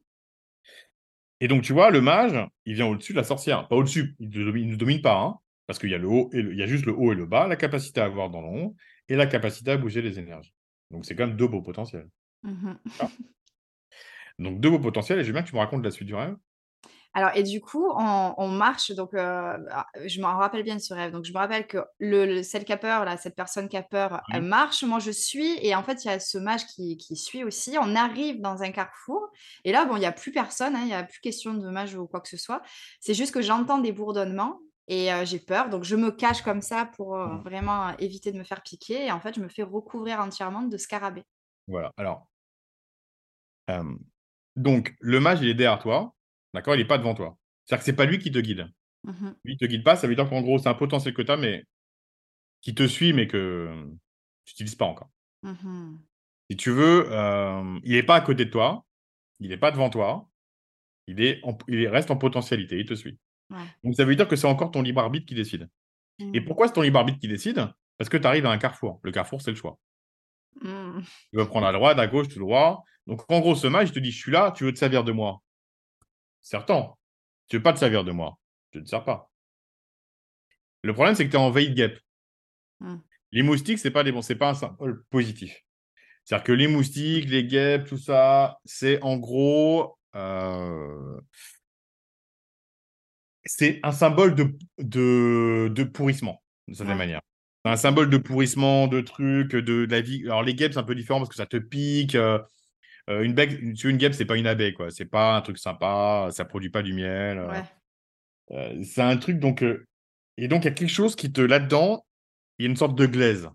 Et 1.41 1.47
donc 1.47 1.61
tu 1.61 1.73
vois, 1.73 1.91
le 1.91 2.01
mage, 2.01 2.39
il 2.65 2.73
vient 2.73 2.87
au-dessus 2.87 3.13
de 3.13 3.17
la 3.17 3.23
sorcière. 3.23 3.67
Pas 3.67 3.75
au-dessus, 3.75 4.15
il 4.19 4.29
ne 4.29 4.45
domine 4.45 4.75
domine 4.77 5.01
pas, 5.01 5.19
hein, 5.19 5.37
parce 5.67 5.77
qu'il 5.77 5.91
y 5.91 5.95
a 5.95 5.99
le 5.99 6.07
haut 6.07 6.29
et 6.33 6.41
le 6.41 6.53
il 6.53 6.59
y 6.59 6.63
a 6.63 6.67
juste 6.67 6.85
le 6.85 6.93
haut 6.93 7.11
et 7.11 7.15
le 7.15 7.27
bas, 7.27 7.47
la 7.47 7.55
capacité 7.55 8.01
à 8.01 8.07
voir 8.07 8.31
dans 8.31 8.41
l'ombre 8.41 8.73
et 9.07 9.15
la 9.15 9.27
capacité 9.27 9.71
à 9.71 9.77
bouger 9.77 10.01
les 10.01 10.17
énergies. 10.17 10.53
Donc 10.89 11.05
c'est 11.05 11.15
quand 11.15 11.27
même 11.27 11.37
2 11.37 11.47
beaux 11.47 11.61
potentiels. 11.61 12.09
Mmh 12.41 12.73
D'accord? 12.85 13.11
Donc 14.39 14.59
2 14.59 14.69
beaux 14.71 14.79
potentiels 14.79 15.19
et 15.19 15.23
j'aimerais 15.23 15.41
bien 15.41 15.43
que 15.43 15.49
tu 15.49 15.55
me 15.55 15.61
racontes 15.61 15.83
la 15.83 15.91
suite 15.91 16.07
du 16.07 16.15
rêve. 16.15 16.35
Alors 17.15 17.31
et 17.35 17.43
du 17.43 17.61
coup, 17.61 17.85
on 17.95 18.33
on 18.37 18.47
marche 18.47 18.91
donc, 18.91 19.13
heu, 19.13 19.19
ah, 19.19 19.85
je 20.05 20.19
m'en 20.21 20.35
rappelle 20.37 20.63
bien 20.63 20.75
de 20.75 20.81
ce 20.81 20.93
rêve. 20.93 21.11
Donc 21.11 21.25
je 21.25 21.31
me 21.33 21.37
rappelle 21.37 21.67
que 21.67 21.77
le 21.99 22.25
le 22.25 22.43
celle 22.43 22.65
qui 22.65 22.73
a 22.73 22.77
peur 22.77 23.05
là, 23.05 23.17
cette 23.17 23.35
personne 23.35 23.69
qui 23.69 23.77
a 23.77 23.83
peur, 23.83 24.23
elle 24.31 24.43
marche, 24.43 24.83
moi 24.83 24.99
je 24.99 25.11
suis 25.11 25.57
et 25.65 25.75
en 25.75 25.83
fait, 25.83 26.03
il 26.05 26.07
y 26.07 26.11
a 26.11 26.19
ce 26.19 26.37
mage 26.39 26.65
qui 26.67 26.97
qui 26.97 27.15
suit 27.15 27.43
aussi. 27.43 27.77
On 27.79 27.95
arrive 27.95 28.41
dans 28.41 28.63
un 28.63 28.71
carrefour 28.71 29.29
et 29.63 29.71
là, 29.71 29.85
bon, 29.85 29.95
il 29.97 30.01
y 30.01 30.05
a 30.05 30.11
plus 30.11 30.31
personne, 30.31 30.75
hein, 30.75 30.81
il 30.83 30.89
y 30.89 30.93
a 30.93 31.03
plus 31.03 31.19
question 31.21 31.53
de 31.53 31.69
mage 31.69 31.95
ou 31.95 32.07
quoi 32.07 32.21
que 32.21 32.29
ce 32.29 32.37
soit. 32.37 32.61
C'est 32.99 33.13
juste 33.13 33.33
que 33.33 33.41
j'entends 33.41 33.77
des 33.79 33.91
bourdonnements 33.91 34.59
et 34.87 35.11
heu, 35.13 35.23
j'ai 35.25 35.39
peur, 35.39 35.69
donc 35.69 35.83
je 35.83 35.95
me 35.95 36.11
cache 36.11 36.41
comme 36.41 36.61
ça 36.61 36.85
pour, 36.95 37.15
heu, 37.17 37.27
Mmh. 37.27 37.43
vraiment 37.43 37.95
éviter 37.99 38.31
de 38.31 38.37
me 38.39 38.43
faire 38.43 38.61
piquer 38.63 39.05
et 39.05 39.11
en 39.11 39.19
fait, 39.21 39.35
je 39.35 39.39
me 39.41 39.47
fais 39.49 39.63
recouvrir 39.63 40.19
entièrement 40.19 40.63
de 40.63 40.77
scarabées. 40.77 41.23
Voilà. 41.67 41.91
Alors, 41.97 42.27
donc 44.55 44.95
le 44.99 45.19
mage, 45.19 45.41
il 45.41 45.47
est 45.49 45.53
derrière 45.53 45.79
toi, 45.79 46.15
d'accord? 46.53 46.75
Il 46.75 46.81
est 46.81 46.85
pas 46.85 46.97
devant 46.97 47.15
toi. 47.15 47.37
C'est-à-dire 47.65 47.79
que 47.79 47.85
c'est 47.85 47.95
pas 47.95 48.05
lui 48.05 48.19
qui 48.19 48.31
te 48.31 48.39
guide. 48.39 48.67
Mmh 49.03 49.31
Lui, 49.43 49.53
il 49.53 49.57
te 49.57 49.65
guide 49.65 49.83
pas, 49.83 49.95
ça 49.95 50.07
veut 50.07 50.15
dire 50.15 50.29
qu'en 50.29 50.41
gros, 50.41 50.59
c'est 50.59 50.69
un 50.69 50.73
potentiel 50.73 51.13
que 51.13 51.21
tu 51.21 51.31
as, 51.31 51.37
mais 51.37 51.63
qui 52.61 52.73
te 52.73 52.87
suit, 52.87 53.13
mais 53.13 53.27
que, 53.27 53.69
tu 54.45 54.53
utilises 54.53 54.75
pas 54.75 54.85
encore. 54.85 55.09
Mmh 55.43 55.97
Si 56.49 56.57
tu 56.57 56.71
veux, 56.71 57.11
hem, 57.11 57.79
il 57.83 57.95
est 57.95 58.03
pas 58.03 58.15
à 58.15 58.21
côté 58.21 58.45
de 58.45 58.49
toi, 58.49 58.85
il 59.39 59.51
est 59.51 59.57
pas 59.57 59.71
devant 59.71 59.89
toi, 59.89 60.29
il 61.07 61.21
est 61.21 61.39
en 61.43 61.57
il 61.67 61.81
est 61.83 61.89
reste 61.89 62.11
en 62.11 62.17
potentialité, 62.17 62.79
il 62.79 62.85
te 62.85 62.95
suit. 62.95 63.19
Ouais. 63.51 63.57
Donc 63.83 63.95
ça 63.95 64.05
veut 64.05 64.15
dire 64.15 64.27
que 64.27 64.35
c'est 64.35 64.47
encore 64.47 64.71
ton 64.71 64.81
libre 64.81 65.01
arbitre 65.01 65.25
qui 65.25 65.35
décide. 65.35 65.69
Et 66.33 66.41
Mmh. 66.41 66.45
pourquoi 66.45 66.67
c'est 66.67 66.73
ton 66.75 66.81
libre 66.83 66.99
arbitre 66.99 67.19
qui 67.19 67.27
décide? 67.29 67.67
Parce 67.97 68.09
que 68.09 68.17
tu 68.17 68.27
arrives 68.27 68.45
à 68.45 68.51
un 68.51 68.57
carrefour. 68.59 68.99
Le 69.03 69.11
carrefour, 69.11 69.41
c'est 69.41 69.51
le 69.51 69.57
choix. 69.57 69.79
Tu 71.31 71.39
veux 71.39 71.47
prendre 71.47 71.67
à 71.67 71.71
droite, 71.73 71.99
à 71.99 72.07
gauche, 72.07 72.29
tout 72.29 72.39
droit. 72.39 72.83
Donc 73.07 73.23
en 73.29 73.39
gros, 73.39 73.55
ce 73.55 73.67
mage, 73.67 73.89
il 73.89 73.93
te 73.93 73.99
dit: 73.99 74.11
«Je 74.11 74.17
suis 74.17 74.31
là, 74.31 74.51
tu 74.51 74.63
veux 74.63 74.73
te 74.73 74.77
servir 74.79 75.03
de 75.03 75.11
moi?» 75.11 75.41
«Sers-t'en. 76.43 76.99
Tu 77.47 77.57
veux 77.57 77.63
pas 77.63 77.73
te 77.73 77.79
servir 77.79 78.03
de 78.03 78.11
moi? 78.11 78.37
Je 78.71 78.79
ne 78.79 78.83
te 78.83 78.89
sers 78.89 79.03
pas». 79.03 79.31
Le 80.83 80.93
problème, 80.93 81.15
c'est 81.15 81.25
que 81.25 81.31
tu 81.31 81.37
es 81.37 81.39
en 81.39 81.49
veille 81.49 81.69
de 81.69 81.75
guêpe. 81.75 81.99
Mmh. 82.79 82.97
Les 83.31 83.41
moustiques, 83.41 83.79
c'est 83.79 83.91
pas 83.91 84.03
des 84.03 84.11
bons 84.11 84.21
c'est 84.21 84.35
pas 84.35 84.49
un 84.49 84.53
symbole 84.53 85.03
positif. 85.09 85.63
C'est-à-dire 86.25 86.45
que 86.45 86.51
les 86.53 86.67
moustiques, 86.67 87.29
les 87.29 87.45
guêpes, 87.45 87.85
tout 87.87 87.97
ça, 87.97 88.59
c'est 88.65 89.01
en 89.03 89.17
gros, 89.17 89.97
heu, 90.15 91.21
c'est 93.45 93.79
un 93.83 93.91
symbole 93.91 94.35
de 94.35 94.55
de 94.79 95.69
de 95.73 95.83
pourrissement, 95.83 96.43
d'une 96.67 96.75
certaine 96.75 96.97
Ouais. 96.97 96.97
manière. 96.97 97.21
C'est 97.65 97.71
un 97.71 97.75
symbole 97.77 98.09
de 98.09 98.17
pourrissement, 98.17 98.87
de 98.87 99.01
trucs, 99.01 99.51
de 99.51 99.61
de 99.61 99.87
la 99.91 100.01
vie 100.01 100.23
alors 100.25 100.43
les 100.43 100.55
guêpes, 100.55 100.73
c'est 100.73 100.79
un 100.79 100.83
peu 100.83 100.95
différent 100.95 101.19
parce 101.19 101.29
que 101.29 101.35
ça 101.35 101.45
te 101.45 101.57
pique, 101.57 102.15
heu 102.15 102.39
heu, 103.09 103.23
une 103.25 103.33
bec 103.33 103.51
une 103.61 103.75
une 103.83 103.97
guêpe, 103.97 104.13
c'est 104.13 104.25
pas 104.25 104.37
une 104.37 104.47
abeille, 104.47 104.73
quoi. 104.73 104.91
C'est 104.91 105.05
pas 105.05 105.35
un 105.37 105.41
truc 105.41 105.57
sympa, 105.57 106.29
ça 106.31 106.45
produit 106.45 106.69
pas 106.69 106.81
du 106.83 106.93
miel, 106.93 107.39
Ouais. 107.39 107.63
heu, 108.51 108.83
c'est 108.83 109.01
un 109.01 109.17
truc 109.17 109.39
donc 109.39 109.63
et 110.37 110.47
donc 110.47 110.63
il 110.63 110.65
y 110.65 110.69
a 110.69 110.71
quelque 110.73 110.89
chose 110.89 111.15
qui 111.15 111.31
te 111.33 111.41
là-dedans, 111.41 112.05
il 112.59 112.65
y 112.65 112.67
a 112.67 112.71
une 112.71 112.77
sorte 112.77 112.95
de 112.97 113.05
glaise. 113.07 113.49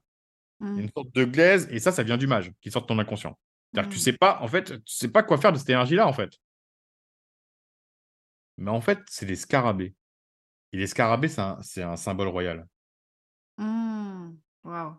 Mmh. 0.60 0.80
une 0.80 0.90
sorte 0.96 1.14
de 1.14 1.24
glaise 1.24 1.68
et 1.70 1.80
ça, 1.80 1.92
ça 1.92 2.02
vient 2.04 2.16
du 2.18 2.26
mage 2.28 2.52
qui 2.62 2.70
sort 2.72 2.82
de 2.82 2.86
ton 2.88 2.98
inconscient. 2.98 3.38
C'est-à-dire 3.72 3.90
que 3.90 3.94
tu 3.94 4.00
Mmh. 4.00 4.02
sais 4.02 4.12
pas, 4.14 4.40
en 4.42 4.48
fait, 4.48 4.64
tu 4.84 4.94
sais 4.94 5.08
pas 5.12 5.22
quoi 5.24 5.38
faire 5.38 5.52
de 5.52 5.58
cette 5.58 5.70
énergie-là, 5.70 6.06
en 6.08 6.12
fait. 6.14 6.30
Mais 8.58 8.70
en 8.70 8.80
fait, 8.82 8.98
c'est 9.08 9.24
des 9.26 9.36
scarabées 9.36 9.94
et 10.72 10.78
les 10.78 10.86
scarabées, 10.88 11.28
c'est 11.28 11.40
un 11.42 11.58
c'est 11.62 11.82
un 11.84 11.96
symbole 11.96 12.28
royal. 12.28 12.66
Mmh. 13.58 14.38
Waouh! 14.64 14.94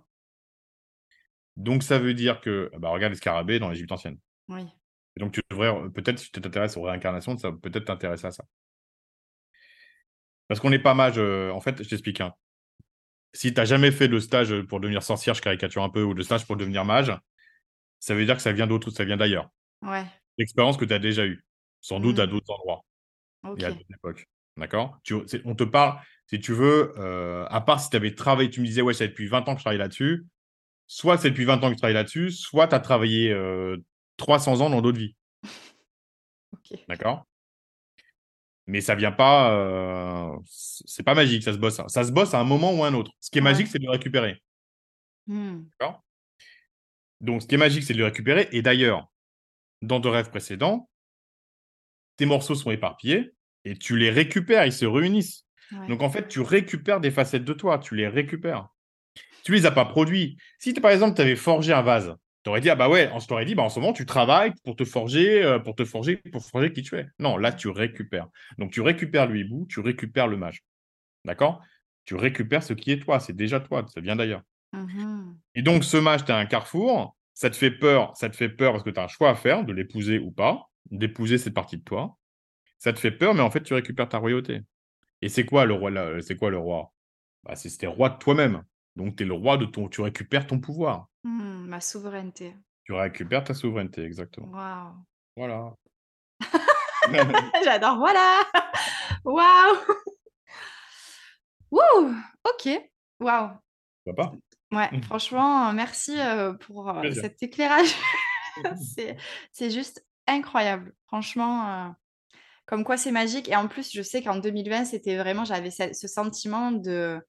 Donc 1.58 1.84
ça 1.84 2.00
veut 2.00 2.14
dire 2.16 2.42
que, 2.42 2.72
bah, 2.78 2.90
regarde 2.90 3.12
les 3.14 3.18
scarabées 3.18 3.60
dans 3.60 3.70
l'Égypte 3.70 3.92
ancienne 3.92 4.18
Oui. 4.50 4.64
et 5.16 5.20
donc 5.20 5.32
tu 5.32 5.42
devrais, 5.50 5.68
heu, 5.70 5.92
peut-être 5.92 6.20
si 6.20 6.32
tu 6.32 6.42
t'intéresses 6.42 6.76
aux 6.78 6.82
réincarnations, 6.84 7.38
ça 7.38 7.52
peut-être 7.52 7.86
t'intéresser 7.86 8.28
à 8.28 8.32
ça. 8.32 8.44
Parce 10.48 10.60
qu'on 10.60 10.70
n'est 10.70 10.80
pas 10.80 10.94
mage, 10.94 11.20
en 11.20 11.60
fait, 11.62 11.84
je 11.84 11.88
t'explique, 11.90 12.22
hein. 12.22 12.34
si 13.34 13.54
tu 13.54 13.60
n'as 13.60 13.66
jamais 13.66 13.92
fait 13.92 14.08
de 14.08 14.20
stage 14.20 14.62
pour 14.64 14.80
devenir 14.80 15.04
sorcière, 15.04 15.36
je 15.36 15.42
caricature 15.42 15.84
un 15.84 15.90
peu, 15.90 16.04
ou 16.04 16.14
de 16.14 16.24
stage 16.24 16.46
pour 16.48 16.58
devenir 16.58 16.86
mage, 16.86 17.14
ça 18.00 18.16
veut 18.16 18.26
dire 18.26 18.36
que 18.36 18.42
ça 18.42 18.52
vient 18.52 18.66
d'autre, 18.68 18.90
ça 18.90 19.06
vient 19.06 19.18
d'ailleurs. 19.18 19.50
Ouais. 19.84 20.06
L'expérience 20.38 20.78
que 20.78 20.86
tu 20.86 20.94
as 20.94 21.00
déjà 21.00 21.26
eue, 21.26 21.46
sans 21.82 22.00
doute 22.00 22.18
à 22.20 22.26
Mmh. 22.26 22.30
d'autres 22.30 22.52
endroits 22.54 22.82
OK. 23.44 23.62
et 23.62 23.66
à 23.66 23.72
d'autres 23.72 23.94
époques. 23.94 24.26
D'accord? 24.58 24.98
On 25.46 25.56
te 25.56 25.64
parle, 25.64 26.00
si 26.28 26.40
tu 26.40 26.54
veux, 26.54 26.94
euh, 26.98 27.46
à 27.50 27.62
part 27.62 27.80
si 27.80 27.90
tu 27.90 27.96
avais 27.96 28.16
travaillé, 28.16 28.50
tu 28.50 28.62
me 28.62 28.66
disais, 28.66 28.82
ouais, 28.82 28.94
ça 28.94 29.06
fait 29.06 29.10
depuis 29.10 29.28
20 29.28 29.48
ans 29.48 29.54
que 29.54 29.60
je 29.60 29.64
travaille 29.64 29.78
là-dessus, 29.78 30.26
soit 30.88 31.18
c'est 31.18 31.30
depuis 31.30 31.46
20 31.46 31.64
ans 31.64 31.68
que 31.70 31.74
je 31.76 31.78
travaille 31.78 31.94
là-dessus, 31.94 32.32
soit 32.32 32.68
tu 32.68 32.76
as 32.76 32.80
travaillé 32.80 33.32
euh, 33.32 33.78
300 34.20 34.62
ans 34.62 34.70
dans 34.70 34.82
d'autres 34.82 35.00
vies. 35.00 35.16
D'accord? 36.88 37.26
Mais 38.68 38.82
ça 38.82 38.94
vient 38.96 39.12
pas. 39.12 39.52
euh, 39.54 40.38
c'est 40.46 41.02
pas 41.04 41.16
magique, 41.16 41.42
ça 41.44 41.54
se 41.54 41.58
bosse. 41.58 41.82
Ça 41.88 42.04
se 42.04 42.12
bosse 42.12 42.34
à 42.36 42.40
un 42.40 42.44
moment 42.44 42.72
ou 42.74 42.84
à 42.84 42.88
un 42.88 42.94
autre. 42.94 43.12
Ce 43.20 43.32
qui 43.32 43.40
est 43.40 43.42
Ouais. 43.42 43.52
magique, 43.52 43.68
c'est 43.68 43.80
de 43.80 43.86
le 43.86 43.90
récupérer. 43.92 44.42
Mmh. 45.28 45.62
D'accord? 45.80 46.04
Donc, 47.22 47.42
ce 47.42 47.48
qui 47.48 47.56
est 47.56 47.58
magique, 47.60 47.84
c'est 47.84 47.94
de 47.94 47.98
le 48.00 48.06
récupérer. 48.06 48.48
Et 48.52 48.62
d'ailleurs, 48.62 49.08
dans 49.82 50.00
de 50.00 50.08
rêves 50.08 50.30
précédents, 50.30 50.90
tes 52.18 52.26
morceaux 52.26 52.56
sont 52.56 52.70
éparpillés 52.72 53.32
et 53.66 53.76
tu 53.76 53.98
les 53.98 54.12
récupères, 54.12 54.66
ils 54.66 54.74
se 54.74 54.86
réunissent. 54.86 55.46
Ouais. 55.72 55.88
Donc, 55.88 56.02
en 56.04 56.10
fait, 56.10 56.28
tu 56.28 56.40
récupères 56.42 57.00
des 57.00 57.12
facettes 57.12 57.46
de 57.46 57.54
toi, 57.54 57.80
tu 57.80 57.96
les 57.96 58.08
récupères. 58.08 58.68
Tu 59.44 59.52
les 59.54 59.66
as 59.66 59.72
pas 59.72 59.86
produits. 59.86 60.38
Si, 60.60 60.74
par 60.74 60.92
exemple, 60.92 61.16
tu 61.16 61.22
avais 61.22 61.36
forgé 61.36 61.74
un 61.74 61.82
vase, 61.82 62.16
tu 62.44 62.50
aurais 62.50 62.62
dit, 62.62 62.70
ah 62.70 62.76
bah 62.76 62.90
ouais, 62.90 63.10
on 63.14 63.20
t'aurait 63.20 63.46
dit, 63.46 63.56
bah, 63.56 63.64
en 63.64 63.70
ce 63.70 63.80
moment, 63.80 63.94
tu 63.94 64.06
travailles 64.06 64.54
pour 64.64 64.76
te 64.76 64.86
forger, 64.86 65.44
euh, 65.44 65.60
pour 65.60 65.76
te 65.76 65.84
forger, 65.84 66.18
pour 66.32 66.44
forger 66.46 66.72
qui 66.72 66.84
tu 66.84 66.96
es. 66.96 67.08
Non, 67.20 67.38
là, 67.38 67.52
tu 67.52 67.68
récupères. 67.68 68.28
Donc, 68.58 68.72
tu 68.72 68.82
récupères 68.82 69.28
le 69.28 69.38
hibou, 69.38 69.66
tu 69.70 69.80
récupères 69.82 70.28
le 70.28 70.38
mage. 70.38 70.64
D'accord? 71.26 71.62
Tu 72.06 72.16
récupères 72.16 72.64
ce 72.64 72.74
qui 72.74 72.92
est 72.92 73.00
toi, 73.00 73.20
c'est 73.20 73.36
déjà 73.36 73.60
toi, 73.60 73.86
ça 73.94 74.00
vient 74.02 74.16
d'ailleurs. 74.16 74.42
Mhm. 74.74 75.38
Et 75.56 75.62
donc, 75.62 75.84
ce 75.84 75.98
mage, 75.98 76.26
tu 76.26 76.32
as 76.32 76.38
un 76.38 76.46
carrefour, 76.46 77.16
ça 77.34 77.50
te 77.50 77.56
fait 77.56 77.72
peur, 77.72 78.16
ça 78.16 78.30
te 78.30 78.36
fait 78.36 78.50
peur 78.50 78.72
parce 78.72 78.84
que 78.84 78.90
tu 78.90 79.00
as 79.00 79.04
un 79.04 79.08
choix 79.08 79.30
à 79.30 79.36
faire, 79.36 79.66
de 79.66 79.74
l'épouser 79.74 80.20
ou 80.20 80.32
pas. 80.32 80.70
D'épouser 80.92 81.38
cette 81.38 81.54
partie 81.54 81.78
de 81.78 81.84
toi. 81.84 82.18
Ça 82.78 82.94
te 82.94 83.00
fait 83.00 83.12
peur, 83.12 83.34
mais 83.34 83.42
en 83.42 83.52
fait, 83.52 83.62
tu 83.62 83.74
récupères 83.74 84.10
ta 84.10 84.18
royauté. 84.18 84.62
Et 85.22 85.30
c'est 85.30 85.46
quoi 85.46 85.66
le 85.66 85.74
roi 85.74 85.92
C'est 86.22 86.38
quoi 86.38 86.50
le 86.50 86.58
roi? 86.58 86.94
Bah, 87.44 87.56
C'est 87.56 87.86
roi 87.86 88.10
de 88.10 88.18
toi-même. 88.18 88.64
Donc, 88.96 89.18
tu 89.18 89.24
es 89.24 89.26
le 89.26 89.34
roi 89.34 89.58
de 89.58 89.66
ton. 89.66 89.90
Tu 89.90 90.02
récupères 90.02 90.48
ton 90.48 90.60
pouvoir. 90.60 91.09
Mmh, 91.24 91.66
ma 91.68 91.82
souveraineté. 91.82 92.56
Tu 92.86 92.94
récupères 92.94 93.44
ta 93.44 93.54
souveraineté, 93.54 94.04
exactement. 94.04 94.48
Waouh. 94.48 94.94
Voilà. 95.36 95.74
J'adore. 97.64 97.98
Voilà. 97.98 98.42
Waouh. 99.26 99.78
Wouh. 101.72 102.16
OK. 102.46 102.70
Waouh. 103.20 103.50
Papa 104.06 104.32
Ouais, 104.72 104.90
Mmh. 104.92 105.02
franchement, 105.04 105.74
merci 105.74 106.20
euh, 106.20 106.54
pour 106.54 106.90
euh, 106.90 107.12
cet 107.12 107.42
éclairage. 107.42 107.90
c'est, 108.96 109.18
c'est 109.52 109.72
juste 109.72 110.06
incroyable. 110.28 110.94
Franchement, 111.08 111.68
euh, 111.68 111.90
comme 112.68 112.84
quoi 112.84 112.98
c'est 112.98 113.12
magique. 113.12 113.50
Et 113.50 113.56
en 113.56 113.68
plus, 113.68 113.92
je 113.92 114.02
sais 114.04 114.22
qu'en 114.22 114.38
2020, 114.38 114.86
c'était 114.86 115.18
vraiment, 115.18 115.44
j'avais 115.44 115.72
ce, 115.72 115.92
ce 115.94 116.08
sentiment 116.08 116.72
de. 116.72 117.20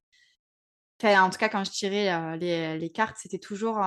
En 1.05 1.31
tout 1.31 1.39
cas, 1.39 1.49
quand 1.49 1.65
je 1.65 1.71
tirais 1.71 2.13
euh, 2.13 2.37
les, 2.37 2.79
les 2.79 2.91
cartes, 2.91 3.17
c'était 3.19 3.39
toujours. 3.39 3.79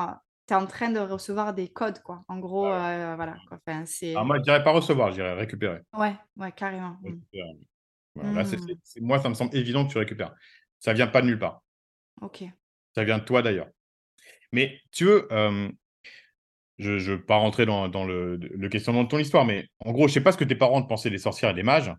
tu 0.48 0.54
es 0.54 0.58
en 0.58 0.66
train 0.66 0.90
de 0.90 1.00
recevoir 1.00 1.54
des 1.54 1.70
codes, 1.70 2.02
quoi. 2.02 2.22
En 2.28 2.40
gros, 2.40 2.66
euh, 2.68 3.16
voilà. 3.16 3.36
Quoi. 3.48 3.60
Enfin, 3.66 3.86
c'est... 3.86 4.12
Alors, 4.12 4.26
moi, 4.26 4.38
je 4.38 4.44
dirais 4.44 4.64
pas 4.64 4.72
recevoir, 4.72 5.10
je 5.10 5.16
dirais 5.16 5.34
récupérer. 5.34 5.82
Ouais, 5.94 6.16
ouais, 6.38 6.52
carrément. 6.52 6.98
Mm. 7.02 7.06
Récupérer. 7.06 7.58
Voilà, 8.16 8.32
là, 8.34 8.46
c'est- 8.46 8.58
Mm. 8.58 8.68
c'est- 8.68 8.78
c'est- 8.84 9.02
moi, 9.02 9.20
ça 9.20 9.30
me 9.30 9.34
semble 9.34 9.56
évident 9.56 9.86
que 9.86 9.92
tu 9.92 9.98
récupères. 9.98 10.34
Ça 10.80 10.94
vient 10.94 11.08
pas 11.08 11.22
de 11.22 11.28
nulle 11.28 11.40
part. 11.40 11.62
Ok. 12.22 12.44
Ça 12.96 13.04
vient 13.04 13.18
de 13.18 13.24
toi 13.24 13.42
d'ailleurs. 13.42 13.70
Mais 14.52 14.80
tu 14.92 15.06
veux, 15.06 15.28
euh, 15.32 15.70
je 16.78 16.92
ne 16.92 17.00
veux 17.00 17.24
pas 17.26 17.38
rentrer 17.38 17.66
dans, 17.66 17.88
dans 17.88 18.06
le, 18.06 18.36
le 18.38 18.70
questionnement 18.70 19.04
de 19.04 19.08
ton 19.08 19.18
histoire, 19.18 19.46
mais 19.46 19.68
en 19.80 19.92
gros, 19.92 20.08
je 20.08 20.14
sais 20.14 20.22
pas 20.22 20.32
ce 20.32 20.38
que 20.38 20.44
tes 20.44 20.56
parents 20.56 20.82
te 20.82 20.88
pensaient 20.88 21.10
des 21.10 21.18
sorcières 21.18 21.52
et 21.52 21.56
des 21.56 21.64
mages. 21.64 21.94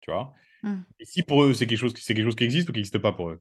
Tu 0.00 0.10
vois 0.10 0.32
Mm. 0.64 0.82
Et 0.98 1.04
si 1.04 1.22
pour 1.22 1.44
eux, 1.44 1.54
c'est 1.54 1.68
quelque, 1.68 1.78
chose, 1.78 1.94
c'est 1.96 2.14
quelque 2.14 2.24
chose 2.24 2.34
qui 2.34 2.42
existe 2.42 2.68
ou 2.68 2.72
qui 2.72 2.78
n'existe 2.80 2.98
pas 2.98 3.12
pour 3.12 3.30
eux? 3.30 3.40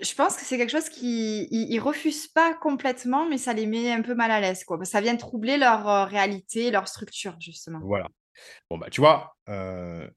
Je 0.00 0.14
pense 0.14 0.36
que 0.36 0.44
c'est 0.44 0.56
quelque 0.58 0.70
chose 0.70 0.88
qui 0.88 1.46
ils, 1.50 1.72
ils 1.72 1.78
refusent 1.80 2.28
pas 2.28 2.54
complètement, 2.54 3.28
mais 3.28 3.38
ça 3.38 3.52
les 3.52 3.66
met 3.66 3.92
un 3.92 4.02
peu 4.02 4.14
mal 4.14 4.30
à 4.30 4.40
l'aise, 4.40 4.64
quoi. 4.64 4.82
Ça 4.84 5.00
vient 5.00 5.16
troubler 5.16 5.56
leur 5.58 5.88
euh, 5.88 6.04
réalité, 6.04 6.70
leur 6.70 6.88
structure, 6.88 7.36
justement. 7.40 7.80
Voilà. 7.82 8.08
Bon, 8.70 8.78
bah, 8.78 8.88
tu 8.90 9.00
vois, 9.00 9.36
euh, 9.48 10.08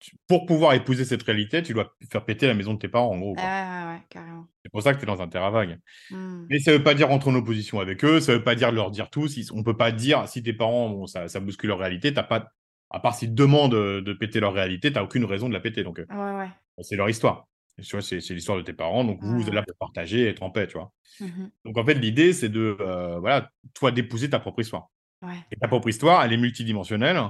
tu- 0.00 0.16
pour 0.28 0.46
pouvoir 0.46 0.74
épouser 0.74 1.04
cette 1.04 1.22
réalité, 1.24 1.62
tu 1.62 1.74
dois 1.74 1.92
faire 2.10 2.24
péter 2.24 2.46
la 2.46 2.54
maison 2.54 2.72
de 2.74 2.78
tes 2.78 2.88
parents, 2.88 3.10
en 3.10 3.18
gros. 3.18 3.34
quoi. 3.34 3.44
Ah, 3.46 3.88
ouais, 3.88 3.94
ouais, 3.96 4.02
carrément. 4.08 4.46
C'est 4.64 4.70
pour 4.70 4.82
ça 4.82 4.94
que 4.94 4.98
tu 4.98 5.02
es 5.04 5.06
dans 5.06 5.20
un 5.20 5.28
terrain 5.28 5.50
vague. 5.50 5.78
Mm. 6.10 6.46
Mais 6.48 6.58
ça 6.60 6.72
veut 6.72 6.82
pas 6.82 6.94
dire 6.94 7.08
rentrer 7.08 7.30
en 7.30 7.34
opposition 7.34 7.80
avec 7.80 8.04
eux, 8.04 8.20
ça 8.20 8.32
veut 8.32 8.44
pas 8.44 8.54
dire 8.54 8.70
leur 8.72 8.90
dire 8.90 9.10
tout. 9.10 9.28
Si, 9.28 9.46
on 9.52 9.62
peut 9.62 9.76
pas 9.76 9.92
dire, 9.92 10.28
si 10.28 10.42
tes 10.42 10.52
parents, 10.52 10.88
bon, 10.90 11.06
ça, 11.06 11.28
ça 11.28 11.40
bouscule 11.40 11.68
leur 11.68 11.78
réalité, 11.78 12.14
t'as 12.14 12.22
pas, 12.22 12.48
à 12.90 13.00
part 13.00 13.14
s'ils 13.14 13.30
te 13.30 13.34
demandent 13.34 13.72
de, 13.72 14.00
de 14.00 14.12
péter 14.12 14.40
leur 14.40 14.52
réalité, 14.54 14.92
t'as 14.92 15.02
aucune 15.02 15.24
raison 15.24 15.48
de 15.48 15.54
la 15.54 15.60
péter. 15.60 15.82
Donc, 15.82 15.98
euh, 15.98 16.06
Ouais, 16.10 16.38
ouais. 16.44 16.48
c'est 16.82 16.96
leur 16.96 17.10
histoire. 17.10 17.46
Et 17.78 17.82
tu 17.82 17.94
vois, 17.96 18.02
c'est 18.02 18.16
l'histoire 18.30 18.58
de 18.58 18.62
tes 18.62 18.72
parents, 18.72 19.04
donc 19.04 19.22
vous, 19.22 19.36
vous 19.40 19.46
êtes 19.46 19.54
là 19.54 19.62
pour 19.62 19.76
partager 19.76 20.22
et 20.22 20.26
être 20.28 20.42
en 20.42 20.50
paix, 20.50 20.66
tu 20.66 20.74
vois. 20.74 20.92
Mhm. 21.20 21.50
Donc, 21.64 21.78
en 21.78 21.84
fait, 21.84 21.94
l'idée, 21.94 22.32
c'est 22.32 22.48
de, 22.48 22.76
euh, 22.80 23.18
voilà, 23.20 23.50
toi, 23.74 23.92
d'épouser 23.92 24.28
ta 24.30 24.40
propre 24.40 24.60
histoire. 24.60 24.88
Ouais. 25.22 25.34
Et 25.52 25.56
ta 25.56 25.68
propre 25.68 25.88
histoire, 25.88 26.24
elle 26.24 26.32
est 26.32 26.36
multidimensionnelle. 26.38 27.20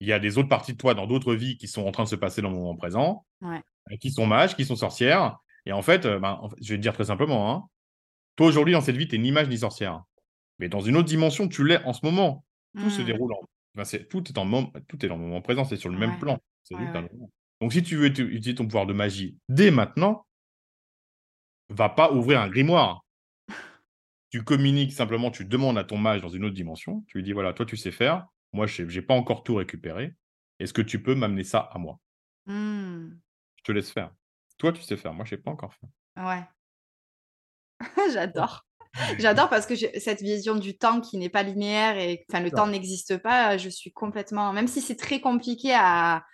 Il 0.00 0.08
y 0.08 0.12
a 0.12 0.18
des 0.18 0.36
autres 0.38 0.48
parties 0.48 0.72
de 0.72 0.78
toi 0.78 0.94
dans 0.94 1.06
d'autres 1.06 1.34
vies 1.34 1.56
qui 1.56 1.68
sont 1.68 1.86
en 1.86 1.92
train 1.92 2.04
de 2.04 2.08
se 2.08 2.16
passer 2.16 2.42
dans 2.42 2.50
le 2.50 2.56
moment 2.56 2.76
présent, 2.76 3.24
Ouais. 3.40 3.60
euh, 3.92 3.96
qui 3.96 4.10
sont 4.10 4.26
mages, 4.26 4.56
qui 4.56 4.64
sont 4.64 4.76
sorcières. 4.76 5.36
Et 5.66 5.72
en 5.72 5.82
fait, 5.82 6.06
euh, 6.06 6.18
ben, 6.18 6.38
en 6.42 6.48
fait, 6.48 6.56
je 6.60 6.70
vais 6.70 6.76
te 6.76 6.82
dire 6.82 6.92
très 6.92 7.04
simplement, 7.06 7.52
hein, 7.52 7.64
toi, 8.36 8.46
aujourd'hui, 8.48 8.72
dans 8.74 8.80
cette 8.80 8.96
vie, 8.96 9.06
tu 9.08 9.18
ni 9.18 9.30
mage 9.32 9.48
ni 9.48 9.58
sorcière. 9.58 10.02
Mais 10.58 10.68
dans 10.68 10.80
une 10.80 10.96
autre 10.96 11.08
dimension, 11.08 11.48
tu 11.48 11.64
l'es 11.64 11.82
en 11.84 11.92
ce 11.92 12.00
moment. 12.04 12.44
Tout 12.76 12.90
se 12.90 13.02
Mm. 13.02 13.04
déroule 13.04 13.32
en... 13.32 13.84
c'est- 13.84 14.08
tout, 14.08 14.28
est 14.28 14.38
en 14.38 14.44
mom- 14.44 14.70
tout 14.88 15.04
est 15.04 15.08
dans 15.08 15.16
le 15.16 15.22
moment 15.22 15.40
présent, 15.40 15.64
c'est 15.64 15.76
sur 15.76 15.88
le 15.88 15.98
même 15.98 16.18
plan. 16.18 16.38
C'est 16.64 16.76
juste 16.76 16.94
un 16.94 17.02
moment. 17.02 17.30
Donc, 17.60 17.72
si 17.72 17.82
tu 17.82 17.96
veux 17.96 18.08
uti- 18.08 18.22
utiliser 18.22 18.54
ton 18.54 18.64
pouvoir 18.64 18.86
de 18.86 18.92
magie 18.92 19.36
dès 19.48 19.70
maintenant, 19.70 20.26
va 21.68 21.88
pas 21.88 22.12
ouvrir 22.12 22.40
un 22.40 22.48
grimoire. 22.48 23.04
Tu 24.30 24.42
communiques 24.44 24.92
simplement, 24.92 25.30
tu 25.30 25.46
demandes 25.46 25.78
à 25.78 25.84
ton 25.84 25.96
mage 25.96 26.20
dans 26.20 26.28
une 26.28 26.44
autre 26.44 26.54
dimension, 26.54 27.02
tu 27.08 27.16
lui 27.16 27.24
dis 27.24 27.32
voilà, 27.32 27.54
toi 27.54 27.64
tu 27.64 27.78
sais 27.78 27.90
faire, 27.90 28.26
moi 28.52 28.66
je 28.66 28.82
n'ai 28.82 29.00
pas 29.00 29.14
encore 29.14 29.42
tout 29.42 29.54
récupéré, 29.54 30.12
est-ce 30.58 30.74
que 30.74 30.82
tu 30.82 31.02
peux 31.02 31.14
m'amener 31.14 31.44
ça 31.44 31.60
à 31.60 31.78
moi? 31.78 31.98
Mm. 32.44 33.08
Je 33.56 33.62
te 33.62 33.72
laisse 33.72 33.90
faire. 33.90 34.12
Toi 34.58 34.72
tu 34.72 34.82
sais 34.82 34.98
faire, 34.98 35.14
moi 35.14 35.24
je 35.24 35.30
sais 35.30 35.38
pas 35.38 35.50
encore 35.50 35.72
faire. 35.72 36.26
Ouais. 36.26 36.44
J'adore. 38.12 38.66
J'adore 39.18 39.48
parce 39.48 39.66
que 39.66 39.74
cette 39.76 40.20
vision 40.20 40.56
du 40.56 40.76
temps 40.76 41.00
qui 41.00 41.16
n'est 41.16 41.30
pas 41.30 41.42
linéaire 41.42 41.96
et 41.96 42.26
enfin 42.28 42.42
le 42.42 42.50
temps 42.50 42.66
n'existe 42.66 43.16
pas. 43.18 43.56
Je 43.56 43.70
suis 43.70 43.92
complètement, 43.92 44.52
même 44.52 44.68
si 44.68 44.82
c'est 44.82 44.96
très 44.96 45.20
compliqué 45.20 45.72
à, 45.74 46.24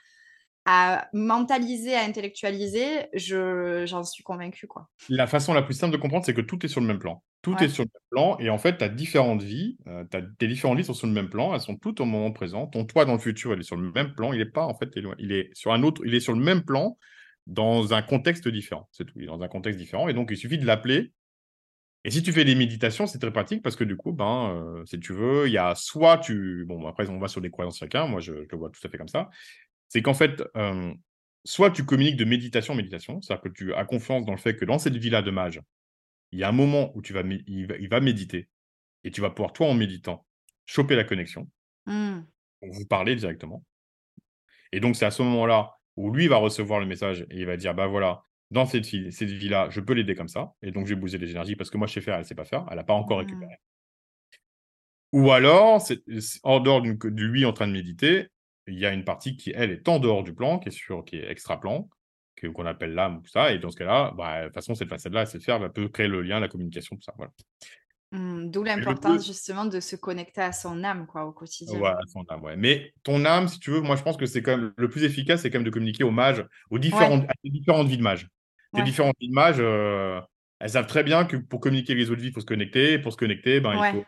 à 0.67 1.09
mentaliser, 1.13 1.95
à 1.97 2.05
intellectualiser, 2.05 3.09
je 3.15 3.85
j'en 3.87 4.05
suis 4.05 4.23
convaincue 4.25 4.67
quoi. 4.67 4.91
La 5.09 5.27
façon 5.27 5.53
la 5.53 5.63
plus 5.63 5.75
simple 5.75 5.93
de 5.93 6.01
comprendre, 6.01 6.25
c'est 6.25 6.33
que 6.35 6.41
tout 6.41 6.65
est 6.65 6.69
sur 6.69 6.81
le 6.81 6.87
même 6.87 6.99
plan. 6.99 7.23
Tout 7.43 7.63
Ouais. 7.63 7.63
est 7.63 7.69
sur 7.69 7.85
le 7.85 7.91
même 7.93 8.01
plan 8.11 8.39
et 8.39 8.49
en 8.49 8.57
fait, 8.57 8.79
tu 8.79 8.85
as 8.85 8.89
différentes 8.89 9.43
vies, 9.43 9.77
euh, 9.87 10.05
t'as- 10.05 10.23
tes 10.39 10.49
différentes 10.49 10.79
vies 10.79 10.85
sont 10.85 10.95
sur 10.95 11.07
le 11.07 11.13
même 11.13 11.29
plan, 11.29 11.53
elles 11.55 11.61
sont 11.61 11.77
toutes 11.77 12.01
au 12.01 12.07
moment 12.07 12.33
présent. 12.33 12.67
Ton 12.69 12.87
toi 12.87 13.05
dans 13.05 13.13
le 13.13 13.19
futur, 13.19 13.53
il 13.53 13.61
est 13.61 13.63
sur 13.65 13.77
le 13.77 13.91
même 13.93 14.15
plan, 14.15 14.33
il 14.33 14.41
est 14.41 14.47
pas 14.51 14.65
en 14.65 14.75
fait 14.75 14.97
éloigné, 14.97 15.23
il 15.23 15.33
est 15.33 15.51
sur 15.55 15.73
un 15.75 15.83
autre, 15.83 16.01
il 16.07 16.15
est 16.15 16.21
sur 16.21 16.33
le 16.33 16.41
même 16.43 16.65
plan 16.65 16.97
dans 17.47 17.93
un 17.93 18.01
contexte 18.03 18.49
différent. 18.49 18.89
C'est 18.93 19.05
tout, 19.05 19.13
il 19.17 19.25
est 19.25 19.27
dans 19.27 19.43
un 19.43 19.49
contexte 19.49 19.79
différent 19.79 20.09
et 20.09 20.15
donc 20.15 20.29
il 20.31 20.37
suffit 20.39 20.57
de 20.59 20.65
l'appeler 20.67 21.13
Et 22.07 22.11
si 22.11 22.23
tu 22.23 22.33
fais 22.33 22.45
des 22.45 22.55
méditations, 22.55 23.07
c'est 23.07 23.19
très 23.19 23.33
pratique 23.33 23.63
parce 23.63 23.77
que 23.77 23.85
du 23.85 23.97
coup, 23.97 24.13
ben, 24.13 24.51
euh, 24.81 24.85
si 24.85 25.01
tu 25.01 25.15
veux, 25.15 25.47
il 25.49 25.53
y 25.53 25.59
a 25.59 25.75
soit 25.75 26.19
tu. 26.19 26.65
Bon, 26.69 26.87
après, 26.87 27.09
on 27.09 27.19
va 27.19 27.29
sur 27.29 27.41
des 27.41 27.51
croyances 27.51 27.79
chacun. 27.79 28.07
Moi, 28.07 28.21
je, 28.21 28.33
je 28.45 28.49
le 28.51 28.59
vois 28.59 28.71
tout 28.71 28.81
à 28.87 28.91
fait 28.91 28.99
comme 28.99 29.09
ça. 29.09 29.31
C'est 29.89 30.03
qu'en 30.03 30.15
fait, 30.15 30.43
euh, 30.57 30.93
soit 31.45 31.71
tu 31.71 31.85
communiques 31.85 32.17
de 32.17 32.25
méditation 32.25 32.75
en 32.75 32.77
méditation, 32.77 33.21
c'est-à-dire 33.23 33.43
que 33.43 33.49
tu 33.51 33.75
as 33.75 33.85
confiance 33.85 34.25
dans 34.25 34.33
le 34.33 34.39
fait 34.39 34.57
que 34.57 34.65
dans 34.65 34.79
cette 34.79 34.97
vie-là 34.97 35.23
de 35.23 35.31
mage, 35.31 35.61
il 36.33 36.39
y 36.41 36.45
a 36.45 36.49
un 36.49 36.53
moment 36.53 36.93
où 36.97 37.03
tu 37.03 37.13
vas, 37.13 37.23
il 37.47 37.67
va, 37.67 37.77
il 37.79 37.89
va 37.89 38.01
méditer 38.01 38.49
et 39.05 39.11
tu 39.11 39.21
vas 39.21 39.31
pouvoir, 39.31 39.53
toi, 39.53 39.69
en 39.69 39.75
méditant, 39.75 40.27
choper 40.67 40.97
la 40.97 41.05
connexion, 41.05 41.49
Mm. 41.87 42.21
pour 42.61 42.73
vous 42.73 42.87
parler 42.87 43.15
directement. 43.17 43.65
Et 44.73 44.81
donc, 44.81 44.97
c'est 44.97 45.07
à 45.07 45.11
ce 45.11 45.23
moment-là 45.23 45.73
où 45.97 46.11
lui 46.13 46.29
va 46.29 46.37
recevoir 46.37 46.81
le 46.81 46.87
message 46.87 47.23
et 47.31 47.39
il 47.41 47.47
va 47.47 47.57
dire 47.57 47.75
bah 47.75 47.87
voilà, 47.87 48.23
dans 48.51 48.67
cette 48.67 48.85
cette 48.85 49.31
vie-là, 49.31 49.69
je 49.71 49.81
peux 49.81 49.93
l'aider 49.95 50.15
comme 50.15 50.29
ça. 50.29 50.55
Et 50.63 50.71
donc, 50.73 50.87
je 50.87 50.95
vais 50.95 51.01
bouger 51.01 51.19
les 51.19 51.31
énergies 51.31 51.57
parce 51.57 51.71
que 51.71 51.79
moi, 51.79 51.87
je 51.87 51.93
sais 51.95 52.01
faire, 52.01 52.15
elle 52.15 52.21
ne 52.23 52.27
sait 52.27 52.35
pas 52.35 52.45
faire. 52.45 52.67
Elle 52.71 52.77
n'a 52.77 52.85
pas 52.85 52.95
encore 52.95 53.19
Mm. 53.19 53.21
récupéré. 53.21 53.55
Ou 55.13 55.31
alors, 55.31 55.81
c'est 55.81 56.01
en 56.43 56.61
dehors 56.61 56.83
de 56.83 57.25
lui 57.25 57.45
en 57.45 57.53
train 57.53 57.69
de 57.69 57.73
méditer, 57.73 58.27
il 58.67 58.79
y 58.79 58.87
a 58.87 58.93
une 58.93 59.05
partie 59.05 59.37
qui, 59.37 59.53
elle, 59.55 59.71
est 59.71 59.89
en 59.89 59.99
dehors 59.99 60.23
du 60.23 60.35
plan, 60.35 60.59
qui 60.59 60.69
est, 60.69 60.73
sur, 60.73 61.05
qui 61.05 61.17
est 61.17 61.31
extra-plan, 61.31 61.89
qu'on 62.55 62.67
appelle 62.67 62.95
l'âme 62.95 63.17
ou 63.17 63.21
tout 63.21 63.31
ça. 63.31 63.53
Et 63.53 63.59
dans 63.59 63.71
ce 63.71 63.77
cas-là, 63.77 64.13
bah, 64.17 64.41
de 64.41 64.45
toute 64.47 64.55
façon, 64.55 64.75
cette 64.75 64.89
facette-là, 64.89 65.27
sait 65.27 65.41
faire, 65.41 65.63
elle 65.63 65.73
peut 65.73 65.89
créer 65.89 66.09
le 66.09 66.21
lien, 66.23 66.41
la 66.41 66.49
communication, 66.49 66.97
tout 66.97 67.03
ça. 67.03 67.15
Voilà. 67.17 67.33
Mm. 68.13 68.51
D'où 68.51 68.63
l'importance 68.63 69.27
justement 69.27 69.65
de 69.65 69.81
se 69.81 69.97
connecter 69.97 70.41
à 70.41 70.53
son 70.53 70.85
âme 70.85 71.07
quoi 71.07 71.25
au 71.25 71.33
quotidien. 71.33 71.79
Voilà, 71.79 71.99
son 72.13 72.25
âme, 72.29 72.43
ouais. 72.43 72.57
Mais 72.57 72.93
ton 73.03 73.25
âme, 73.25 73.49
si 73.49 73.59
tu 73.59 73.71
veux, 73.71 73.81
moi 73.81 73.97
je 73.97 74.03
pense 74.03 74.17
que 74.17 74.27
c'est 74.27 74.43
quand 74.43 74.57
même 74.57 74.73
le 74.77 74.89
plus 74.89 75.05
efficace, 75.05 75.43
c'est 75.43 75.51
quand 75.51 75.59
même 75.59 75.65
de 75.65 75.71
communiquer 75.71 76.05
aux 76.05 76.11
mages, 76.11 76.45
aux 76.71 76.79
différentes, 76.79 77.25
à 77.25 77.35
tes 77.43 77.51
différentes 77.51 77.89
vies 77.89 77.99
de 77.99 78.03
mages. 78.03 78.29
Ces 78.75 78.83
différentes 78.83 79.17
images, 79.21 79.57
euh, 79.61 80.21
elles 80.59 80.71
savent 80.71 80.87
très 80.87 81.05
bien 81.05 81.25
que 81.25 81.37
pour 81.37 81.61
communiquer 81.61 81.93
avec 81.93 82.05
les 82.05 82.11
autres 82.11 82.21
vies, 82.21 82.29
il 82.29 82.33
faut 82.33 82.41
se 82.41 82.47
connecter. 82.47 82.99
Pour 82.99 83.13
se 83.13 83.17
connecter, 83.17 83.61
ben, 83.61 83.73
il 83.73 83.99
faut 83.99 84.05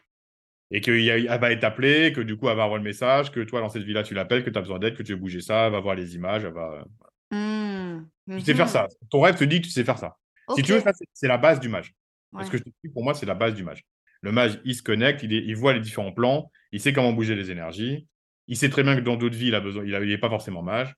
et 0.71 0.81
qu'elle 0.81 1.27
va 1.27 1.53
être 1.53 1.65
appelée, 1.65 2.13
que 2.13 2.21
du 2.21 2.37
coup, 2.37 2.49
elle 2.49 2.57
va 2.57 2.65
avoir 2.65 2.79
le 2.79 2.85
message, 2.85 3.31
que 3.31 3.41
toi, 3.41 3.61
dans 3.61 3.69
cette 3.69 3.85
vie-là, 3.85 4.03
tu 4.03 4.15
l'appelles, 4.15 4.45
que 4.45 4.51
tu 4.51 4.59
as 4.59 4.63
besoin 4.63 4.79
d'aide, 4.79 4.97
que 4.97 5.03
tu 5.03 5.13
veux 5.13 5.19
bouger 5.19 5.41
ça, 5.41 5.67
elle 5.67 5.73
va 5.73 5.81
voir 5.81 5.95
les 5.95 6.15
images, 6.15 6.45
elle 6.45 6.53
va. 6.53 6.85
Mmh. 7.31 8.07
Tu 8.31 8.41
sais 8.41 8.55
faire 8.55 8.69
ça. 8.69 8.89
Ton 9.11 9.21
rêve 9.21 9.37
te 9.37 9.45
dit 9.45 9.61
que 9.61 9.67
tu 9.67 9.73
sais 9.73 9.85
faire 9.85 9.99
ça. 9.99 10.17
Si 10.57 10.63
tu 10.63 10.73
veux, 10.73 10.83
c'est 11.13 11.29
la 11.29 11.39
base 11.39 11.61
du 11.61 11.69
mage. 11.69 11.95
Parce 12.33 12.51
que 12.51 12.59
je 12.59 12.65
te 12.65 12.69
dis, 12.69 12.91
pour 12.93 13.05
moi, 13.05 13.15
c'est 13.15 13.27
la 13.27 13.35
base 13.35 13.55
du 13.55 13.63
mage. 13.63 13.85
Le 14.23 14.33
mage, 14.33 14.61
il 14.65 14.75
se 14.75 14.83
connecte, 14.83 15.23
il, 15.23 15.33
il, 15.33 15.57
voit 15.57 15.73
les 15.73 15.81
différents 15.81 16.13
plans, 16.13 16.51
il 16.73 16.81
sait 16.81 16.93
comment 16.93 17.13
bouger 17.13 17.35
les 17.35 17.51
énergies, 17.51 18.07
il 18.49 18.57
sait 18.57 18.69
très 18.69 18.83
bien 18.83 18.97
que 18.97 19.01
dans 19.01 19.17
d'autres 19.17 19.37
vies, 19.37 19.49
il 19.49 19.55
a 19.55 19.61
besoin, 19.61 19.85
il 19.85 19.93
n'est 19.93 20.19
pas 20.19 20.29
forcément 20.29 20.63
mage. 20.63 20.95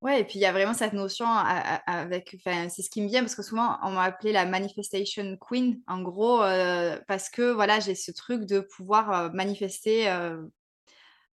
Ouais, 0.00 0.20
et 0.20 0.24
puis 0.24 0.34
il 0.36 0.42
y 0.42 0.46
a 0.46 0.52
vraiment 0.52 0.74
cette 0.74 0.92
notion 0.92 1.26
avec, 1.26 2.36
c'est 2.44 2.82
ce 2.82 2.88
qui 2.88 3.02
me 3.02 3.08
vient 3.08 3.20
parce 3.20 3.34
que 3.34 3.42
souvent 3.42 3.78
on 3.82 3.90
m'a 3.92 4.04
appelé 4.04 4.30
la 4.30 4.46
manifestation 4.46 5.36
queen, 5.36 5.80
en 5.88 6.02
gros, 6.02 6.40
euh, 6.42 7.00
parce 7.08 7.28
que 7.28 7.50
voilà, 7.50 7.80
j'ai 7.80 7.96
ce 7.96 8.12
truc 8.12 8.44
de 8.44 8.60
pouvoir 8.60 9.12
euh, 9.12 9.30
manifester, 9.30 10.08
euh, 10.08 10.40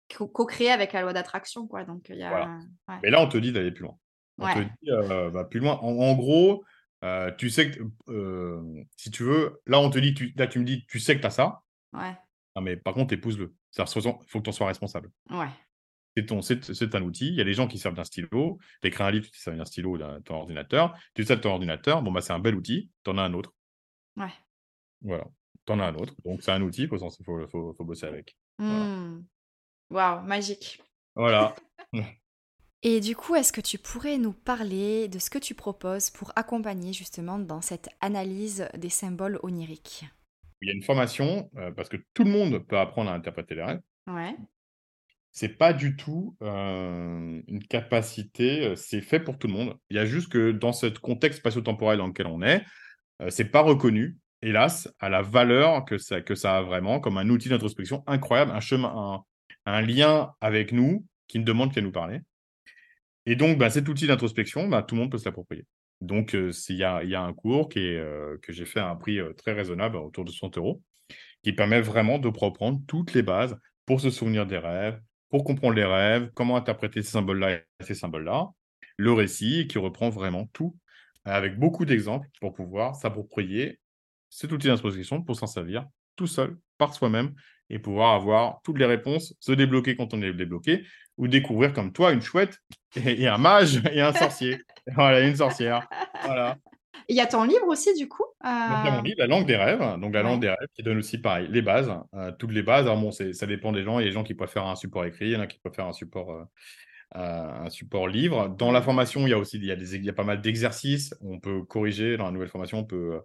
co-créer 0.09 0.71
avec 0.71 0.93
la 0.93 1.03
loi 1.03 1.13
d'attraction, 1.13 1.67
quoi. 1.67 1.83
Donc 1.83 2.09
il 2.09 2.17
y 2.17 2.23
a. 2.23 2.59
Mais 3.03 3.11
là, 3.11 3.21
on 3.21 3.27
te 3.27 3.37
dit 3.37 3.51
d'aller 3.51 3.71
plus 3.71 3.83
loin. 3.83 3.97
On 4.39 4.51
te 4.51 4.59
dit, 4.59 5.31
va 5.31 5.43
plus 5.43 5.59
loin. 5.59 5.73
En, 5.73 6.15
gros, 6.15 6.65
tu 7.37 7.51
sais 7.51 7.69
que, 7.69 7.83
si 8.97 9.11
tu 9.11 9.23
veux, 9.23 9.61
là, 9.67 9.79
on 9.79 9.91
te 9.91 9.99
dit, 9.99 10.15
tu, 10.15 10.33
là, 10.37 10.47
tu 10.47 10.57
me 10.57 10.65
dis, 10.65 10.87
tu 10.87 10.99
sais 10.99 11.15
que 11.15 11.21
tu 11.21 11.27
as 11.27 11.31
ça. 11.31 11.61
Ouais. 11.93 12.17
Non, 12.55 12.63
mais 12.63 12.77
par 12.77 12.95
contre, 12.95 13.13
épouse-le. 13.13 13.53
Il 13.77 13.85
faut 13.85 14.39
que 14.39 14.43
tu 14.43 14.49
en 14.49 14.53
sois 14.53 14.67
responsable. 14.67 15.11
Ouais 15.29 15.49
c'est 16.15 16.95
un 16.95 17.01
outil. 17.01 17.27
Il 17.27 17.35
y 17.35 17.41
a 17.41 17.43
des 17.43 17.53
gens 17.53 17.67
qui 17.67 17.77
servent 17.77 17.95
d'un 17.95 18.03
stylo. 18.03 18.57
Tu 18.81 18.87
écris 18.87 19.03
un 19.03 19.11
livre, 19.11 19.29
tu 19.29 19.39
serves 19.39 19.57
d'un 19.57 19.65
stylo 19.65 19.97
d'un 19.97 20.21
ton 20.21 20.35
ordinateur. 20.35 20.97
Tu 21.13 21.25
sais 21.25 21.39
ton 21.39 21.51
ordinateur. 21.51 22.01
Bon, 22.01 22.11
bah, 22.11 22.21
c'est 22.21 22.33
un 22.33 22.39
bel 22.39 22.55
outil. 22.55 22.89
Tu 23.03 23.09
en 23.11 23.17
as 23.17 23.23
un 23.23 23.33
autre. 23.33 23.53
Ouais. 24.15 24.33
Voilà. 25.01 25.25
Tu 25.65 25.73
en 25.73 25.79
as 25.79 25.85
un 25.85 25.95
autre. 25.95 26.13
Donc, 26.23 26.41
c'est 26.41 26.51
un 26.51 26.61
outil. 26.61 26.83
Il 26.83 26.87
faut, 26.87 26.97
faut, 26.97 27.73
faut, 27.73 27.83
bosser 27.83 28.05
avec. 28.05 28.37
Mmh. 28.59 29.23
Waouh, 29.89 30.25
magique. 30.25 30.81
Voilà. 31.15 31.53
Et 32.83 32.99
du 32.99 33.15
coup, 33.15 33.35
est-ce 33.35 33.51
que 33.51 33.61
tu 33.61 33.77
pourrais 33.77 34.17
nous 34.17 34.33
parler 34.33 35.07
de 35.07 35.19
ce 35.19 35.29
que 35.29 35.39
tu 35.39 35.55
proposes 35.55 36.11
pour 36.11 36.31
accompagner 36.35 36.93
justement 36.93 37.39
dans 37.39 37.61
cette 37.61 37.89
analyse 37.99 38.69
des 38.77 38.89
symboles 38.89 39.39
oniriques? 39.41 40.05
Il 40.61 40.67
y 40.69 40.71
a 40.71 40.75
une 40.75 40.83
formation, 40.83 41.49
euh, 41.57 41.71
parce 41.71 41.89
que 41.89 41.97
tout 42.13 42.23
le 42.23 42.29
monde 42.29 42.59
peut 42.59 42.77
apprendre 42.77 43.09
à 43.09 43.15
interpréter 43.15 43.55
les 43.55 43.63
rêves. 43.63 43.81
Ouais 44.07 44.35
c'est 45.35 45.49
pas 45.49 45.73
du 45.73 45.97
tout 45.97 46.37
une 46.41 47.63
capacité, 47.69 48.73
c'est 48.77 49.01
fait 49.01 49.19
pour 49.19 49.37
tout 49.37 49.47
le 49.47 49.53
monde. 49.53 49.77
Il 49.89 49.97
y 49.97 49.99
a 49.99 50.05
juste 50.05 50.31
que 50.31 50.51
dans 50.51 50.71
ce 50.71 50.87
contexte 50.87 51.39
spatio-temporel 51.39 51.97
dans 51.97 52.07
lequel 52.07 52.27
on 52.27 52.41
est, 52.41 52.63
c'est 53.29 53.51
pas 53.51 53.59
reconnu, 53.59 54.17
hélas, 54.41 54.89
à 54.97 55.09
la 55.09 55.21
valeur 55.21 55.83
que 55.83 55.97
ça, 55.97 56.21
que 56.21 56.35
ça 56.35 56.57
a 56.57 56.61
vraiment 56.61 57.01
comme 57.01 57.17
un 57.17 57.27
outil 57.27 57.49
d'introspection 57.49 58.01
incroyable, 58.07 58.51
un 58.51 58.61
chemin, 58.61 59.23
un, 59.65 59.81
lien 59.81 60.31
avec 60.39 60.71
nous 60.71 61.05
qui 61.27 61.39
ne 61.39 61.43
demande 61.43 61.73
qu'à 61.73 61.81
nous 61.81 61.91
parler. 61.91 62.21
Et 63.25 63.35
donc, 63.35 63.57
bah, 63.57 63.69
cet 63.69 63.89
outil 63.89 64.07
d'introspection, 64.07 64.69
bah, 64.69 64.83
tout 64.83 64.95
le 64.95 65.01
monde 65.01 65.11
peut 65.11 65.17
se 65.17 65.25
l'approprier. 65.25 65.65
Donc, 65.99 66.33
il 66.33 66.75
y 66.75 66.83
a, 66.85 67.21
un 67.21 67.33
cours 67.33 67.67
que 67.67 68.39
j'ai 68.47 68.65
fait 68.65 68.79
à 68.79 68.87
un 68.89 68.95
prix 68.95 69.19
très 69.37 69.51
raisonnable, 69.51 69.97
autour 69.97 70.23
de 70.23 70.31
100 70.31 70.57
euros, 70.57 70.81
qui 71.43 71.51
permet 71.51 71.81
vraiment 71.81 72.19
de 72.19 72.29
reprendre 72.29 72.79
toutes 72.87 73.13
les 73.13 73.21
bases 73.21 73.57
pour 73.85 73.99
se 73.99 74.09
souvenir 74.09 74.45
des 74.45 74.57
rêves, 74.57 74.97
pour 75.29 75.43
comprendre 75.43 75.75
les 75.75 75.85
rêves, 75.85 76.31
comment 76.33 76.55
interpréter 76.55 77.01
ces 77.01 77.11
symboles-là 77.11 77.51
et 77.53 77.63
ces 77.81 77.95
symboles-là, 77.95 78.49
le 78.97 79.13
récit 79.13 79.67
qui 79.67 79.77
reprend 79.77 80.09
vraiment 80.09 80.47
tout, 80.53 80.75
avec 81.25 81.59
beaucoup 81.59 81.85
d'exemples 81.85 82.27
pour 82.39 82.53
pouvoir 82.53 82.95
s'approprier 82.95 83.79
cet 84.29 84.51
outil 84.51 84.67
d'introspection 84.67 85.21
pour 85.21 85.35
s'en 85.35 85.47
servir 85.47 85.85
tout 86.15 86.27
seul, 86.27 86.57
par 86.77 86.93
soi-même, 86.93 87.33
et 87.69 87.79
pouvoir 87.79 88.13
avoir 88.13 88.61
toutes 88.63 88.77
les 88.77 88.85
réponses, 88.85 89.33
se 89.39 89.51
débloquer 89.51 89.95
quand 89.95 90.13
on 90.13 90.21
est 90.21 90.33
débloqué, 90.33 90.85
ou 91.17 91.27
découvrir 91.27 91.73
comme 91.73 91.91
toi 91.91 92.11
une 92.11 92.21
chouette 92.21 92.59
et, 92.95 93.27
un 93.27 93.37
mage 93.37 93.81
et 93.91 94.01
un 94.01 94.13
sorcier. 94.13 94.61
voilà, 94.95 95.27
une 95.27 95.35
sorcière. 95.35 95.87
Voilà. 96.23 96.57
Il 97.07 97.15
y 97.15 97.21
a 97.21 97.27
ton 97.27 97.43
livre 97.43 97.67
aussi, 97.67 97.93
du 97.95 98.07
coup? 98.07 98.25
A 98.45 98.91
mon 98.91 98.99
euh, 98.99 99.01
livre, 99.01 99.15
La 99.17 99.27
langue 99.27 99.45
des 99.45 99.55
rêves. 99.55 99.99
Donc, 99.99 100.13
la 100.13 100.21
langue 100.21 100.41
des 100.41 100.49
rêves 100.49 100.67
qui 100.73 100.83
donne 100.83 100.97
aussi, 100.97 101.17
pareil, 101.17 101.47
les 101.49 101.61
bases, 101.61 101.91
euh, 102.13 102.31
toutes 102.37 102.51
les 102.51 102.63
bases. 102.63 102.85
Alors, 102.85 102.99
bon, 102.99 103.11
ça 103.11 103.45
dépend 103.47 103.71
des 103.71 103.83
gens. 103.83 103.99
Il 103.99 104.03
y 104.03 104.05
a 104.05 104.09
des 104.09 104.13
gens 104.13 104.23
qui 104.23 104.35
préfèrent 104.35 104.67
un 104.67 104.75
support 104.75 105.05
écrit, 105.05 105.25
il 105.25 105.31
y 105.31 105.35
en 105.35 105.41
a 105.41 105.47
qui 105.47 105.59
préfèrent 105.59 105.87
un 105.87 105.93
support, 105.93 106.31
euh, 106.31 106.45
un 107.15 107.69
support 107.69 108.07
livre. 108.07 108.49
Dans 108.49 108.71
la 108.71 108.81
formation, 108.81 109.25
il 109.25 109.31
y 109.31 109.33
a 109.33 109.39
aussi 109.39 109.57
il 109.57 109.65
y 109.65 109.71
a 109.71 109.75
des, 109.75 109.95
il 109.95 110.05
y 110.05 110.09
a 110.09 110.13
pas 110.13 110.23
mal 110.23 110.41
d'exercices. 110.41 111.15
On 111.21 111.39
peut 111.39 111.63
corriger. 111.63 112.17
Dans 112.17 112.25
la 112.25 112.31
nouvelle 112.31 112.49
formation, 112.49 112.79
on 112.79 112.85
peut, 112.85 113.21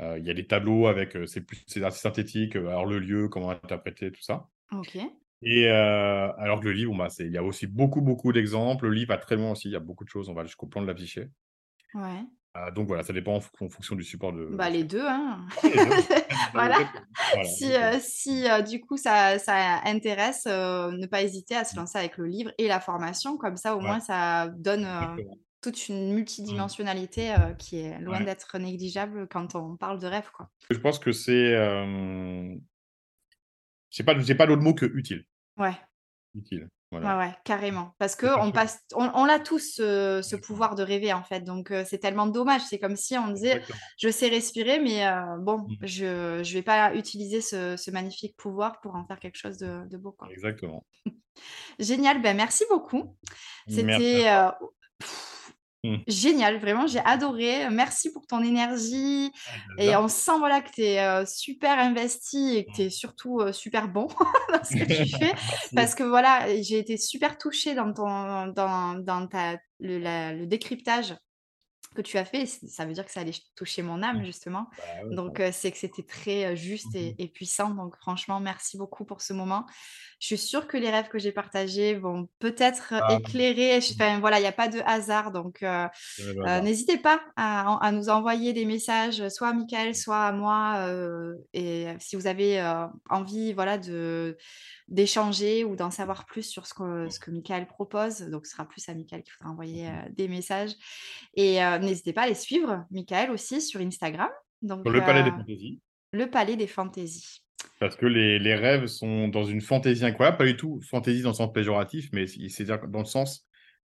il 0.00 0.24
y 0.24 0.30
a 0.30 0.34
des 0.34 0.46
tableaux 0.46 0.88
avec, 0.88 1.16
c'est 1.26 1.42
plus 1.42 1.64
assez 1.82 2.00
synthétique, 2.00 2.56
alors 2.56 2.86
le 2.86 2.98
lieu, 2.98 3.28
comment 3.28 3.50
interpréter, 3.50 4.10
tout 4.10 4.22
ça. 4.22 4.48
Ok. 4.72 4.98
Et 5.42 5.68
alors 5.68 6.60
que 6.60 6.66
le 6.66 6.72
livre, 6.72 6.94
bah, 6.96 7.08
il 7.20 7.30
y 7.30 7.38
a 7.38 7.44
aussi 7.44 7.66
beaucoup, 7.66 8.00
beaucoup 8.00 8.32
d'exemples. 8.32 8.86
Le 8.86 8.94
livre 8.94 9.12
a 9.12 9.18
très 9.18 9.36
loin 9.36 9.52
aussi, 9.52 9.68
il 9.68 9.72
y 9.72 9.76
a 9.76 9.80
beaucoup 9.80 10.04
de 10.04 10.10
choses. 10.10 10.28
On 10.28 10.34
va 10.34 10.44
jusqu'au 10.44 10.66
plan 10.66 10.82
de 10.82 10.86
la 10.86 10.94
psyché. 10.94 11.28
Ouais. 11.94 12.24
Ah, 12.58 12.70
donc 12.70 12.86
voilà, 12.86 13.02
ça 13.02 13.12
dépend 13.12 13.34
en, 13.34 13.40
fonction 13.40 13.96
du 13.96 14.02
support 14.02 14.32
de. 14.32 14.46
Bah, 14.46 14.70
les 14.70 14.84
deux, 14.84 15.04
hein. 15.04 15.46
voilà. 16.54 16.78
Si, 17.44 17.74
euh, 17.74 17.98
si 18.00 18.48
euh, 18.48 18.62
du 18.62 18.80
coup 18.80 18.96
ça, 18.96 19.38
ça 19.38 19.82
intéresse, 19.84 20.44
euh, 20.46 20.90
ne 20.92 21.06
pas 21.06 21.22
hésiter 21.22 21.54
à 21.54 21.64
se 21.64 21.74
mmh. 21.74 21.78
lancer 21.78 21.98
avec 21.98 22.16
le 22.16 22.26
livre 22.26 22.52
et 22.56 22.66
la 22.66 22.80
formation. 22.80 23.36
Comme 23.36 23.56
ça, 23.56 23.76
au 23.76 23.80
moins, 23.80 24.00
ça 24.00 24.48
donne 24.56 24.88
toute 25.60 25.88
une 25.88 26.10
mmh. 26.10 26.14
multidimensionnalité 26.14 27.34
qui 27.58 27.80
est 27.80 27.98
loin 28.00 28.20
d'être 28.22 28.56
négligeable 28.58 29.28
quand 29.28 29.54
on 29.54 29.76
parle 29.76 29.98
de 29.98 30.06
rêve. 30.06 30.30
Quoi. 30.32 30.48
Je 30.70 30.78
pense 30.78 30.98
que 30.98 31.12
c'est. 31.12 31.52
Je 33.90 34.02
n'ai 34.02 34.04
pas, 34.04 34.14
pas 34.14 34.46
d'autre 34.46 34.62
mot 34.62 34.72
que 34.74 34.86
utile. 34.86 35.26
Ouais. 35.58 35.74
Utile. 36.34 36.68
Ouais, 36.92 37.00
ouais, 37.00 37.34
carrément. 37.44 37.94
Parce 37.98 38.14
que 38.14 38.26
on 38.40 38.52
passe, 38.52 38.80
on, 38.94 39.10
on 39.14 39.24
a 39.24 39.38
tous 39.38 39.76
ce, 39.76 40.36
pouvoir 40.36 40.76
de 40.76 40.82
rêver 40.82 41.12
en 41.12 41.22
fait. 41.22 41.40
Donc 41.40 41.72
c'est 41.84 41.98
tellement 41.98 42.26
dommage. 42.26 42.62
C'est 42.62 42.78
comme 42.78 42.96
si 42.96 43.18
on 43.18 43.28
disait, 43.28 43.62
je 43.98 44.08
sais 44.08 44.28
respirer, 44.28 44.78
mais 44.78 45.04
bon, 45.40 45.58
mmh. 45.58 45.76
je 45.82 46.38
ne 46.38 46.52
vais 46.54 46.62
pas 46.62 46.94
utiliser 46.94 47.40
ce, 47.40 47.90
magnifique 47.90 48.36
pouvoir 48.36 48.80
pour 48.80 48.94
en 48.94 49.04
faire 49.04 49.18
quelque 49.18 49.36
chose 49.36 49.58
de, 49.58 49.96
beau. 49.96 50.12
Quoi. 50.12 50.28
Exactement. 50.30 50.86
Génial. 51.78 52.22
Ben 52.22 52.36
merci 52.36 52.64
beaucoup. 52.70 53.16
C'était 53.68 54.26
Mmh. 55.84 55.96
Génial, 56.08 56.58
vraiment, 56.58 56.86
j'ai 56.86 57.00
adoré. 57.00 57.68
Merci 57.70 58.10
pour 58.12 58.26
ton 58.26 58.42
énergie. 58.42 59.30
Ah, 59.78 59.82
et 59.82 59.96
on 59.96 60.08
sent 60.08 60.38
voilà, 60.38 60.60
que 60.60 60.70
tu 60.72 60.82
es 60.82 61.26
super 61.26 61.78
investi 61.78 62.56
et 62.56 62.64
que 62.64 62.72
tu 62.72 62.82
es 62.82 62.90
surtout 62.90 63.40
super 63.52 63.88
bon 63.88 64.08
dans 64.52 64.64
ce 64.64 64.74
que 64.74 64.84
tu 64.84 65.08
fais. 65.18 65.32
Parce 65.74 65.94
que 65.94 66.02
voilà, 66.02 66.46
j'ai 66.62 66.78
été 66.78 66.96
super 66.96 67.38
touchée 67.38 67.74
dans, 67.74 67.92
ton, 67.92 68.48
dans, 68.48 68.94
dans 68.98 69.26
ta, 69.26 69.56
le, 69.80 70.44
décryptage 70.46 71.14
que 71.96 72.02
tu 72.02 72.18
as 72.18 72.24
fait. 72.24 72.46
Ça 72.46 72.84
veut 72.84 72.92
dire 72.92 73.04
que 73.04 73.10
ça 73.10 73.20
allait 73.20 73.32
toucher 73.56 73.82
mon 73.82 74.02
âme, 74.02 74.20
mmh. 74.20 74.24
justement. 74.24 74.68
Bah 74.76 75.14
donc, 75.14 75.42
c'est 75.52 75.72
que 75.72 75.78
c'était 75.78 76.04
très 76.04 76.54
juste 76.56 76.94
mmh 76.94 76.98
et, 76.98 77.14
et, 77.18 77.28
puissant. 77.28 77.70
Donc, 77.70 77.96
franchement, 77.96 78.38
merci 78.38 78.76
beaucoup 78.76 79.04
pour 79.04 79.22
ce 79.22 79.32
moment. 79.32 79.66
Je 80.18 80.28
suis 80.28 80.38
sûre 80.38 80.66
que 80.66 80.78
les 80.78 80.88
rêves 80.90 81.08
que 81.08 81.18
j'ai 81.18 81.32
partagés 81.32 81.94
vont 81.94 82.28
peut-être 82.38 82.94
ah 82.94 83.18
éclairer. 83.18 83.78
Enfin, 83.78 84.18
voilà, 84.18 84.38
il 84.38 84.42
n'y 84.42 84.48
a 84.48 84.52
pas 84.52 84.68
de 84.68 84.80
hasard. 84.86 85.30
Donc, 85.30 85.62
euh, 85.62 85.86
euh, 86.20 86.60
n'hésitez 86.62 86.96
pas 86.96 87.20
à, 87.36 87.90
nous 87.92 88.08
envoyer 88.08 88.54
des 88.54 88.64
messages, 88.64 89.28
soit 89.28 89.48
à 89.48 89.52
Michael, 89.52 89.94
soit 89.94 90.24
à 90.24 90.32
moi. 90.32 90.76
Euh, 90.88 91.34
et 91.52 91.88
si 91.98 92.16
vous 92.16 92.26
avez 92.26 92.62
envie 93.10 93.52
voilà, 93.52 93.76
de, 93.76 94.38
d'échanger 94.88 95.64
ou 95.64 95.76
d'en 95.76 95.90
savoir 95.90 96.26
plus 96.26 96.44
sur 96.44 96.66
ce 96.66 96.74
que, 96.74 97.08
ce 97.08 97.18
que 97.18 97.30
Michael 97.30 97.66
propose. 97.66 98.20
Donc, 98.22 98.46
ce 98.46 98.52
sera 98.52 98.66
plus 98.66 98.88
à 98.88 98.94
Michael 98.94 99.22
qu'il 99.22 99.32
faudra 99.32 99.52
envoyer 99.52 99.88
mmh 99.88 100.12
des 100.16 100.28
messages. 100.28 100.72
Et 101.34 101.58
n'hésitez 101.80 102.12
pas 102.12 102.22
à 102.22 102.28
les 102.28 102.34
suivre, 102.34 102.84
Michael 102.90 103.30
aussi, 103.30 103.60
sur 103.60 103.80
Instagram. 103.80 104.30
Donc, 104.62 104.82
sur 104.82 104.92
le 104.92 105.00
Palais 105.00 105.22
des 105.22 105.30
Fantaisies. 105.30 105.80
Le 106.12 106.30
Palais 106.30 106.56
des 106.56 106.66
Fantaisies. 106.66 107.42
Parce 107.80 107.96
que 107.96 108.06
les, 108.06 108.38
les, 108.38 108.54
rêves 108.54 108.86
sont 108.86 109.28
dans 109.28 109.44
une 109.44 109.60
fantaisie 109.60 110.04
incroyable, 110.04 110.38
pas 110.38 110.46
du 110.46 110.56
tout 110.56 110.80
fantaisie 110.82 111.22
dans 111.22 111.30
le 111.30 111.34
sens 111.34 111.52
péjoratif, 111.52 112.08
mais 112.12 112.26
c'est 112.26 112.64
dans 112.64 113.00
le 113.00 113.04
sens. 113.04 113.46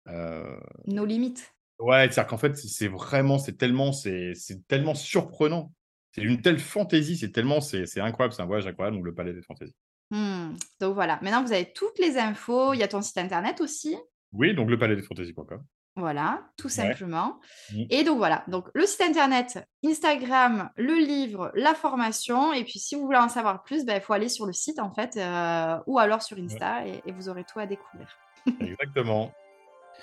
Euh... 0.08 0.58
Nos 0.86 1.04
limites. 1.04 1.54
Ouais, 1.78 2.10
c'est-à-dire 2.10 2.26
qu'en 2.26 2.38
fait, 2.38 2.56
c'est 2.56 2.88
vraiment, 2.88 3.38
c'est 3.38 3.56
tellement, 3.56 3.92
c'est 3.92 4.34
tellement 4.66 4.94
surprenant. 4.94 5.72
C'est 6.12 6.22
une 6.22 6.42
telle 6.42 6.58
fantaisie, 6.58 7.16
c'est 7.16 7.30
tellement, 7.30 7.60
c'est 7.60 8.00
incroyable, 8.00 8.34
c'est 8.34 8.42
un 8.42 8.46
voyage 8.46 8.66
incroyable, 8.66 8.96
donc 8.96 9.06
le 9.06 9.14
palais 9.14 9.32
des 9.32 9.42
fantaisies. 9.42 9.76
Mmh. 10.10 10.54
Donc 10.80 10.94
voilà, 10.94 11.18
maintenant 11.22 11.42
vous 11.42 11.52
avez 11.52 11.72
toutes 11.72 11.98
les 11.98 12.16
infos, 12.18 12.72
il 12.72 12.80
y 12.80 12.82
a 12.82 12.88
ton 12.88 13.02
site 13.02 13.18
internet 13.18 13.60
aussi. 13.60 13.96
Oui, 14.32 14.54
donc 14.54 14.70
le 14.70 14.78
palais 14.78 14.96
des 14.96 15.02
fantaisies.com. 15.02 15.62
Voilà, 15.96 16.44
tout 16.56 16.68
simplement. 16.68 17.40
Mmh. 17.72 17.82
Et 17.90 18.04
donc 18.04 18.18
voilà, 18.18 18.44
donc 18.46 18.68
le 18.72 18.86
site 18.86 19.00
internet, 19.00 19.66
Instagram, 19.84 20.70
le 20.76 20.94
livre, 20.94 21.50
la 21.54 21.74
formation. 21.74 22.52
Et 22.52 22.62
puis 22.62 22.78
si 22.78 22.94
vous 22.94 23.04
voulez 23.04 23.18
en 23.18 23.28
savoir 23.28 23.64
plus, 23.64 23.84
ben, 23.84 23.96
il 23.96 24.00
faut 24.00 24.12
aller 24.12 24.28
sur 24.28 24.46
le 24.46 24.52
site 24.52 24.78
en 24.78 24.92
fait, 24.92 25.16
euh, 25.16 25.76
ou 25.86 25.98
alors 25.98 26.22
sur 26.22 26.38
Insta, 26.38 26.86
et, 26.86 27.02
vous 27.10 27.28
aurez 27.28 27.44
tout 27.44 27.58
à 27.58 27.66
découvrir. 27.66 28.06
Exactement. 28.60 29.32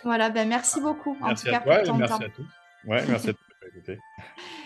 voilà, 0.03 0.29
ben 0.29 0.47
merci 0.47 0.81
beaucoup 0.81 1.17
en 1.21 1.33
tout 1.33 1.45
cas 1.45 1.61
pour 1.61 1.81
ton 1.83 1.95
merci 1.95 2.23
À 2.23 2.29
tous. 2.29 2.45
Ouais, 2.85 3.03
merci 3.07 3.29
à 3.29 3.33
tous. 3.33 3.41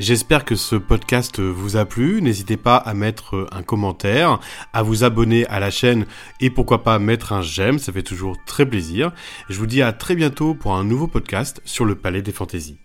J'espère 0.00 0.46
que 0.46 0.56
ce 0.56 0.76
podcast 0.76 1.40
vous 1.40 1.76
a 1.76 1.84
plu. 1.84 2.22
N'hésitez 2.22 2.56
pas 2.56 2.76
à 2.78 2.94
mettre 2.94 3.46
un 3.52 3.62
commentaire, 3.62 4.40
à 4.72 4.82
vous 4.82 5.04
abonner 5.04 5.46
à 5.48 5.60
la 5.60 5.70
chaîne 5.70 6.06
et 6.40 6.48
pourquoi 6.48 6.82
pas 6.82 6.98
mettre 6.98 7.34
un 7.34 7.42
j'aime, 7.42 7.78
ça 7.78 7.92
fait 7.92 8.02
toujours 8.02 8.42
très 8.46 8.64
plaisir. 8.64 9.12
Je 9.50 9.58
vous 9.58 9.66
dis 9.66 9.82
à 9.82 9.92
très 9.92 10.14
bientôt 10.14 10.54
pour 10.54 10.74
un 10.74 10.84
nouveau 10.84 11.06
podcast 11.06 11.60
sur 11.66 11.84
le 11.84 11.96
Palais 11.96 12.22
des 12.22 12.32
Fantaisies. 12.32 12.78